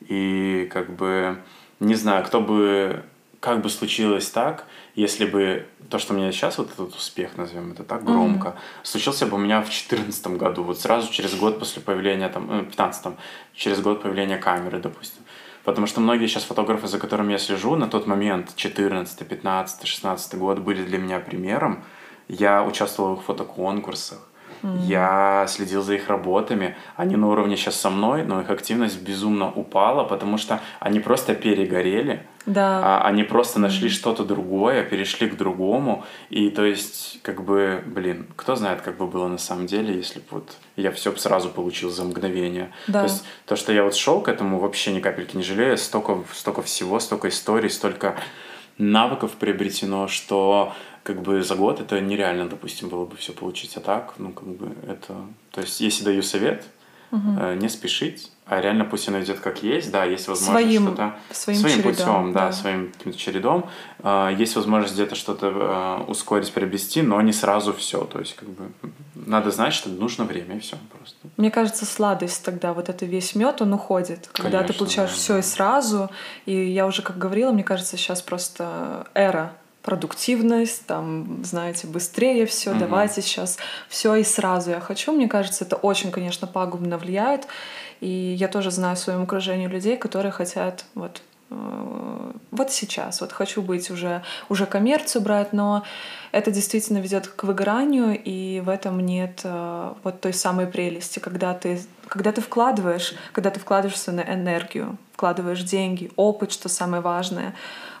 И 0.00 0.68
как 0.72 0.94
бы 0.94 1.36
не 1.80 1.94
знаю, 1.94 2.24
кто 2.24 2.40
бы, 2.40 3.04
как 3.42 3.60
бы 3.60 3.70
случилось 3.70 4.30
так, 4.30 4.66
если 4.94 5.26
бы 5.26 5.66
то, 5.90 5.98
что 5.98 6.14
у 6.14 6.16
меня 6.16 6.30
сейчас, 6.30 6.58
вот 6.58 6.70
этот 6.70 6.94
успех, 6.94 7.36
назовем 7.36 7.72
это 7.72 7.82
так, 7.82 8.04
громко, 8.04 8.54
случился 8.84 9.26
бы 9.26 9.34
у 9.34 9.40
меня 9.40 9.60
в 9.62 9.64
2014 9.64 10.26
году, 10.38 10.62
вот 10.62 10.78
сразу 10.78 11.12
через 11.12 11.34
год 11.34 11.58
после 11.58 11.82
появления, 11.82 12.28
там, 12.28 12.48
э, 12.52 12.60
в 12.60 12.66
15 12.66 13.16
через 13.52 13.80
год 13.80 14.00
появления 14.00 14.38
камеры, 14.38 14.78
допустим. 14.78 15.24
Потому 15.64 15.88
что 15.88 16.00
многие 16.00 16.28
сейчас 16.28 16.44
фотографы, 16.44 16.86
за 16.86 17.00
которыми 17.00 17.32
я 17.32 17.38
слежу, 17.38 17.74
на 17.74 17.88
тот 17.88 18.06
момент, 18.06 18.54
14, 18.54 19.26
15, 19.26 19.86
16 19.88 20.34
год, 20.38 20.60
были 20.60 20.84
для 20.84 20.98
меня 20.98 21.18
примером. 21.18 21.82
Я 22.28 22.62
участвовал 22.62 23.16
в 23.16 23.18
их 23.18 23.24
фотоконкурсах, 23.24 24.20
я 24.62 25.46
следил 25.48 25.82
за 25.82 25.94
их 25.94 26.08
работами. 26.08 26.76
Они 26.96 27.16
на 27.16 27.28
уровне 27.28 27.56
сейчас 27.56 27.76
со 27.76 27.90
мной, 27.90 28.24
но 28.24 28.40
их 28.40 28.50
активность 28.50 29.00
безумно 29.02 29.50
упала, 29.50 30.04
потому 30.04 30.38
что 30.38 30.60
они 30.80 31.00
просто 31.00 31.34
перегорели. 31.34 32.24
Да. 32.46 32.80
А 32.82 33.06
они 33.06 33.22
просто 33.22 33.60
нашли 33.60 33.88
что-то 33.88 34.24
другое, 34.24 34.84
перешли 34.84 35.28
к 35.28 35.36
другому. 35.36 36.04
И 36.30 36.50
то 36.50 36.64
есть, 36.64 37.20
как 37.22 37.44
бы, 37.44 37.82
блин, 37.86 38.26
кто 38.36 38.56
знает, 38.56 38.80
как 38.80 38.96
бы 38.96 39.06
было 39.06 39.28
на 39.28 39.38
самом 39.38 39.66
деле, 39.66 39.94
если 39.94 40.18
бы 40.18 40.26
вот 40.30 40.56
я 40.76 40.90
все 40.90 41.14
сразу 41.16 41.50
получил 41.50 41.90
за 41.90 42.04
мгновение. 42.04 42.72
Да. 42.88 43.00
То 43.00 43.04
есть 43.04 43.24
то, 43.46 43.56
что 43.56 43.72
я 43.72 43.84
вот 43.84 43.94
шел 43.94 44.20
к 44.20 44.28
этому, 44.28 44.58
вообще 44.58 44.92
ни 44.92 45.00
капельки 45.00 45.36
не 45.36 45.42
жалею. 45.42 45.76
Столько, 45.78 46.18
столько 46.32 46.62
всего, 46.62 46.98
столько 46.98 47.28
историй, 47.28 47.70
столько 47.70 48.16
навыков 48.78 49.32
приобретено, 49.38 50.08
что 50.08 50.72
как 51.02 51.22
бы 51.22 51.42
за 51.42 51.54
год 51.54 51.80
это 51.80 52.00
нереально, 52.00 52.48
допустим, 52.48 52.88
было 52.88 53.04
бы 53.04 53.16
все 53.16 53.32
получить. 53.32 53.76
А 53.76 53.80
так, 53.80 54.14
ну, 54.18 54.32
как 54.32 54.48
бы 54.48 54.74
это... 54.86 55.14
То 55.50 55.60
есть, 55.60 55.80
если 55.80 56.04
даю 56.04 56.22
совет, 56.22 56.64
э, 57.12 57.56
не 57.60 57.68
спешить, 57.68 58.30
а 58.46 58.60
реально 58.60 58.84
пусть 58.84 59.08
оно 59.08 59.20
идет 59.20 59.40
как 59.40 59.62
есть, 59.62 59.90
да, 59.90 60.04
есть 60.04 60.28
возможность 60.28 60.66
Своим- 60.66 60.86
что-то 60.88 61.14
своим 61.32 61.62
чередом, 61.62 61.82
путем, 61.82 62.32
да, 62.32 62.46
да. 62.46 62.52
своим 62.52 62.92
чередом. 63.16 63.68
А, 64.02 64.30
Есть 64.30 64.56
возможность 64.56 64.94
где-то 64.94 65.14
что-то 65.14 65.46
э, 66.06 66.10
ускорить, 66.10 66.52
приобрести, 66.52 67.02
но 67.02 67.20
не 67.20 67.32
сразу 67.32 67.72
все. 67.72 68.04
То 68.04 68.18
есть, 68.18 68.34
как 68.34 68.48
бы 68.48 68.70
надо 69.14 69.50
знать, 69.50 69.72
что 69.72 69.88
нужно 69.88 70.24
время, 70.24 70.56
и 70.56 70.60
все 70.60 70.76
просто. 70.90 71.16
Мне 71.36 71.50
кажется, 71.50 71.86
сладость 71.86 72.44
тогда, 72.44 72.72
вот 72.72 72.88
это 72.88 73.06
весь 73.06 73.34
мед, 73.34 73.62
он 73.62 73.72
уходит. 73.72 74.28
Когда 74.32 74.58
ты 74.58 74.64
Конечно, 74.68 74.78
получаешь 74.78 75.10
да, 75.10 75.16
все 75.16 75.32
да. 75.34 75.38
и 75.38 75.42
сразу. 75.42 76.10
И 76.44 76.54
я 76.54 76.86
уже 76.86 77.02
как 77.02 77.18
говорила, 77.18 77.52
мне 77.52 77.64
кажется, 77.64 77.96
сейчас 77.96 78.22
просто 78.22 79.06
эра 79.14 79.52
продуктивность, 79.82 80.86
там, 80.86 81.44
знаете, 81.44 81.86
быстрее 81.86 82.46
все, 82.46 82.70
Мгм. 82.70 82.78
давайте 82.78 83.20
сейчас 83.22 83.58
все 83.88 84.14
и 84.14 84.24
сразу 84.24 84.70
я 84.70 84.80
хочу. 84.80 85.12
Мне 85.12 85.28
кажется, 85.28 85.64
это 85.64 85.76
очень, 85.76 86.10
конечно, 86.10 86.46
пагубно 86.46 86.98
влияет. 86.98 87.46
И 88.00 88.08
я 88.38 88.48
тоже 88.48 88.70
знаю 88.70 88.96
в 88.96 88.98
своем 88.98 89.22
окружении 89.22 89.66
людей, 89.66 89.96
которые 89.96 90.32
хотят 90.32 90.84
вот 90.94 91.22
э, 91.50 92.32
вот 92.50 92.70
сейчас, 92.70 93.20
вот 93.20 93.32
хочу 93.32 93.62
быть 93.62 93.90
уже, 93.90 94.22
уже 94.48 94.66
коммерцию 94.66 95.22
брать, 95.22 95.52
но 95.52 95.84
это 96.32 96.50
действительно 96.50 96.98
ведет 96.98 97.28
к 97.28 97.44
выгоранию, 97.44 98.18
и 98.22 98.60
в 98.60 98.68
этом 98.68 99.00
нет 99.00 99.40
э, 99.44 99.92
вот 100.02 100.20
той 100.20 100.32
самой 100.32 100.66
прелести, 100.66 101.18
когда 101.18 101.54
ты, 101.54 101.80
когда 102.08 102.32
ты 102.32 102.40
вкладываешь, 102.40 103.14
когда 103.32 103.50
ты 103.50 103.60
вкладываешь 103.60 103.98
свою 103.98 104.20
энергию, 104.20 104.96
вкладываешь 105.14 105.62
деньги, 105.62 106.10
опыт, 106.16 106.52
что 106.52 106.68
самое 106.68 107.02
важное. 107.02 107.54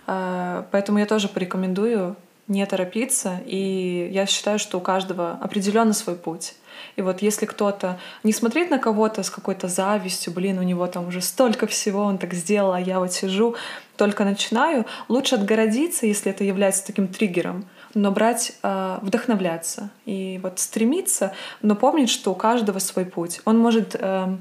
Э, 0.06 0.64
Поэтому 0.70 0.98
я 0.98 1.06
тоже 1.06 1.28
порекомендую 1.28 2.16
не 2.48 2.66
торопиться, 2.66 3.40
и 3.46 4.10
я 4.12 4.26
считаю, 4.26 4.58
что 4.58 4.78
у 4.78 4.80
каждого 4.80 5.38
определенно 5.40 5.92
свой 5.92 6.16
путь. 6.16 6.54
И 6.96 7.02
вот 7.02 7.22
если 7.22 7.46
кто-то 7.46 7.98
не 8.24 8.32
смотреть 8.32 8.70
на 8.70 8.78
кого-то 8.78 9.22
с 9.22 9.30
какой-то 9.30 9.68
завистью, 9.68 10.32
блин, 10.32 10.58
у 10.58 10.62
него 10.62 10.86
там 10.86 11.08
уже 11.08 11.20
столько 11.20 11.66
всего, 11.66 12.02
он 12.02 12.18
так 12.18 12.34
сделал, 12.34 12.72
а 12.72 12.80
я 12.80 12.98
вот 12.98 13.12
сижу, 13.12 13.54
только 13.96 14.24
начинаю, 14.24 14.86
лучше 15.08 15.36
отгородиться, 15.36 16.06
если 16.06 16.32
это 16.32 16.44
является 16.44 16.86
таким 16.86 17.08
триггером, 17.08 17.66
но 17.94 18.10
брать, 18.10 18.52
э, 18.62 18.98
вдохновляться 19.02 19.90
и 20.04 20.40
вот 20.42 20.58
стремиться, 20.58 21.32
но 21.62 21.76
помнить, 21.76 22.10
что 22.10 22.32
у 22.32 22.34
каждого 22.34 22.78
свой 22.78 23.04
путь. 23.04 23.40
Он 23.44 23.58
может 23.58 23.94
э, 23.98 24.36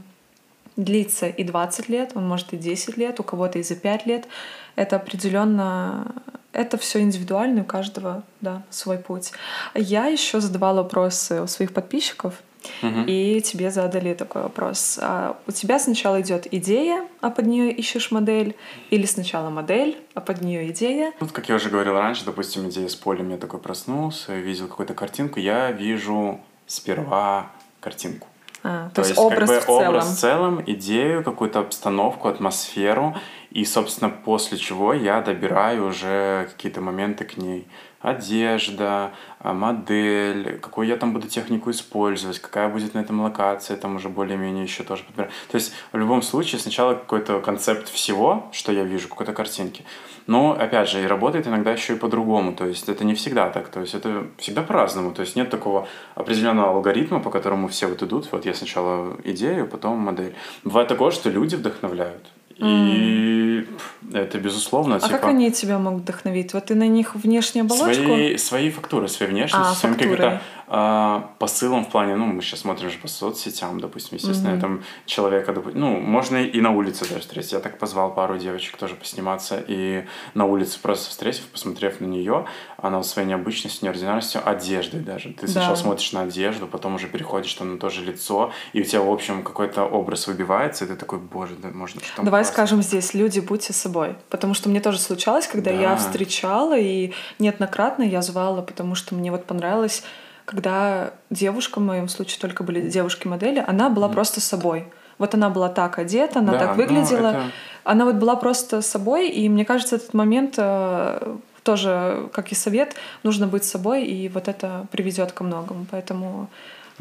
длиться 0.76 1.28
и 1.28 1.44
20 1.44 1.90
лет, 1.90 2.12
он 2.16 2.28
может 2.28 2.54
и 2.54 2.58
10 2.58 2.98
лет, 2.98 3.20
у 3.20 3.24
кого-то 3.24 3.60
и 3.60 3.64
за 3.64 3.76
5 3.76 4.06
лет. 4.06 4.28
Это 4.76 4.96
определенно, 4.98 6.14
это 6.54 6.78
все 6.78 7.00
индивидуально, 7.02 7.62
у 7.62 7.66
каждого 7.66 8.24
да, 8.42 8.64
свой 8.70 8.98
путь. 8.98 9.32
Я 9.76 10.06
еще 10.08 10.40
задавала 10.40 10.84
вопросы 10.84 11.42
у 11.42 11.48
своих 11.48 11.74
подписчиков, 11.74 12.36
Мгм. 12.84 13.06
и 13.08 13.42
тебе 13.42 13.72
задали 13.72 14.14
такой 14.14 14.44
вопрос. 14.44 15.00
А 15.02 15.36
у 15.48 15.52
тебя 15.52 15.80
сначала 15.80 16.22
идет 16.22 16.48
идея, 16.54 17.08
а 17.20 17.32
под 17.32 17.48
нее 17.48 17.72
ищешь 17.72 18.12
модель, 18.12 18.56
или 18.92 19.06
сначала 19.08 19.50
модель, 19.50 19.98
а 20.14 20.22
под 20.22 20.42
нее 20.42 20.70
идея? 20.72 21.12
Вот, 21.20 21.32
как 21.32 21.50
я 21.50 21.56
уже 21.56 21.70
говорил 21.70 21.94
раньше, 21.94 22.24
допустим, 22.26 22.70
идея 22.70 22.88
с 22.88 22.96
полем, 22.96 23.32
я 23.32 23.38
такой 23.38 23.60
проснулся, 23.60 24.36
видел 24.36 24.68
какую-то 24.68 24.94
картинку, 24.94 25.40
я 25.40 25.72
вижу 25.72 26.40
сперва 26.68 27.48
картинку. 27.80 28.28
А, 28.64 28.90
то, 28.94 29.02
есть, 29.02 29.18
образ 29.18 29.50
как 29.50 29.58
бы 29.58 29.60
в 29.60 29.66
целом. 29.66 29.88
образ 29.88 30.08
в 30.08 30.20
целом, 30.20 30.64
идею, 30.68 31.24
какую-то 31.24 31.60
обстановку, 31.60 32.28
атмосферу. 32.28 33.16
И, 33.50 33.66
собственно, 33.66 34.10
после 34.10 34.58
чего 34.58 34.94
я 34.94 35.22
добираю 35.22 35.88
уже 35.88 36.50
какие-то 36.52 36.82
моменты 36.82 37.26
к 37.26 37.38
ней 37.38 37.68
одежда, 38.02 39.12
а, 39.40 39.54
модель, 39.54 40.60
какую 40.60 40.88
я 40.88 40.98
там 40.98 41.14
буду 41.14 41.28
технику 41.28 41.72
использовать, 41.72 42.40
какая 42.40 42.70
будет 42.70 42.94
на 42.94 43.00
этом 43.00 43.22
локация, 43.22 43.78
там 43.78 43.96
уже 43.96 44.10
более-менее 44.10 44.64
еще 44.64 44.84
тоже 44.84 45.04
подбираю. 45.04 45.32
То 45.50 45.56
есть 45.56 45.74
в 45.92 45.98
любом 45.98 46.22
случае 46.22 46.60
сначала 46.60 46.94
какой-то 46.94 47.40
концепт 47.42 47.90
всего, 47.90 48.50
что 48.52 48.72
я 48.72 48.84
вижу, 48.84 49.08
какой-то 49.08 49.34
картинки. 49.34 49.84
Но, 50.28 50.52
опять 50.52 50.90
же, 50.90 51.02
и 51.04 51.08
работает 51.08 51.48
иногда 51.48 51.72
еще 51.72 51.94
и 51.94 51.98
по-другому. 51.98 52.54
То 52.54 52.66
есть 52.66 52.88
это 52.90 53.04
не 53.04 53.16
всегда 53.16 53.50
так. 53.50 53.70
То 53.70 53.82
есть 53.82 53.96
это 53.96 54.28
всегда 54.38 54.62
по-разному. 54.62 55.14
То 55.14 55.22
есть 55.22 55.36
нет 55.36 55.50
такого 55.50 55.88
определенного 56.16 56.70
алгоритма, 56.70 57.20
по 57.20 57.32
которому 57.32 57.68
все 57.68 57.88
вот 57.88 58.04
идут. 58.04 58.32
Вот 58.32 58.46
я 58.46 58.54
сначала 58.54 59.18
идею, 59.24 59.68
потом 59.68 59.98
модель. 59.98 60.36
Бывает 60.64 60.88
такое, 60.88 61.12
что 61.12 61.30
люди 61.30 61.56
вдохновляют. 61.56 62.30
И 62.64 63.68
это 64.14 64.38
безусловно. 64.40 64.96
А 64.96 65.00
типа, 65.00 65.12
как 65.12 65.26
они 65.26 65.52
тебя 65.52 65.80
могут 65.80 66.04
вдохновить? 66.04 66.54
Вот 66.54 66.66
ты 66.66 66.76
на 66.76 66.88
них 66.88 67.16
внешнюю 67.16 67.66
оболочку? 67.66 68.04
Свои, 68.04 68.38
свои 68.38 68.70
фактуры, 68.70 69.08
свои 69.08 69.30
внешности, 69.30 69.72
А, 69.72 69.76
своим 69.76 69.96
каким-то 69.96 70.42
а, 70.74 71.32
посылом 71.38 71.84
в 71.84 71.90
плане, 71.90 72.16
ну, 72.16 72.26
мы 72.28 72.42
сейчас 72.42 72.62
смотрим 72.62 72.90
же 72.90 72.98
по 72.98 73.10
соцсетям, 73.10 73.82
допустим, 73.82 74.18
естественно, 74.18 74.52
Мгм. 74.54 74.62
там 74.62 74.84
человека, 75.06 75.52
допу- 75.52 75.74
ну, 75.74 76.00
можно 76.00 76.38
и 76.38 76.62
на 76.62 76.72
улице 76.72 77.06
даже 77.10 77.20
встретить. 77.20 77.52
Я 77.52 77.60
так 77.60 77.78
позвал 77.78 78.14
пару 78.14 78.38
девочек 78.38 78.78
тоже 78.78 78.96
посниматься, 78.96 79.62
и 79.68 80.06
на 80.34 80.46
улице 80.46 80.80
просто 80.82 81.10
встретив, 81.10 81.46
посмотрев 81.48 82.00
на 82.00 82.06
нее, 82.06 82.46
она 82.78 83.04
своей 83.04 83.28
необычностью, 83.28 83.84
неординарностью, 83.86 84.42
одеждой 84.46 85.02
даже. 85.02 85.34
Ты 85.34 85.46
Да. 85.48 85.52
сначала 85.52 85.76
смотришь 85.76 86.14
на 86.14 86.22
одежду, 86.22 86.68
потом 86.68 86.96
уже 86.96 87.08
переходишь 87.08 87.54
там 87.56 87.74
на 87.74 87.78
то 87.78 87.90
же 87.90 88.06
лицо, 88.06 88.54
и 88.72 88.80
у 88.80 88.86
тебя, 88.86 89.02
в 89.02 89.12
общем, 89.12 89.44
какой-то 89.44 89.84
образ 89.84 90.28
выбивается, 90.28 90.86
и 90.86 90.88
ты 90.88 90.96
такой, 90.96 91.20
боже, 91.20 91.56
да 91.62 91.68
можно 91.74 92.00
что 92.02 92.16
там 92.16 92.24
Давай 92.24 92.44
классно». 92.44 92.54
скажем 92.54 92.82
здесь, 92.82 93.14
люди, 93.14 93.42
будьте 93.42 93.74
собой. 93.74 94.16
Потому 94.30 94.54
что 94.54 94.70
мне 94.70 94.80
тоже 94.80 95.00
случалось, 95.00 95.48
когда 95.48 95.70
я 95.72 95.90
Да. 95.90 95.96
встречала, 95.98 96.78
и 96.80 97.12
неоднократно 97.40 98.04
я 98.04 98.22
звала, 98.22 98.62
потому 98.62 98.96
что 98.96 99.16
мне 99.16 99.32
вот 99.32 99.44
понравилось, 99.46 100.04
когда 100.52 101.12
девушка, 101.30 101.80
в 101.80 101.84
моем 101.84 102.10
случае 102.10 102.40
только 102.42 102.64
были 102.64 102.82
девушки-модели, 102.90 103.64
она 103.66 103.90
была 103.90 104.10
просто 104.10 104.42
собой. 104.42 104.86
Вот 105.18 105.34
она 105.34 105.50
была 105.50 105.70
так 105.70 105.98
одета, 106.00 106.40
она 106.40 106.52
Да, 106.52 106.60
так 106.60 106.70
ну, 106.70 106.76
выглядела. 106.84 107.28
это- 107.28 107.44
Она 107.84 108.06
вот 108.06 108.16
была 108.16 108.36
просто 108.36 108.82
собой, 108.82 109.30
и 109.30 109.50
мне 109.50 109.66
кажется, 109.66 109.96
этот 109.96 110.14
момент 110.14 110.56
э, 110.58 111.36
тоже, 111.64 112.30
как 112.34 112.52
и 112.52 112.56
совет, 112.56 112.96
нужно 113.24 113.48
быть 113.48 113.64
собой, 113.64 114.06
и 114.06 114.30
вот 114.30 114.48
это 114.48 114.86
приведет 114.92 115.32
ко 115.32 115.44
многому. 115.44 115.86
Поэтому 115.90 116.50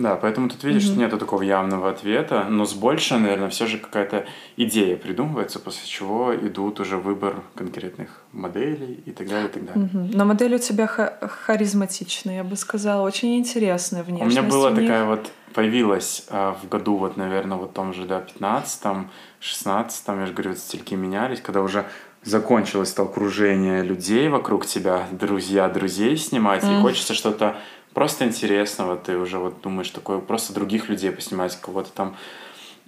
Да, 0.01 0.17
поэтому 0.17 0.49
тут 0.49 0.65
видишь, 0.65 0.89
Мгм. 0.89 0.99
нету 1.01 1.19
такого 1.19 1.43
явного 1.43 1.91
ответа, 1.91 2.47
но 2.49 2.65
с 2.65 2.73
большей, 2.73 3.19
наверное, 3.19 3.51
все 3.51 3.67
же 3.67 3.77
какая-то 3.77 4.25
идея 4.57 4.97
придумывается, 4.97 5.59
после 5.59 5.87
чего 5.87 6.35
идут 6.35 6.81
уже 6.81 6.97
выбор 6.97 7.43
конкретных 7.55 8.09
моделей 8.33 9.03
и 9.05 9.11
так 9.11 9.29
далее, 9.29 9.49
и 9.49 9.53
так 9.53 9.65
далее. 9.67 9.91
мгм. 9.93 10.11
но 10.15 10.25
модель 10.25 10.55
у 10.55 10.59
тебя 10.59 10.87
ха- 10.87 11.19
харизматичная, 11.21 12.37
я 12.37 12.45
бы 12.45 12.57
сказала, 12.57 13.07
очень 13.07 13.37
интересная 13.37 14.03
У 14.03 14.07
внешность. 14.07 14.39
меня 14.39 14.49
была 14.49 14.69
у 14.69 14.73
них. 14.75 14.81
такая 14.81 15.05
вот, 15.05 15.31
появилась 15.53 16.25
а, 16.31 16.57
в 16.63 16.69
году, 16.69 16.97
вот, 16.97 17.17
наверное, 17.19 17.59
вот 17.59 17.75
том 17.75 17.93
же, 17.93 18.07
да, 18.07 18.25
15-м, 18.39 19.11
16-м, 19.43 20.21
я 20.21 20.27
же 20.27 20.33
говорю, 20.33 20.51
вот 20.51 20.59
стильки 20.59 20.95
менялись, 20.95 21.41
когда 21.43 21.61
уже 21.61 21.85
закончилось 22.23 22.93
то 22.93 23.03
окружение 23.03 23.83
людей 23.83 24.29
вокруг 24.29 24.65
тебя, 24.67 25.07
друзья 25.11 25.69
друзей 25.69 26.17
снимать, 26.17 26.65
и 26.65 26.69
Мгм. 26.69 26.83
хочется 26.83 27.15
что-то 27.15 27.57
просто 27.95 28.25
интересного, 28.25 28.97
ты 28.97 29.17
уже 29.17 29.39
вот 29.39 29.61
думаешь 29.63 29.91
такое, 29.91 30.19
просто 30.19 30.55
других 30.55 30.89
людей 30.89 31.11
поснимать, 31.11 31.57
кого-то 31.61 31.91
там. 31.93 32.17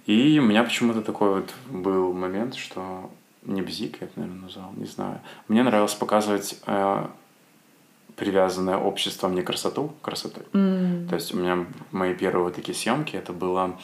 И 0.05 0.39
у 0.39 0.43
меня 0.43 0.63
почему-то 0.63 1.01
такой 1.01 1.41
вот 1.41 1.53
был 1.69 2.13
момент, 2.13 2.55
что 2.55 3.09
не 3.43 3.61
бзик, 3.61 4.01
я 4.01 4.07
это, 4.07 4.19
наверное, 4.19 4.41
назвал, 4.43 4.71
не 4.75 4.85
знаю. 4.85 5.21
Мне 5.47 5.63
нравилось 5.63 5.93
показывать 5.93 6.59
э, 6.65 7.07
привязанное 8.15 8.77
общество 8.77 9.27
мне 9.27 9.41
красоту, 9.41 9.93
красотой. 10.01 10.43
М. 10.53 11.07
То 11.09 11.15
есть 11.15 11.33
у 11.33 11.37
меня 11.37 11.65
мои 11.91 12.13
первые 12.13 12.45
вот 12.45 12.55
такие 12.55 12.75
съемки, 12.75 13.15
это 13.15 13.33
было, 13.33 13.77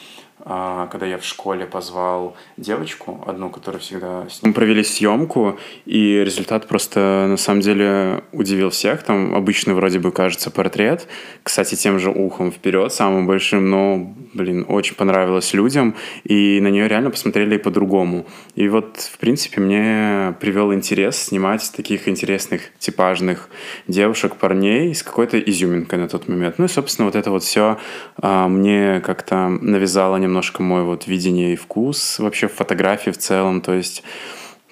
когда 0.44 1.06
я 1.06 1.18
в 1.18 1.24
школе 1.24 1.66
позвал 1.66 2.36
девочку, 2.56 3.22
одну, 3.26 3.50
которая 3.50 3.80
всегда... 3.80 4.28
с 4.28 4.42
ним- 4.42 4.50
Мы 4.50 4.52
провели 4.52 4.82
съемку, 4.82 5.58
и 5.86 6.22
результат 6.24 6.66
просто 6.66 7.26
на 7.28 7.36
самом 7.36 7.60
деле 7.60 8.24
удивил 8.32 8.70
всех. 8.70 9.02
Там 9.02 9.34
обычный 9.34 9.74
вроде 9.74 9.98
бы 9.98 10.12
кажется 10.12 10.50
портрет, 10.50 11.06
кстати, 11.42 11.74
тем 11.74 11.98
же 11.98 12.10
ухом 12.10 12.52
вперед, 12.52 12.92
самым 12.92 13.26
большим, 13.26 13.70
но, 13.70 14.14
блин, 14.34 14.64
очень 14.68 14.96
понравилось 14.96 15.54
людям, 15.54 15.94
и 16.24 16.60
на 16.60 16.68
нее 16.68 16.88
реально 16.88 17.10
посмотрели 17.10 17.56
по-другому. 17.56 18.26
И 18.54 18.68
вот, 18.68 18.96
в 18.96 19.18
принципе, 19.18 19.60
мне 19.60 20.34
привел 20.40 20.72
интерес 20.72 21.16
снимать 21.16 21.70
таких 21.76 22.08
интересных 22.08 22.62
типажных 22.78 23.48
девушек, 23.88 24.36
парней 24.36 24.94
с 24.94 25.02
какой-то 25.02 25.38
изюминкой 25.38 25.98
на 25.98 26.08
тот 26.08 26.28
момент. 26.28 26.58
Ну 26.58 26.64
и, 26.64 26.68
собственно, 26.68 27.06
вот 27.06 27.16
это 27.16 27.30
вот 27.30 27.42
все 27.42 27.78
мне 28.22 29.00
как-то 29.00 29.48
навязало 29.48 30.16
немножко 30.30 30.62
мой 30.62 30.84
вот 30.84 31.06
видение 31.06 31.52
и 31.52 31.56
вкус 31.56 32.18
вообще 32.20 32.46
в 32.48 32.54
фотографии 32.54 33.10
в 33.10 33.18
целом. 33.18 33.60
То 33.60 33.74
есть 33.74 34.02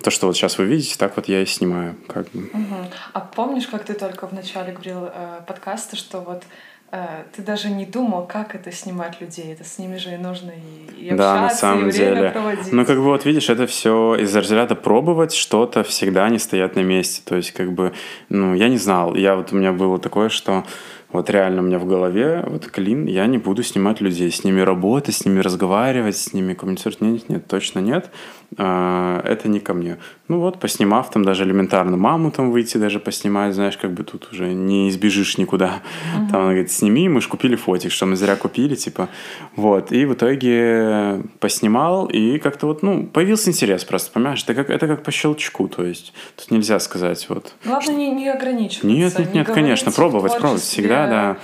то, 0.03 0.11
что 0.11 0.29
вот 0.29 0.37
сейчас 0.37 0.57
вы 0.59 0.65
видите, 0.65 0.95
так 0.97 1.17
вот 1.17 1.29
я 1.29 1.43
и 1.43 1.47
снимаю. 1.47 1.97
Как 2.07 2.31
бы. 2.31 2.49
Мгм. 2.53 2.87
А 3.13 3.21
помнишь, 3.21 3.67
как 3.67 3.85
ты 3.85 3.95
только 3.95 4.27
в 4.29 4.33
начале 4.33 4.73
говорил 4.73 5.09
э, 5.13 5.41
подкаста, 5.47 5.97
что 5.97 6.21
вот 6.21 6.45
э, 6.93 7.25
ты 7.35 7.43
даже 7.43 7.69
не 7.71 7.85
думал, 7.85 8.27
как 8.27 8.55
это 8.55 8.71
снимать 8.71 9.21
людей, 9.21 9.53
это 9.53 9.65
с 9.65 9.79
ними 9.79 9.97
же 9.97 10.15
и 10.15 10.17
нужно 10.17 10.53
и, 10.53 11.07
и 11.07 11.11
Да, 11.11 11.35
на 11.35 11.41
общаться, 11.47 11.61
самом 11.61 11.89
и 11.89 11.91
время 11.91 12.15
деле. 12.15 12.31
проводить. 12.31 12.73
Ну, 12.73 12.87
как 12.87 12.97
бы 12.99 13.03
вот 13.05 13.25
видишь, 13.25 13.51
это 13.51 13.67
все 13.67 14.15
из 14.15 14.35
разряда 14.37 14.77
пробовать 14.77 15.35
что-то 15.35 15.83
всегда 15.83 16.29
не 16.29 16.39
стоять 16.39 16.77
на 16.77 16.81
месте. 16.85 17.23
То 17.25 17.35
есть, 17.35 17.51
как 17.51 17.73
бы, 17.73 17.93
ну, 18.29 18.55
я 18.55 18.69
не 18.69 18.79
знал. 18.79 19.17
Я 19.17 19.35
вот 19.35 19.53
у 19.53 19.57
меня 19.57 19.73
было 19.73 19.99
такое, 19.99 20.29
что 20.29 20.65
вот 21.11 21.31
реально 21.31 21.63
у 21.63 21.65
меня 21.65 21.79
в 21.79 21.87
голове 21.87 22.45
вот 22.47 22.67
клин, 22.67 23.07
я 23.07 23.27
не 23.27 23.39
буду 23.39 23.63
снимать 23.63 24.01
людей, 24.01 24.31
с 24.31 24.45
ними 24.45 24.61
работать, 24.61 25.15
с 25.15 25.25
ними 25.25 25.41
разговаривать, 25.41 26.17
с 26.17 26.33
ними 26.35 26.55
коммуницировать. 26.55 27.01
Нет, 27.01 27.29
нет, 27.29 27.47
точно 27.47 27.79
нет. 27.79 28.11
А, 28.57 29.20
Это 29.24 29.49
не 29.49 29.61
ко 29.61 29.74
мне. 29.74 29.99
Ну 30.28 30.40
вот, 30.40 30.59
поснимав 30.59 31.11
там 31.11 31.24
даже 31.24 31.44
элементарно 31.44 31.96
маму 31.96 32.30
там 32.30 32.51
выйти 32.51 32.78
даже 32.78 32.99
поснимать, 32.99 33.55
знаешь, 33.55 33.76
как 33.76 33.92
бы 33.92 34.05
тут 34.05 34.28
уже 34.32 34.53
не 34.53 34.88
избежишь 34.88 35.38
никуда. 35.38 35.82
Там 36.30 36.40
она 36.40 36.51
говорит, 36.51 36.70
сними, 36.70 37.09
мы 37.09 37.20
же 37.20 37.28
купили 37.28 37.57
фотик, 37.57 37.92
что 37.92 38.07
мы 38.07 38.16
зря 38.16 38.36
купили, 38.36 38.74
типа. 38.74 39.09
Вот, 39.57 39.92
и 39.92 40.07
в 40.07 40.14
итоге 40.14 41.22
поснимал, 41.40 42.07
и 42.07 42.38
как-то 42.38 42.66
вот, 42.66 42.82
ну, 42.82 43.07
появился 43.07 43.51
интерес 43.51 43.84
просто, 43.84 44.12
понимаешь? 44.12 44.42
Это 44.44 44.55
как, 44.55 44.70
это 44.70 44.86
как 44.86 45.03
по 45.03 45.12
щелчку, 45.12 45.68
то 45.68 45.84
есть 45.84 46.12
тут 46.36 46.51
нельзя 46.51 46.80
сказать 46.80 47.26
вот... 47.28 47.55
Главное 47.64 47.94
не, 47.94 48.11
не 48.11 48.28
ограничиваться. 48.28 48.86
Нет, 48.86 49.18
нет, 49.18 49.34
не 49.34 49.38
нет, 49.40 49.46
конечно, 49.46 49.84
говорить 49.84 49.94
в 49.94 49.96
пробовать, 49.96 50.38
пробовать, 50.38 50.62
всегда, 50.62 51.07
да. 51.07 51.36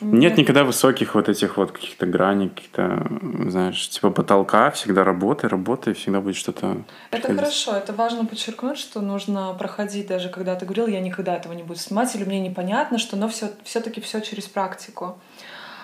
Нет 0.00 0.36
никогда 0.36 0.64
высоких 0.64 1.14
вот 1.14 1.28
этих 1.28 1.56
вот 1.56 1.72
каких-то 1.72 2.06
граней, 2.06 2.48
каких-то, 2.48 3.06
знаешь, 3.48 3.88
типа 3.88 4.10
потолка, 4.10 4.70
всегда 4.70 5.04
работай, 5.04 5.48
работай, 5.48 5.94
всегда 5.94 6.20
будет 6.20 6.36
что-то 6.36 6.82
Это 7.10 7.22
приходить. 7.22 7.38
хорошо, 7.38 7.76
это 7.76 7.92
важно 7.92 8.24
подчеркнуть, 8.24 8.78
что 8.78 9.00
нужно 9.00 9.54
проходить, 9.54 10.06
даже 10.06 10.28
когда 10.28 10.56
ты 10.56 10.64
говорил, 10.64 10.86
я 10.86 11.00
никогда 11.00 11.36
этого 11.36 11.52
не 11.52 11.62
буду 11.62 11.78
снимать, 11.78 12.14
или 12.14 12.24
мне 12.24 12.40
непонятно, 12.40 12.98
что, 12.98 13.16
но 13.16 13.28
все, 13.28 13.50
все-таки 13.64 14.00
все 14.00 14.20
через 14.20 14.46
практику. 14.46 15.18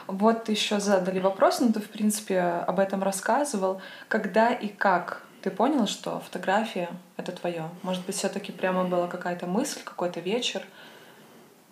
Вот 0.06 0.48
еще 0.48 0.78
задали 0.80 1.18
вопрос, 1.18 1.60
но 1.60 1.72
ты, 1.72 1.80
в 1.80 1.88
принципе, 1.88 2.40
об 2.40 2.78
этом 2.78 3.02
рассказывал. 3.02 3.80
Когда 4.08 4.50
и 4.50 4.68
как 4.68 5.22
ты 5.42 5.50
понял, 5.50 5.86
что 5.86 6.20
фотография— 6.20 6.88
это 7.16 7.32
твое? 7.32 7.68
Может 7.82 8.06
быть, 8.06 8.16
все-таки 8.16 8.52
прямо 8.52 8.84
была 8.84 9.08
какая-то 9.08 9.46
мысль, 9.46 9.80
какой-то 9.84 10.20
вечер? 10.20 10.62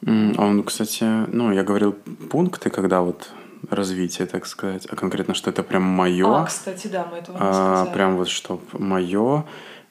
Он, 0.06 0.62
кстати, 0.64 1.04
ну, 1.32 1.52
я 1.52 1.62
говорил 1.62 1.92
пункты, 2.30 2.70
когда 2.70 3.00
вот 3.00 3.30
развитие, 3.70 4.26
так 4.26 4.44
сказать, 4.46 4.86
а 4.90 4.96
конкретно, 4.96 5.32
что 5.34 5.50
это 5.50 5.62
прям 5.62 5.82
мое. 5.82 6.26
А, 6.42 6.44
кстати, 6.44 6.88
да, 6.88 7.06
мы 7.10 7.18
этого 7.18 7.36
не 7.38 7.42
А, 7.42 7.52
сказали. 7.52 7.94
прям 7.94 8.16
вот 8.16 8.28
чтоб 8.28 8.60
мое, 8.78 9.44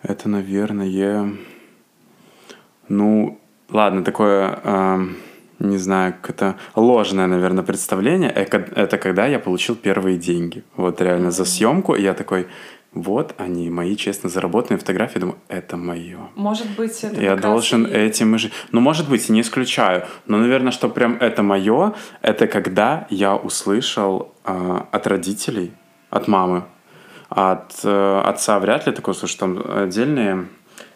это, 0.03 0.29
наверное, 0.29 1.33
ну, 2.89 3.39
ладно, 3.69 4.03
такое, 4.03 4.59
ам, 4.63 5.15
не 5.59 5.77
знаю, 5.77 6.13
как 6.21 6.29
это 6.35 6.55
ложное, 6.75 7.27
наверное, 7.27 7.63
представление. 7.63 8.29
Эко- 8.35 8.71
Это 8.75 8.97
когда 8.97 9.25
я 9.27 9.39
получил 9.39 9.75
первые 9.75 10.17
деньги. 10.17 10.63
Вот 10.75 11.01
реально 11.01 11.31
за 11.31 11.45
съемку. 11.45 11.95
И 11.95 12.01
я 12.01 12.13
такой, 12.13 12.47
вот 12.93 13.33
они, 13.37 13.69
мои 13.69 13.95
честно 13.95 14.29
заработанные 14.29 14.79
фотографии. 14.79 15.19
Думаю, 15.19 15.37
это 15.47 15.77
мое. 15.77 16.19
Может 16.35 16.67
быть, 16.77 17.03
это 17.03 17.19
Я 17.19 17.35
должен 17.35 17.85
и- 17.85 17.91
этим 17.91 18.35
и 18.35 18.37
жить. 18.37 18.53
Ну, 18.71 18.81
может 18.81 19.09
быть, 19.09 19.29
не 19.29 19.41
исключаю. 19.41 20.03
Но, 20.27 20.37
наверное, 20.37 20.71
что 20.71 20.89
прям 20.89 21.17
это 21.19 21.41
мое, 21.43 21.93
это 22.21 22.47
когда 22.47 23.07
я 23.09 23.35
услышал 23.35 24.33
а, 24.43 24.87
от 24.91 25.07
родителей, 25.07 25.71
от 26.09 26.27
мамы, 26.27 26.63
от 27.29 27.79
э, 27.83 28.21
отца 28.25 28.59
вряд 28.59 28.85
ли 28.85 28.93
такое, 28.93 29.15
слушай, 29.15 29.37
там 29.39 29.63
отдельные 29.65 30.47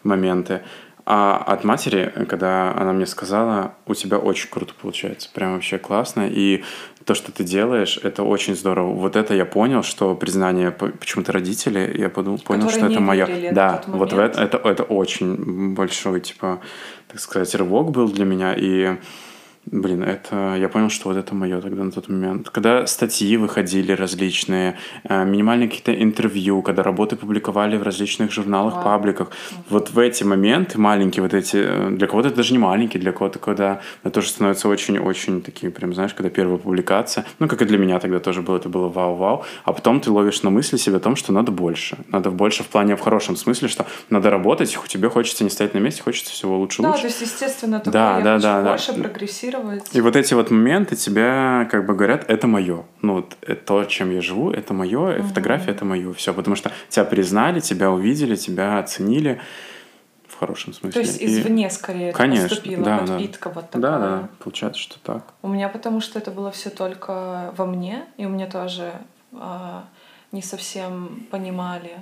моменты, 0.04 0.62
А 1.10 1.38
от 1.38 1.64
матери, 1.64 2.14
когда 2.28 2.74
она 2.78 2.92
мне 2.92 3.06
сказала, 3.06 3.74
у 3.86 3.96
тебя 3.96 4.18
очень 4.18 4.50
круто 4.50 4.74
получается, 4.80 5.30
прям 5.34 5.54
вообще 5.54 5.78
классно, 5.78 6.28
и 6.30 6.64
то, 7.08 7.16
что 7.16 7.32
ты 7.32 7.46
делаешь, 7.46 7.98
это 8.04 8.24
очень 8.24 8.54
здорово. 8.54 8.92
Вот 8.92 9.16
это 9.16 9.34
я 9.34 9.46
понял, 9.46 9.82
что 9.82 10.14
признание 10.14 10.72
почему-то 10.72 11.32
родители, 11.32 11.96
я 11.98 12.10
подумал, 12.10 12.40
понял, 12.40 12.70
что 12.70 12.86
это 12.86 13.00
мое. 13.00 13.52
Да, 13.54 13.82
вот 13.88 14.12
в 14.12 14.20
это, 14.20 14.42
это, 14.42 14.58
это 14.58 14.84
очень 14.84 15.74
большой, 15.74 16.20
типа, 16.20 16.60
так 17.08 17.22
сказать, 17.22 17.56
рывок 17.56 17.92
был 17.92 18.10
для 18.10 18.26
меня, 18.26 18.54
и 18.54 18.98
Блин, 19.72 20.02
это 20.02 20.56
я 20.56 20.70
понял, 20.70 20.90
что 20.90 21.10
вот 21.10 21.18
это 21.18 21.36
мое 21.36 21.60
тогда 21.60 21.84
на 21.84 21.92
тот 21.92 22.08
момент. 22.08 22.50
Когда 22.50 22.88
статьи 22.88 23.36
выходили 23.36 23.92
различные, 23.92 24.78
э, 25.04 25.26
минимальные 25.26 25.68
какие-то 25.68 25.94
интервью, 25.94 26.62
когда 26.62 26.84
работы 26.84 27.18
публиковали 27.18 27.76
в 27.76 27.84
различных 27.84 28.32
журналах, 28.32 28.76
wow. 28.76 28.84
пабликах, 28.84 29.32
вот 29.70 29.92
в 29.92 30.00
эти 30.00 30.24
моменты 30.24 30.80
маленькие, 30.80 31.22
вот 31.22 31.34
эти, 31.34 31.58
э, 31.58 31.90
для 31.92 32.08
кого-то 32.08 32.30
это 32.30 32.38
даже 32.38 32.54
не 32.54 32.60
маленькие, 32.60 33.02
для 33.02 33.12
кого-то, 33.12 33.40
когда 33.40 33.82
это 34.04 34.14
тоже 34.14 34.30
становится 34.30 34.70
очень-очень 34.70 35.42
такие, 35.42 35.70
прям, 35.70 35.94
знаешь, 35.94 36.14
когда 36.14 36.30
первая 36.30 36.58
публикация, 36.58 37.26
ну, 37.40 37.50
как 37.50 37.62
и 37.62 37.66
для 37.66 37.78
меня 37.78 38.00
тогда 38.00 38.20
тоже 38.20 38.42
было, 38.42 38.56
это 38.56 38.70
было 38.70 38.88
вау-вау, 38.88 39.44
а 39.66 39.74
потом 39.74 40.00
ты 40.00 40.12
ловишь 40.12 40.44
на 40.44 40.50
мысли 40.50 40.78
себе 40.78 40.96
о 40.96 41.02
том, 41.02 41.18
что 41.18 41.34
надо 41.34 41.52
больше. 41.52 41.98
Надо 42.10 42.32
больше 42.32 42.64
в 42.64 42.68
плане, 42.68 42.96
в 42.96 43.02
хорошем 43.02 43.36
смысле, 43.36 43.68
что 43.68 43.86
надо 44.10 44.30
работать, 44.30 44.78
тебе 44.88 45.10
хочется 45.10 45.44
не 45.44 45.50
стоять 45.50 45.74
на 45.74 45.80
месте, 45.80 46.04
хочется 46.04 46.32
всего 46.32 46.58
лучше-лучше. 46.58 46.84
Да, 46.84 46.90
лучше. 46.90 47.02
то 47.02 47.08
есть, 47.08 47.34
естественно, 47.34 47.80
такое, 47.80 47.92
да, 47.92 48.22
да, 48.22 48.40
да, 48.40 48.70
больше 48.70 48.94
да. 48.94 49.04
прогрессировать 49.04 49.57
адаптировать. 49.58 49.96
И 49.96 50.02
вот 50.02 50.16
эти 50.16 50.34
вот 50.34 50.52
моменты 50.52 50.96
тебя 50.96 51.68
как 51.72 51.86
бы 51.86 51.96
говорят, 51.96 52.26
это 52.30 52.48
мое. 52.48 52.86
Ну 53.02 53.16
вот 53.16 53.38
это 53.42 53.66
то, 53.66 53.84
чем 53.86 54.12
я 54.12 54.22
живу, 54.22 54.52
это 54.52 54.74
мое, 54.74 55.18
угу. 55.18 55.28
фотография 55.28 55.72
это 55.72 55.86
мое. 55.86 56.14
Все, 56.14 56.34
потому 56.34 56.56
что 56.56 56.72
тебя 56.90 57.06
признали, 57.06 57.60
тебя 57.60 57.92
увидели, 57.92 58.36
тебя 58.36 58.80
оценили 58.80 59.40
в 60.28 60.40
хорошем 60.40 60.74
смысле. 60.74 60.92
То 60.92 61.08
есть 61.08 61.22
извне 61.22 61.68
и... 61.68 61.70
скорее 61.70 62.12
Конечно, 62.12 62.50
поступила 62.50 62.84
да, 62.84 62.98
подпитка 63.00 63.50
да. 63.50 63.56
вот 63.56 63.70
такая. 63.70 63.82
Да, 63.82 64.00
да, 64.00 64.30
получается, 64.40 64.82
что 64.82 65.00
так. 65.00 65.34
У 65.42 65.48
меня 65.48 65.70
потому 65.70 66.02
что 66.02 66.20
это 66.20 66.32
было 66.32 66.52
все 66.52 66.70
только 66.70 67.54
во 67.58 67.66
мне, 67.66 68.06
и 68.18 68.26
у 68.26 68.30
меня 68.30 68.48
тоже 68.48 68.94
э, 69.32 69.82
не 70.32 70.42
совсем 70.42 71.26
понимали, 71.32 71.98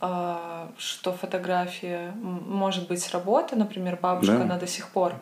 э, 0.00 0.36
что 0.78 1.12
фотография 1.12 2.12
может 2.14 2.86
быть 2.86 3.10
работа, 3.12 3.56
например, 3.56 3.98
бабушка, 4.00 4.36
да. 4.36 4.42
она 4.42 4.58
до 4.58 4.66
сих 4.66 4.88
пор 4.90 5.14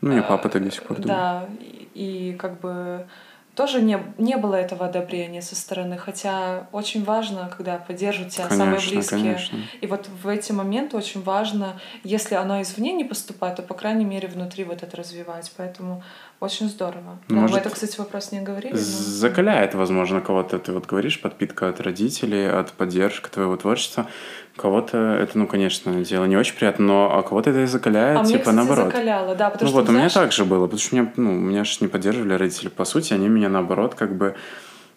ну, 0.00 0.12
мне 0.12 0.22
папа 0.22 0.48
так 0.48 0.62
до 0.62 0.70
сих 0.70 0.82
пор 0.82 0.98
думает. 0.98 1.06
Да, 1.06 1.48
и, 1.60 1.88
и 1.94 2.36
как 2.36 2.60
бы 2.60 3.06
тоже 3.54 3.80
не, 3.82 3.98
не 4.18 4.36
было 4.36 4.56
этого 4.56 4.86
одобрения 4.86 5.40
со 5.40 5.54
стороны, 5.54 5.96
хотя 5.96 6.66
очень 6.72 7.04
важно, 7.04 7.50
когда 7.56 7.78
поддерживают 7.78 8.32
тебя 8.32 8.48
конечно, 8.48 8.64
самые 8.64 8.80
близкие. 8.80 9.20
Конечно. 9.20 9.58
И 9.80 9.86
вот 9.86 10.08
в 10.08 10.28
эти 10.28 10.50
моменты 10.52 10.96
очень 10.96 11.22
важно, 11.22 11.78
если 12.02 12.34
оно 12.34 12.60
извне 12.62 12.92
не 12.92 13.04
поступает, 13.04 13.56
то, 13.56 13.62
по 13.62 13.74
крайней 13.74 14.04
мере, 14.04 14.26
внутри 14.26 14.64
вот 14.64 14.82
это 14.82 14.96
развивать. 14.96 15.52
Поэтому 15.56 16.02
очень 16.40 16.68
здорово. 16.68 17.18
Может, 17.28 17.50
да, 17.50 17.54
мы 17.54 17.58
это, 17.60 17.70
кстати, 17.70 17.98
вопрос 17.98 18.32
не 18.32 18.40
говорили. 18.40 18.72
Но... 18.72 18.78
Закаляет, 18.78 19.74
возможно, 19.74 20.20
кого-то, 20.20 20.58
ты 20.58 20.72
вот 20.72 20.86
говоришь, 20.86 21.20
подпитка 21.20 21.68
от 21.68 21.80
родителей, 21.80 22.48
от 22.48 22.72
поддержки 22.72 23.28
твоего 23.28 23.56
творчества. 23.56 24.06
Кого-то 24.56 24.98
это, 24.98 25.38
ну, 25.38 25.46
конечно, 25.46 26.04
дело 26.04 26.26
не 26.26 26.36
очень 26.36 26.54
приятно, 26.54 26.84
но 26.84 27.18
а 27.18 27.22
кого-то 27.22 27.50
это 27.50 27.62
и 27.62 27.66
закаляет, 27.66 28.18
а 28.18 28.24
типа 28.24 28.28
мне, 28.28 28.38
кстати, 28.38 28.56
наоборот. 28.56 28.86
закаляло, 28.86 29.34
да, 29.34 29.50
потому 29.50 29.68
ну 29.68 29.70
что, 29.70 29.80
вот, 29.80 29.90
знаешь... 29.90 30.12
у 30.14 30.18
меня 30.18 30.26
так 30.26 30.32
же 30.32 30.44
было, 30.44 30.66
потому 30.66 30.80
что 30.80 30.96
меня, 30.96 31.12
ну, 31.16 31.32
меня 31.32 31.64
же 31.64 31.78
не 31.80 31.88
поддерживали 31.88 32.34
родители, 32.34 32.68
по 32.68 32.84
сути, 32.84 33.14
они 33.14 33.28
меня 33.28 33.48
наоборот 33.48 33.94
как 33.94 34.16
бы 34.16 34.36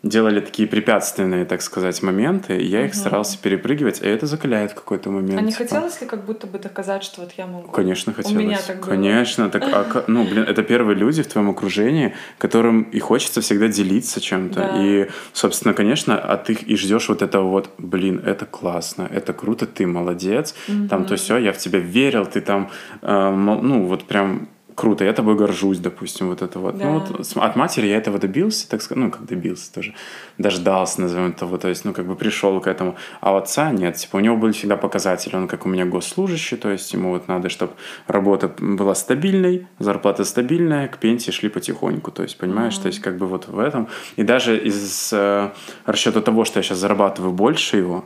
делали 0.03 0.39
такие 0.39 0.67
препятственные, 0.67 1.45
так 1.45 1.61
сказать, 1.61 2.01
моменты, 2.03 2.57
и 2.57 2.65
я 2.65 2.85
их 2.85 2.93
старался 2.93 3.37
перепрыгивать, 3.37 4.01
и 4.01 4.07
это 4.07 4.27
закаляет 4.27 4.71
в 4.71 4.75
какой-то 4.75 5.09
момент. 5.09 5.39
А 5.39 5.41
не 5.41 5.51
типа. 5.51 5.63
хотелось 5.63 5.99
ли 6.01 6.07
как 6.07 6.23
будто 6.25 6.47
бы 6.47 6.59
доказать, 6.59 7.03
что 7.03 7.21
вот 7.21 7.31
я 7.37 7.47
могу? 7.47 7.69
Конечно, 7.69 8.13
хотелось. 8.13 8.37
У 8.37 8.39
меня 8.39 8.59
так 8.65 8.79
было. 8.79 8.89
Конечно, 8.89 9.49
так, 9.49 9.63
а, 9.63 10.03
ну, 10.07 10.23
блин, 10.23 10.43
это 10.43 10.61
первые 10.63 10.95
люди 10.95 11.23
в 11.23 11.27
твоем 11.27 11.49
окружении, 11.49 12.13
которым 12.37 12.83
и 12.83 12.99
хочется 12.99 13.41
всегда 13.41 13.67
делиться 13.67 14.21
чем-то. 14.21 14.59
Да. 14.59 14.83
И, 14.83 15.09
собственно, 15.33 15.73
конечно, 15.73 16.17
а 16.17 16.37
ты 16.37 16.53
и 16.53 16.75
ждешь 16.75 17.09
вот 17.09 17.21
этого 17.21 17.49
вот, 17.49 17.69
блин, 17.77 18.21
это 18.23 18.45
классно, 18.45 19.09
это 19.11 19.33
круто, 19.33 19.65
ты 19.65 19.87
молодец, 19.87 20.53
угу. 20.67 20.87
там 20.87 21.05
то 21.05 21.15
все, 21.15 21.37
я 21.37 21.51
в 21.53 21.57
тебя 21.57 21.79
верил, 21.79 22.25
ты 22.25 22.41
там, 22.41 22.69
э, 23.01 23.29
ну, 23.31 23.85
вот 23.85 24.03
прям 24.03 24.47
круто, 24.77 25.03
я 25.03 25.11
тобой 25.11 25.35
горжусь, 25.35 25.79
допустим, 25.79 26.27
вот 26.27 26.43
это 26.43 26.59
вот. 26.59 26.75
Ну, 26.75 26.79
да. 26.79 26.85
Ну, 26.85 26.99
вот 26.99 27.37
от 27.37 27.55
матери 27.55 27.87
я 27.87 27.97
этого 27.97 28.19
добился, 28.19 28.69
так 28.69 28.81
сказать, 28.83 29.03
ну, 29.03 29.11
как 29.11 29.25
добился 29.25 29.73
тоже, 29.73 29.95
дождался, 30.37 31.01
назовем 31.01 31.33
того, 31.33 31.57
то 31.57 31.67
есть, 31.67 31.83
ну, 31.83 31.93
как 31.93 32.05
бы 32.05 32.15
пришел 32.15 32.61
к 32.61 32.67
этому. 32.67 32.95
А 33.19 33.33
у 33.33 33.37
отца 33.37 33.71
нет, 33.71 33.95
типа, 33.95 34.17
у 34.17 34.19
него 34.19 34.37
были 34.37 34.51
всегда 34.51 34.77
показатели, 34.77 35.35
он 35.35 35.47
как 35.47 35.65
у 35.65 35.69
меня 35.69 35.85
госслужащий, 35.85 36.57
то 36.57 36.69
есть, 36.69 36.93
ему 36.93 37.09
вот 37.09 37.27
надо, 37.27 37.49
чтобы 37.49 37.73
работа 38.05 38.53
была 38.59 38.93
стабильной, 38.93 39.67
зарплата 39.79 40.23
стабильная, 40.23 40.87
к 40.87 40.99
пенсии 40.99 41.31
шли 41.31 41.49
потихоньку, 41.49 42.11
то 42.11 42.21
есть, 42.21 42.37
понимаешь, 42.37 42.75
mm-hmm. 42.75 42.81
то 42.83 42.87
есть, 42.87 42.99
как 42.99 43.17
бы 43.17 43.25
вот 43.25 43.47
в 43.47 43.57
этом. 43.57 43.87
И 44.15 44.21
даже 44.23 44.57
из 44.57 45.09
э, 45.11 45.49
расчета 45.87 46.21
того, 46.21 46.45
что 46.45 46.59
я 46.59 46.63
сейчас 46.63 46.77
зарабатываю 46.77 47.33
больше 47.33 47.77
его, 47.77 48.05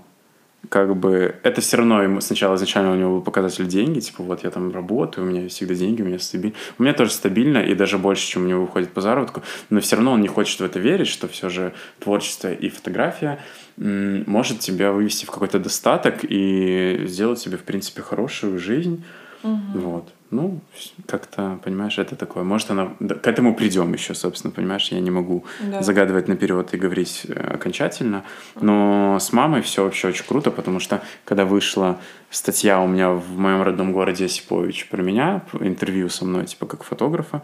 как 0.69 0.95
бы 0.95 1.35
это 1.43 1.61
все 1.61 1.77
равно 1.77 2.03
ему 2.03 2.21
сначала 2.21 2.55
изначально 2.55 2.93
у 2.93 2.95
него 2.95 3.15
был 3.15 3.21
показатель 3.21 3.67
деньги, 3.67 3.99
типа 3.99 4.23
вот 4.23 4.43
я 4.43 4.51
там 4.51 4.71
работаю, 4.71 5.25
у 5.25 5.29
меня 5.29 5.47
всегда 5.49 5.73
деньги, 5.73 6.01
у 6.01 6.05
меня 6.05 6.19
стабильно. 6.19 6.55
У 6.77 6.83
меня 6.83 6.93
тоже 6.93 7.11
стабильно 7.11 7.57
и 7.57 7.73
даже 7.73 7.97
больше, 7.97 8.27
чем 8.27 8.43
у 8.43 8.47
него 8.47 8.61
выходит 8.61 8.91
по 8.91 9.01
заработку, 9.01 9.41
но 9.69 9.79
все 9.79 9.95
равно 9.95 10.13
он 10.13 10.21
не 10.21 10.27
хочет 10.27 10.59
в 10.59 10.63
это 10.63 10.79
верить, 10.79 11.07
что 11.07 11.27
все 11.27 11.49
же 11.49 11.73
творчество 11.99 12.51
и 12.51 12.69
фотография 12.69 13.39
может 13.77 14.59
тебя 14.59 14.91
вывести 14.91 15.25
в 15.25 15.31
какой-то 15.31 15.59
достаток 15.59 16.19
и 16.23 17.03
сделать 17.07 17.39
себе, 17.39 17.57
в 17.57 17.63
принципе, 17.63 18.01
хорошую 18.01 18.59
жизнь. 18.59 19.03
Угу. 19.43 19.79
Вот. 19.79 20.13
Ну, 20.31 20.61
как-то, 21.07 21.59
понимаешь, 21.61 21.99
это 21.99 22.15
такое. 22.15 22.43
Может, 22.43 22.71
она... 22.71 22.93
К 22.99 23.27
этому 23.27 23.53
придем 23.53 23.91
еще, 23.93 24.13
собственно, 24.13 24.51
понимаешь, 24.51 24.87
я 24.89 25.01
не 25.01 25.11
могу 25.11 25.43
да. 25.59 25.81
загадывать 25.81 26.29
наперед 26.29 26.73
и 26.73 26.77
говорить 26.77 27.25
э, 27.27 27.33
окончательно. 27.33 28.23
Но 28.59 29.17
с 29.19 29.33
мамой 29.33 29.61
все 29.61 29.83
вообще 29.83 30.07
очень 30.07 30.25
круто, 30.25 30.49
потому 30.49 30.79
что 30.79 31.01
когда 31.25 31.43
вышла 31.43 31.99
статья 32.29 32.79
у 32.79 32.87
меня 32.87 33.11
в 33.11 33.37
моем 33.37 33.61
родном 33.61 33.91
городе 33.91 34.25
Осипович 34.25 34.87
про 34.87 35.01
меня, 35.01 35.43
интервью 35.59 36.07
со 36.07 36.23
мной, 36.23 36.45
типа, 36.45 36.65
как 36.65 36.83
фотографа, 36.83 37.41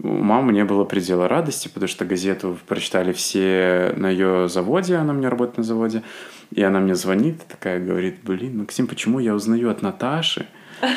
у 0.00 0.06
мамы 0.08 0.52
не 0.52 0.64
было 0.64 0.84
предела 0.84 1.26
радости, 1.26 1.66
потому 1.66 1.88
что 1.88 2.04
газету 2.04 2.56
прочитали 2.68 3.12
все 3.12 3.92
на 3.96 4.08
ее 4.08 4.48
заводе, 4.48 4.94
она 4.94 5.12
у 5.12 5.16
меня 5.16 5.28
работает 5.28 5.58
на 5.58 5.64
заводе, 5.64 6.04
и 6.52 6.62
она 6.62 6.78
мне 6.78 6.94
звонит, 6.94 7.44
такая 7.48 7.84
говорит, 7.84 8.20
блин, 8.22 8.58
Максим, 8.58 8.86
почему 8.86 9.18
я 9.18 9.34
узнаю 9.34 9.70
от 9.70 9.82
Наташи, 9.82 10.46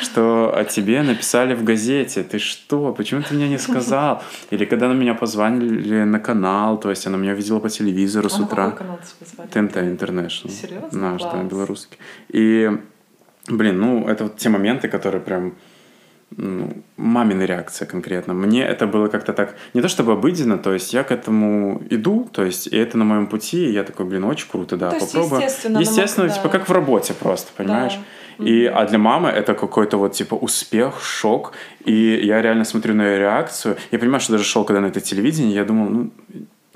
что 0.02 0.52
о 0.56 0.64
тебе 0.64 1.02
написали 1.02 1.54
в 1.54 1.64
газете. 1.64 2.22
Ты 2.22 2.38
что? 2.38 2.92
Почему 2.92 3.22
ты 3.22 3.34
мне 3.34 3.48
не 3.48 3.58
сказал? 3.58 4.22
Или 4.50 4.64
когда 4.64 4.88
на 4.88 4.94
меня 4.94 5.14
позвонили 5.14 6.04
на 6.04 6.20
канал, 6.20 6.78
то 6.78 6.90
есть 6.90 7.06
она 7.06 7.18
меня 7.18 7.34
видела 7.34 7.60
по 7.60 7.68
телевизору 7.68 8.28
с 8.28 8.38
а 8.38 8.42
утра. 8.42 8.70
какой 8.70 8.78
канал 8.78 8.98
тебя 8.98 9.26
звали? 9.34 9.48
ТНТ 9.48 9.76
International. 9.76 10.50
Серьезно? 10.50 11.10
Наш, 11.10 11.22
да, 11.22 11.42
белорусский. 11.42 11.98
И, 12.28 12.70
блин, 13.48 13.80
ну, 13.80 14.08
это 14.08 14.24
вот 14.24 14.36
те 14.36 14.48
моменты, 14.48 14.88
которые 14.88 15.20
прям 15.20 15.54
ну, 16.36 16.72
мамина 16.96 17.42
реакция 17.42 17.86
конкретно. 17.86 18.34
Мне 18.34 18.62
это 18.62 18.86
было 18.86 19.08
как-то 19.08 19.32
так, 19.32 19.54
не 19.74 19.80
то 19.80 19.88
чтобы 19.88 20.12
обыденно, 20.12 20.58
то 20.58 20.72
есть 20.72 20.92
я 20.94 21.04
к 21.04 21.12
этому 21.12 21.82
иду, 21.90 22.28
то 22.32 22.44
есть 22.44 22.66
и 22.66 22.76
это 22.76 22.98
на 22.98 23.04
моем 23.04 23.26
пути, 23.26 23.66
и 23.66 23.72
я 23.72 23.84
такой, 23.84 24.06
блин, 24.06 24.24
очень 24.24 24.48
круто, 24.48 24.76
да, 24.76 24.90
то 24.90 25.00
попробую. 25.00 25.42
Естественно, 25.42 25.78
естественно 25.78 26.28
типа 26.28 26.48
как 26.48 26.68
в 26.68 26.72
работе 26.72 27.14
просто, 27.14 27.50
понимаешь? 27.56 27.94
Да. 27.94 28.00
И, 28.38 28.64
а 28.66 28.84
для 28.86 28.98
мамы 28.98 29.28
это 29.28 29.54
какой-то 29.54 29.96
вот 29.96 30.12
типа 30.12 30.34
успех, 30.34 31.02
шок. 31.02 31.52
И 31.84 32.20
я 32.24 32.42
реально 32.42 32.64
смотрю 32.64 32.94
на 32.94 33.02
ее 33.02 33.18
реакцию. 33.18 33.76
Я 33.90 33.98
понимаю, 33.98 34.20
что 34.20 34.32
даже 34.32 34.44
шел 34.44 34.64
когда 34.64 34.80
на 34.80 34.86
это 34.86 35.00
телевидение, 35.00 35.54
я 35.54 35.64
думал, 35.64 35.88
ну, 35.88 36.10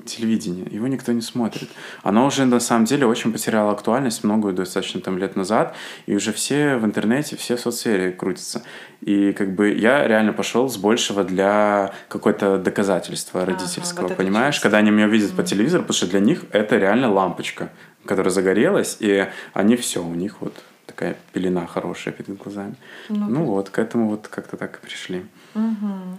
телевидение, 0.07 0.65
его 0.71 0.87
никто 0.87 1.11
не 1.11 1.21
смотрит. 1.21 1.69
Оно 2.01 2.25
уже 2.25 2.45
на 2.45 2.59
самом 2.59 2.85
деле 2.85 3.05
очень 3.05 3.31
потеряло 3.31 3.71
актуальность 3.71 4.23
многое 4.23 4.53
достаточно 4.53 5.01
там 5.01 5.17
лет 5.17 5.35
назад, 5.35 5.75
и 6.07 6.15
уже 6.15 6.31
все 6.31 6.77
в 6.77 6.85
интернете, 6.85 7.35
все 7.35 7.57
в 7.57 7.59
соцсети 7.59 8.15
крутятся. 8.15 8.63
И 9.01 9.33
как 9.33 9.53
бы 9.53 9.71
я 9.71 10.07
реально 10.07 10.33
пошел 10.33 10.67
с 10.69 10.77
большего 10.77 11.23
для 11.23 11.93
какое-то 12.07 12.57
доказательства 12.57 13.45
родительского, 13.45 14.05
ага, 14.05 14.07
вот 14.09 14.17
понимаешь? 14.17 14.59
Когда 14.59 14.77
они 14.77 14.89
меня 14.89 15.07
видят 15.07 15.31
mm-hmm. 15.31 15.35
по 15.35 15.43
телевизору, 15.43 15.83
потому 15.83 15.97
что 15.97 16.07
для 16.07 16.19
них 16.19 16.45
это 16.51 16.77
реально 16.77 17.11
лампочка, 17.11 17.69
которая 18.05 18.31
загорелась, 18.31 18.97
и 18.99 19.27
они 19.53 19.75
все, 19.75 20.03
у 20.03 20.15
них 20.15 20.37
вот 20.39 20.53
такая 20.97 21.15
пелена 21.31 21.67
хорошая 21.67 22.13
перед 22.13 22.37
глазами. 22.37 22.75
Ну, 23.09 23.27
ну 23.27 23.45
вот, 23.45 23.69
к 23.69 23.77
этому 23.77 24.09
вот 24.09 24.27
как-то 24.27 24.57
так 24.57 24.77
и 24.77 24.85
пришли. 24.85 25.25
Угу. 25.53 26.17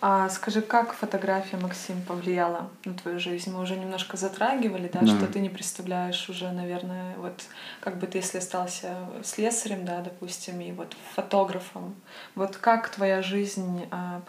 А 0.00 0.28
скажи, 0.28 0.62
как 0.62 0.92
фотография, 0.92 1.56
Максим, 1.56 2.00
повлияла 2.02 2.70
на 2.84 2.94
твою 2.94 3.18
жизнь? 3.18 3.52
Мы 3.52 3.60
уже 3.60 3.74
немножко 3.74 4.16
затрагивали, 4.16 4.88
да, 4.92 5.00
да. 5.00 5.06
что 5.08 5.26
ты 5.26 5.40
не 5.40 5.48
представляешь 5.48 6.28
уже, 6.28 6.52
наверное, 6.52 7.16
вот 7.16 7.42
как 7.80 7.98
бы 7.98 8.06
ты, 8.06 8.18
если 8.18 8.38
остался 8.38 8.94
слесарем, 9.24 9.84
да, 9.84 10.00
допустим, 10.02 10.60
и 10.60 10.70
вот 10.70 10.94
фотографом, 11.16 11.96
вот 12.36 12.56
как 12.56 12.88
твоя 12.90 13.22
жизнь, 13.22 13.88
а, 13.90 14.22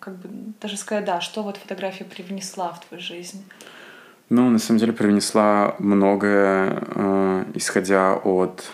как 0.00 0.16
бы 0.16 0.28
даже 0.60 0.76
сказать, 0.76 1.06
да, 1.06 1.22
что 1.22 1.42
вот 1.42 1.56
фотография 1.56 2.04
привнесла 2.04 2.72
в 2.72 2.86
твою 2.86 3.02
жизнь? 3.02 3.42
Ну, 4.34 4.48
на 4.48 4.58
самом 4.58 4.80
деле 4.80 4.94
привнесла 4.94 5.74
многое, 5.78 6.84
э, 6.94 7.44
исходя 7.54 8.14
от 8.14 8.64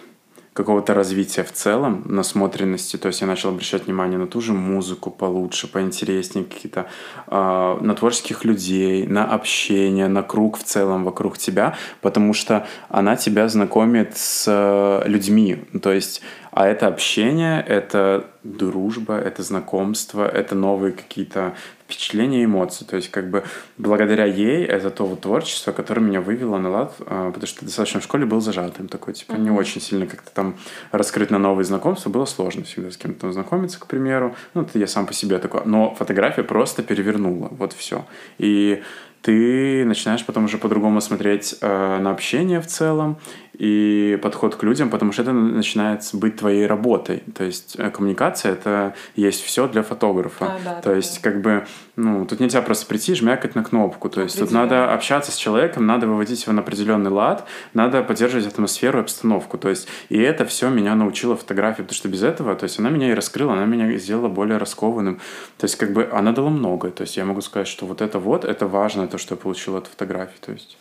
какого-то 0.52 0.94
развития 0.94 1.42
в 1.42 1.50
целом, 1.50 2.02
насмотренности. 2.04 2.96
То 2.96 3.08
есть 3.08 3.22
я 3.22 3.26
начал 3.26 3.48
обращать 3.48 3.86
внимание 3.86 4.18
на 4.18 4.28
ту 4.28 4.40
же 4.40 4.52
музыку 4.52 5.10
получше, 5.10 5.66
поинтереснее 5.66 6.44
какие-то, 6.44 6.86
э, 7.26 7.78
на 7.80 7.94
творческих 7.94 8.44
людей, 8.44 9.04
на 9.08 9.24
общение, 9.24 10.06
на 10.06 10.22
круг 10.22 10.58
в 10.58 10.62
целом 10.62 11.04
вокруг 11.04 11.38
тебя, 11.38 11.74
потому 12.02 12.34
что 12.34 12.64
она 12.88 13.16
тебя 13.16 13.48
знакомит 13.48 14.16
с 14.16 14.44
э, 14.46 15.08
людьми. 15.08 15.64
То 15.82 15.92
есть 15.92 16.22
а 16.58 16.66
это 16.66 16.88
общение, 16.88 17.64
это 17.64 18.24
дружба, 18.42 19.16
это 19.16 19.44
знакомство, 19.44 20.28
это 20.28 20.56
новые 20.56 20.92
какие-то 20.92 21.54
впечатления 21.84 22.42
и 22.42 22.46
эмоции. 22.46 22.84
То 22.84 22.96
есть 22.96 23.12
как 23.12 23.30
бы 23.30 23.44
благодаря 23.76 24.24
ей 24.24 24.64
это 24.64 24.90
то 24.90 25.06
вот 25.06 25.20
творчество, 25.20 25.70
которое 25.70 26.00
меня 26.00 26.20
вывело 26.20 26.58
на 26.58 26.68
лад, 26.68 26.94
а, 27.06 27.30
потому 27.30 27.46
что 27.46 27.64
достаточно 27.64 28.00
в 28.00 28.02
школе 28.02 28.26
был 28.26 28.40
зажатым 28.40 28.88
такой, 28.88 29.14
типа 29.14 29.34
mm-hmm. 29.34 29.40
не 29.40 29.50
очень 29.52 29.80
сильно 29.80 30.06
как-то 30.06 30.32
там 30.32 30.56
раскрыть 30.90 31.30
на 31.30 31.38
новые 31.38 31.64
знакомства, 31.64 32.10
было 32.10 32.24
сложно 32.24 32.64
всегда 32.64 32.90
с 32.90 32.96
кем-то 32.96 33.20
там 33.20 33.32
знакомиться, 33.32 33.78
к 33.78 33.86
примеру. 33.86 34.34
Ну, 34.54 34.62
это 34.62 34.80
я 34.80 34.88
сам 34.88 35.06
по 35.06 35.12
себе 35.12 35.38
такой. 35.38 35.62
Но 35.64 35.94
фотография 35.94 36.42
просто 36.42 36.82
перевернула, 36.82 37.50
вот 37.52 37.72
все. 37.72 38.04
И 38.38 38.82
ты 39.22 39.84
начинаешь 39.84 40.24
потом 40.24 40.44
уже 40.44 40.58
по-другому 40.58 41.00
смотреть 41.00 41.56
э, 41.60 41.98
на 42.00 42.10
общение 42.10 42.60
в 42.60 42.66
целом 42.66 43.18
и 43.58 44.16
подход 44.22 44.54
к 44.54 44.62
людям, 44.62 44.88
потому 44.88 45.10
что 45.10 45.22
это 45.22 45.32
начинает 45.32 46.08
быть 46.12 46.36
твоей 46.36 46.66
работой. 46.66 47.24
То 47.34 47.42
есть 47.42 47.74
э, 47.76 47.90
коммуникация 47.90 48.52
это 48.52 48.94
есть 49.16 49.42
все 49.42 49.66
для 49.66 49.82
фотографа. 49.82 50.44
А, 50.44 50.58
да, 50.64 50.80
То 50.80 50.94
есть, 50.94 51.20
как 51.20 51.42
бы, 51.42 51.66
ну, 51.96 52.24
тут 52.24 52.38
нельзя 52.38 52.62
просто 52.62 52.86
прийти 52.86 53.12
и 53.12 53.14
жмякать 53.16 53.56
на 53.56 53.64
кнопку. 53.64 54.08
То 54.08 54.22
есть 54.22 54.38
тут 54.38 54.52
надо 54.52 54.94
общаться 54.94 55.32
с 55.32 55.36
человеком, 55.36 55.86
надо 55.86 56.06
выводить 56.06 56.44
его 56.44 56.52
на 56.52 56.60
определенный 56.60 57.10
лад, 57.10 57.46
надо 57.74 58.02
поддерживать 58.04 58.46
атмосферу, 58.46 59.00
обстановку. 59.00 59.58
То 59.58 59.70
есть, 59.70 59.88
и 60.08 60.18
это 60.18 60.44
все 60.44 60.68
меня 60.68 60.94
научило 60.94 61.36
фотографии, 61.36 61.82
потому 61.82 61.96
что 61.96 62.08
без 62.08 62.22
этого, 62.22 62.54
то 62.54 62.64
есть 62.64 62.78
она 62.78 62.90
меня 62.90 63.10
и 63.10 63.14
раскрыла, 63.14 63.54
она 63.54 63.64
меня 63.64 63.92
сделала 63.98 64.28
более 64.28 64.58
раскованным. 64.58 65.20
То 65.56 65.64
есть, 65.64 65.74
как 65.74 65.92
бы, 65.92 66.08
она 66.12 66.30
дала 66.30 66.50
многое. 66.50 66.92
То 66.92 67.02
есть, 67.02 67.16
я 67.16 67.24
могу 67.24 67.40
сказать, 67.40 67.66
что 67.66 67.86
вот 67.86 68.02
это 68.02 68.20
вот, 68.20 68.44
это 68.44 68.68
важно, 68.68 69.08
то, 69.08 69.18
что 69.18 69.34
я 69.34 69.40
получил 69.40 69.76
от 69.76 69.88
фотографии. 69.88 70.38
То 70.40 70.52
есть, 70.52 70.78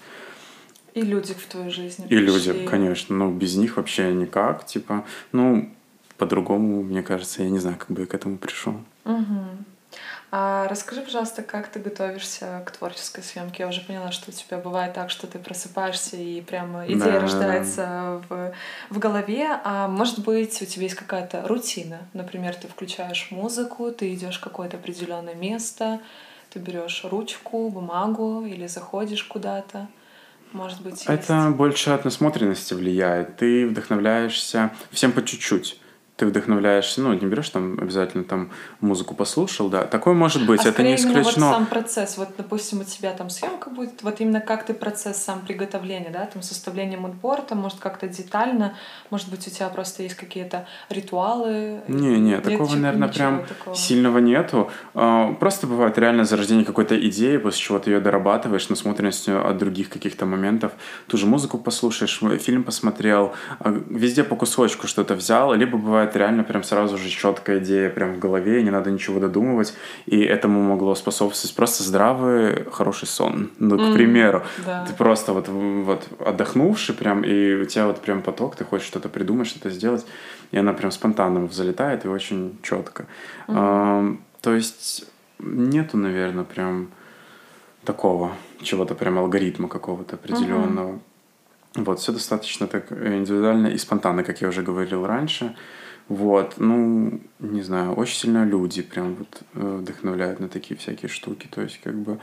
и 0.98 1.02
люди 1.02 1.34
в 1.34 1.46
твоей 1.46 1.70
жизни. 1.70 2.06
И 2.06 2.10
пришли. 2.10 2.26
люди, 2.26 2.66
конечно. 2.66 3.16
Но 3.16 3.32
без 3.32 3.56
них 3.56 3.78
вообще 3.78 4.12
никак. 4.14 4.66
Типа, 4.66 5.06
ну, 5.32 5.70
по-другому, 6.18 6.84
мне 6.84 7.04
кажется, 7.04 7.44
я 7.44 7.50
не 7.50 7.60
знаю, 7.60 7.78
как 7.78 7.92
бы 7.92 8.02
я 8.02 8.08
к 8.08 8.14
этому 8.14 8.38
пришел. 8.38 8.76
Угу. 9.06 9.66
А 10.30 10.68
расскажи, 10.68 11.02
пожалуйста, 11.02 11.42
как 11.42 11.70
ты 11.70 11.80
готовишься 11.80 12.62
к 12.66 12.72
творческой 12.72 13.24
съемке? 13.24 13.64
Я 13.64 13.70
уже 13.70 13.80
поняла, 13.80 14.12
что 14.12 14.30
у 14.30 14.34
тебя 14.34 14.58
бывает 14.58 14.94
так, 14.94 15.10
что 15.10 15.26
ты 15.26 15.40
просыпаешься 15.40 16.18
и 16.18 16.42
прямо 16.42 16.86
идея 16.86 17.14
да, 17.14 17.20
рождается 17.22 18.22
В, 18.28 18.54
в 18.90 19.00
голове. 19.00 19.48
А 19.64 19.88
может 19.88 20.20
быть, 20.20 20.62
у 20.62 20.66
тебя 20.66 20.84
есть 20.84 20.96
какая-то 20.96 21.48
рутина? 21.48 22.00
Например, 22.14 22.54
ты 22.56 22.68
включаешь 22.68 23.30
музыку, 23.32 23.92
ты 23.92 24.14
идешь 24.14 24.38
в 24.38 24.44
какое-то 24.44 24.76
определенное 24.76 25.36
место, 25.36 26.02
ты 26.50 26.60
берешь 26.60 27.06
ручку, 27.06 27.70
бумагу 27.70 28.46
или 28.46 28.68
заходишь 28.68 29.24
куда-то 29.24 29.88
может 30.58 30.82
быть, 30.82 30.94
есть? 30.94 31.06
Это 31.08 31.52
больше 31.52 31.92
от 31.92 32.04
насмотренности 32.04 32.74
влияет. 32.74 33.38
Ты 33.38 33.68
вдохновляешься 33.68 34.72
всем 34.92 35.12
по 35.12 35.24
чуть-чуть 35.24 35.80
ты 36.18 36.26
вдохновляешься, 36.26 37.00
ну, 37.02 37.14
не 37.14 37.28
берешь 37.28 37.50
там 37.52 37.78
обязательно 37.80 38.24
там 38.24 38.50
музыку 38.82 39.14
послушал, 39.14 39.70
да, 39.70 39.84
такое 39.84 40.16
может 40.16 40.48
быть, 40.48 40.66
а 40.66 40.70
это 40.70 40.82
не 40.82 40.96
исключено. 40.96 41.24
вот 41.24 41.56
сам 41.56 41.66
процесс, 41.68 42.18
вот, 42.18 42.30
допустим, 42.36 42.82
у 42.82 42.84
тебя 42.84 43.12
там 43.14 43.30
съемка 43.30 43.70
будет, 43.70 44.02
вот 44.02 44.20
именно 44.20 44.42
как 44.42 44.66
ты 44.66 44.74
процесс 44.74 45.18
сам 45.18 45.42
приготовления, 45.42 46.10
да, 46.10 46.26
там 46.26 46.42
составление 46.42 46.98
мудборда, 46.98 47.54
может 47.54 47.80
как-то 47.80 48.08
детально, 48.08 48.74
может 49.12 49.30
быть 49.30 49.48
у 49.48 49.52
тебя 49.52 49.70
просто 49.70 50.02
есть 50.02 50.16
какие-то 50.16 50.66
ритуалы. 50.90 51.82
Не, 51.88 52.20
не, 52.20 52.40
такого, 52.40 52.76
наверное, 52.76 53.10
прям 53.10 53.46
такого. 53.46 53.76
сильного 53.76 54.18
нету. 54.18 54.72
А, 54.96 55.34
просто 55.34 55.68
бывает 55.68 56.00
реально 56.00 56.26
зарождение 56.26 56.66
какой-то 56.66 57.00
идеи, 57.10 57.38
после 57.38 57.62
чего 57.62 57.78
ты 57.78 57.92
ее 57.92 58.00
дорабатываешь 58.00 58.70
насмотренностью 58.70 59.48
от 59.48 59.58
других 59.60 59.90
каких-то 59.90 60.26
моментов. 60.26 60.72
Ту 61.06 61.18
же 61.18 61.28
музыку 61.28 61.60
послушаешь, 61.60 62.20
фильм 62.42 62.64
посмотрел, 62.64 63.34
а, 63.60 63.70
везде 63.70 64.24
по 64.24 64.36
кусочку 64.36 64.88
что-то 64.88 65.14
взял, 65.14 65.54
либо 65.54 65.78
бывает 65.78 66.07
бывает 66.08 66.16
реально 66.16 66.44
прям 66.44 66.64
сразу 66.64 66.98
же 66.98 67.10
четкая 67.10 67.60
идея 67.60 67.90
прям 67.90 68.14
в 68.14 68.20
голове, 68.20 68.64
не 68.64 68.72
надо 68.72 68.92
ничего 68.92 69.20
додумывать, 69.20 69.74
и 70.06 70.20
этому 70.20 70.62
могло 70.62 70.96
способствовать 70.96 71.56
просто 71.56 71.84
здравый, 71.84 72.66
хороший 72.72 73.08
сон. 73.08 73.50
Ну, 73.60 73.78
к 73.78 73.82
mm, 73.82 73.94
примеру, 73.94 74.44
да. 74.66 74.86
ты 74.86 74.94
просто 74.94 75.34
вот, 75.34 75.48
вот 75.48 76.08
отдохнувший 76.20 76.96
прям, 76.96 77.24
и 77.24 77.62
у 77.62 77.66
тебя 77.66 77.86
вот 77.88 78.02
прям 78.02 78.22
поток, 78.22 78.56
ты 78.56 78.64
хочешь 78.64 78.88
что-то 78.88 79.10
придумать, 79.10 79.48
что-то 79.48 79.70
сделать, 79.70 80.06
и 80.54 80.58
она 80.58 80.74
прям 80.74 80.92
спонтанно 80.92 81.48
залетает 81.52 82.06
и 82.06 82.08
очень 82.08 82.58
четко. 82.64 83.04
Mm. 83.48 83.54
А, 83.56 84.16
то 84.42 84.56
есть 84.56 85.06
нету, 85.40 85.98
наверное, 85.98 86.44
прям 86.44 86.88
такого 87.84 88.32
чего-то 88.62 88.96
прям 88.96 89.18
алгоритма 89.18 89.68
какого-то 89.68 90.16
определенного. 90.16 90.92
Mm-hmm. 90.92 91.00
Вот, 91.78 92.00
все 92.00 92.12
достаточно 92.12 92.68
так 92.68 92.92
индивидуально 92.92 93.68
и 93.68 93.78
спонтанно, 93.78 94.24
как 94.24 94.42
я 94.42 94.48
уже 94.48 94.64
говорил 94.64 95.06
раньше. 95.06 95.56
Вот, 96.10 96.56
ну, 96.58 97.20
не 97.40 97.62
знаю, 97.64 97.94
очень 97.94 98.16
сильно 98.16 98.46
люди 98.46 98.82
прям 98.82 99.16
вот 99.16 99.42
э, 99.56 99.78
вдохновляют 99.82 100.40
на 100.40 100.48
такие 100.48 100.78
всякие 100.78 101.10
штуки. 101.10 101.48
То 101.52 101.62
есть, 101.62 101.80
как 101.84 101.96
бы, 101.96 102.20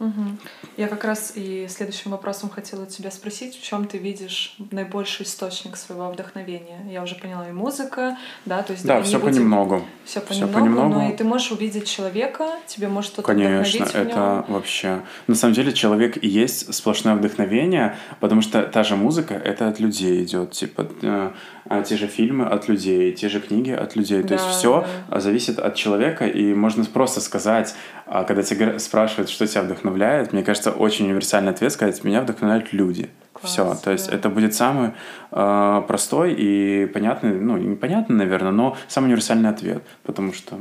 Угу. 0.00 0.38
Я 0.78 0.88
как 0.88 1.04
раз 1.04 1.32
и 1.34 1.66
следующим 1.68 2.10
вопросом 2.10 2.48
хотела 2.48 2.86
тебя 2.86 3.10
спросить, 3.10 3.54
в 3.54 3.62
чем 3.62 3.86
ты 3.86 3.98
видишь 3.98 4.56
наибольший 4.70 5.26
источник 5.26 5.76
своего 5.76 6.10
вдохновения? 6.10 6.80
Я 6.90 7.02
уже 7.02 7.16
поняла, 7.16 7.46
и 7.46 7.52
музыка, 7.52 8.16
да, 8.46 8.62
то 8.62 8.72
есть 8.72 8.86
да, 8.86 9.02
все 9.02 9.18
будет... 9.18 9.34
понемногу. 9.34 9.84
Все 10.06 10.20
понемногу, 10.20 10.52
все 10.52 10.58
понемногу, 10.58 10.94
но 10.94 11.10
и 11.10 11.16
ты 11.16 11.24
можешь 11.24 11.52
увидеть 11.52 11.86
человека, 11.86 12.48
тебе 12.66 12.88
может 12.88 13.12
что-то 13.12 13.28
Конечно, 13.28 13.84
это 13.84 14.46
вообще. 14.48 15.02
На 15.26 15.34
самом 15.34 15.52
деле 15.52 15.74
человек 15.74 16.16
и 16.24 16.26
есть 16.26 16.72
сплошное 16.72 17.14
вдохновение, 17.14 17.94
потому 18.20 18.40
что 18.40 18.62
та 18.62 18.82
же 18.84 18.96
музыка 18.96 19.34
это 19.34 19.68
от 19.68 19.80
людей 19.80 20.24
идет, 20.24 20.52
типа 20.52 20.88
э, 21.02 21.30
а 21.68 21.82
те 21.82 21.96
же 21.96 22.06
фильмы 22.06 22.46
от 22.46 22.68
людей, 22.68 23.12
те 23.12 23.28
же 23.28 23.38
книги 23.38 23.70
от 23.70 23.96
людей. 23.96 24.22
Да, 24.22 24.28
То 24.28 24.34
есть 24.34 24.46
все 24.46 24.86
да. 25.08 25.20
зависит 25.20 25.58
от 25.58 25.74
человека, 25.74 26.26
и 26.26 26.54
можно 26.54 26.84
просто 26.84 27.20
сказать, 27.20 27.74
а, 28.06 28.24
когда 28.24 28.42
тебя 28.42 28.78
спрашивают, 28.78 29.30
что 29.30 29.46
тебя 29.46 29.62
вдохновляет, 29.62 29.89
мне 30.32 30.42
кажется, 30.42 30.70
очень 30.70 31.06
универсальный 31.06 31.50
ответ 31.50 31.72
сказать, 31.72 32.02
меня 32.04 32.22
вдохновляют 32.22 32.72
люди. 32.72 33.10
Все, 33.42 33.74
то 33.74 33.90
есть 33.90 34.10
да. 34.10 34.16
это 34.16 34.28
будет 34.28 34.54
самый 34.54 34.92
э, 35.30 35.82
простой 35.86 36.34
и 36.34 36.86
понятный, 36.86 37.40
ну, 37.40 37.56
непонятный, 37.56 38.16
наверное, 38.16 38.50
но 38.50 38.76
самый 38.86 39.06
универсальный 39.06 39.48
ответ, 39.48 39.82
потому 40.02 40.34
что 40.34 40.58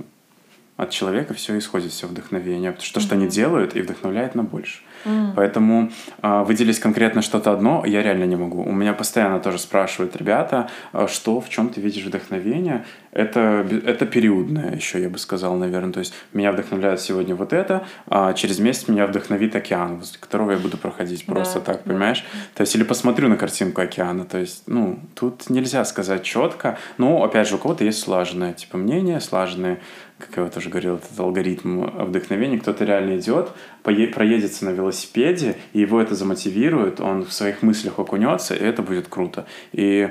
от 0.79 0.91
человека 0.91 1.33
все 1.33 1.57
исходит, 1.57 1.91
все 1.91 2.07
вдохновение. 2.07 2.75
Что 2.79 2.99
mm-hmm. 2.99 3.03
что 3.03 3.15
они 3.15 3.27
делают 3.27 3.75
и 3.75 3.81
вдохновляет 3.81 4.35
на 4.35 4.43
больше. 4.43 4.79
Mm. 5.05 5.33
Поэтому 5.35 5.91
э, 6.21 6.43
выделить 6.43 6.79
конкретно 6.79 7.21
что-то 7.21 7.51
одно 7.51 7.83
я 7.85 8.01
реально 8.03 8.25
не 8.25 8.35
могу. 8.35 8.63
У 8.63 8.71
меня 8.71 8.93
постоянно 8.93 9.39
тоже 9.39 9.59
спрашивают 9.59 10.15
ребята, 10.15 10.69
э, 10.93 11.07
что, 11.09 11.41
в 11.41 11.49
чем 11.49 11.69
ты 11.69 11.81
видишь 11.81 12.05
вдохновение. 12.05 12.85
Это, 13.11 13.65
это 13.85 14.05
периодное 14.05 14.75
еще, 14.75 15.01
я 15.01 15.09
бы 15.09 15.17
сказал, 15.17 15.55
наверное. 15.55 15.93
То 15.93 15.99
есть 15.99 16.13
меня 16.33 16.51
вдохновляет 16.51 17.01
сегодня 17.01 17.35
вот 17.35 17.53
это, 17.53 17.85
а 18.07 18.33
через 18.33 18.59
месяц 18.59 18.87
меня 18.87 19.07
вдохновит 19.07 19.55
океан, 19.55 19.97
возле 19.97 20.19
которого 20.19 20.51
я 20.51 20.57
буду 20.57 20.77
проходить 20.77 21.25
просто 21.25 21.59
да, 21.59 21.65
так, 21.65 21.77
да. 21.77 21.91
понимаешь? 21.91 22.25
То 22.55 22.61
есть 22.61 22.75
или 22.75 22.83
посмотрю 22.83 23.29
на 23.29 23.35
картинку 23.35 23.81
океана. 23.81 24.25
То 24.25 24.37
есть, 24.37 24.63
ну, 24.67 24.99
тут 25.15 25.49
нельзя 25.49 25.83
сказать 25.85 26.23
четко. 26.23 26.77
Но, 26.97 27.23
опять 27.23 27.47
же, 27.47 27.55
у 27.55 27.57
кого-то 27.57 27.83
есть 27.83 27.99
слаженное 27.99 28.53
типа 28.53 28.77
мнение, 28.77 29.19
слаженные 29.19 29.79
как 30.19 30.35
я 30.35 30.43
вот 30.43 30.55
уже 30.57 30.69
говорил, 30.69 30.97
этот 30.97 31.17
алгоритм 31.17 31.85
вдохновения, 31.85 32.59
кто-то 32.59 32.83
реально 32.83 33.17
идет, 33.17 33.51
проедется 33.83 34.65
на 34.65 34.71
велосипеде, 34.71 35.55
и 35.73 35.79
его 35.79 36.01
это 36.01 36.13
замотивирует, 36.13 36.99
он 36.99 37.23
в 37.23 37.31
своих 37.31 37.63
мыслях 37.63 37.97
окунется, 37.99 38.53
и 38.53 38.63
это 38.63 38.81
будет 38.81 39.07
круто. 39.07 39.47
И 39.71 40.09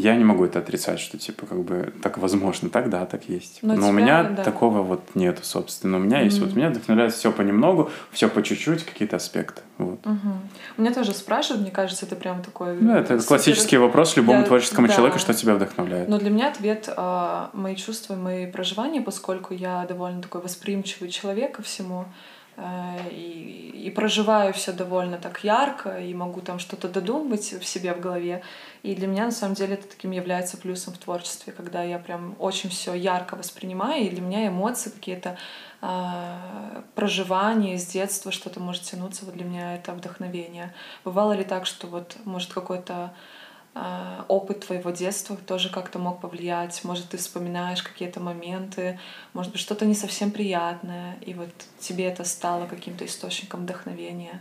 я 0.00 0.16
не 0.16 0.24
могу 0.24 0.44
это 0.44 0.58
отрицать, 0.58 0.98
что 0.98 1.18
типа 1.18 1.46
как 1.46 1.62
бы 1.62 1.92
так 2.02 2.18
возможно, 2.18 2.68
так 2.68 2.90
да, 2.90 3.06
так 3.06 3.28
есть. 3.28 3.60
Но, 3.62 3.74
Но 3.74 3.80
тебя, 3.80 3.88
у 3.88 3.92
меня 3.92 4.24
да. 4.24 4.42
такого 4.42 4.82
вот 4.82 5.14
нету, 5.14 5.44
собственно. 5.44 5.98
У 5.98 6.00
меня 6.00 6.20
mm-hmm. 6.20 6.24
есть 6.24 6.40
вот 6.40 6.54
меня 6.54 6.70
вдохновляет 6.70 7.14
все 7.14 7.30
понемногу, 7.30 7.90
все 8.10 8.28
по 8.28 8.42
чуть-чуть, 8.42 8.84
какие-то 8.84 9.16
аспекты. 9.16 9.62
Вот. 9.78 10.04
Угу. 10.06 10.78
Меня 10.78 10.92
тоже 10.92 11.12
спрашивают, 11.14 11.62
мне 11.62 11.70
кажется, 11.70 12.06
это 12.06 12.14
прям 12.16 12.42
такой. 12.42 12.76
Ну, 12.80 12.92
это 12.92 13.18
супер... 13.18 13.26
классический 13.26 13.76
вопрос 13.76 14.16
любому 14.16 14.40
для... 14.40 14.46
творческому 14.46 14.86
да. 14.88 14.94
человеку, 14.94 15.18
что 15.18 15.34
тебя 15.34 15.54
вдохновляет. 15.54 16.08
Но 16.08 16.18
для 16.18 16.30
меня 16.30 16.48
ответ 16.48 16.88
э, 16.96 17.46
мои 17.52 17.74
чувства, 17.76 18.14
мои 18.14 18.46
проживания, 18.46 19.00
поскольку 19.00 19.54
я 19.54 19.84
довольно 19.86 20.22
такой 20.22 20.42
восприимчивый 20.42 21.08
человек 21.10 21.56
ко 21.56 21.62
всему. 21.62 22.06
Э, 22.56 23.10
и, 23.10 23.82
и 23.86 23.90
проживаю 23.90 24.52
все 24.52 24.72
довольно 24.72 25.18
так 25.18 25.42
ярко, 25.42 25.98
и 25.98 26.14
могу 26.14 26.40
там 26.40 26.58
что-то 26.58 26.88
додумывать 26.88 27.52
в 27.52 27.64
себе 27.64 27.94
в 27.94 28.00
голове. 28.00 28.42
И 28.82 28.94
для 28.94 29.08
меня 29.08 29.24
на 29.24 29.30
самом 29.32 29.54
деле 29.54 29.74
это 29.74 29.88
таким 29.88 30.12
является 30.12 30.56
плюсом 30.56 30.94
в 30.94 30.98
творчестве, 30.98 31.52
когда 31.52 31.82
я 31.82 31.98
прям 31.98 32.36
очень 32.38 32.70
все 32.70 32.94
ярко 32.94 33.34
воспринимаю, 33.34 34.04
и 34.04 34.10
для 34.10 34.20
меня 34.20 34.46
эмоции 34.46 34.90
какие-то 34.90 35.36
э, 35.82 36.82
проживания 36.94 37.74
из 37.74 37.86
детства, 37.86 38.30
что-то 38.30 38.60
может 38.60 38.82
тянуться, 38.82 39.24
вот 39.24 39.34
для 39.34 39.44
меня 39.44 39.74
это 39.74 39.92
вдохновение. 39.92 40.72
Бывало 41.04 41.32
ли 41.32 41.44
так, 41.44 41.66
что 41.66 41.88
вот 41.88 42.16
может 42.24 42.52
какой-то 42.52 42.94
а, 42.94 43.14
опыт 44.28 44.66
твоего 44.66 44.90
детства 44.90 45.36
тоже 45.36 45.70
как-то 45.70 45.98
мог 45.98 46.20
повлиять. 46.20 46.82
Может, 46.84 47.08
ты 47.08 47.16
вспоминаешь 47.16 47.82
какие-то 47.82 48.20
моменты, 48.20 48.98
может 49.32 49.52
быть, 49.52 49.60
что-то 49.60 49.84
не 49.84 49.94
совсем 49.94 50.30
приятное, 50.30 51.16
и 51.22 51.34
вот 51.34 51.50
тебе 51.80 52.04
это 52.04 52.24
стало 52.24 52.66
каким-то 52.66 53.04
источником 53.04 53.62
вдохновения. 53.62 54.40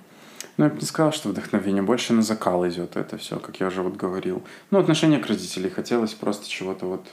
Ну, 0.57 0.65
я 0.65 0.69
бы 0.69 0.79
не 0.79 0.85
сказал, 0.85 1.11
что 1.11 1.29
вдохновение. 1.29 1.81
Больше 1.81 2.13
на 2.13 2.21
закал 2.21 2.67
идет 2.67 2.95
это 2.95 3.17
все, 3.17 3.39
как 3.39 3.59
я 3.59 3.67
уже 3.67 3.81
вот 3.81 3.95
говорил. 3.95 4.43
Ну, 4.71 4.79
отношение 4.79 5.19
к 5.19 5.27
родителям. 5.27 5.71
Хотелось 5.71 6.13
просто 6.13 6.47
чего-то 6.47 6.85
вот 6.85 7.07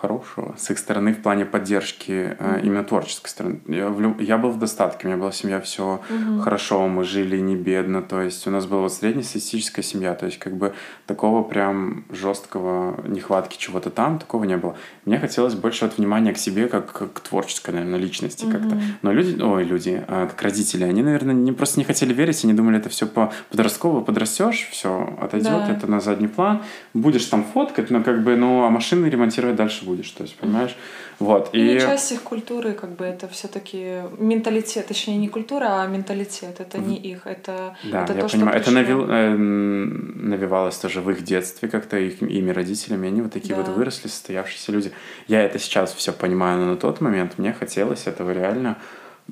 хорошего 0.00 0.54
с 0.58 0.70
их 0.70 0.78
стороны 0.78 1.12
в 1.12 1.22
плане 1.22 1.44
поддержки 1.44 2.10
mm-hmm. 2.10 2.62
именно 2.62 2.84
творческой 2.84 3.28
стороны. 3.28 3.60
Я, 3.66 3.88
в, 3.88 4.20
я 4.20 4.38
был 4.38 4.50
в 4.50 4.58
достатке, 4.58 5.06
у 5.06 5.10
меня 5.10 5.20
была 5.20 5.32
семья, 5.32 5.60
все 5.60 6.00
mm-hmm. 6.08 6.40
хорошо, 6.40 6.88
мы 6.88 7.04
жили 7.04 7.38
не 7.38 7.56
бедно, 7.56 8.02
то 8.02 8.20
есть 8.20 8.46
у 8.46 8.50
нас 8.50 8.66
была 8.66 8.82
вот 8.82 8.92
среднестатистическая 8.92 9.82
семья, 9.82 10.14
то 10.14 10.26
есть 10.26 10.38
как 10.38 10.56
бы 10.56 10.72
такого 11.06 11.42
прям 11.42 12.04
жесткого 12.10 13.00
нехватки 13.06 13.58
чего-то 13.58 13.90
там, 13.90 14.18
такого 14.18 14.44
не 14.44 14.56
было. 14.56 14.76
Мне 15.04 15.18
хотелось 15.18 15.54
больше 15.54 15.84
вот 15.84 15.98
внимания 15.98 16.32
к 16.32 16.38
себе, 16.38 16.68
как, 16.68 16.92
как 16.92 17.12
к 17.12 17.20
творческой, 17.20 17.72
наверное, 17.72 17.98
личности 17.98 18.44
mm-hmm. 18.44 18.52
как-то. 18.52 18.80
Но 19.02 19.12
люди, 19.12 19.40
ой, 19.40 19.64
люди, 19.64 20.02
а, 20.08 20.26
как 20.26 20.40
родители, 20.42 20.84
они, 20.84 21.02
наверное, 21.02 21.34
не, 21.34 21.52
просто 21.52 21.78
не 21.78 21.84
хотели 21.84 22.12
верить, 22.12 22.44
они 22.44 22.54
думали, 22.54 22.78
это 22.78 22.88
все 22.88 23.06
по 23.06 23.32
подростково 23.50 24.00
подрастешь, 24.00 24.68
все 24.70 25.14
отойдет, 25.20 25.50
да. 25.50 25.72
это 25.72 25.86
на 25.86 26.00
задний 26.00 26.28
план, 26.28 26.62
будешь 26.94 27.24
там 27.26 27.44
фоткать, 27.44 27.90
но 27.90 28.02
как 28.02 28.22
бы, 28.22 28.36
ну, 28.36 28.64
а 28.64 28.70
машины 28.70 29.06
ремонтировать 29.06 29.56
дальше 29.56 29.84
будешь, 29.90 30.10
то 30.10 30.22
есть, 30.22 30.36
понимаешь? 30.36 30.76
Вот. 31.18 31.50
И... 31.52 31.74
Ну, 31.74 31.80
часть 31.80 32.12
их 32.12 32.22
культуры, 32.22 32.72
как 32.72 32.90
бы, 32.90 33.04
это 33.04 33.26
все-таки 33.28 34.02
менталитет, 34.18 34.86
точнее, 34.86 35.18
не 35.18 35.28
культура, 35.28 35.82
а 35.82 35.86
менталитет, 35.86 36.60
это 36.60 36.78
не 36.78 36.96
их, 36.96 37.26
это, 37.26 37.76
да, 37.84 38.04
это 38.04 38.14
я 38.14 38.20
то, 38.20 38.28
понимаю. 38.28 38.62
что 38.62 38.70
Это 38.70 38.70
навил, 38.70 39.06
э, 39.08 39.34
навивалось 39.36 40.78
тоже 40.78 41.00
в 41.00 41.10
их 41.10 41.22
детстве 41.22 41.68
как-то, 41.68 41.98
их, 41.98 42.22
ими 42.22 42.52
родителями, 42.52 43.08
они 43.08 43.22
вот 43.22 43.32
такие 43.32 43.54
да. 43.54 43.62
вот 43.62 43.76
выросли, 43.76 44.08
состоявшиеся 44.08 44.72
люди. 44.72 44.92
Я 45.28 45.42
это 45.42 45.58
сейчас 45.58 45.92
все 45.94 46.12
понимаю, 46.12 46.60
но 46.60 46.66
на 46.66 46.76
тот 46.76 47.00
момент 47.00 47.38
мне 47.38 47.52
хотелось 47.52 48.06
этого 48.06 48.30
реально, 48.32 48.76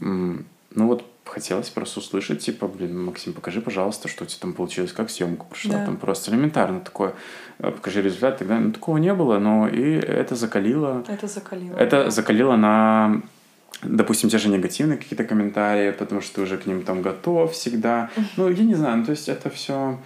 ну 0.01 0.87
вот 0.87 1.05
хотелось 1.29 1.71
просто 1.71 2.01
услышать, 2.01 2.41
типа, 2.41 2.67
блин, 2.67 3.05
Максим, 3.05 3.33
покажи, 3.33 3.61
пожалуйста, 3.61 4.09
что 4.09 4.25
у 4.25 4.27
тебя 4.27 4.41
там 4.41 4.53
получилось, 4.53 4.93
как 4.93 5.11
съемка 5.11 5.45
прошла, 5.45 5.75
да. 5.75 5.87
там 5.87 5.97
просто 5.97 6.31
элементарно 6.31 6.81
такое, 6.81 7.15
э, 7.59 7.71
покажи 7.71 8.03
результат, 8.03 8.39
тогда 8.39 8.59
ну, 8.59 8.73
такого 8.73 8.99
не 8.99 9.15
было, 9.15 9.39
но 9.39 9.69
и 9.69 9.93
это 9.93 10.35
закалило. 10.35 11.05
Это 11.09 11.27
закалило. 11.27 11.77
Это 11.77 12.05
да. 12.05 12.11
закалило 12.11 12.57
на 12.57 13.23
допустим, 13.83 14.29
те 14.29 14.39
же 14.39 14.49
негативные 14.49 14.99
какие-то 14.99 15.25
комментарии, 15.25 15.93
потому 15.93 16.21
что 16.21 16.37
ты 16.37 16.41
уже 16.41 16.59
к 16.59 16.67
ним 16.67 16.83
там 16.83 17.01
готов 17.03 17.53
всегда. 17.53 18.11
Ну, 18.37 18.49
я 18.49 18.65
не 18.65 18.75
знаю, 18.75 18.99
ну, 18.99 19.05
то 19.05 19.13
есть 19.13 19.29
это 19.29 19.51
все 19.51 19.99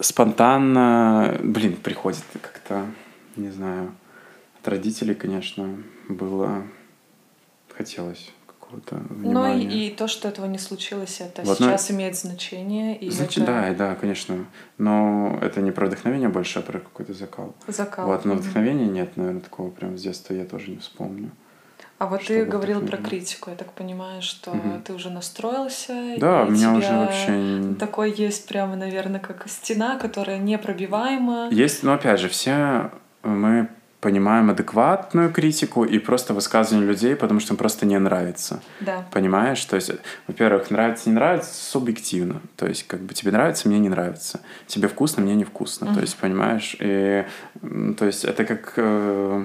спонтанно, 0.00 1.38
блин, 1.42 1.76
приходит 1.76 2.24
как-то, 2.40 2.86
не 3.36 3.50
знаю, 3.50 3.94
от 4.60 4.68
родителей, 4.68 5.14
конечно, 5.14 5.76
было, 6.08 6.62
хотелось 7.74 8.30
какого-то 8.72 9.14
внимания. 9.14 9.64
Ну 9.64 9.70
и, 9.70 9.86
и 9.86 9.90
то, 9.90 10.08
что 10.08 10.28
этого 10.28 10.46
не 10.46 10.58
случилось, 10.58 11.20
это 11.20 11.42
вот, 11.42 11.58
сейчас 11.58 11.88
но... 11.88 11.96
имеет 11.96 12.16
значение. 12.16 12.96
И 12.96 13.10
Значит, 13.10 13.44
это... 13.44 13.52
да, 13.52 13.74
да, 13.74 13.94
конечно. 13.94 14.46
Но 14.78 15.38
это 15.40 15.60
не 15.60 15.70
про 15.70 15.86
вдохновение 15.86 16.28
больше, 16.28 16.60
а 16.60 16.62
про 16.62 16.78
какой-то 16.80 17.12
закал. 17.12 17.54
Закал. 17.66 18.06
Вот, 18.06 18.24
но 18.24 18.34
вдохновения 18.34 18.86
нет, 18.86 19.16
наверное, 19.16 19.42
такого 19.42 19.70
прям 19.70 19.96
с 19.98 20.02
детства 20.02 20.34
я 20.34 20.44
тоже 20.44 20.70
не 20.70 20.78
вспомню. 20.78 21.30
А 21.98 22.06
вот 22.06 22.24
ты 22.24 22.44
говорил 22.44 22.84
про 22.84 22.96
критику, 22.96 23.50
я 23.50 23.56
так 23.56 23.72
понимаю, 23.72 24.22
что 24.22 24.50
угу. 24.50 24.80
ты 24.84 24.92
уже 24.92 25.08
настроился. 25.08 26.16
Да, 26.18 26.42
у 26.42 26.50
меня 26.50 26.74
уже 26.74 26.92
вообще... 26.92 27.74
Такой 27.78 28.10
есть 28.10 28.48
прямо, 28.48 28.74
наверное, 28.74 29.20
как 29.20 29.48
стена, 29.48 29.96
которая 29.96 30.38
непробиваема. 30.38 31.48
Есть, 31.52 31.84
но 31.84 31.92
опять 31.92 32.18
же, 32.18 32.28
все 32.28 32.90
мы 33.22 33.68
понимаем 34.02 34.50
адекватную 34.50 35.32
критику 35.32 35.84
и 35.84 35.98
просто 36.00 36.34
высказывание 36.34 36.88
людей, 36.88 37.14
потому 37.14 37.38
что 37.38 37.54
им 37.54 37.56
просто 37.56 37.86
не 37.86 37.96
нравится. 38.00 38.60
Да. 38.80 39.06
Понимаешь? 39.12 39.64
То 39.64 39.76
есть, 39.76 39.92
во-первых, 40.26 40.72
нравится, 40.72 41.08
не 41.08 41.14
нравится 41.14 41.54
субъективно. 41.54 42.42
То 42.56 42.66
есть, 42.66 42.84
как 42.88 43.00
бы 43.00 43.14
тебе 43.14 43.30
нравится, 43.30 43.68
мне 43.68 43.78
не 43.78 43.88
нравится. 43.88 44.40
Тебе 44.66 44.88
вкусно, 44.88 45.22
мне 45.22 45.36
не 45.36 45.44
вкусно. 45.44 45.84
Mm-hmm. 45.84 45.94
То 45.94 46.00
есть, 46.00 46.16
понимаешь? 46.16 46.76
И, 46.80 47.24
то 47.96 48.04
есть, 48.04 48.24
это 48.24 48.44
как... 48.44 48.72
Э, 48.76 49.44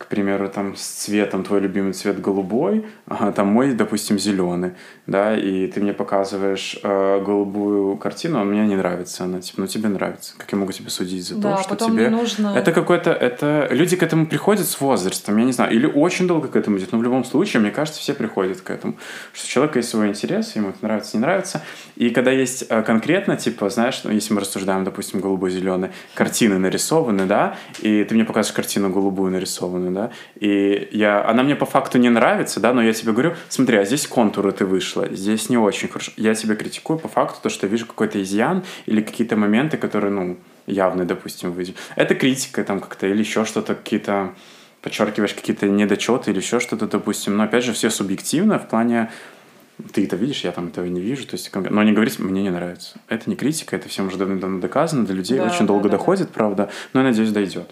к 0.00 0.06
примеру, 0.06 0.48
там 0.48 0.76
с 0.76 0.80
цветом 0.80 1.44
твой 1.44 1.60
любимый 1.60 1.92
цвет 1.92 2.22
голубой, 2.22 2.86
а 3.06 3.32
там 3.32 3.48
мой, 3.48 3.74
допустим, 3.74 4.18
зеленый, 4.18 4.72
да, 5.06 5.36
и 5.36 5.66
ты 5.66 5.82
мне 5.82 5.92
показываешь 5.92 6.78
э, 6.82 7.22
голубую 7.22 7.98
картину, 7.98 8.40
а 8.40 8.44
мне 8.44 8.66
не 8.66 8.76
нравится 8.76 9.24
она, 9.24 9.42
типа, 9.42 9.60
ну 9.60 9.66
тебе 9.66 9.90
нравится, 9.90 10.32
как 10.38 10.50
я 10.52 10.56
могу 10.56 10.72
тебе 10.72 10.88
судить 10.88 11.26
за 11.26 11.36
да, 11.36 11.56
то, 11.56 11.62
что 11.62 11.76
тебе 11.76 12.08
нужно. 12.08 12.54
Это 12.56 12.72
какой-то, 12.72 13.10
это 13.10 13.68
люди 13.70 13.94
к 13.94 14.02
этому 14.02 14.26
приходят 14.26 14.66
с 14.66 14.80
возрастом, 14.80 15.36
я 15.36 15.44
не 15.44 15.52
знаю, 15.52 15.70
или 15.74 15.84
очень 15.84 16.26
долго 16.26 16.48
к 16.48 16.56
этому 16.56 16.78
идет, 16.78 16.92
но 16.92 16.98
в 16.98 17.02
любом 17.02 17.22
случае, 17.22 17.60
мне 17.60 17.70
кажется, 17.70 18.00
все 18.00 18.14
приходят 18.14 18.62
к 18.62 18.70
этому, 18.70 18.94
что 19.34 19.44
у 19.44 19.48
человека 19.48 19.80
есть 19.80 19.90
свой 19.90 20.08
интерес, 20.08 20.56
ему 20.56 20.70
это 20.70 20.78
нравится, 20.80 21.18
не 21.18 21.20
нравится, 21.20 21.60
и 21.96 22.08
когда 22.08 22.30
есть 22.30 22.64
э, 22.70 22.82
конкретно, 22.82 23.36
типа, 23.36 23.68
знаешь, 23.68 24.00
ну, 24.04 24.10
если 24.12 24.32
мы 24.32 24.40
рассуждаем, 24.40 24.82
допустим, 24.84 25.20
голубой-зеленый, 25.20 25.90
картины 26.14 26.58
нарисованы, 26.58 27.26
да, 27.26 27.58
и 27.80 28.02
ты 28.04 28.14
мне 28.14 28.24
показываешь 28.24 28.56
картину 28.56 28.88
голубую 28.88 29.30
нарисованную, 29.30 29.89
да, 29.94 30.10
и 30.36 30.88
я, 30.92 31.26
она 31.26 31.42
мне 31.42 31.56
по 31.56 31.66
факту 31.66 31.98
не 31.98 32.08
нравится, 32.08 32.60
да, 32.60 32.72
но 32.72 32.82
я 32.82 32.92
тебе 32.92 33.12
говорю, 33.12 33.34
смотри, 33.48 33.78
а 33.78 33.84
здесь 33.84 34.06
контуры 34.06 34.52
ты 34.52 34.64
вышла, 34.64 35.08
здесь 35.10 35.48
не 35.48 35.58
очень 35.58 35.88
хорошо. 35.88 36.12
Я 36.16 36.34
тебя 36.34 36.54
критикую 36.54 36.98
по 36.98 37.08
факту, 37.08 37.38
то, 37.42 37.48
что 37.48 37.66
вижу 37.66 37.86
какой-то 37.86 38.22
изъян 38.22 38.64
или 38.86 39.00
какие-то 39.00 39.36
моменты, 39.36 39.76
которые, 39.76 40.12
ну, 40.12 40.36
явные, 40.66 41.06
допустим, 41.06 41.52
выйдем. 41.52 41.74
Это 41.96 42.14
критика 42.14 42.62
там 42.64 42.80
как-то 42.80 43.06
или 43.06 43.18
еще 43.18 43.44
что-то, 43.44 43.74
какие-то 43.74 44.34
подчеркиваешь 44.82 45.34
какие-то 45.34 45.68
недочеты 45.68 46.30
или 46.30 46.38
еще 46.38 46.60
что-то, 46.60 46.86
допустим. 46.86 47.36
Но 47.36 47.44
опять 47.44 47.64
же, 47.64 47.72
все 47.72 47.90
субъективно 47.90 48.58
в 48.58 48.68
плане 48.68 49.10
ты 49.92 50.04
это 50.04 50.16
видишь, 50.16 50.44
я 50.44 50.52
там 50.52 50.68
этого 50.68 50.84
не 50.86 51.00
вижу. 51.00 51.26
То 51.26 51.36
есть, 51.36 51.50
но 51.54 51.82
не 51.82 51.92
говорить, 51.92 52.18
мне 52.18 52.42
не 52.42 52.50
нравится. 52.50 52.98
Это 53.08 53.28
не 53.28 53.36
критика, 53.36 53.76
это 53.76 53.88
всем 53.88 54.08
уже 54.08 54.16
давно 54.16 54.58
доказано, 54.58 55.06
до 55.06 55.12
людей 55.12 55.38
да, 55.38 55.46
очень 55.46 55.60
да, 55.60 55.66
долго 55.66 55.88
да, 55.88 55.96
доходит, 55.96 56.28
да. 56.28 56.32
правда, 56.34 56.70
но 56.92 57.00
я 57.00 57.06
надеюсь, 57.06 57.30
дойдет. 57.30 57.70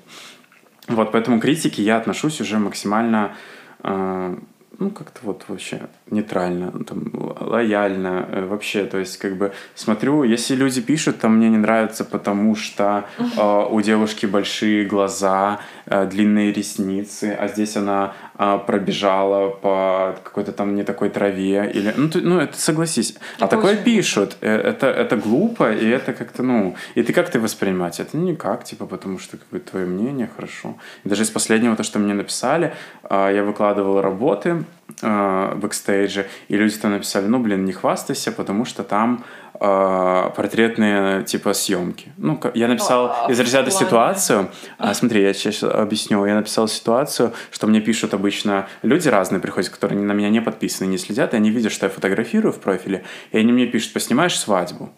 Вот, 0.89 1.12
поэтому 1.12 1.39
к 1.39 1.43
критике 1.43 1.82
я 1.82 1.98
отношусь 1.98 2.40
уже 2.40 2.59
максимально, 2.59 3.35
э, 3.82 4.36
ну, 4.78 4.90
как-то 4.90 5.20
вот 5.23 5.44
вообще 5.48 5.89
нейтрально, 6.11 6.71
ну, 6.73 6.85
там, 6.85 7.11
лояльно 7.41 8.29
э, 8.31 8.47
вообще. 8.47 8.85
То 8.85 8.99
есть, 8.99 9.19
как 9.19 9.37
бы, 9.37 9.53
смотрю, 9.75 10.23
если 10.25 10.55
люди 10.55 10.81
пишут, 10.81 11.19
там 11.21 11.37
мне 11.37 11.49
не 11.49 11.57
нравится, 11.57 12.05
потому 12.05 12.55
что 12.57 13.05
э, 13.19 13.67
у 13.71 13.81
девушки 13.81 14.27
большие 14.27 14.85
глаза, 14.85 15.61
э, 15.87 16.07
длинные 16.07 16.53
ресницы, 16.53 17.37
а 17.39 17.49
здесь 17.49 17.77
она 17.77 18.15
э, 18.39 18.59
пробежала 18.67 19.51
по 19.51 20.17
какой-то 20.25 20.53
там 20.53 20.75
не 20.75 20.85
такой 20.85 21.11
траве. 21.11 21.71
Или, 21.75 21.95
ну, 21.97 22.09
ты, 22.09 22.21
ну 22.21 22.39
это 22.39 22.59
согласись. 22.59 23.15
А 23.39 23.45
это 23.45 23.45
а 23.45 23.49
такое 23.49 23.77
пишут. 23.77 24.37
Э, 24.41 24.57
это, 24.57 24.87
это 24.87 25.17
глупо, 25.17 25.73
и 25.73 25.87
это 25.87 26.13
как-то, 26.13 26.43
ну... 26.43 26.77
И 26.95 27.03
ты 27.03 27.13
как 27.13 27.31
ты 27.31 27.41
воспринимать? 27.41 28.01
Это 28.01 28.17
никак, 28.17 28.65
типа, 28.65 28.87
потому 28.87 29.19
что 29.19 29.37
как 29.37 29.49
бы 29.51 29.59
твое 29.59 29.87
мнение 29.87 30.31
хорошо. 30.35 30.77
И 31.05 31.09
даже 31.09 31.23
из 31.23 31.31
последнего, 31.31 31.77
то, 31.77 31.83
что 31.83 31.99
мне 31.99 32.15
написали, 32.15 32.73
э, 33.11 33.33
я 33.35 33.43
выкладывал 33.45 34.01
работы, 34.01 34.65
э, 35.02 35.55
бэкстейджа, 35.56 36.27
и 36.48 36.56
люди 36.56 36.77
там 36.77 36.93
написали, 36.93 37.27
ну, 37.27 37.39
блин, 37.39 37.65
не 37.65 37.73
хвастайся, 37.73 38.32
потому 38.32 38.65
что 38.65 38.85
там 38.85 39.24
э, 39.55 40.31
портретные, 40.36 41.23
типа, 41.24 41.52
съемки. 41.52 42.12
Ну, 42.16 42.40
я 42.55 42.69
написал 42.69 43.28
из 43.28 43.39
разряда 43.40 43.70
ситуацию, 43.70 44.51
а, 44.78 44.94
смотри, 44.94 45.23
я 45.23 45.32
сейчас 45.35 45.62
объясню, 45.62 46.24
я 46.24 46.35
написал 46.35 46.69
ситуацию, 46.69 47.32
что 47.51 47.66
мне 47.66 47.81
пишут 47.81 48.15
обычно 48.15 48.69
люди 48.82 49.09
разные 49.09 49.40
приходят, 49.40 49.70
которые 49.70 50.01
на 50.01 50.12
меня 50.12 50.31
не 50.31 50.40
подписаны, 50.40 50.89
не 50.89 50.98
следят, 50.98 51.35
и 51.35 51.36
они 51.36 51.51
видят, 51.51 51.73
что 51.73 51.86
я 51.86 51.90
фотографирую 51.90 52.52
в 52.52 52.60
профиле, 52.60 53.05
и 53.32 53.39
они 53.39 53.52
мне 53.52 53.66
пишут, 53.66 53.93
поснимаешь 53.93 54.39
свадьбу. 54.39 54.90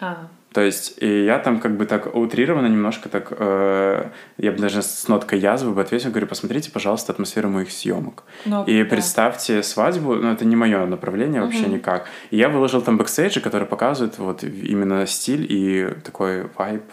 А. 0.00 0.28
То 0.56 0.62
есть, 0.62 0.94
и 1.02 1.24
я 1.24 1.38
там 1.38 1.60
как 1.60 1.76
бы 1.76 1.84
так 1.84 2.16
утрированно 2.16 2.68
немножко 2.68 3.10
так, 3.10 3.30
э, 3.30 4.08
я 4.38 4.52
бы 4.52 4.58
даже 4.58 4.80
с 4.80 5.06
ноткой 5.06 5.38
язвы 5.38 5.72
бы 5.72 5.82
ответил, 5.82 6.08
говорю, 6.08 6.26
посмотрите, 6.26 6.70
пожалуйста, 6.70 7.12
атмосферу 7.12 7.50
моих 7.50 7.70
съемок. 7.70 8.24
Ну, 8.46 8.64
и 8.64 8.82
да. 8.82 8.88
представьте 8.88 9.62
свадьбу, 9.62 10.14
ну 10.14 10.32
это 10.32 10.46
не 10.46 10.56
мое 10.56 10.86
направление 10.86 11.42
вообще 11.42 11.64
угу. 11.64 11.72
никак. 11.72 12.08
И 12.30 12.38
я 12.38 12.48
выложил 12.48 12.80
там 12.80 12.96
бэкстейджи, 12.96 13.42
которые 13.42 13.68
показывают 13.68 14.16
вот 14.16 14.44
именно 14.44 15.06
стиль 15.06 15.46
и 15.46 15.90
такой 16.02 16.48
вайб 16.56 16.84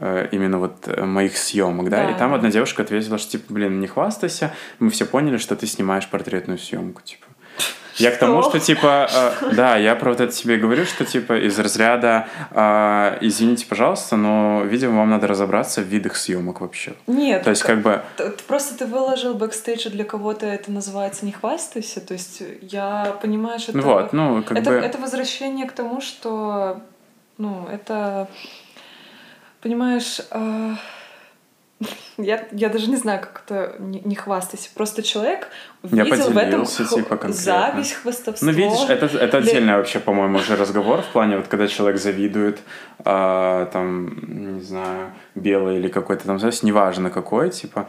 э, 0.00 0.28
именно 0.32 0.58
вот 0.58 0.88
моих 0.98 1.36
съемок, 1.36 1.90
да? 1.90 2.06
да, 2.06 2.10
и 2.10 2.18
там 2.18 2.32
одна 2.32 2.50
девушка 2.50 2.84
ответила, 2.84 3.18
что 3.18 3.32
типа, 3.32 3.52
блин, 3.52 3.80
не 3.80 3.86
хвастайся, 3.86 4.54
мы 4.78 4.88
все 4.88 5.04
поняли, 5.04 5.36
что 5.36 5.56
ты 5.56 5.66
снимаешь 5.66 6.08
портретную 6.08 6.58
съемку, 6.58 7.02
типа. 7.02 7.26
Я 7.96 8.10
к 8.10 8.18
тому, 8.18 8.42
что, 8.42 8.58
типа, 8.58 9.08
э, 9.12 9.54
да, 9.54 9.76
я 9.76 9.94
про 9.94 10.10
вот 10.10 10.20
это 10.20 10.32
тебе 10.32 10.56
говорю, 10.56 10.84
что, 10.84 11.04
типа, 11.04 11.38
из 11.46 11.58
разряда, 11.58 12.28
э, 12.50 13.18
извините, 13.20 13.66
пожалуйста, 13.66 14.16
но, 14.16 14.62
видимо, 14.64 14.98
вам 14.98 15.10
надо 15.10 15.26
разобраться 15.26 15.80
в 15.80 15.84
видах 15.84 16.16
съемок 16.16 16.60
вообще. 16.60 16.94
Нет. 17.06 17.42
То 17.42 17.50
есть, 17.50 17.62
как 17.62 17.82
бы... 17.82 18.02
Просто 18.46 18.78
ты 18.78 18.86
выложил 18.86 19.34
бэкстейдж, 19.34 19.88
для 19.88 20.04
кого-то 20.04 20.46
это 20.46 20.70
называется 20.70 21.24
«не 21.24 21.32
хвастайся», 21.32 22.00
то 22.00 22.14
есть 22.14 22.42
я, 22.60 23.16
понимаешь, 23.22 23.68
это... 23.68 23.78
Вот, 23.80 24.12
ну, 24.12 24.42
как 24.42 24.58
это, 24.58 24.70
бы... 24.70 24.76
Это 24.76 24.98
возвращение 24.98 25.66
к 25.66 25.72
тому, 25.72 26.00
что, 26.00 26.80
ну, 27.38 27.68
это 27.72 28.28
Понимаешь, 29.64 30.20
э, 30.30 30.74
я, 32.18 32.46
я 32.52 32.68
даже 32.68 32.88
не 32.90 32.96
знаю, 32.96 33.20
как 33.20 33.42
это 33.46 33.76
не, 33.78 34.00
не 34.00 34.14
хвастайся. 34.14 34.68
Просто 34.74 35.02
человек 35.02 35.48
видел 35.82 36.30
в 36.30 36.36
этом 36.36 36.64
х- 36.66 36.84
типа, 36.84 37.16
конкретно. 37.16 37.32
зависть, 37.34 37.92
хвастовство. 37.94 38.46
Ну, 38.46 38.52
видишь, 38.52 38.88
это, 38.88 39.06
это 39.06 39.40
Для- 39.40 39.50
отдельный 39.52 39.76
вообще, 39.76 39.98
по-моему, 40.00 40.38
уже 40.38 40.56
разговор 40.56 41.02
в 41.02 41.06
плане, 41.06 41.36
вот 41.36 41.48
когда 41.48 41.66
человек 41.68 42.00
завидует, 42.00 42.60
а, 43.04 43.66
там, 43.66 44.54
не 44.56 44.60
знаю, 44.62 45.12
белый 45.34 45.78
или 45.78 45.88
какой-то 45.88 46.24
там 46.26 46.38
зависть, 46.38 46.62
неважно 46.62 47.10
какой, 47.10 47.50
типа, 47.50 47.86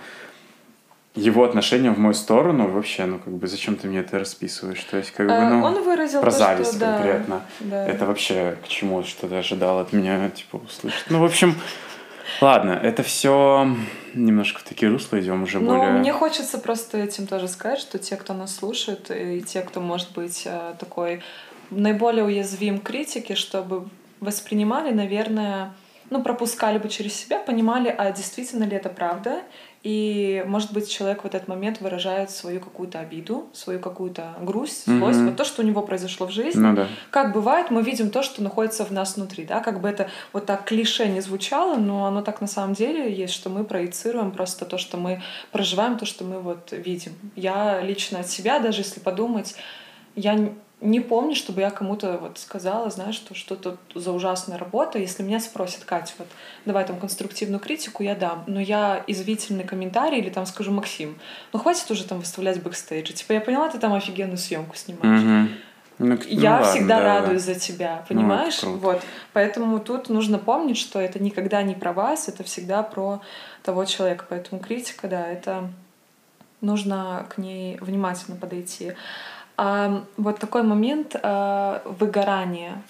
его 1.15 1.45
отношение 1.45 1.91
в 1.91 1.97
мою 1.97 2.13
сторону 2.13 2.67
вообще, 2.67 3.05
ну, 3.05 3.19
как 3.19 3.33
бы, 3.33 3.47
зачем 3.47 3.77
ты 3.77 3.87
мне 3.87 3.99
это 3.99 4.19
расписываешь? 4.19 4.83
То 4.83 4.97
есть, 4.97 5.11
как 5.11 5.27
бы, 5.27 5.31
Э, 5.33 5.49
ну, 5.49 5.63
Он 5.63 5.81
выразил 5.81 6.19
про 6.19 6.29
то, 6.29 6.37
зависть 6.37 6.71
что, 6.71 6.79
да, 6.81 6.93
конкретно. 6.97 7.41
да. 7.61 7.87
Это 7.87 8.05
вообще 8.05 8.57
к 8.65 8.67
чему, 8.67 9.01
что 9.03 9.27
ты 9.29 9.35
ожидал 9.35 9.79
от 9.79 9.93
меня, 9.93 10.29
типа, 10.29 10.57
услышать? 10.57 11.05
Ну, 11.09 11.19
в 11.19 11.23
общем, 11.23 11.55
ладно, 12.41 12.71
это 12.71 13.03
все 13.03 13.67
немножко 14.13 14.59
в 14.59 14.63
такие 14.63 14.91
русла 14.91 15.19
идем 15.19 15.43
уже 15.43 15.59
Но 15.59 15.77
более... 15.77 15.93
мне 15.93 16.13
хочется 16.13 16.57
просто 16.57 16.97
этим 16.97 17.27
тоже 17.27 17.47
сказать, 17.47 17.79
что 17.79 17.99
те, 17.99 18.15
кто 18.15 18.33
нас 18.33 18.55
слушает, 18.55 19.11
и 19.11 19.41
те, 19.41 19.61
кто 19.61 19.81
может 19.81 20.11
быть 20.13 20.43
э, 20.45 20.73
такой 20.79 21.21
наиболее 21.69 22.23
уязвим 22.23 22.79
критике, 22.79 23.35
чтобы 23.35 23.87
воспринимали, 24.19 24.93
наверное, 24.93 25.73
ну, 26.09 26.21
пропускали 26.21 26.77
бы 26.77 26.89
через 26.89 27.13
себя, 27.13 27.39
понимали, 27.39 27.93
а 27.95 28.11
действительно 28.11 28.63
ли 28.63 28.75
это 28.75 28.89
правда, 28.89 29.41
и, 29.85 30.43
может 30.47 30.73
быть, 30.73 30.89
человек 30.89 31.23
в 31.23 31.27
этот 31.27 31.47
момент 31.47 31.79
выражает 31.79 32.31
свою 32.31 32.59
какую-то 32.59 32.99
обиду, 32.99 33.45
свою 33.53 33.79
какую-то 33.79 34.33
грусть, 34.41 34.87
злость, 34.87 35.19
Мгм. 35.19 35.27
вот 35.27 35.35
то, 35.37 35.45
что 35.45 35.61
у 35.61 35.65
него 35.65 35.83
произошло 35.83 36.25
в 36.25 36.31
жизни. 36.31 36.59
Ну 36.59 36.75
да. 36.75 36.87
Как 37.11 37.33
бывает, 37.33 37.69
мы 37.69 37.83
видим 37.83 38.09
то, 38.09 38.23
что 38.23 38.41
находится 38.41 38.83
в 38.83 38.91
нас 38.91 39.15
внутри, 39.15 39.45
да, 39.45 39.59
как 39.59 39.81
бы 39.81 39.87
это 39.87 40.09
вот 40.33 40.47
так 40.47 40.65
клише 40.65 41.07
не 41.07 41.21
звучало, 41.21 41.75
но 41.75 42.07
оно 42.07 42.23
так 42.23 42.41
на 42.41 42.47
самом 42.47 42.73
деле 42.73 43.13
есть, 43.13 43.33
что 43.35 43.51
мы 43.51 43.63
проецируем 43.63 44.31
просто 44.31 44.65
то, 44.65 44.79
что 44.79 44.97
мы 44.97 45.21
проживаем, 45.51 45.99
то, 45.99 46.07
что 46.07 46.23
мы 46.23 46.39
вот 46.39 46.71
видим. 46.71 47.11
Я 47.35 47.79
лично 47.81 48.21
от 48.21 48.27
себя, 48.27 48.57
даже 48.57 48.81
если 48.81 48.99
подумать, 48.99 49.55
я 50.15 50.51
не 50.81 50.99
помню, 50.99 51.35
чтобы 51.35 51.61
я 51.61 51.71
кому-то 51.71 52.17
вот 52.17 52.37
сказала, 52.37 52.89
знаешь, 52.89 53.15
что 53.15 53.33
что-то 53.33 53.77
за 53.95 54.11
ужасная 54.11 54.57
работа. 54.57 54.99
Если 54.99 55.23
меня 55.23 55.39
спросят, 55.39 55.85
Катя, 55.85 56.13
вот 56.17 56.27
давай 56.65 56.85
там 56.85 56.99
конструктивную 56.99 57.59
критику, 57.59 58.03
я 58.03 58.13
дам. 58.13 58.43
Но 58.47 58.59
язвительный 58.59 59.63
комментарий 59.63 60.19
или 60.19 60.29
там 60.29 60.45
скажу, 60.45 60.71
Максим, 60.71 61.17
ну 61.53 61.59
хватит 61.59 61.89
уже 61.91 62.03
там 62.03 62.19
выставлять 62.19 62.61
бэкстейджи. 62.61 63.13
Типа, 63.13 63.33
я 63.33 63.41
поняла, 63.41 63.69
ты 63.69 63.79
там 63.79 63.93
офигенную 63.93 64.37
съемку 64.37 64.75
снимаешь. 64.75 65.49
Ну, 65.97 66.07
ну 66.07 66.19
Я 66.27 66.51
ладно, 66.57 66.67
всегда 66.67 66.97
да, 66.99 67.03
да. 67.03 67.21
радуюсь 67.21 67.43
за 67.43 67.55
тебя, 67.55 67.99
Ну, 68.09 68.15
понимаешь? 68.15 68.59
круто. 68.59 68.77
вот. 68.77 69.01
Поэтому 69.31 69.79
тут 69.79 70.09
нужно 70.09 70.37
помнить, 70.39 70.77
что 70.77 70.99
это 70.99 71.23
никогда 71.23 71.63
не 71.63 71.73
про 71.73 71.93
вас, 71.93 72.27
это 72.27 72.43
всегда 72.43 72.83
про 72.83 73.21
того 73.63 73.85
человека. 73.85 74.25
Поэтому 74.27 74.59
критика, 74.61 75.07
да, 75.07 75.25
это 75.25 75.69
нужно 76.61 77.25
к 77.29 77.37
ней 77.37 77.77
внимательно 77.79 78.35
подойти. 78.35 78.93
А 79.57 80.03
вот 80.17 80.39
такой 80.39 80.63
момент 80.63 81.15
а, 81.21 81.81
выгорания. 81.85 82.81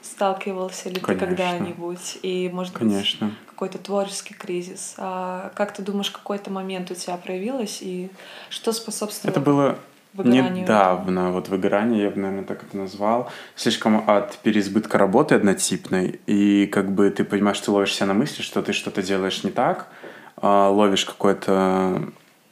Сталкивался 0.00 0.88
ли 0.88 0.94
ты 0.94 1.00
Конечно. 1.00 1.26
когда-нибудь? 1.26 2.18
И, 2.22 2.48
может 2.52 2.72
быть, 2.72 2.82
Конечно. 2.82 3.32
какой-то 3.46 3.78
творческий 3.78 4.32
кризис. 4.32 4.94
А 4.96 5.50
как 5.54 5.72
ты 5.74 5.82
думаешь, 5.82 6.10
какой-то 6.10 6.50
момент 6.50 6.90
у 6.90 6.94
тебя 6.94 7.16
проявилось 7.16 7.78
и 7.82 8.08
что 8.48 8.72
способствовало 8.72 9.32
Это 9.32 9.40
было 9.40 9.78
выгоранию? 10.14 10.62
недавно, 10.62 11.32
вот 11.32 11.48
выгорание, 11.48 12.04
я 12.04 12.10
бы, 12.10 12.20
наверное, 12.20 12.44
так 12.44 12.62
это 12.62 12.76
назвал, 12.76 13.30
слишком 13.56 14.08
от 14.08 14.38
переизбытка 14.38 14.98
работы 14.98 15.34
однотипной, 15.34 16.20
и 16.26 16.66
как 16.66 16.90
бы 16.92 17.10
ты 17.10 17.24
понимаешь, 17.24 17.60
ты 17.60 17.70
ловишь 17.70 17.94
себя 17.94 18.06
на 18.06 18.14
мысли, 18.14 18.42
что 18.42 18.62
ты 18.62 18.72
что-то 18.72 19.02
делаешь 19.02 19.42
не 19.44 19.50
так, 19.50 19.88
а, 20.36 20.70
ловишь 20.70 21.04
какую-то 21.04 22.02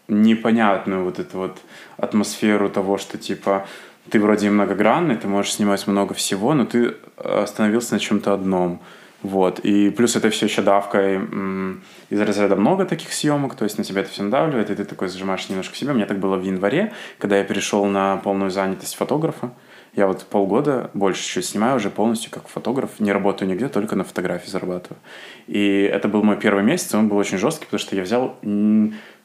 непонятную 0.08 1.04
вот 1.04 1.18
эту 1.18 1.38
вот 1.38 1.58
атмосферу 1.96 2.68
того, 2.68 2.98
что 2.98 3.18
типа 3.18 3.66
ты 4.10 4.20
вроде 4.20 4.50
многогранный, 4.50 5.16
ты 5.16 5.26
можешь 5.26 5.54
снимать 5.54 5.86
много 5.86 6.14
всего, 6.14 6.54
но 6.54 6.64
ты 6.64 6.94
остановился 7.16 7.94
на 7.94 8.00
чем-то 8.00 8.32
одном. 8.32 8.80
Вот. 9.22 9.60
И 9.60 9.90
плюс 9.90 10.14
это 10.14 10.30
все 10.30 10.46
еще 10.46 10.62
давкой 10.62 11.14
м, 11.16 11.82
из 12.10 12.20
разряда 12.20 12.54
много 12.54 12.84
таких 12.84 13.12
съемок, 13.12 13.54
то 13.56 13.64
есть 13.64 13.78
на 13.78 13.84
тебя 13.84 14.02
это 14.02 14.10
все 14.10 14.22
надавливает, 14.22 14.70
и 14.70 14.74
ты 14.74 14.84
такой 14.84 15.08
зажимаешь 15.08 15.48
немножко 15.48 15.74
себя. 15.74 15.94
Меня 15.94 16.06
так 16.06 16.18
было 16.18 16.36
в 16.36 16.44
январе, 16.44 16.92
когда 17.18 17.38
я 17.38 17.44
перешел 17.44 17.84
на 17.86 18.18
полную 18.18 18.50
занятость 18.50 18.94
фотографа. 18.94 19.50
Я 19.96 20.06
вот 20.06 20.26
полгода 20.26 20.90
больше 20.92 21.26
чуть 21.26 21.46
снимаю 21.46 21.76
уже 21.76 21.88
полностью 21.88 22.30
как 22.30 22.48
фотограф, 22.48 23.00
не 23.00 23.10
работаю 23.10 23.48
нигде, 23.48 23.68
только 23.68 23.96
на 23.96 24.04
фотографии 24.04 24.50
зарабатываю. 24.50 24.98
И 25.46 25.90
это 25.90 26.06
был 26.06 26.22
мой 26.22 26.36
первый 26.36 26.62
месяц, 26.62 26.94
он 26.94 27.08
был 27.08 27.16
очень 27.16 27.38
жесткий, 27.38 27.64
потому 27.64 27.80
что 27.80 27.96
я 27.96 28.02
взял 28.02 28.36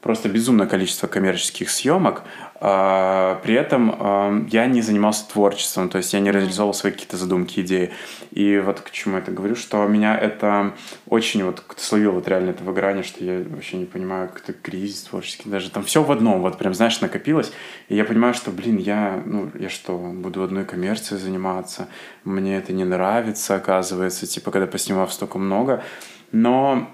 просто 0.01 0.29
безумное 0.29 0.67
количество 0.67 1.07
коммерческих 1.07 1.69
съемок, 1.69 2.23
а, 2.59 3.39
при 3.43 3.53
этом 3.53 3.95
а, 3.97 4.45
я 4.49 4.65
не 4.65 4.81
занимался 4.81 5.27
творчеством, 5.27 5.89
то 5.89 5.97
есть 5.97 6.13
я 6.13 6.19
не 6.19 6.31
реализовывал 6.31 6.73
свои 6.73 6.91
какие-то 6.91 7.17
задумки, 7.17 7.59
идеи. 7.61 7.91
И 8.31 8.57
вот 8.59 8.81
к 8.81 8.91
чему 8.91 9.15
я 9.15 9.21
это 9.21 9.31
говорю, 9.31 9.55
что 9.55 9.85
меня 9.87 10.17
это 10.17 10.73
очень 11.07 11.43
вот 11.43 11.61
как-то 11.61 11.83
словило 11.83 12.13
вот 12.13 12.27
реально 12.27 12.51
это 12.51 12.63
выгорание, 12.63 13.03
что 13.03 13.23
я 13.23 13.43
вообще 13.47 13.77
не 13.77 13.85
понимаю, 13.85 14.29
как 14.29 14.43
это 14.43 14.53
кризис 14.53 15.03
творческий, 15.03 15.49
даже 15.49 15.69
там 15.69 15.83
все 15.83 16.03
в 16.03 16.11
одном, 16.11 16.41
вот 16.41 16.57
прям, 16.57 16.73
знаешь, 16.73 16.99
накопилось, 17.01 17.51
и 17.87 17.95
я 17.95 18.03
понимаю, 18.03 18.33
что, 18.33 18.51
блин, 18.51 18.77
я, 18.77 19.21
ну, 19.25 19.51
я 19.59 19.69
что, 19.69 19.97
буду 19.97 20.43
одной 20.43 20.65
коммерцией 20.65 21.21
заниматься, 21.21 21.87
мне 22.23 22.57
это 22.57 22.73
не 22.73 22.85
нравится, 22.85 23.55
оказывается, 23.55 24.25
типа, 24.25 24.51
когда 24.51 24.67
поснимав 24.67 25.13
столько 25.13 25.37
много, 25.37 25.83
но 26.31 26.89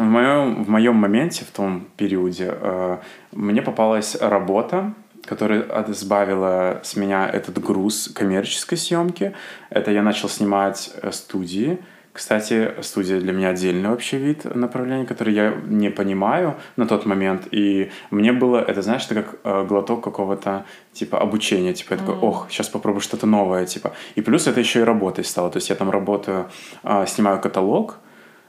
в 0.00 0.10
моем, 0.10 0.64
в 0.64 0.68
моем 0.68 0.94
моменте, 0.96 1.44
в 1.44 1.50
том 1.50 1.86
периоде, 1.96 2.50
э, 2.50 2.98
мне 3.32 3.62
попалась 3.62 4.16
работа, 4.20 4.94
которая 5.24 5.62
избавила 5.88 6.80
с 6.82 6.96
меня 6.96 7.28
этот 7.28 7.60
груз 7.62 8.08
коммерческой 8.14 8.78
съемки. 8.78 9.34
Это 9.70 9.90
я 9.90 10.02
начал 10.02 10.28
снимать 10.28 10.92
э, 11.02 11.12
студии. 11.12 11.78
Кстати, 12.12 12.74
студия 12.80 13.20
для 13.20 13.32
меня 13.32 13.50
отдельный 13.50 13.88
вообще 13.88 14.18
вид 14.18 14.44
направления, 14.44 15.06
который 15.06 15.32
я 15.32 15.54
не 15.66 15.90
понимаю 15.90 16.56
на 16.76 16.86
тот 16.86 17.06
момент. 17.06 17.46
И 17.52 17.90
мне 18.10 18.32
было, 18.32 18.58
это 18.58 18.82
знаешь, 18.82 19.06
это 19.08 19.22
как 19.22 19.36
э, 19.44 19.64
глоток 19.66 20.02
какого-то 20.02 20.64
типа 20.92 21.20
обучения. 21.20 21.72
Типа 21.72 21.94
я 21.94 21.98
такой, 21.98 22.16
ох, 22.16 22.46
сейчас 22.50 22.68
попробую 22.68 23.00
что-то 23.00 23.26
новое. 23.26 23.64
Типа. 23.64 23.92
И 24.16 24.22
плюс 24.22 24.48
это 24.48 24.58
еще 24.58 24.80
и 24.80 24.82
работой 24.82 25.24
стало. 25.24 25.50
То 25.50 25.58
есть 25.58 25.70
я 25.70 25.76
там 25.76 25.90
работаю, 25.90 26.50
э, 26.82 27.06
снимаю 27.06 27.40
каталог, 27.40 27.98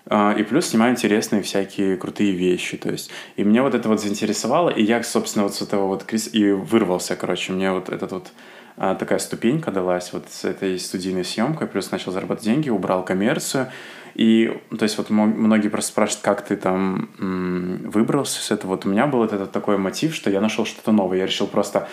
И 0.10 0.44
плюс 0.44 0.66
снимаю 0.66 0.94
интересные 0.94 1.44
всякие 1.44 1.96
крутые 1.96 2.32
вещи, 2.32 2.76
то 2.76 2.90
есть. 2.90 3.12
И 3.36 3.44
мне 3.44 3.62
вот 3.62 3.76
это 3.76 3.88
вот 3.88 4.02
заинтересовало, 4.02 4.70
и 4.70 4.82
я, 4.82 5.04
собственно, 5.04 5.44
вот 5.44 5.54
с 5.54 5.62
этого 5.62 5.86
вот 5.88 6.04
криз... 6.04 6.34
и 6.34 6.52
вырвался, 6.52 7.16
короче, 7.16 7.54
мне 7.54 7.72
вот 7.72 7.90
этот 7.90 8.12
вот 8.12 8.32
а, 8.78 8.96
такая 8.96 9.20
ступенька 9.20 9.72
далась 9.72 10.12
вот 10.12 10.26
с 10.30 10.44
этой 10.44 10.80
студийной 10.80 11.24
съемкой, 11.24 11.68
плюс 11.68 11.92
начал 11.92 12.12
зарабатывать 12.12 12.46
деньги, 12.46 12.70
убрал 12.70 13.06
коммерцию, 13.06 13.68
и, 14.16 14.60
то 14.78 14.84
есть, 14.84 14.98
вот 14.98 15.10
многие 15.10 15.70
просто 15.70 15.92
спрашивают, 15.92 16.24
как 16.24 16.46
ты 16.46 16.58
там 16.58 17.10
м, 17.20 17.90
выбрался 17.90 18.42
с 18.42 18.52
этого. 18.52 18.72
Вот 18.72 18.86
у 18.86 18.90
меня 18.90 19.08
был 19.08 19.24
этот 19.24 19.52
такой 19.52 19.78
мотив, 19.78 20.14
что 20.14 20.30
я 20.30 20.42
нашел 20.42 20.66
что-то 20.66 20.92
новое. 20.92 21.20
Я 21.20 21.26
решил 21.26 21.48
просто 21.48 21.88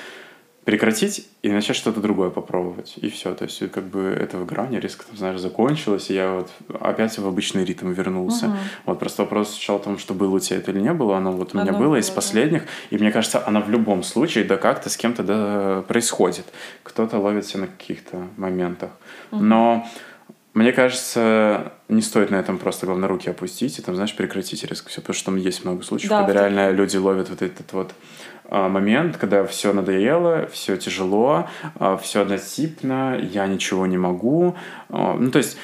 прекратить 0.69 1.27
и 1.40 1.51
начать 1.51 1.77
что-то 1.77 2.03
другое 2.03 2.28
попробовать. 2.28 2.93
И 2.97 3.09
все. 3.09 3.35
То 3.35 3.45
есть, 3.45 3.70
как 3.70 3.85
бы 3.85 4.01
это 4.03 4.36
выгорание 4.36 4.78
резко, 4.78 5.07
там, 5.07 5.16
знаешь, 5.16 5.40
закончилось, 5.40 6.11
и 6.11 6.15
я 6.15 6.35
вот 6.35 6.51
опять 6.78 7.16
в 7.16 7.27
обычный 7.27 7.65
ритм 7.65 7.90
вернулся. 7.90 8.49
Мгм. 8.49 8.59
Вот 8.85 8.99
просто 8.99 9.23
вопрос 9.23 9.53
сначала 9.53 9.78
в 9.78 9.85
том, 9.85 9.99
что 9.99 10.12
было 10.12 10.36
у 10.36 10.39
тебя 10.40 10.59
это 10.59 10.70
или 10.70 10.81
не 10.81 10.93
было. 10.93 11.16
Оно 11.16 11.32
вот 11.32 11.55
у 11.55 11.57
меня 11.57 11.70
Оно 11.70 11.78
было 11.78 11.89
было, 11.89 11.97
из 11.97 12.11
последних. 12.11 12.65
И 12.90 12.99
мне 12.99 13.11
кажется, 13.11 13.43
оно 13.47 13.62
в 13.62 13.70
любом 13.70 14.03
случае, 14.03 14.45
да 14.45 14.59
как-то 14.59 14.90
с 14.90 14.99
кем-то 14.99 15.23
да, 15.23 15.85
происходит. 15.89 16.45
Кто-то 16.82 17.19
ловит 17.19 17.47
себя 17.47 17.61
на 17.61 17.69
каких-то 17.69 18.28
моментах. 18.36 18.90
Но 19.31 19.89
мне 20.53 20.73
кажется, 20.73 21.73
не 21.89 22.03
стоит 22.03 22.31
на 22.31 22.36
этом 22.36 22.59
просто, 22.59 22.85
главное, 22.85 23.09
руки 23.09 23.31
опустить 23.31 23.78
и 23.78 23.82
там, 23.82 23.95
знаешь, 23.95 24.15
прекратить 24.15 24.65
резко 24.65 24.89
все, 24.89 25.01
потому 25.01 25.15
что 25.15 25.27
там 25.27 25.36
есть 25.36 25.65
много 25.65 25.82
случаев, 25.82 26.11
Да, 26.11 26.24
когда 26.24 26.40
реально 26.40 26.73
люди 26.73 26.97
ловят 26.97 27.31
вот 27.31 27.43
этот 27.43 27.73
вот 27.73 27.93
момент, 28.49 29.16
когда 29.16 29.45
все 29.45 29.73
надоело, 29.73 30.49
все 30.51 30.77
тяжело, 30.77 31.49
все 32.01 32.23
однотипно, 32.23 33.19
я 33.20 33.47
ничего 33.47 33.87
не 33.87 33.99
могу. 33.99 34.57
А, 34.89 35.15
Ну, 35.15 35.31
то 35.31 35.39
есть 35.39 35.59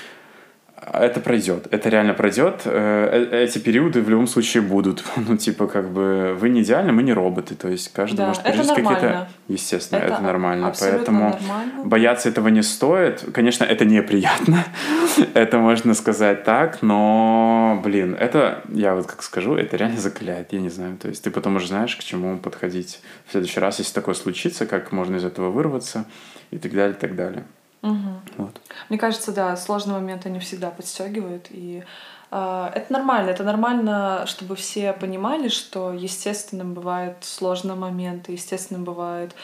это 0.92 1.20
пройдет, 1.20 1.66
это 1.70 1.88
реально 1.88 2.14
пройдет. 2.14 2.62
Э, 2.64 3.28
э, 3.30 3.44
Эти 3.44 3.58
периоды 3.58 4.02
в 4.02 4.08
любом 4.08 4.26
случае 4.26 4.62
будут. 4.62 5.04
Ну, 5.16 5.36
типа, 5.36 5.66
как 5.66 5.90
бы, 5.90 6.36
вы 6.38 6.50
не 6.50 6.62
идеальны, 6.62 6.92
мы 6.92 7.02
не 7.02 7.12
роботы. 7.12 7.54
То 7.54 7.68
есть 7.68 7.92
каждый 7.92 8.16
Да, 8.16 8.26
может 8.28 8.42
пережить 8.42 8.74
какие-то... 8.74 9.28
Естественно, 9.48 10.00
Это 10.00 10.14
это, 10.14 10.22
нормально. 10.22 10.72
Поэтому 10.78 11.30
нормально. 11.30 11.84
бояться 11.84 12.28
этого 12.28 12.48
не 12.48 12.62
стоит. 12.62 13.24
Конечно, 13.32 13.64
это 13.64 13.84
неприятно. 13.84 14.64
это 15.34 15.58
можно 15.58 15.94
сказать 15.94 16.44
так, 16.44 16.82
но, 16.82 17.80
блин, 17.82 18.14
это, 18.18 18.62
я 18.68 18.94
вот 18.94 19.06
как 19.06 19.22
скажу, 19.22 19.54
это 19.54 19.76
реально 19.76 19.98
закаляет, 19.98 20.52
я 20.52 20.60
не 20.60 20.70
знаю. 20.70 20.96
То 20.98 21.08
есть 21.08 21.24
ты 21.24 21.30
потом 21.30 21.56
уже 21.56 21.68
знаешь, 21.68 21.96
к 21.96 22.04
чему 22.04 22.38
подходить 22.38 23.00
в 23.26 23.32
следующий 23.32 23.60
раз, 23.60 23.78
если 23.78 23.94
такое 23.94 24.14
случится, 24.14 24.66
как 24.66 24.92
можно 24.92 25.16
из 25.16 25.24
этого 25.24 25.50
вырваться 25.50 26.04
и 26.50 26.58
так 26.58 26.72
далее, 26.72 26.96
и 26.96 27.00
так 27.00 27.16
далее. 27.16 27.44
Мгм. 27.84 28.22
Вот. 28.38 28.60
Мне 28.88 28.98
кажется, 28.98 29.30
да, 29.30 29.56
сложные 29.56 29.98
моменты 29.98 30.30
они 30.30 30.38
всегда 30.38 30.70
подстегивают, 30.70 31.48
и 31.50 31.84
а, 32.30 32.72
это 32.74 32.90
нормально, 32.94 33.28
это 33.28 33.44
нормально, 33.44 34.24
чтобы 34.26 34.56
все 34.56 34.94
понимали, 34.94 35.48
что 35.48 35.92
естественным 35.92 36.72
бывают 36.72 37.18
сложные 37.20 37.74
моменты, 37.76 38.32
естественным 38.32 38.84
бывают 38.84 39.34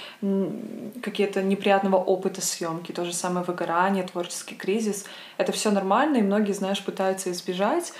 какие-то 1.03 1.43
неприятного 1.43 1.97
опыта 1.97 2.41
съемки, 2.41 2.93
то 2.93 3.05
же 3.05 3.13
самое 3.13 3.45
выгорание, 3.45 4.05
творческий 4.05 4.55
кризис. 4.55 5.05
Это 5.37 5.53
все 5.53 5.71
нормально, 5.71 6.17
и 6.17 6.23
многие, 6.23 6.53
знаешь, 6.53 6.83
пытаются 6.83 7.31
избежать. 7.33 7.93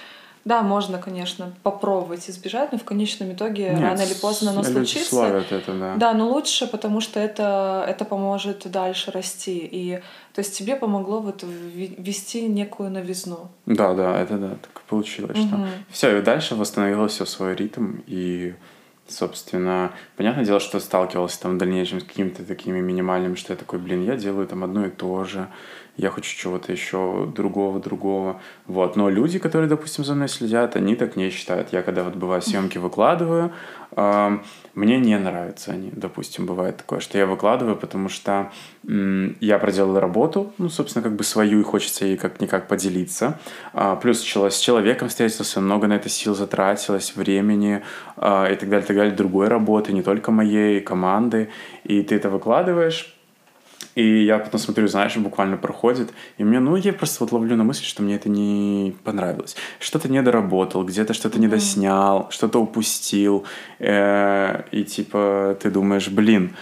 Да, 0.45 0.63
можно, 0.63 0.99
конечно, 0.99 1.53
попробовать 1.63 2.29
избежать, 2.31 2.73
но 2.73 2.79
в 2.79 2.85
конечном 2.85 3.33
итоге 3.33 3.71
Нет, 3.71 3.81
рано 3.81 4.01
или 4.01 4.15
поздно 4.15 4.53
оно 4.53 4.63
случится. 4.63 5.09
Славят 5.09 5.53
это, 5.53 5.73
да. 5.75 5.95
Да, 5.97 6.15
но 6.15 6.29
лучше, 6.29 6.67
потому 6.67 7.01
что 7.01 7.21
это, 7.21 7.85
это 7.87 8.05
поможет 8.07 8.71
дальше 8.71 9.11
расти. 9.11 9.59
И 9.59 10.01
то 10.33 10.39
есть 10.39 10.57
тебе 10.57 10.77
помогло 10.77 11.21
вот 11.21 11.43
ввести 11.43 12.49
некую 12.49 12.91
новизну. 12.91 13.51
Да, 13.67 13.93
да, 13.93 14.19
это 14.19 14.39
да, 14.39 14.49
так 14.51 14.83
получилось, 14.89 15.39
угу. 15.39 15.49
что 15.49 15.69
все, 15.91 16.19
и 16.19 16.23
дальше 16.23 16.55
восстановило 16.55 17.09
все 17.09 17.27
свой 17.27 17.55
ритм, 17.55 17.97
и 18.07 18.55
собственно, 19.11 19.93
понятное 20.17 20.45
дело, 20.45 20.61
что 20.61 20.81
сталкивался 20.81 21.41
там 21.41 21.57
в 21.57 21.59
дальнейшем 21.59 22.01
с 22.01 22.05
какими-то 22.05 22.45
такими 22.45 22.81
минимальными, 22.81 23.35
что 23.35 23.53
я 23.53 23.57
такой, 23.57 23.79
блин, 23.79 24.05
я 24.05 24.17
делаю 24.17 24.47
там 24.47 24.65
одно 24.65 24.87
и 24.87 24.91
то 24.91 25.25
же, 25.25 25.49
я 26.01 26.11
хочу 26.11 26.35
чего-то 26.35 26.73
еще 26.73 27.31
другого, 27.35 27.79
другого. 27.79 28.41
Вот. 28.67 28.97
Но 28.97 29.11
люди, 29.11 29.39
которые, 29.39 29.69
допустим, 29.69 30.03
за 30.03 30.15
мной 30.15 30.29
следят, 30.29 30.75
они 30.75 30.97
так 30.97 31.15
не 31.17 31.29
считают. 31.29 31.73
Я 31.73 31.83
когда 31.83 32.03
вот 32.05 32.15
бываю 32.15 32.41
съемки 32.41 32.79
выкладываю, 32.79 33.53
э, 33.97 34.39
мне 34.75 34.99
не 34.99 35.19
нравятся 35.19 35.73
они. 35.73 35.91
Допустим, 35.93 36.47
бывает 36.47 36.79
такое, 36.79 37.01
что 37.01 37.19
я 37.19 37.27
выкладываю, 37.27 37.77
потому 37.77 38.09
что 38.09 38.51
э, 38.89 39.31
я 39.41 39.59
проделал 39.59 40.01
работу, 40.01 40.55
ну, 40.57 40.71
собственно, 40.71 41.03
как 41.03 41.17
бы 41.17 41.23
свою, 41.23 41.61
и 41.61 41.65
хочется 41.65 42.07
ей 42.07 42.17
как-никак 42.17 42.67
поделиться. 42.67 43.39
А, 43.75 43.97
плюс 43.97 44.21
с 44.21 44.59
человеком 44.59 45.09
встретился, 45.09 45.61
много 45.61 45.87
на 45.87 45.95
это 45.95 46.09
сил 46.09 46.35
затратилось, 46.35 47.15
времени 47.15 47.83
а, 48.17 48.47
и 48.51 48.57
так 48.57 48.71
далее, 48.71 48.87
так 48.87 48.97
далее, 48.97 49.15
другой 49.15 49.49
работы, 49.49 49.93
не 49.93 50.03
только 50.03 50.33
моей, 50.33 50.81
команды. 50.81 51.51
И 51.85 52.03
ты 52.03 52.15
это 52.15 52.31
выкладываешь, 52.31 53.20
и 54.01 54.25
я 54.25 54.39
потом 54.39 54.61
смотрю, 54.61 54.89
знаешь, 54.89 55.17
буквально 55.17 55.57
проходит, 55.57 56.11
и 56.39 56.45
мне, 56.45 56.59
ну, 56.61 56.77
я 56.77 56.93
просто 56.93 57.25
вот 57.25 57.33
ловлю 57.33 57.57
на 57.57 57.65
мысль, 57.65 57.85
что 57.85 58.03
мне 58.03 58.17
это 58.17 58.31
не 58.31 58.95
понравилось. 59.05 59.57
Что-то 59.79 60.09
не 60.09 60.23
доработал, 60.23 60.85
где-то 60.85 61.13
что-то 61.13 61.37
mm-hmm. 61.37 61.43
недоснял, 61.43 62.31
что-то 62.31 62.61
упустил, 62.61 63.45
э, 63.79 64.63
и 64.73 64.85
типа 64.85 65.57
ты 65.61 65.71
думаешь, 65.71 66.09
блин, 66.09 66.57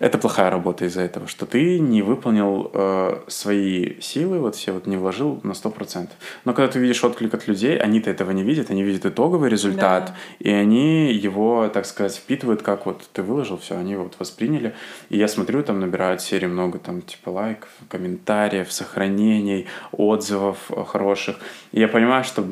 это 0.00 0.18
плохая 0.18 0.50
работа 0.50 0.86
из-за 0.86 1.02
этого, 1.02 1.26
что 1.28 1.46
ты 1.46 1.78
не 1.78 2.02
выполнил 2.02 2.70
э, 2.72 3.20
свои 3.28 4.00
силы, 4.00 4.38
вот 4.38 4.56
все 4.56 4.72
вот 4.72 4.86
не 4.86 4.96
вложил 4.96 5.40
на 5.42 5.52
100%. 5.52 6.08
Но 6.44 6.54
когда 6.54 6.72
ты 6.72 6.78
видишь 6.78 7.04
отклик 7.04 7.34
от 7.34 7.46
людей, 7.46 7.78
они-то 7.78 8.10
этого 8.10 8.30
не 8.30 8.42
видят, 8.42 8.70
они 8.70 8.82
видят 8.82 9.04
итоговый 9.04 9.50
результат, 9.50 10.06
да. 10.06 10.14
и 10.38 10.50
они 10.50 11.12
его, 11.12 11.68
так 11.68 11.84
сказать, 11.84 12.16
впитывают, 12.16 12.62
как 12.62 12.86
вот 12.86 13.08
ты 13.12 13.22
выложил, 13.22 13.58
все, 13.58 13.76
они 13.76 13.94
вот 13.96 14.14
восприняли. 14.18 14.74
И 15.10 15.18
я 15.18 15.28
смотрю, 15.28 15.62
там 15.62 15.80
набирают 15.80 16.22
серии 16.22 16.46
много, 16.46 16.78
там, 16.78 17.02
типа, 17.02 17.28
лайков, 17.28 17.68
комментариев, 17.88 18.72
сохранений, 18.72 19.66
отзывов 19.92 20.70
хороших. 20.86 21.36
И 21.72 21.80
я 21.80 21.88
понимаю, 21.88 22.24
что 22.24 22.44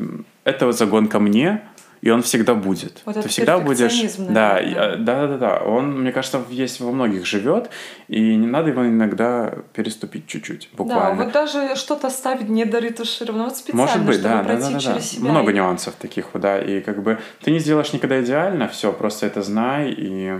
это 0.44 0.66
вот 0.66 0.76
загон 0.76 1.08
ко 1.08 1.18
мне, 1.18 1.62
и 2.00 2.10
он 2.10 2.22
всегда 2.22 2.54
будет. 2.54 3.02
Вот 3.04 3.20
Ты 3.20 3.28
всегда 3.28 3.58
будешь. 3.58 4.00
Да, 4.18 4.60
да, 4.60 4.96
да, 4.96 5.26
да, 5.26 5.36
да. 5.36 5.58
Он, 5.58 6.00
мне 6.00 6.12
кажется, 6.12 6.42
есть 6.50 6.80
во 6.80 6.90
многих 6.92 7.26
живет, 7.26 7.70
и 8.08 8.36
не 8.36 8.46
надо 8.46 8.70
его 8.70 8.86
иногда 8.86 9.54
переступить 9.72 10.26
чуть-чуть, 10.26 10.70
буквально. 10.72 11.16
Да, 11.16 11.24
вот 11.24 11.32
даже 11.32 11.76
что-то 11.76 12.10
ставить 12.10 12.48
недоретушированно, 12.48 13.44
вот 13.44 13.56
специально, 13.56 13.82
Может 13.82 14.04
быть, 14.04 14.20
чтобы 14.20 14.34
да, 14.34 14.42
пройти 14.42 14.62
да, 14.62 14.70
да, 14.70 14.80
через 14.80 14.94
да. 14.94 15.00
себя. 15.00 15.30
Много 15.30 15.52
нюансов 15.52 15.94
таких, 15.94 16.26
да, 16.34 16.58
и 16.58 16.80
как 16.80 17.02
бы 17.02 17.18
ты 17.42 17.50
не 17.50 17.58
сделаешь 17.58 17.92
никогда 17.92 18.20
идеально, 18.22 18.68
все, 18.68 18.92
просто 18.92 19.26
это 19.26 19.42
знай 19.42 19.90
и 19.90 20.38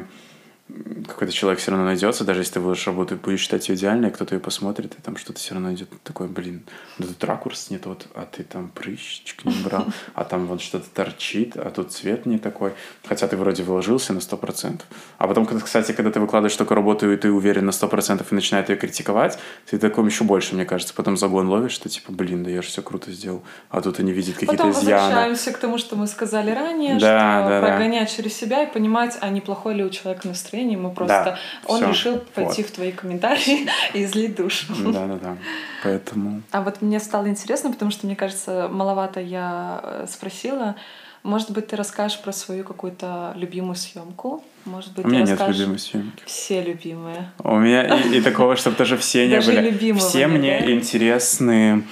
какой-то 1.07 1.33
человек 1.33 1.61
все 1.61 1.71
равно 1.71 1.87
найдется, 1.87 2.25
даже 2.25 2.41
если 2.41 2.55
ты 2.55 2.61
выложишь 2.61 2.87
работу 2.87 3.15
и 3.15 3.19
будешь 3.19 3.41
считать 3.41 3.69
ее 3.69 3.77
идеальной, 3.77 4.11
кто-то 4.11 4.35
ее 4.35 4.41
посмотрит, 4.41 4.95
и 4.99 5.03
там 5.03 5.17
что-то 5.17 5.39
все 5.39 5.55
равно 5.55 5.73
идет 5.73 5.89
такой, 6.03 6.29
блин, 6.29 6.63
да 6.99 7.07
тут 7.07 7.25
ракурс 7.25 7.71
не 7.71 7.79
тот, 7.79 8.07
а 8.15 8.27
ты 8.27 8.43
там 8.45 8.69
прыщичек 8.69 9.45
не 9.45 9.55
брал, 9.63 9.87
а 10.15 10.25
там 10.25 10.47
вот 10.47 10.61
что-то 10.61 10.87
торчит, 10.91 11.57
а 11.57 11.71
тут 11.71 11.93
цвет 11.93 12.27
не 12.27 12.39
такой, 12.39 12.73
хотя 13.07 13.27
ты 13.29 13.37
вроде 13.37 13.63
вложился 13.63 14.13
на 14.13 14.21
сто 14.21 14.37
процентов. 14.37 14.87
А 15.17 15.27
потом, 15.27 15.47
кстати, 15.47 15.93
когда 15.93 16.11
ты 16.11 16.21
выкладываешь 16.21 16.57
такую 16.57 16.77
работу, 16.77 17.11
и 17.11 17.17
ты 17.17 17.33
уверен 17.33 17.65
на 17.65 17.73
сто 17.73 17.89
процентов 17.89 18.31
и 18.31 18.35
начинает 18.35 18.69
ее 18.69 18.77
критиковать, 18.77 19.39
ты 19.71 19.79
таком 19.79 20.07
еще 20.07 20.25
больше, 20.25 20.55
мне 20.55 20.67
кажется, 20.67 20.93
потом 20.95 21.17
загон 21.17 21.49
ловишь, 21.49 21.73
что 21.73 21.89
типа, 21.89 22.13
блин, 22.13 22.45
да 22.45 22.51
я 22.51 22.61
же 22.61 22.69
все 22.69 22.83
круто 22.83 23.11
сделал, 23.11 23.43
а 23.71 23.81
тут 23.81 24.01
они 24.01 24.13
видят 24.13 24.35
какие-то 24.35 24.55
изъяны. 24.55 24.75
Потом 24.75 24.85
возвращаемся 24.85 25.53
к 25.53 25.59
тому, 25.59 25.79
что 25.79 25.97
мы 25.97 26.07
сказали 26.07 26.51
ранее, 26.51 26.99
да, 26.99 27.41
что 27.41 27.49
да, 27.49 27.61
прогонять 27.61 28.11
да. 28.11 28.17
через 28.17 28.35
себя 28.35 28.65
и 28.65 28.73
понимать, 28.73 29.17
а 29.21 29.31
неплохое 29.31 29.77
ли 29.77 29.85
у 29.85 29.91
человека 29.91 30.29
настроение, 30.29 30.58
настроении, 30.59 30.77
мы 30.77 30.91
просто... 30.91 31.25
Да, 31.25 31.39
он 31.67 31.79
все. 31.79 31.89
решил 31.89 32.19
пойти 32.35 32.63
вот. 32.63 32.71
в 32.71 32.75
твои 32.75 32.93
комментарии 32.93 33.69
и 33.95 34.05
излить 34.05 34.37
душу. 34.37 34.67
Да-да-да, 34.69 35.37
поэтому... 35.83 36.43
А 36.51 36.63
вот 36.63 36.83
мне 36.83 37.01
стало 37.01 37.29
интересно, 37.29 37.71
потому 37.71 37.91
что, 37.91 38.07
мне 38.07 38.17
кажется, 38.17 38.69
маловато 38.71 39.21
я 39.21 39.81
э, 39.83 40.07
спросила, 40.09 40.75
может 41.23 41.51
быть, 41.51 41.69
ты 41.69 41.77
расскажешь 41.77 42.21
про 42.21 42.33
свою 42.33 42.65
какую-то 42.65 43.33
любимую 43.37 43.75
съемку? 43.75 44.45
Может 44.65 44.95
быть, 44.95 45.05
у 45.05 45.09
меня 45.09 45.23
нет 45.23 45.41
любимой 45.47 45.79
съемки. 45.79 46.23
Все 46.27 46.63
любимые. 46.63 47.33
У 47.39 47.57
меня 47.57 47.83
и, 47.99 48.19
и 48.19 48.21
такого, 48.21 48.57
чтобы 48.57 48.77
тоже 48.77 48.97
все 48.97 49.27
не 49.27 49.35
Даже 49.35 49.53
были. 49.53 49.71
Любимого 49.71 50.09
все 50.09 50.27
мне 50.27 50.73
интересны 50.73 51.85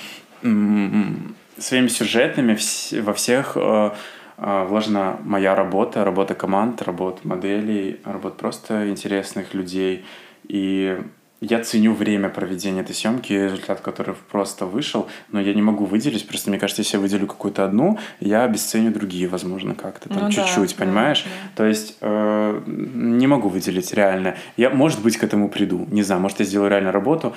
своими 1.59 1.89
сюжетами 1.89 2.57
во 3.01 3.13
всех 3.15 3.53
э, 3.57 3.91
вложена 4.39 5.19
моя 5.25 5.55
работа, 5.55 6.05
работа 6.05 6.35
команд, 6.35 6.83
работа 6.83 7.27
моделей, 7.27 8.01
работа 8.05 8.37
просто 8.37 8.91
интересных 8.91 9.55
людей. 9.55 10.05
И 10.49 10.99
я 11.41 11.63
ценю 11.63 11.93
время 11.93 12.31
проведения 12.31 12.81
этой 12.81 12.95
съемки, 12.95 13.33
результат, 13.33 13.81
который 13.81 14.15
просто 14.31 14.65
вышел, 14.65 15.07
но 15.33 15.41
я 15.41 15.53
не 15.53 15.61
могу 15.61 15.85
выделить, 15.85 16.27
просто 16.27 16.49
мне 16.49 16.59
кажется, 16.59 16.83
если 16.83 16.97
я 16.97 17.01
выделю 17.01 17.27
какую-то 17.27 17.65
одну, 17.65 17.99
я 18.21 18.45
обесценю 18.45 18.91
другие, 18.91 19.29
возможно, 19.29 19.75
как-то 19.75 20.09
там 20.09 20.25
ну, 20.25 20.31
чуть-чуть, 20.31 20.77
да, 20.77 20.85
понимаешь? 20.85 21.25
Да, 21.25 21.31
да. 21.31 21.57
То 21.57 21.65
есть 21.67 21.99
э, 22.01 22.63
не 22.67 23.27
могу 23.27 23.49
выделить 23.51 23.93
реально. 23.93 24.37
Я, 24.57 24.71
может 24.71 25.03
быть, 25.03 25.19
к 25.19 25.25
этому 25.25 25.51
приду, 25.51 25.87
не 25.91 26.03
знаю, 26.03 26.23
может, 26.23 26.41
я 26.41 26.47
сделаю 26.47 26.71
реально 26.71 26.91
работу, 26.91 27.35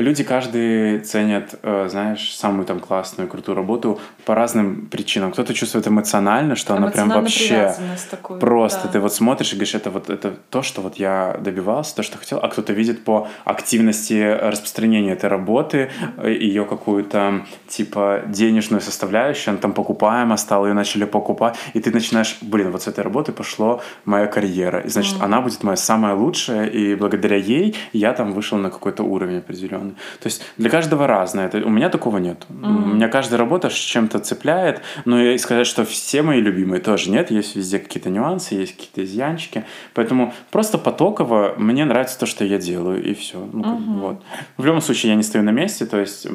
люди 0.00 0.24
каждый 0.24 1.00
ценят, 1.00 1.54
э, 1.62 1.88
знаешь, 1.90 2.36
самую 2.36 2.66
там 2.66 2.80
классную, 2.80 3.28
крутую 3.28 3.56
работу 3.56 3.98
по 4.24 4.34
разным 4.34 4.86
причинам. 4.86 5.32
Кто-то 5.32 5.54
чувствует 5.54 5.88
эмоционально, 5.88 6.54
что 6.54 6.74
она 6.74 6.88
прям 6.88 7.08
вообще 7.08 7.74
такую, 8.10 8.38
просто. 8.38 8.82
Да. 8.84 8.88
Ты 8.90 9.00
вот 9.00 9.12
смотришь 9.12 9.52
и 9.52 9.56
говоришь, 9.56 9.74
это 9.74 9.90
вот 9.90 10.10
это 10.10 10.34
то, 10.50 10.62
что 10.62 10.82
вот 10.82 10.96
я 10.96 11.38
добивался, 11.40 11.96
то, 11.96 12.02
что 12.02 12.18
хотел, 12.18 12.38
а 12.42 12.48
кто-то 12.48 12.72
видит 12.72 13.04
по 13.04 13.28
активности 13.44 14.38
распространения 14.42 15.12
этой 15.12 15.30
работы, 15.30 15.90
э, 16.18 16.32
ее 16.32 16.64
какую-то 16.64 17.46
типа 17.68 18.22
денежную 18.26 18.80
составляющую, 18.80 19.52
она 19.52 19.58
там 19.60 19.72
покупаема 19.72 20.36
стала, 20.36 20.66
ее 20.66 20.74
начали 20.74 21.04
покупать, 21.04 21.56
и 21.74 21.80
ты 21.80 21.90
начинаешь, 21.90 22.38
блин, 22.42 22.70
вот 22.70 22.82
с 22.82 22.86
этой 22.88 23.04
работы 23.04 23.32
пошло 23.32 23.80
моя 24.04 24.26
карьера, 24.26 24.80
и 24.80 24.88
значит, 24.88 25.16
mm. 25.16 25.24
она 25.24 25.40
будет 25.40 25.62
моя 25.62 25.76
самая 25.76 26.14
лучшая, 26.14 26.66
и 26.66 26.94
благодаря 26.94 27.36
ей 27.36 27.74
я 27.92 28.12
там 28.12 28.32
вышел 28.32 28.58
на 28.58 28.70
какой-то 28.70 29.02
уровень 29.02 29.38
определенный 29.38 29.85
стороны. 29.86 29.94
То 30.20 30.26
есть 30.26 30.42
для 30.56 30.70
каждого 30.70 31.06
разное. 31.06 31.46
Это, 31.46 31.58
у 31.58 31.70
меня 31.70 31.88
такого 31.88 32.18
нет. 32.18 32.46
Mm-hmm. 32.48 32.82
У 32.82 32.94
меня 32.94 33.08
каждая 33.08 33.38
работа 33.38 33.70
с 33.70 33.74
чем-то 33.74 34.18
цепляет, 34.18 34.82
но 35.04 35.20
и 35.20 35.38
сказать, 35.38 35.66
что 35.66 35.84
все 35.84 36.22
мои 36.22 36.40
любимые 36.40 36.80
тоже 36.80 37.10
нет. 37.10 37.30
Есть 37.30 37.56
везде 37.56 37.78
какие-то 37.78 38.10
нюансы, 38.10 38.54
есть 38.54 38.76
какие-то 38.76 39.04
изъянчики. 39.04 39.64
Поэтому 39.94 40.32
просто 40.50 40.78
потоково 40.78 41.54
мне 41.56 41.84
нравится 41.84 42.18
то, 42.18 42.26
что 42.26 42.44
я 42.44 42.58
делаю, 42.58 43.02
и 43.02 43.14
все. 43.14 43.38
Ну, 43.52 43.62
mm-hmm. 43.62 44.00
вот. 44.00 44.22
В 44.56 44.64
любом 44.64 44.80
случае 44.80 45.10
я 45.10 45.16
не 45.16 45.22
стою 45.22 45.44
на 45.44 45.50
месте, 45.50 45.86
то 45.86 45.98
есть 45.98 46.26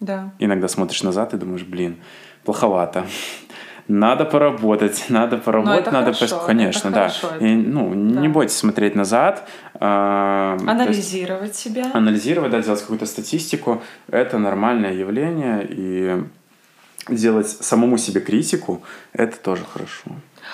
да. 0.00 0.32
иногда 0.38 0.68
смотришь 0.68 1.02
назад 1.02 1.34
и 1.34 1.36
думаешь, 1.36 1.62
блин, 1.62 1.96
плоховато 2.44 3.04
надо 3.90 4.24
поработать, 4.24 5.06
надо 5.08 5.36
поработать, 5.36 5.92
надо 5.92 6.12
хорошо, 6.12 6.36
пос... 6.36 6.46
конечно, 6.46 6.90
да. 6.90 7.08
Хорошо, 7.08 7.36
и, 7.40 7.54
ну, 7.54 7.90
да. 7.90 8.20
не 8.20 8.28
бойтесь 8.28 8.56
смотреть 8.56 8.94
назад. 8.94 9.48
Э, 9.74 10.56
анализировать 10.66 11.56
себя. 11.56 11.90
Анализировать, 11.92 12.52
да, 12.52 12.62
делать 12.62 12.80
какую-то 12.80 13.06
статистику. 13.06 13.82
Это 14.08 14.38
нормальное 14.38 14.92
явление, 14.92 15.66
и 15.68 16.22
делать 17.08 17.48
самому 17.48 17.98
себе 17.98 18.20
критику— 18.20 18.82
это 19.12 19.36
тоже 19.36 19.64
хорошо. 19.64 20.10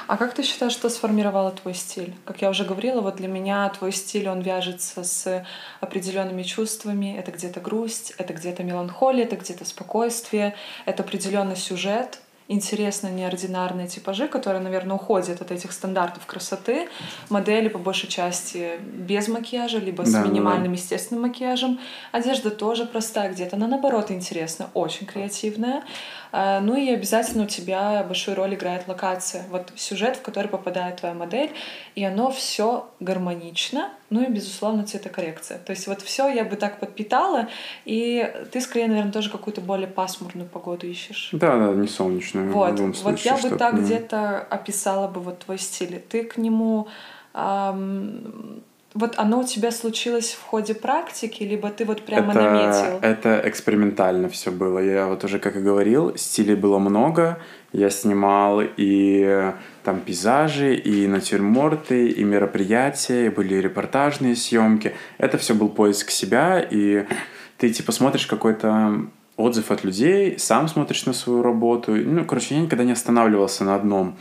А 0.08 0.16
как 0.16 0.34
ты 0.34 0.42
считаешь, 0.42 0.72
что 0.72 0.88
сформировало 0.88 1.50
твой 1.50 1.74
стиль? 1.74 2.14
Как 2.24 2.42
я 2.42 2.50
уже 2.50 2.64
говорила, 2.64 3.00
вот 3.00 3.16
для 3.16 3.28
меня 3.28 3.68
твой 3.70 3.92
стиль, 3.92 4.28
он 4.28 4.40
вяжется 4.40 5.04
с 5.04 5.44
определенными 5.80 6.42
чувствами. 6.42 7.16
Это 7.18 7.32
где-то 7.32 7.60
грусть, 7.60 8.14
это 8.18 8.32
где-то 8.32 8.62
меланхолия, 8.62 9.24
это 9.24 9.36
где-то 9.36 9.64
спокойствие, 9.64 10.54
это 10.86 11.02
определенный 11.02 11.56
сюжет— 11.56 12.20
интересные, 12.48 13.12
неординарные 13.12 13.88
типажи, 13.88 14.28
которые, 14.28 14.62
наверное, 14.62 14.96
уходят 14.96 15.40
от 15.40 15.50
этих 15.50 15.72
стандартов 15.72 16.26
красоты. 16.26 16.88
Модели, 17.28 17.68
по 17.68 17.78
большей 17.78 18.08
части, 18.08 18.78
без 18.80 19.28
макияжа, 19.28 19.78
либо 19.78 20.04
с 20.04 20.12
Да, 20.12 20.22
да, 20.22 20.28
минимальным 20.28 20.72
да. 20.72 20.78
естественным 20.78 21.22
макияжем. 21.22 21.80
Одежда 22.12 22.50
тоже 22.50 22.86
простая 22.86 23.32
где-то, 23.32 23.56
она, 23.56 23.66
наоборот, 23.66 24.10
интересная, 24.10 24.68
очень 24.74 25.06
креативная. 25.06 25.82
А, 26.38 26.60
Ну 26.60 26.76
и 26.76 26.90
обязательно 26.90 27.44
у 27.44 27.46
тебя 27.46 28.04
большую 28.06 28.36
роль 28.36 28.54
играет 28.54 28.86
локация. 28.88 29.44
Вот 29.48 29.72
сюжет, 29.74 30.16
в 30.16 30.22
который 30.22 30.48
попадает 30.48 30.96
твоя 30.96 31.14
модель, 31.14 31.50
и 31.94 32.04
оно 32.04 32.30
все 32.30 32.90
гармонично, 33.00 33.88
ну 34.10 34.22
и, 34.22 34.26
безусловно, 34.26 34.84
цветокоррекция. 34.84 35.58
То 35.58 35.70
есть 35.70 35.86
вот 35.86 36.02
все 36.02 36.28
я 36.28 36.44
бы 36.44 36.56
так 36.56 36.78
подпитала, 36.78 37.48
и 37.86 38.30
ты 38.52 38.60
скорее, 38.60 38.88
наверное, 38.88 39.12
тоже 39.12 39.30
какую-то 39.30 39.62
более 39.62 39.88
пасмурную 39.88 40.46
погоду 40.46 40.86
ищешь. 40.86 41.30
Да, 41.32 41.56
да, 41.56 41.72
не 41.72 41.88
солнечную. 41.88 42.52
Вот, 42.52 42.72
любом 42.72 42.92
вот 42.92 42.96
случае, 42.98 43.32
я 43.34 43.48
бы 43.50 43.56
так 43.56 43.72
не- 43.72 43.80
где-то 43.80 44.40
описала 44.40 45.08
бы 45.08 45.22
вот 45.22 45.38
твой 45.38 45.56
стиль. 45.56 46.04
Ты 46.06 46.22
к 46.24 46.36
нему 46.36 46.88
ам, 47.32 48.60
вот 48.96 49.14
оно 49.18 49.40
у 49.40 49.44
тебя 49.44 49.70
случилось 49.70 50.32
в 50.32 50.42
ходе 50.42 50.74
практики, 50.74 51.42
либо 51.42 51.68
ты 51.68 51.84
вот 51.84 52.02
прямо 52.02 52.32
это, 52.32 52.42
наметил? 52.42 52.98
Это 53.02 53.42
экспериментально 53.44 54.28
все 54.30 54.50
было. 54.50 54.78
Я 54.78 55.06
вот 55.06 55.22
уже, 55.22 55.38
как 55.38 55.56
и 55.56 55.60
говорил, 55.60 56.16
стилей 56.16 56.54
было 56.54 56.78
много. 56.78 57.38
Я 57.72 57.90
снимал 57.90 58.62
и 58.62 59.52
там 59.84 60.00
пейзажи, 60.00 60.74
и 60.74 61.06
натюрморты, 61.06 62.08
и 62.08 62.24
мероприятия, 62.24 63.26
и 63.26 63.28
были 63.28 63.56
репортажные 63.56 64.34
съемки. 64.34 64.94
Это 65.18 65.36
все 65.36 65.54
был 65.54 65.68
поиск 65.68 66.10
себя, 66.10 66.60
и 66.60 67.04
ты 67.58 67.70
типа 67.70 67.92
смотришь 67.92 68.26
какой-то 68.26 69.02
отзыв 69.36 69.70
от 69.70 69.84
людей, 69.84 70.38
сам 70.38 70.68
смотришь 70.68 71.04
на 71.04 71.12
свою 71.12 71.42
работу. 71.42 71.94
Ну, 71.94 72.24
короче, 72.24 72.54
я 72.54 72.62
никогда 72.62 72.84
не 72.84 72.92
останавливался 72.92 73.64
на 73.64 73.74
одном. 73.74 74.16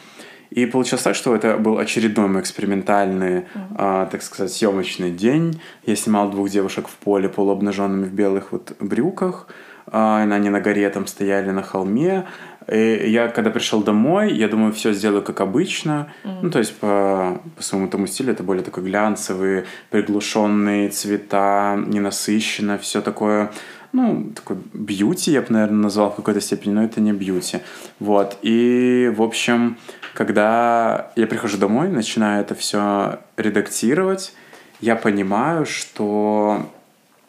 И 0.50 0.66
получилось 0.66 1.04
так, 1.04 1.16
что 1.16 1.36
это 1.36 1.58
был 1.58 1.78
очередной 1.78 2.28
мой 2.28 2.42
экспериментальный, 2.42 3.46
а, 3.76 4.06
так 4.06 4.22
сказать, 4.22 4.52
съемочный 4.54 5.12
день. 5.12 5.60
Я 5.86 5.96
снимал 5.96 6.30
двух 6.30 6.50
девушек 6.50 6.88
в 6.88 6.96
поле 6.96 7.30
полуобнаженными 7.30 8.06
в 8.06 8.14
белых 8.14 8.52
вот 8.52 8.74
брюках. 8.80 9.48
А, 9.88 10.22
они 10.22 10.50
на 10.50 10.62
горе 10.62 10.90
там 10.90 11.08
стояли 11.08 11.52
на 11.52 11.62
холме. 11.62 12.26
И 12.72 13.10
я, 13.10 13.28
когда 13.28 13.52
пришел 13.52 13.84
домой, 13.84 14.34
я 14.34 14.48
думаю, 14.48 14.74
все 14.74 14.92
сделаю 14.92 15.22
как 15.22 15.42
обычно. 15.42 16.12
Ну, 16.24 16.50
то 16.50 16.60
есть 16.60 16.76
по, 16.78 17.40
по 17.56 17.62
своему 17.62 17.88
тому 17.88 18.08
стилю 18.08 18.34
это 18.34 18.42
более 18.42 18.64
такой 18.64 18.84
глянцевые, 18.84 19.66
приглушенные 19.92 20.90
цвета, 20.90 21.78
ненасыщенно, 21.86 22.78
все 22.80 23.02
такое 23.02 23.52
ну, 23.96 24.32
такой 24.36 24.58
бьюти, 24.74 25.32
я 25.32 25.42
бы, 25.42 25.48
наверное, 25.52 25.84
назвал 25.84 26.12
в 26.12 26.16
какой-то 26.16 26.42
степени, 26.42 26.74
но 26.74 26.84
это 26.84 27.00
не 27.00 27.14
бьюти. 27.14 27.60
Вот. 28.00 28.38
И, 28.42 29.10
в 29.16 29.22
общем, 29.22 29.78
когда 30.16 31.12
я 31.16 31.28
прихожу 31.28 31.58
домой, 31.58 31.90
начинаю 31.90 32.42
это 32.42 32.56
все 32.56 33.20
редактировать, 33.38 34.34
я 34.82 34.96
понимаю, 34.96 35.66
что 35.66 36.70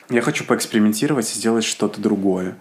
я 0.08 0.22
хочу 0.22 0.44
поэкспериментировать 0.44 1.30
и 1.30 1.38
сделать 1.38 1.64
что-то 1.64 2.00
другое. 2.00 2.56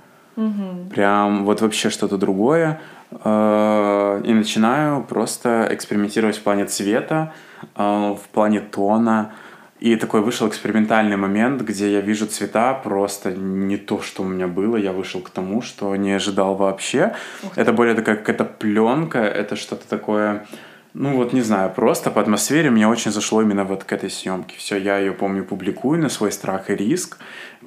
Прям 0.89 1.45
вот 1.45 1.61
вообще 1.61 1.89
что-то 1.89 2.17
другое. 2.17 2.81
Э, 3.23 4.21
И 4.25 4.33
начинаю 4.33 5.03
просто 5.03 5.67
экспериментировать 5.71 6.37
в 6.37 6.41
плане 6.41 6.65
цвета, 6.65 7.31
э, 7.75 8.15
в 8.21 8.27
плане 8.33 8.59
тона. 8.59 9.31
И 9.79 9.97
такой 9.97 10.21
вышел 10.21 10.47
экспериментальный 10.47 11.17
момент, 11.17 11.61
где 11.61 11.91
я 11.91 11.99
вижу 12.01 12.27
цвета 12.27 12.73
просто 12.73 13.31
не 13.33 13.75
то, 13.77 14.01
что 14.01 14.23
у 14.23 14.25
меня 14.25 14.47
было. 14.47 14.77
Я 14.77 14.93
вышел 14.93 15.19
к 15.21 15.29
тому, 15.29 15.61
что 15.61 15.93
не 15.97 16.13
ожидал 16.13 16.55
вообще. 16.55 17.13
Это 17.55 17.73
более 17.73 17.93
такая 17.93 18.15
какая-то 18.15 18.45
пленка, 18.45 19.19
это 19.19 19.57
что-то 19.57 19.85
такое, 19.87 20.47
ну 20.93 21.17
вот 21.17 21.33
не 21.33 21.41
знаю, 21.41 21.71
просто 21.75 22.09
по 22.09 22.21
атмосфере 22.21 22.69
мне 22.69 22.87
очень 22.87 23.11
зашло 23.11 23.41
именно 23.41 23.65
вот 23.65 23.83
к 23.83 23.91
этой 23.91 24.09
съемке. 24.09 24.55
Все, 24.57 24.77
я 24.77 24.97
ее, 24.97 25.11
помню, 25.11 25.43
публикую 25.43 26.01
на 26.01 26.07
свой 26.09 26.31
страх 26.31 26.69
и 26.69 26.75
риск. 26.75 27.17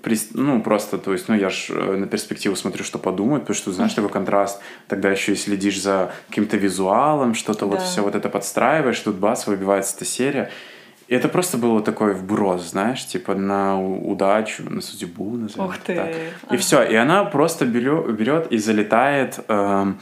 Прис- 0.02 0.30
Ну, 0.32 0.62
просто, 0.62 0.97
то 0.97 1.12
есть, 1.12 1.28
ну, 1.28 1.35
я 1.35 1.51
ж 1.51 1.66
э, 1.70 1.97
на 1.97 2.06
перспективу 2.06 2.56
смотрю, 2.56 2.85
что 2.85 2.98
подумают, 2.98 3.43
потому 3.43 3.55
что, 3.56 3.70
знаешь, 3.72 3.93
такой 3.93 4.10
контраст, 4.10 4.62
тогда 4.86 5.10
еще 5.10 5.32
и 5.32 5.36
следишь 5.36 5.78
за 5.82 6.10
каким-то 6.30 6.56
визуалом, 6.56 7.35
что-то 7.35 7.66
вот 7.66 7.80
Да. 7.80 7.85
все 7.85 8.01
вот 8.02 8.14
это 8.14 8.30
подстраиваешь, 8.30 8.98
тут 9.01 9.16
бац, 9.16 9.47
выбивается 9.47 9.94
эта 9.97 10.05
серия. 10.06 10.51
И 11.09 11.14
это 11.14 11.28
просто 11.28 11.56
был 11.56 11.70
вот 11.70 11.85
такой 11.85 12.12
вброс, 12.12 12.70
знаешь, 12.70 13.05
типа 13.06 13.35
на 13.35 13.80
удачу, 13.80 14.62
на 14.68 14.82
судьбу, 14.82 15.36
назовем 15.36 15.64
Ух 15.68 15.78
ты. 15.78 15.94
так. 15.94 16.10
И 16.10 16.18
Ага. 16.48 16.56
все, 16.59 16.82
и 16.82 16.94
она 16.94 17.24
просто 17.24 17.64
берет, 17.64 18.52
и 18.52 18.59
залетает 18.59 19.40
эм, 19.48 19.98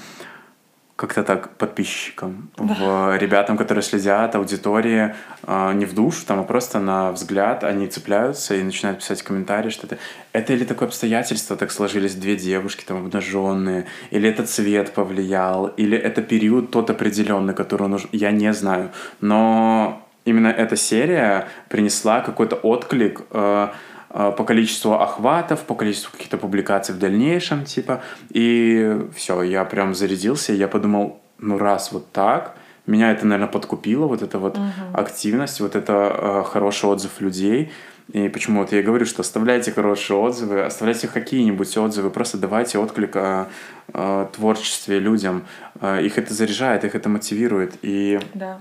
как-то 0.96 1.22
так 1.22 1.50
подписчикам, 1.58 2.50
в 2.56 3.16
ребятам, 3.18 3.56
которые 3.58 3.82
следят, 3.82 4.34
аудитории, 4.34 5.14
э, 5.46 5.72
не 5.74 5.84
в 5.84 5.94
душу, 5.94 6.24
там, 6.26 6.40
а 6.40 6.42
просто 6.42 6.80
на 6.80 7.12
взгляд, 7.12 7.64
они 7.64 7.86
цепляются 7.86 8.54
и 8.54 8.62
начинают 8.62 8.98
писать 9.00 9.22
комментарии, 9.22 9.68
что 9.70 9.86
это, 9.86 9.98
это 10.32 10.54
или 10.54 10.64
такое 10.64 10.88
обстоятельство, 10.88 11.54
так 11.54 11.70
сложились 11.70 12.14
две 12.14 12.34
девушки 12.34 12.84
там 12.84 12.96
обнаженные, 12.96 13.84
или 14.10 14.28
это 14.28 14.44
цвет 14.46 14.92
повлиял, 14.92 15.66
или 15.66 15.96
это 15.98 16.22
период 16.22 16.70
тот 16.70 16.88
определенный, 16.90 17.52
который 17.54 17.88
нужен, 17.88 18.08
я 18.12 18.30
не 18.32 18.52
знаю, 18.54 18.90
но 19.20 20.02
именно 20.26 20.48
эта 20.48 20.76
серия 20.76 21.48
принесла 21.68 22.20
какой-то 22.20 22.56
отклик 22.56 23.22
э, 23.30 23.68
э, 24.10 24.32
по 24.36 24.44
количеству 24.44 24.92
охватов, 24.92 25.60
по 25.60 25.74
количеству 25.74 26.12
каких-то 26.12 26.36
публикаций 26.36 26.94
в 26.94 26.98
дальнейшем, 26.98 27.64
типа. 27.64 28.02
И 28.30 28.98
все, 29.14 29.42
я 29.42 29.64
прям 29.64 29.94
зарядился, 29.94 30.52
я 30.52 30.68
подумал, 30.68 31.20
ну 31.38 31.56
раз 31.58 31.92
вот 31.92 32.12
так, 32.12 32.56
меня 32.86 33.10
это, 33.10 33.26
наверное, 33.26 33.50
подкупило, 33.50 34.06
вот 34.06 34.22
эта 34.22 34.38
вот 34.38 34.58
активность, 34.92 35.60
вот 35.60 35.74
это 35.74 35.92
э, 35.92 36.42
хороший 36.44 36.90
отзыв 36.90 37.20
людей. 37.20 37.72
И 38.12 38.28
почему 38.28 38.60
вот 38.60 38.70
я 38.70 38.78
и 38.78 38.82
говорю, 38.82 39.04
что 39.04 39.22
оставляйте 39.22 39.72
хорошие 39.72 40.16
отзывы, 40.16 40.62
оставляйте 40.62 41.08
какие-нибудь 41.08 41.76
отзывы, 41.76 42.10
просто 42.10 42.38
давайте 42.38 42.78
отклик 42.78 43.16
о, 43.16 43.48
о 43.92 44.26
творчестве 44.26 45.00
людям. 45.00 45.44
Э, 45.80 46.00
Их 46.02 46.16
это 46.16 46.32
заряжает, 46.32 46.84
их 46.84 46.94
это 46.94 47.08
мотивирует. 47.08 47.74
И 47.82 48.20
Да. 48.34 48.58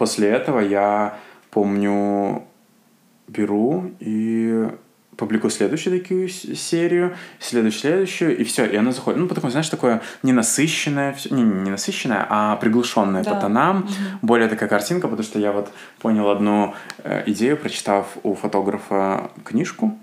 После 0.00 0.30
этого 0.30 0.60
я 0.60 1.18
помню, 1.50 2.42
беру 3.28 3.90
и 4.00 4.66
публикую 5.18 5.50
следующую 5.50 6.00
такую 6.00 6.26
серию, 6.28 7.14
следующую, 7.38 7.80
следующую, 7.80 8.38
и 8.38 8.44
все, 8.44 8.64
и 8.64 8.76
она 8.76 8.92
заходит. 8.92 9.20
Ну, 9.20 9.28
потому, 9.28 9.50
знаешь, 9.50 9.68
такое 9.68 10.00
ненасыщенное, 10.22 11.14
не, 11.30 11.42
не 11.42 11.70
насыщенное, 11.70 12.26
а 12.30 12.56
приглушенное 12.56 13.22
Да. 13.22 13.34
по 13.34 13.40
тонам, 13.42 13.90
более 14.22 14.48
такая 14.48 14.70
картинка, 14.70 15.06
потому 15.06 15.22
что 15.22 15.38
я 15.38 15.52
вот 15.52 15.68
понял 15.98 16.30
одну 16.30 16.74
э, 17.04 17.24
идею, 17.26 17.58
прочитав 17.58 18.06
у 18.22 18.34
фотографа 18.34 19.30
книжку, 19.44 19.98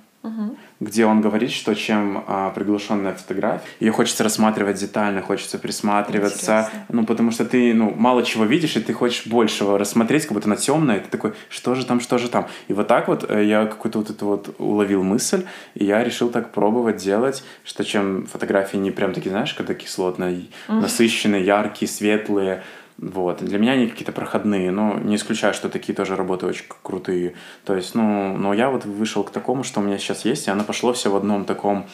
где 0.79 1.05
он 1.05 1.21
говорит, 1.21 1.51
что 1.51 1.73
чем 1.73 2.23
а, 2.27 2.51
приглушенная 2.51 3.13
фотография, 3.13 3.65
ее 3.79 3.91
хочется 3.91 4.23
рассматривать 4.23 4.77
детально, 4.77 5.21
хочется 5.21 5.57
присматриваться, 5.57 6.67
Интересно. 6.67 6.85
ну, 6.89 7.05
потому 7.05 7.31
что 7.31 7.45
ты, 7.45 7.73
ну, 7.73 7.93
мало 7.95 8.23
чего 8.23 8.45
видишь, 8.45 8.75
и 8.75 8.79
ты 8.79 8.93
хочешь 8.93 9.25
большего 9.27 9.77
рассмотреть, 9.77 10.23
как 10.23 10.33
будто 10.33 10.47
она 10.47 10.55
темная, 10.55 10.97
и 10.97 10.99
ты 10.99 11.09
такой, 11.09 11.33
что 11.49 11.75
же 11.75 11.85
там, 11.85 11.99
что 11.99 12.17
же 12.17 12.29
там. 12.29 12.47
И 12.67 12.73
вот 12.73 12.87
так 12.87 13.07
вот 13.07 13.29
э, 13.29 13.45
я 13.45 13.65
какую-то 13.65 13.99
вот 13.99 14.09
эту 14.09 14.25
вот 14.25 14.55
уловил 14.59 15.03
мысль, 15.03 15.45
и 15.73 15.85
я 15.85 16.03
решил 16.03 16.29
так 16.29 16.51
пробовать 16.51 16.97
делать, 16.97 17.43
что 17.63 17.83
чем 17.83 18.27
фотографии 18.27 18.77
не 18.77 18.91
прям 18.91 19.13
такие, 19.13 19.31
знаешь, 19.31 19.53
когда 19.53 19.73
кислотные, 19.73 20.45
насыщенные, 20.67 21.43
яркие, 21.43 21.89
светлые, 21.89 22.63
вот. 22.97 23.43
Для 23.43 23.59
меня 23.59 23.73
они 23.73 23.87
какие-то 23.87 24.11
проходные, 24.11 24.71
но 24.71 24.97
не 24.97 25.17
исключаю, 25.17 25.53
что 25.53 25.69
такие 25.69 25.93
тоже 25.93 26.15
работы 26.15 26.47
очень 26.47 26.65
крутые. 26.81 27.35
То 27.63 27.75
есть, 27.75 27.93
ну, 27.93 28.35
но 28.37 28.53
я 28.53 28.69
вот 28.69 28.85
вышел 28.85 29.23
к 29.23 29.29
такому, 29.29 29.63
что 29.63 29.79
у 29.79 29.83
меня 29.83 29.97
сейчас 29.97 30.25
есть, 30.25 30.47
и 30.47 30.51
оно 30.51 30.63
пошло 30.63 30.93
все 30.93 31.11
в 31.11 31.15
одном 31.15 31.45
таком 31.45 31.85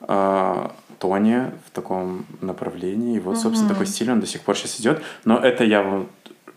э, 0.00 0.68
тоне, 0.98 1.52
в 1.66 1.70
таком 1.70 2.26
направлении. 2.40 3.16
И 3.16 3.20
вот, 3.20 3.38
собственно, 3.38 3.70
такой 3.70 3.86
стиль 3.86 4.10
он 4.10 4.20
до 4.20 4.26
сих 4.26 4.40
пор 4.40 4.56
сейчас 4.56 4.80
идет. 4.80 5.00
Но 5.24 5.38
это 5.38 5.62
я 5.62 5.82
вот 5.82 6.08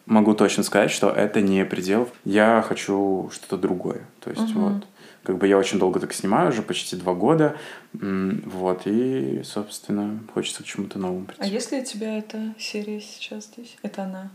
могу 0.08 0.34
точно 0.34 0.64
сказать, 0.64 0.90
что 0.90 1.10
это 1.10 1.42
не 1.42 1.64
предел. 1.64 2.10
Я 2.26 2.66
хочу 2.68 3.30
что-то 3.32 3.58
другое. 3.58 4.02
То 4.20 4.32
есть, 4.32 4.54
вот. 4.54 4.84
Как 5.24 5.38
бы 5.38 5.48
я 5.48 5.58
очень 5.58 5.78
долго 5.78 6.00
так 6.00 6.14
снимаю, 6.14 6.50
уже 6.50 6.64
почти 6.64 6.96
два 6.96 7.14
года. 7.14 7.56
Вот, 7.94 8.82
и, 8.86 9.42
собственно, 9.44 10.20
хочется 10.34 10.64
к 10.64 10.66
чему-то 10.66 10.98
новому 10.98 11.26
прийти. 11.26 11.44
А 11.44 11.46
есть 11.46 11.72
ли 11.72 11.82
у 11.82 11.86
тебя 11.86 12.18
эта 12.18 12.54
серия 12.58 13.00
сейчас 13.00 13.46
здесь? 13.46 13.78
Это 13.84 14.04
она. 14.04 14.30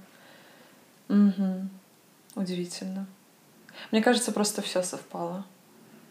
Угу. 1.09 1.69
Удивительно. 2.37 3.07
Мне 3.91 4.03
кажется, 4.03 4.31
просто 4.33 4.63
все 4.63 4.83
совпало. 4.83 5.45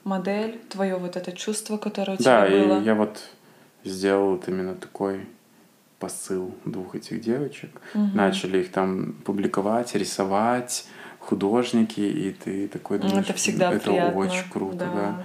Модель, 0.04 0.60
твое 0.70 0.98
вот 0.98 1.16
это 1.16 1.32
чувство, 1.32 1.78
которое 1.78 2.14
у 2.14 2.18
Да, 2.18 2.46
тебя 2.46 2.48
и 2.48 2.68
было. 2.68 2.82
я 2.82 2.96
вот 2.96 3.24
сделал 3.84 4.32
вот 4.32 4.48
именно 4.48 4.76
такой 4.76 5.26
посыл 6.00 6.54
двух 6.66 6.96
этих 6.96 7.22
девочек. 7.22 7.72
Мгм. 7.94 8.16
Начали 8.16 8.60
их 8.60 8.72
там 8.72 9.14
публиковать, 9.26 9.96
рисовать, 9.96 10.86
художники, 11.26 12.00
и 12.00 12.32
ты 12.32 12.68
такой 12.68 13.00
Ну, 13.00 13.08
думаешь, 13.08 13.26
это 13.26 13.34
всегда 13.34 13.72
это 13.74 13.90
приятно. 13.90 14.20
очень 14.20 14.50
круто, 14.50 14.78
да. 14.78 15.24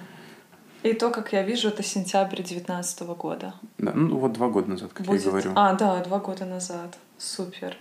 И 0.82 0.94
то, 0.94 1.10
как 1.10 1.32
я 1.32 1.42
вижу, 1.42 1.68
это 1.68 1.82
сентябрь 1.82 2.36
2019 2.36 3.02
года. 3.02 3.54
Да, 3.78 3.92
ну 3.94 4.16
вот 4.16 4.32
два 4.32 4.48
года 4.48 4.70
назад, 4.70 4.92
как 4.94 5.06
Будет... 5.06 5.20
я 5.22 5.26
и 5.26 5.30
говорю. 5.30 5.52
А, 5.54 5.74
да, 5.74 6.02
два 6.02 6.18
года 6.18 6.46
назад. 6.46 6.96
Супер. 7.18 7.76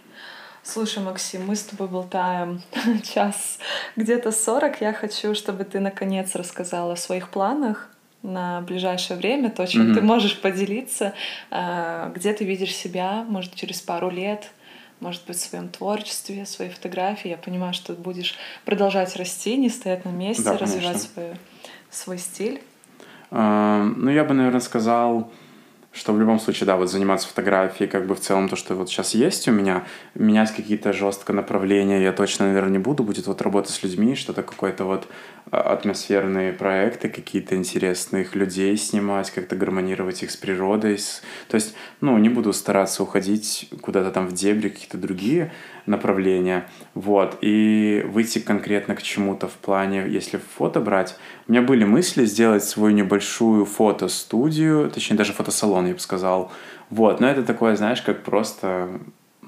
Слушай, 0.64 1.02
Максим, 1.02 1.48
мы 1.48 1.56
с 1.56 1.64
тобой 1.64 1.88
болтаем 1.88 2.62
час 3.04 3.60
где-то 3.96 4.32
сорок. 4.34 4.82
Я 4.82 4.92
хочу, 4.94 5.34
чтобы 5.34 5.64
ты 5.64 5.80
наконец 5.80 6.36
рассказала 6.36 6.94
о 6.94 6.98
своих 6.98 7.30
планах 7.30 7.90
на 8.22 8.60
ближайшее 8.62 9.16
время, 9.18 9.50
то, 9.50 9.66
чем 9.66 9.86
Мгм. 9.86 9.96
ты 9.96 10.02
можешь 10.02 10.42
поделиться, 10.42 11.14
э, 11.52 12.12
где 12.14 12.34
ты 12.34 12.44
видишь 12.44 12.76
себя, 12.76 13.24
может, 13.30 13.56
через 13.56 13.80
пару 13.82 14.10
лет, 14.10 14.52
может 15.00 15.26
быть, 15.26 15.38
в 15.38 15.42
своем 15.42 15.70
творчестве, 15.70 16.46
своей 16.46 16.72
фотографии. 16.72 17.30
Я 17.30 17.38
понимаю, 17.38 17.74
что 17.74 17.94
будешь 17.94 18.36
продолжать 18.66 19.16
расти, 19.16 19.56
не 19.58 19.70
стоять 19.70 20.06
на 20.06 20.10
месте, 20.10 20.44
Да, 20.44 20.58
развивать 20.58 21.10
конечно. 21.16 21.40
свой, 21.90 22.18
стиль. 22.18 22.62
А, 23.32 23.84
Ну, 23.84 24.10
я 24.10 24.24
бы, 24.24 24.34
наверное, 24.34 24.60
сказал, 24.60 25.32
что 25.92 26.14
в 26.14 26.20
любом 26.20 26.40
случае, 26.40 26.68
да, 26.68 26.78
вот 26.78 26.90
заниматься 26.90 27.28
фотографией, 27.28 27.90
как 27.90 28.06
бы 28.06 28.14
в 28.14 28.20
целом 28.20 28.48
то, 28.48 28.56
что 28.56 28.76
вот 28.76 28.90
сейчас 28.90 29.16
есть 29.16 29.48
у 29.48 29.52
меня, 29.52 29.86
менять 30.14 30.52
какие-то 30.56 30.94
жестко 30.94 31.34
направления 31.34 32.04
я 32.04 32.14
точно, 32.14 32.48
наверное, 32.48 32.74
не 32.74 32.78
буду. 32.78 33.04
Будет 33.04 33.26
вот 33.26 33.42
работа 33.42 33.72
с 33.72 33.82
людьми, 33.82 34.16
что-то 34.16 34.44
какой-то 34.44 34.84
вот 34.84 35.08
а, 35.50 35.74
атмосферные 35.74 36.54
проекты, 36.54 37.10
какие-то 37.10 37.56
интересных 37.56 38.36
людей 38.36 38.78
снимать, 38.78 39.32
как-то 39.32 39.56
гармонировать 39.56 40.22
их 40.22 40.30
с 40.30 40.38
природой. 40.38 41.00
То 41.48 41.56
есть, 41.56 41.74
ну, 42.02 42.18
не 42.20 42.30
буду 42.30 42.54
стараться 42.54 43.02
уходить 43.02 43.70
куда-то 43.82 44.12
там 44.12 44.28
в 44.28 44.34
дебри, 44.34 44.70
какие-то 44.70 44.98
другие 44.98 45.52
направления. 45.86 46.68
Вот. 46.94 47.38
И 47.42 48.06
выйти 48.08 48.40
конкретно 48.40 48.96
к 48.96 49.02
чему-то 49.02 49.48
в 49.48 49.54
плане, 49.54 50.06
если 50.08 50.40
фото 50.58 50.80
брать. 50.80 51.16
У 51.48 51.52
меня 51.52 51.62
были 51.62 51.84
мысли 51.84 52.26
сделать 52.26 52.64
свою 52.64 52.94
небольшую 52.94 53.66
фотостудию, 53.66 54.90
точнее, 54.90 55.18
даже 55.18 55.34
фотосалон, 55.34 55.88
я 55.88 55.94
бы 55.94 56.00
сказал. 56.00 56.52
Вот. 56.90 57.20
Но 57.20 57.28
это 57.28 57.44
такое, 57.44 57.76
знаешь, 57.76 58.02
как 58.02 58.24
просто 58.24 59.00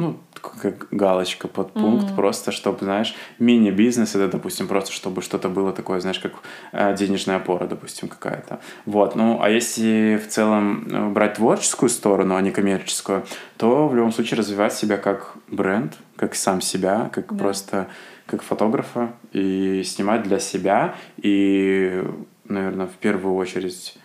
ну, 0.01 0.17
как 0.61 0.87
галочка 0.91 1.47
под 1.47 1.71
пункт, 1.73 2.07
Мгм. 2.07 2.15
просто 2.15 2.51
чтобы, 2.51 2.79
знаешь, 2.81 3.15
мини-бизнес, 3.39 4.15
это, 4.15 4.27
допустим, 4.27 4.67
просто 4.67 4.91
чтобы 4.91 5.21
что-то 5.21 5.49
было 5.49 5.71
такое, 5.71 5.99
знаешь, 5.99 6.19
как 6.19 6.33
э, 6.71 6.95
денежная 6.97 7.37
опора, 7.37 7.67
допустим, 7.67 8.07
какая-то. 8.07 8.59
Вот, 8.85 9.15
ну, 9.15 9.39
а 9.41 9.49
если 9.49 10.19
в 10.23 10.27
целом 10.27 10.87
э, 10.89 11.09
брать 11.09 11.35
творческую 11.35 11.89
сторону, 11.89 12.35
а 12.35 12.41
не 12.41 12.51
коммерческую, 12.51 13.23
то 13.57 13.87
в 13.87 13.95
любом 13.95 14.11
случае 14.11 14.39
развивать 14.39 14.73
себя 14.73 14.97
как 14.97 15.33
бренд, 15.47 15.93
как 16.15 16.35
сам 16.35 16.61
себя, 16.61 17.09
как 17.13 17.27
Да. 17.33 17.35
просто 17.35 17.87
как 18.25 18.41
фотографа 18.43 19.11
и 19.33 19.83
снимать 19.83 20.23
для 20.23 20.39
себя 20.39 20.95
и, 21.17 22.03
наверное, 22.45 22.87
в 22.87 22.95
первую 22.99 23.35
очередь, 23.35 23.97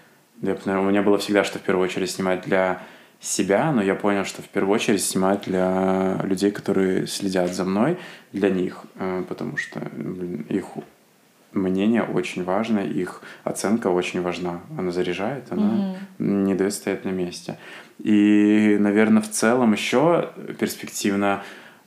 я 0.42 0.56
наверное, 0.64 0.86
у 0.86 0.90
меня 0.90 1.02
было 1.02 1.16
всегда, 1.18 1.44
что 1.44 1.58
в 1.58 1.62
первую 1.62 1.84
очередь 1.84 2.10
снимать 2.10 2.42
для 2.42 2.80
себя, 3.20 3.72
но 3.72 3.82
я 3.82 3.94
понял, 3.94 4.24
что 4.24 4.42
в 4.42 4.48
первую 4.48 4.74
очередь 4.74 5.02
снимать 5.02 5.42
для 5.42 6.20
людей, 6.22 6.50
которые 6.50 7.06
следят 7.06 7.52
за 7.54 7.64
мной, 7.64 7.98
для 8.32 8.50
них, 8.50 8.84
э, 8.96 9.24
потому 9.28 9.56
что 9.56 9.80
блин, 9.94 10.46
их 10.48 10.66
мнение 11.52 12.02
очень 12.02 12.44
важно, 12.44 12.80
их 12.80 13.22
оценка 13.44 13.88
очень 13.88 14.22
важна. 14.22 14.60
Она 14.78 14.90
заряжает, 14.90 15.44
она 15.50 15.96
не 16.18 16.54
дает 16.54 16.74
стоять 16.74 17.04
на 17.04 17.10
месте. 17.10 17.58
И, 17.98 18.76
наверное, 18.78 19.22
в 19.22 19.30
целом 19.30 19.72
еще 19.72 20.30
перспективно 20.58 21.42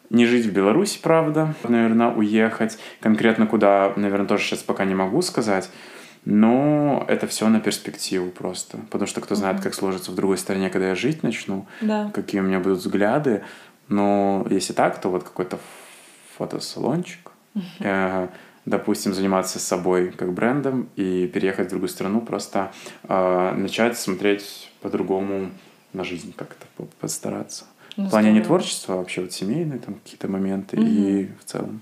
не 0.09 0.25
жить 0.25 0.47
в 0.47 0.51
Беларуси, 0.51 0.99
правда, 1.01 1.53
наверное, 1.63 2.09
уехать. 2.09 2.79
Конкретно 2.99 3.45
куда, 3.45 3.93
наверное, 3.95 4.27
тоже 4.27 4.43
сейчас 4.43 4.59
пока 4.59 4.85
не 4.85 4.95
могу 4.95 5.21
сказать. 5.21 5.69
Но 6.25 7.05
это 7.07 7.27
все 7.27 7.47
на 7.47 7.59
перспективу 7.59 8.29
просто. 8.29 8.77
Потому 8.91 9.07
что 9.07 9.21
кто 9.21 9.35
знает, 9.35 9.61
как 9.61 9.73
сложится 9.73 10.11
в 10.11 10.15
другой 10.15 10.37
стране, 10.37 10.69
когда 10.69 10.89
я 10.89 10.95
жить 10.95 11.23
начну, 11.23 11.65
Да. 11.81 12.11
какие 12.13 12.41
у 12.41 12.43
меня 12.43 12.59
будут 12.59 12.79
взгляды. 12.79 13.43
Но 13.87 14.45
если 14.49 14.73
так, 14.73 14.99
то 15.01 15.09
вот 15.09 15.23
какой-то 15.23 15.57
фотосалончик, 16.37 17.31
э, 17.79 18.27
допустим, 18.65 19.13
заниматься 19.13 19.59
собой 19.59 20.11
как 20.11 20.33
брендом 20.33 20.89
и 20.95 21.27
переехать 21.27 21.67
в 21.67 21.69
другую 21.69 21.89
страну, 21.89 22.21
просто 22.21 22.71
э, 23.03 23.53
начать 23.57 23.97
смотреть 23.97 24.71
по-другому 24.81 25.49
на 25.93 26.03
жизнь 26.03 26.33
как-то, 26.35 26.65
по- 26.77 26.85
постараться. 26.99 27.65
Ну, 27.97 28.05
в 28.05 28.09
плане 28.11 28.31
не 28.31 28.41
творчества, 28.41 28.95
а 28.95 28.97
вообще 28.97 29.21
вот 29.21 29.31
семейные 29.33 29.79
там 29.79 29.95
какие-то 29.95 30.27
моменты 30.27 30.77
Мгм. 30.77 30.87
и 30.87 31.29
в 31.39 31.45
целом. 31.45 31.81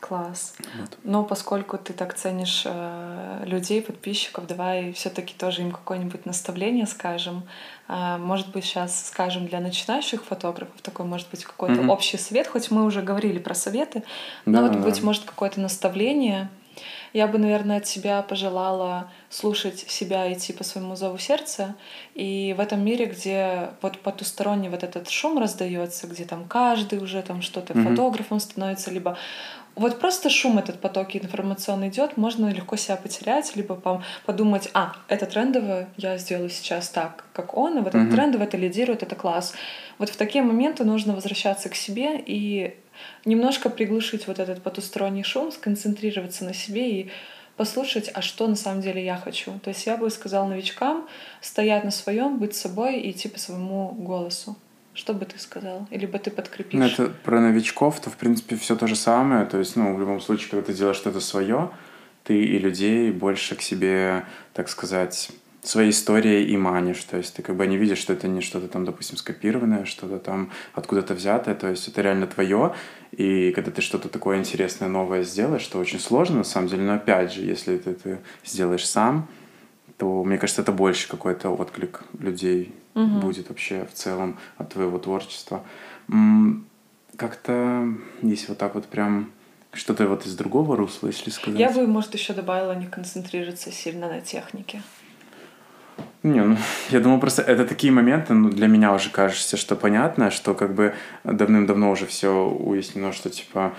Класс. 0.00 0.54
Вот. 0.78 0.98
Но 1.04 1.24
поскольку 1.24 1.78
ты 1.78 1.92
так 1.92 2.14
ценишь 2.14 2.62
э, 2.64 3.42
людей, 3.46 3.82
подписчиков, 3.82 4.46
давай 4.46 4.92
все-таки 4.92 5.34
тоже 5.34 5.62
им 5.62 5.72
какое-нибудь 5.72 6.26
наставление 6.26 6.86
скажем. 6.86 7.42
А, 7.88 8.18
может 8.18 8.48
быть, 8.50 8.64
сейчас 8.64 9.06
скажем 9.06 9.46
для 9.46 9.60
начинающих 9.60 10.24
фотографов 10.24 10.80
такой, 10.82 11.06
может 11.06 11.30
быть, 11.30 11.44
какой-то 11.44 11.80
Мгм. 11.80 11.90
общий 11.90 12.18
совет, 12.18 12.46
хоть 12.46 12.70
мы 12.70 12.84
уже 12.84 13.02
говорили 13.02 13.38
про 13.38 13.54
советы, 13.54 14.02
но 14.44 14.62
Да, 14.62 14.68
вот 14.72 14.84
быть 14.84 15.00
да. 15.00 15.06
может 15.06 15.24
какое-то 15.24 15.60
наставление. 15.60 16.48
Я 17.14 17.26
бы, 17.26 17.38
наверное, 17.38 17.78
от 17.78 17.84
тебя 17.84 18.20
пожелала 18.20 19.10
слушать 19.30 19.78
себя, 19.78 20.30
идти 20.30 20.52
по 20.52 20.62
своему 20.64 20.96
зову 20.96 21.16
сердца. 21.16 21.74
И 22.14 22.54
в 22.58 22.60
этом 22.60 22.84
мире, 22.84 23.06
где 23.06 23.70
вот 23.80 23.98
потусторонний 24.00 24.68
вот 24.68 24.82
этот 24.82 25.08
шум 25.08 25.38
раздается, 25.38 26.06
где 26.06 26.26
там 26.26 26.44
каждый 26.46 26.98
уже 26.98 27.22
там 27.22 27.40
что-то 27.40 27.72
Мгм. 27.72 27.88
фотографом 27.88 28.40
становится, 28.40 28.90
либо 28.90 29.16
вот 29.76 30.00
просто 30.00 30.30
шум 30.30 30.58
этот 30.58 30.80
поток 30.80 31.14
информационный 31.14 31.88
идет, 31.88 32.16
можно 32.16 32.48
легко 32.50 32.76
себя 32.76 32.96
потерять, 32.96 33.54
либо 33.56 34.02
подумать, 34.24 34.70
а, 34.72 34.94
это 35.08 35.26
трендовое, 35.26 35.88
я 35.98 36.16
сделаю 36.16 36.48
сейчас 36.48 36.88
так, 36.88 37.26
как 37.34 37.56
он, 37.56 37.78
и 37.78 37.80
вот 37.80 37.88
это 37.88 37.98
Мгм. 37.98 38.10
трендовое, 38.10 38.46
это 38.46 38.56
лидирует, 38.56 39.02
это 39.02 39.14
класс. 39.14 39.54
Вот 39.98 40.08
в 40.08 40.16
такие 40.16 40.42
моменты 40.42 40.84
нужно 40.84 41.14
возвращаться 41.14 41.68
к 41.68 41.74
себе 41.74 42.18
и 42.24 42.74
немножко 43.26 43.68
приглушить 43.68 44.26
вот 44.26 44.38
этот 44.38 44.62
потусторонний 44.62 45.22
шум, 45.22 45.52
сконцентрироваться 45.52 46.44
на 46.46 46.54
себе 46.54 46.90
и 46.90 47.10
послушать, 47.58 48.10
а 48.14 48.22
что 48.22 48.46
на 48.48 48.56
самом 48.56 48.80
деле 48.80 49.04
я 49.04 49.16
хочу. 49.16 49.58
То 49.58 49.68
есть 49.68 49.86
я 49.86 49.98
бы 49.98 50.10
сказала 50.10 50.46
новичкам 50.46 51.06
стоять 51.42 51.84
на 51.84 51.90
своем, 51.90 52.38
быть 52.38 52.56
собой 52.56 53.00
и 53.00 53.10
идти 53.10 53.28
по 53.28 53.38
своему 53.38 53.92
голосу. 53.92 54.56
Что 54.96 55.12
бы 55.12 55.26
ты 55.26 55.38
сказал? 55.38 55.86
Или 55.90 56.06
бы 56.06 56.18
ты 56.18 56.30
подкрепишь? 56.30 56.78
Ну, 56.78 56.86
это 56.86 57.12
про 57.22 57.38
новичков, 57.38 58.00
то, 58.00 58.08
в 58.08 58.16
принципе, 58.16 58.56
все 58.56 58.76
то 58.76 58.86
же 58.86 58.96
самое. 58.96 59.44
То 59.44 59.58
есть, 59.58 59.76
ну, 59.76 59.94
в 59.94 60.00
любом 60.00 60.22
случае, 60.22 60.48
когда 60.48 60.64
ты 60.64 60.72
делаешь 60.72 60.96
что-то 60.96 61.20
свое, 61.20 61.70
ты 62.24 62.42
и 62.42 62.58
людей 62.58 63.10
больше 63.10 63.56
к 63.56 63.62
себе, 63.62 64.24
так 64.54 64.70
сказать, 64.70 65.30
своей 65.62 65.90
историей 65.90 66.46
и 66.46 66.56
манишь. 66.56 67.04
То 67.04 67.18
есть 67.18 67.34
ты 67.34 67.42
как 67.42 67.56
бы 67.56 67.66
не 67.66 67.76
видишь, 67.76 67.98
что 67.98 68.14
это 68.14 68.26
не 68.26 68.40
что-то 68.40 68.68
там, 68.68 68.86
допустим, 68.86 69.18
скопированное, 69.18 69.84
что-то 69.84 70.18
там 70.18 70.50
откуда-то 70.72 71.12
взятое. 71.12 71.54
То 71.54 71.68
есть 71.68 71.86
это 71.88 72.00
реально 72.00 72.26
твое. 72.26 72.74
И 73.12 73.52
когда 73.52 73.70
ты 73.70 73.82
что-то 73.82 74.08
такое 74.08 74.38
интересное, 74.38 74.88
новое 74.88 75.24
сделаешь, 75.24 75.62
что 75.62 75.78
очень 75.78 76.00
сложно 76.00 76.38
на 76.38 76.44
самом 76.44 76.68
деле, 76.68 76.84
но 76.84 76.94
опять 76.94 77.34
же, 77.34 77.42
если 77.42 77.76
ты 77.76 77.90
это 77.90 78.18
сделаешь 78.46 78.88
сам, 78.88 79.28
то, 79.98 80.24
мне 80.24 80.38
кажется, 80.38 80.62
это 80.62 80.72
больше 80.72 81.08
какой-то 81.08 81.50
отклик 81.50 82.02
людей 82.18 82.74
Мгм. 82.94 83.20
будет 83.20 83.48
вообще 83.48 83.86
в 83.90 83.94
целом 83.94 84.38
от 84.56 84.72
твоего 84.72 84.98
творчества. 84.98 85.62
Как-то, 87.16 87.88
если 88.22 88.48
вот 88.48 88.58
так 88.58 88.74
вот 88.74 88.86
прям 88.86 89.30
что-то 89.72 90.06
вот 90.06 90.26
из 90.26 90.34
другого 90.36 90.76
русла, 90.76 91.08
если 91.08 91.30
сказать. 91.30 91.58
Я 91.58 91.70
бы, 91.70 91.86
может, 91.86 92.14
еще 92.14 92.32
добавила 92.32 92.72
не 92.72 92.86
концентрироваться 92.86 93.70
сильно 93.70 94.08
на 94.08 94.20
технике. 94.20 94.82
Не, 96.22 96.42
ну, 96.42 96.56
я 96.90 97.00
думаю, 97.00 97.20
просто 97.20 97.42
это 97.42 97.66
такие 97.66 97.92
моменты, 97.92 98.34
ну, 98.34 98.50
для 98.50 98.66
меня 98.66 98.92
уже 98.92 99.10
кажется, 99.10 99.56
что 99.56 99.76
понятно, 99.76 100.30
что 100.30 100.54
как 100.54 100.74
бы 100.74 100.94
давным-давно 101.24 101.90
уже 101.90 102.06
все 102.06 102.46
уяснено, 102.46 103.12
что 103.12 103.30
типа 103.30 103.72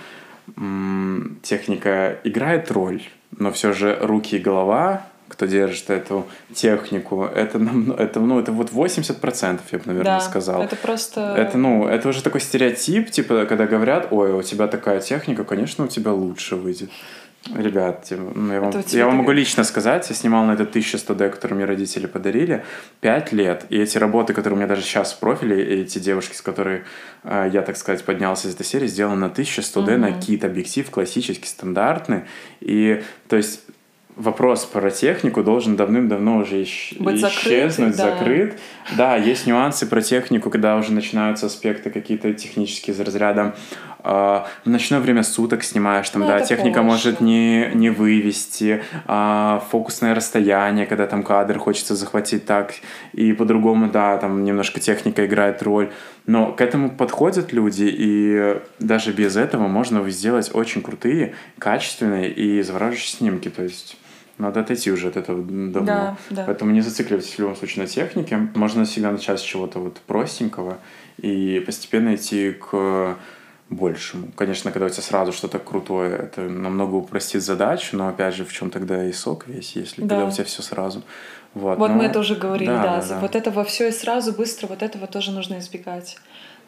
техника 1.42 2.18
играет 2.24 2.70
роль, 2.70 3.02
но 3.36 3.52
все 3.52 3.72
же 3.72 3.98
руки 4.00 4.36
и 4.36 4.38
голова, 4.38 5.06
кто 5.28 5.46
держит 5.46 5.90
эту 5.90 6.26
технику, 6.54 7.24
это, 7.24 7.58
нам- 7.58 7.92
это, 7.92 8.20
ну, 8.20 8.40
это 8.40 8.50
вот 8.52 8.70
80%, 8.70 9.60
я 9.72 9.78
бы, 9.78 9.84
наверное, 9.86 10.18
да, 10.18 10.20
сказал. 10.20 10.62
это 10.62 10.76
просто... 10.76 11.34
Это, 11.36 11.58
ну, 11.58 11.86
это 11.86 12.08
уже 12.08 12.22
такой 12.22 12.40
стереотип, 12.40 13.10
типа, 13.10 13.44
когда 13.46 13.66
говорят, 13.66 14.08
ой, 14.10 14.32
у 14.32 14.42
тебя 14.42 14.66
такая 14.66 15.00
техника, 15.00 15.44
конечно, 15.44 15.84
у 15.84 15.88
тебя 15.88 16.12
лучше 16.12 16.56
выйдет. 16.56 16.90
Ребят, 17.54 18.02
типа, 18.02 18.32
ну, 18.34 18.52
я, 18.52 18.60
вам, 18.60 18.72
я 18.88 19.06
вам 19.06 19.16
могу 19.16 19.30
лично 19.30 19.64
сказать, 19.64 20.06
я 20.10 20.14
снимал 20.16 20.44
на 20.44 20.52
это 20.52 20.64
1100D, 20.64 21.30
которые 21.30 21.56
мне 21.56 21.64
родители 21.66 22.06
подарили, 22.06 22.64
5 23.00 23.32
лет. 23.32 23.64
И 23.70 23.78
эти 23.78 23.96
работы, 23.96 24.34
которые 24.34 24.54
у 24.54 24.58
меня 24.58 24.66
даже 24.66 24.82
сейчас 24.82 25.12
в 25.12 25.18
профиле, 25.20 25.62
и 25.62 25.82
эти 25.82 25.98
девушки, 25.98 26.34
с 26.34 26.42
которой 26.42 26.82
э, 27.22 27.48
я, 27.52 27.62
так 27.62 27.76
сказать, 27.76 28.04
поднялся 28.04 28.48
из 28.48 28.54
этой 28.54 28.66
серии, 28.66 28.86
сделаны 28.88 29.16
на 29.28 29.30
1100D, 29.30 29.96
на 29.96 30.08
Мгм. 30.08 30.18
какие-то 30.18 30.46
объектив 30.48 30.90
классический, 30.90 31.46
стандартный. 31.46 32.22
И, 32.60 33.02
то 33.28 33.36
есть, 33.36 33.60
вопрос 34.18 34.64
про 34.64 34.90
технику 34.90 35.42
должен 35.42 35.76
давным-давно 35.76 36.38
уже 36.38 36.62
исч- 36.62 37.00
Быть 37.02 37.22
исчезнуть, 37.22 37.96
да. 37.96 38.10
закрыт. 38.10 38.58
Да, 38.96 39.16
есть 39.16 39.46
нюансы 39.46 39.86
про 39.86 40.00
технику, 40.02 40.50
когда 40.50 40.76
уже 40.76 40.92
начинаются 40.92 41.46
аспекты 41.46 41.90
какие-то 41.90 42.32
технические 42.34 42.94
из 42.94 43.00
разряда 43.00 43.54
э, 44.02 44.08
в 44.10 44.44
ночное 44.68 45.00
время 45.00 45.22
суток 45.22 45.62
снимаешь, 45.62 46.08
там, 46.10 46.22
Ну, 46.22 46.28
да, 46.28 46.40
техника 46.40 46.80
позже. 46.80 46.90
может 46.90 47.20
не, 47.20 47.70
не 47.74 47.90
вывести, 47.90 48.82
а, 49.06 49.62
фокусное 49.70 50.14
расстояние, 50.14 50.86
когда 50.86 51.06
там 51.06 51.22
кадр 51.22 51.58
хочется 51.58 51.94
захватить 51.94 52.44
так, 52.46 52.74
и 53.12 53.32
по-другому, 53.32 53.88
да, 53.90 54.16
там 54.18 54.44
немножко 54.44 54.80
техника 54.80 55.26
играет 55.26 55.62
роль. 55.62 55.90
Но 56.26 56.52
к 56.52 56.60
этому 56.60 56.90
подходят 56.90 57.52
люди, 57.52 57.88
и 57.90 58.56
даже 58.78 59.12
без 59.12 59.36
этого 59.36 59.66
можно 59.68 60.08
сделать 60.10 60.50
очень 60.54 60.82
крутые, 60.82 61.34
качественные 61.58 62.30
и 62.30 62.62
завораживающие 62.62 63.16
снимки. 63.16 63.48
То 63.48 63.62
есть 63.62 63.96
надо 64.38 64.60
отойти 64.60 64.90
уже 64.90 65.08
от 65.08 65.16
этого 65.16 65.42
давно. 65.42 65.84
Да, 65.84 66.16
да. 66.30 66.44
Поэтому 66.44 66.70
не 66.72 66.80
зацикливайтесь 66.80 67.34
в 67.34 67.38
любом 67.38 67.56
случае 67.56 67.82
на 67.84 67.88
технике. 67.88 68.36
Можно 68.54 68.84
всегда 68.84 69.10
начать 69.10 69.40
с 69.40 69.42
чего-то 69.42 69.78
вот 69.80 69.98
простенького 70.06 70.78
и 71.20 71.62
постепенно 71.66 72.14
идти 72.14 72.52
к 72.52 73.16
большему. 73.70 74.28
Конечно, 74.34 74.70
когда 74.72 74.86
у 74.86 74.88
тебя 74.88 75.02
сразу 75.02 75.32
что-то 75.32 75.58
крутое, 75.58 76.16
это 76.16 76.40
намного 76.42 76.94
упростит 76.94 77.42
задачу, 77.42 77.96
но 77.98 78.08
опять 78.08 78.34
же, 78.34 78.44
в 78.44 78.52
чем 78.52 78.70
тогда 78.70 79.04
и 79.04 79.12
сок 79.12 79.46
весь, 79.46 79.76
если 79.76 80.02
Да. 80.02 80.08
когда 80.16 80.26
у 80.26 80.30
тебя 80.30 80.44
все 80.44 80.62
сразу. 80.62 81.02
Вот, 81.54 81.78
Вот 81.78 81.88
но- 81.90 81.96
мы 81.96 82.04
это 82.04 82.18
уже 82.20 82.34
говорили, 82.34 82.68
да. 82.70 83.00
да, 83.00 83.06
да. 83.08 83.18
Вот 83.20 83.34
этого 83.36 83.64
все 83.64 83.88
и 83.88 83.92
сразу, 83.92 84.32
быстро, 84.32 84.68
вот 84.68 84.82
этого 84.82 85.06
тоже 85.06 85.32
нужно 85.32 85.58
избегать. 85.58 86.16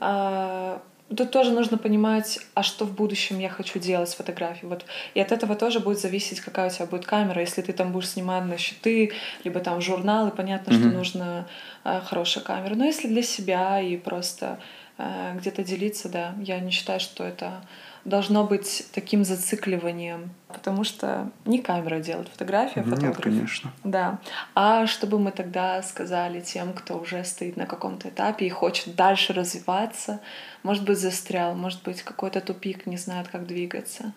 А, 0.01 0.83
Тут 1.17 1.33
тоже 1.33 1.51
нужно 1.51 1.77
понимать, 1.77 2.39
а 2.55 2.63
что 2.63 2.85
в 2.85 2.95
будущем 2.95 3.41
я 3.41 3.49
хочу 3.49 3.81
делать 3.81 4.09
с 4.09 4.15
фотографией. 4.15 4.69
Вот. 4.69 4.85
И 5.15 5.21
от 5.21 5.33
этого 5.33 5.57
тоже 5.57 5.81
будет 5.81 5.99
зависеть, 5.99 6.41
какая 6.41 6.69
у 6.69 6.71
тебя 6.71 6.87
будет 6.87 7.05
камера. 7.05 7.41
Если 7.41 7.63
ты 7.63 7.73
там 7.73 7.91
будешь 7.91 8.11
снимать 8.11 8.45
на 8.45 8.57
щиты, 8.59 9.13
либо 9.43 9.59
там 9.59 9.81
журналы, 9.81 10.31
понятно, 10.31 10.73
что 10.73 10.85
Мгм. 10.85 10.95
нужна 10.99 11.47
а, 11.83 12.01
хорошая 12.01 12.45
камера. 12.45 12.77
Но 12.77 12.85
если 12.85 13.09
для 13.09 13.23
себя 13.23 13.81
и 13.81 13.97
просто 13.97 14.61
а, 14.99 15.35
где-то 15.35 15.65
делиться, 15.65 16.09
да, 16.09 16.35
я 16.39 16.61
не 16.61 16.71
считаю, 16.71 17.01
что 17.01 17.25
это 17.25 17.61
должно 18.05 18.45
быть 18.45 18.87
таким 18.93 19.25
зацикливанием, 19.25 20.31
потому 20.49 20.85
что 20.85 21.31
не 21.45 21.61
камера 21.61 22.01
делает 22.01 22.29
фотографию, 22.29 22.85
а 22.85 22.89
Нет, 22.89 22.95
фотограф. 22.99 23.21
конечно. 23.23 23.73
Да. 23.85 24.19
А 24.55 24.87
чтобы 24.87 25.19
мы 25.19 25.31
тогда 25.31 25.83
сказали 25.83 26.41
тем, 26.41 26.73
кто 26.73 26.99
уже 26.99 27.25
стоит 27.25 27.57
на 27.57 27.67
каком-то 27.67 28.09
этапе 28.09 28.47
и 28.47 28.51
хочет 28.51 28.95
дальше 28.95 29.33
развиваться, 29.33 30.21
может 30.63 30.85
быть, 30.85 30.99
застрял, 30.99 31.55
может 31.55 31.83
быть, 31.83 32.03
какой-то 32.03 32.41
тупик, 32.41 32.87
не 32.87 32.97
знает, 32.97 33.29
как 33.29 33.47
двигаться. 33.47 34.13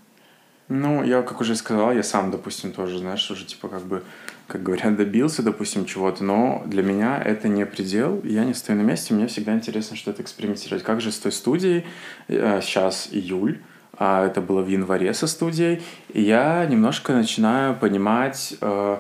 Ну, 0.69 1.03
я, 1.03 1.21
как 1.23 1.41
уже 1.41 1.55
сказал, 1.55 1.91
я 1.91 2.03
сам, 2.03 2.31
допустим, 2.31 2.71
тоже, 2.71 2.97
знаешь, 2.97 3.29
уже 3.29 3.45
типа 3.45 3.67
как 3.67 3.83
бы, 3.83 4.01
как 4.47 4.63
говорят, 4.63 4.95
добился, 4.95 5.43
допустим, 5.43 5.85
чего-то, 5.85 6.23
но 6.23 6.63
для 6.65 6.83
меня 6.83 7.21
это 7.21 7.49
не 7.49 7.65
предел, 7.65 8.21
я 8.23 8.45
не 8.45 8.53
стою 8.53 8.79
на 8.79 8.83
месте, 8.83 9.13
мне 9.13 9.27
всегда 9.27 9.53
интересно 9.53 9.97
что-то 9.97 10.21
экспериментировать. 10.21 10.83
Как 10.83 11.01
же 11.01 11.11
с 11.11 11.19
той 11.19 11.33
студией, 11.33 11.85
э, 12.29 12.61
сейчас 12.61 13.09
июль, 13.11 13.59
а 13.97 14.25
это 14.25 14.41
было 14.41 14.61
в 14.61 14.67
январе 14.67 15.13
со 15.13 15.27
студией, 15.27 15.81
и 16.13 16.21
я 16.21 16.65
немножко 16.65 17.13
начинаю 17.13 17.75
понимать 17.75 18.55
э, 18.59 18.97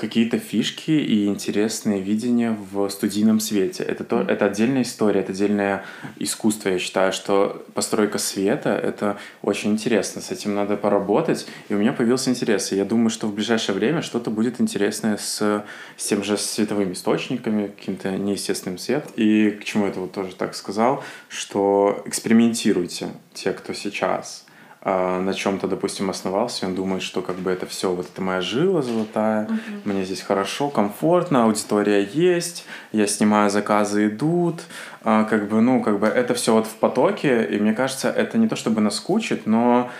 какие-то 0.00 0.38
фишки 0.38 0.92
и 0.92 1.26
интересные 1.26 2.00
видения 2.00 2.56
в 2.72 2.88
студийном 2.88 3.38
свете. 3.38 3.84
Это, 3.84 4.02
то, 4.02 4.20
это 4.22 4.46
отдельная 4.46 4.82
история, 4.82 5.20
это 5.20 5.32
отдельное 5.32 5.84
искусство. 6.18 6.70
Я 6.70 6.78
считаю, 6.78 7.12
что 7.12 7.64
постройка 7.74 8.18
света— 8.18 8.70
это 8.82 9.18
очень 9.42 9.72
интересно. 9.72 10.22
С 10.22 10.30
этим 10.30 10.54
надо 10.54 10.76
поработать. 10.76 11.46
И 11.68 11.74
у 11.74 11.78
меня 11.78 11.92
появился 11.92 12.30
интерес. 12.30 12.72
И 12.72 12.76
я 12.76 12.86
думаю, 12.86 13.10
что 13.10 13.26
в 13.26 13.34
ближайшее 13.34 13.76
время 13.76 14.00
что-то 14.00 14.30
будет 14.30 14.58
интересное 14.60 15.18
с, 15.18 15.64
с 15.96 16.06
тем 16.06 16.24
же 16.24 16.38
световыми 16.38 16.94
источниками, 16.94 17.66
каким-то 17.66 18.10
неестественным 18.16 18.78
светом. 18.78 19.12
И 19.16 19.50
к 19.50 19.64
чему 19.64 19.86
это 19.86 20.00
вот 20.00 20.12
тоже 20.12 20.34
так 20.34 20.54
сказал, 20.54 21.04
что 21.28 22.02
экспериментируйте, 22.06 23.08
те, 23.34 23.52
кто 23.52 23.74
сейчас 23.74 24.46
на 24.82 25.34
чем-то, 25.34 25.68
допустим, 25.68 26.08
основался, 26.08 26.66
он 26.66 26.74
думает, 26.74 27.02
что 27.02 27.20
как 27.20 27.36
бы 27.36 27.50
это 27.50 27.66
все, 27.66 27.92
вот 27.92 28.06
это 28.06 28.22
моя 28.22 28.40
жила 28.40 28.80
золотая, 28.80 29.46
мне 29.84 30.04
здесь 30.04 30.22
хорошо, 30.22 30.70
комфортно, 30.70 31.44
аудитория 31.44 32.02
есть, 32.02 32.64
я 32.92 33.06
снимаю, 33.06 33.50
заказы 33.50 34.06
идут, 34.06 34.62
а, 35.04 35.24
как 35.24 35.48
бы, 35.48 35.60
ну, 35.60 35.82
как 35.82 35.98
бы 35.98 36.06
это 36.06 36.32
все 36.32 36.54
вот 36.54 36.66
в 36.66 36.76
потоке, 36.76 37.44
и 37.44 37.58
мне 37.58 37.74
кажется, 37.74 38.08
это 38.08 38.38
не 38.38 38.48
то 38.48 38.56
чтобы 38.56 38.80
наскучит, 38.80 39.46
но 39.46 39.90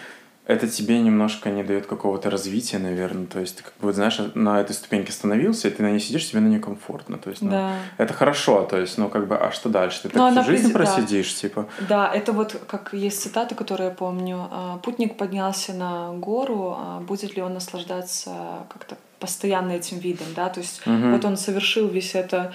это 0.46 0.66
тебе 0.68 0.98
немножко 1.00 1.50
не 1.50 1.62
дает 1.62 1.86
какого-то 1.86 2.28
развития, 2.30 2.78
наверное. 2.78 3.26
То 3.26 3.38
есть, 3.40 3.56
ты 3.58 3.62
как 3.62 3.74
бы, 3.80 3.92
знаешь, 3.92 4.18
на 4.34 4.60
этой 4.60 4.72
ступеньке 4.72 5.10
остановился, 5.10 5.68
и 5.68 5.70
ты 5.70 5.82
на 5.82 5.90
ней 5.92 6.00
сидишь, 6.00 6.28
тебе 6.28 6.40
на 6.40 6.48
ней 6.48 6.58
комфортно. 6.58 7.18
То 7.18 7.30
есть, 7.30 7.42
ну, 7.42 7.50
Да. 7.50 7.74
это 7.98 8.12
хорошо, 8.14 8.64
то 8.64 8.76
есть, 8.78 8.98
ну, 8.98 9.08
как 9.08 9.28
бы, 9.28 9.36
а 9.36 9.52
что 9.52 9.68
дальше? 9.68 10.02
Ты 10.02 10.08
так 10.08 10.16
Ну, 10.16 10.26
всю 10.30 10.38
она 10.40 10.42
жизнь 10.42 10.68
да. 10.68 10.72
просидишь, 10.74 11.34
типа. 11.36 11.68
Да, 11.88 12.10
это 12.12 12.32
вот 12.32 12.56
как 12.66 12.92
есть 12.92 13.22
цитата, 13.22 13.54
которую 13.54 13.90
я 13.90 13.94
помню. 13.94 14.48
а, 14.50 14.78
Путник 14.78 15.16
поднялся 15.16 15.72
на 15.72 16.12
гору, 16.14 16.74
а 16.76 17.00
будет 17.00 17.36
ли 17.36 17.42
он 17.42 17.54
наслаждаться 17.54 18.30
как-то 18.72 18.96
постоянно 19.20 19.72
этим 19.72 19.98
видом, 19.98 20.26
да, 20.34 20.48
то 20.48 20.60
есть 20.60 20.80
Мгм. 20.86 21.12
вот 21.12 21.24
он 21.26 21.36
совершил 21.36 21.86
весь 21.88 22.14
это, 22.14 22.52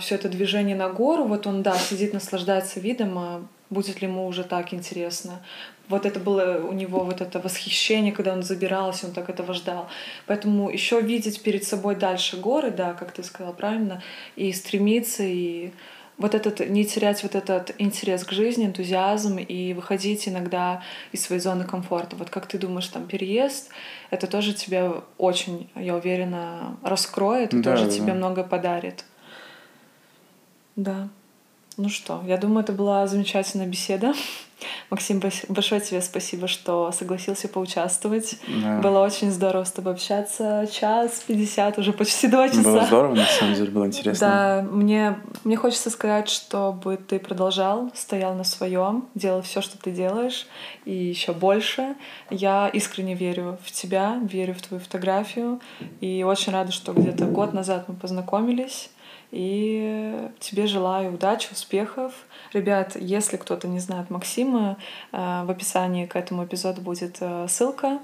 все 0.00 0.14
это 0.14 0.30
движение 0.30 0.74
на 0.74 0.88
гору, 0.88 1.24
вот 1.24 1.46
он, 1.46 1.62
да, 1.62 1.76
сидит, 1.76 2.14
наслаждается 2.14 2.80
видом, 2.80 3.18
а 3.18 3.42
будет 3.68 4.00
ли 4.00 4.08
ему 4.08 4.26
уже 4.26 4.42
так 4.44 4.72
интересно. 4.72 5.42
Вот 5.90 6.06
это 6.06 6.18
было 6.20 6.64
у 6.66 6.72
него 6.72 7.00
вот 7.00 7.20
это 7.20 7.40
восхищение, 7.40 8.12
когда 8.12 8.32
он 8.32 8.42
забирался, 8.42 9.06
он 9.06 9.12
так 9.12 9.28
этого 9.28 9.52
ждал. 9.52 9.88
Поэтому 10.26 10.70
еще 10.70 11.00
видеть 11.00 11.42
перед 11.42 11.64
собой 11.64 11.96
дальше 11.96 12.36
горы, 12.38 12.70
да, 12.70 12.94
как 12.94 13.12
ты 13.12 13.22
сказала 13.22 13.52
правильно, 13.52 14.02
и 14.36 14.52
стремиться, 14.52 15.24
и 15.24 15.72
вот 16.20 16.34
этот, 16.34 16.60
не 16.68 16.84
терять 16.84 17.22
вот 17.22 17.34
этот 17.34 17.74
интерес 17.78 18.24
к 18.24 18.32
жизни, 18.32 18.66
энтузиазм 18.66 19.38
и 19.38 19.72
выходить 19.72 20.28
иногда 20.28 20.82
из 21.12 21.22
своей 21.22 21.40
зоны 21.40 21.64
комфорта. 21.64 22.14
Вот 22.14 22.30
как 22.30 22.46
ты 22.46 22.58
думаешь, 22.58 22.86
там 22.88 23.06
переезд, 23.06 23.70
это 24.10 24.26
тоже 24.26 24.52
тебя 24.52 24.92
очень, 25.16 25.70
я 25.74 25.96
уверена, 25.96 26.76
раскроет 26.82 27.50
Да, 27.50 27.70
тоже 27.70 27.86
да, 27.86 27.90
тебе 27.90 28.12
много 28.12 28.44
подарит. 28.44 29.04
Да. 30.76 31.08
Ну 31.78 31.88
что, 31.88 32.22
я 32.26 32.36
думаю, 32.36 32.64
это 32.64 32.74
была 32.74 33.06
замечательная 33.06 33.66
беседа. 33.66 34.12
Максим, 34.90 35.22
большое 35.48 35.80
тебе 35.80 36.00
спасибо, 36.02 36.48
что 36.48 36.92
согласился 36.92 37.48
поучаствовать. 37.48 38.38
Да. 38.62 38.78
Было 38.80 39.00
очень 39.00 39.30
здорово 39.30 39.64
с 39.64 39.72
тобой 39.72 39.94
общаться. 39.94 40.68
Час 40.70 41.22
пятьдесят, 41.26 41.78
уже 41.78 41.92
почти 41.92 42.28
два 42.28 42.48
часа. 42.48 42.62
Было 42.62 42.84
здорово, 42.84 43.14
на 43.14 43.26
самом 43.26 43.54
деле, 43.54 43.70
было 43.70 43.86
интересно. 43.86 44.26
Да, 44.26 44.68
мне, 44.70 45.18
мне 45.44 45.56
хочется 45.56 45.90
сказать, 45.90 46.28
чтобы 46.28 46.96
ты 46.96 47.18
продолжал, 47.18 47.90
стоял 47.94 48.34
на 48.34 48.44
своем, 48.44 49.06
делал 49.14 49.42
все, 49.42 49.60
что 49.60 49.78
ты 49.78 49.90
делаешь, 49.90 50.46
и 50.84 50.94
еще 50.94 51.32
больше. 51.32 51.94
Я 52.30 52.68
искренне 52.68 53.14
верю 53.14 53.58
в 53.64 53.70
тебя, 53.70 54.18
верю 54.22 54.54
в 54.54 54.62
твою 54.62 54.82
фотографию, 54.82 55.60
и 56.00 56.22
очень 56.22 56.52
рада, 56.52 56.72
что 56.72 56.92
где-то 56.92 57.26
год 57.26 57.52
назад 57.52 57.84
мы 57.88 57.94
познакомились. 57.94 58.90
И 59.32 60.28
тебе 60.40 60.66
желаю 60.66 61.14
удачи, 61.14 61.50
успехов. 61.52 62.12
Ребят, 62.52 62.96
если 62.96 63.36
кто-то 63.36 63.68
не 63.68 63.78
знает 63.78 64.10
Максима, 64.10 64.76
э, 65.12 65.42
в 65.44 65.50
описании 65.50 66.06
к 66.06 66.16
этому 66.16 66.44
эпизоду 66.44 66.80
будет 66.80 67.18
э, 67.20 67.46
ссылка. 67.48 68.00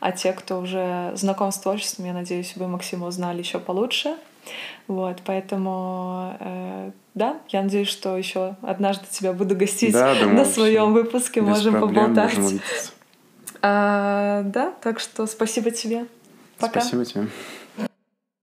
А 0.00 0.12
те, 0.12 0.32
кто 0.32 0.60
уже 0.60 1.12
знаком 1.16 1.50
с 1.50 1.58
творчеством, 1.58 2.06
я 2.06 2.12
надеюсь, 2.12 2.54
вы 2.56 2.68
Максима 2.68 3.06
узнали 3.06 3.38
еще 3.40 3.58
получше. 3.58 4.16
Вот, 4.86 5.20
поэтому, 5.24 6.36
э, 6.40 6.90
да, 7.14 7.38
я 7.48 7.62
надеюсь, 7.62 7.88
что 7.88 8.16
еще 8.16 8.56
однажды 8.62 9.06
тебя 9.10 9.32
буду 9.32 9.56
гостить 9.56 9.92
Да, 9.92 10.14
думаю, 10.14 10.36
на 10.36 10.44
своем 10.44 10.92
выпуске, 10.92 11.42
можем 11.42 11.80
поболтать. 11.80 12.38
можем. 12.38 12.60
А, 13.60 14.42
да, 14.44 14.72
так 14.80 15.00
что 15.00 15.26
спасибо 15.26 15.70
тебе. 15.70 16.06
Пока. 16.58 16.80
Спасибо 16.80 17.04
тебе. 17.04 17.26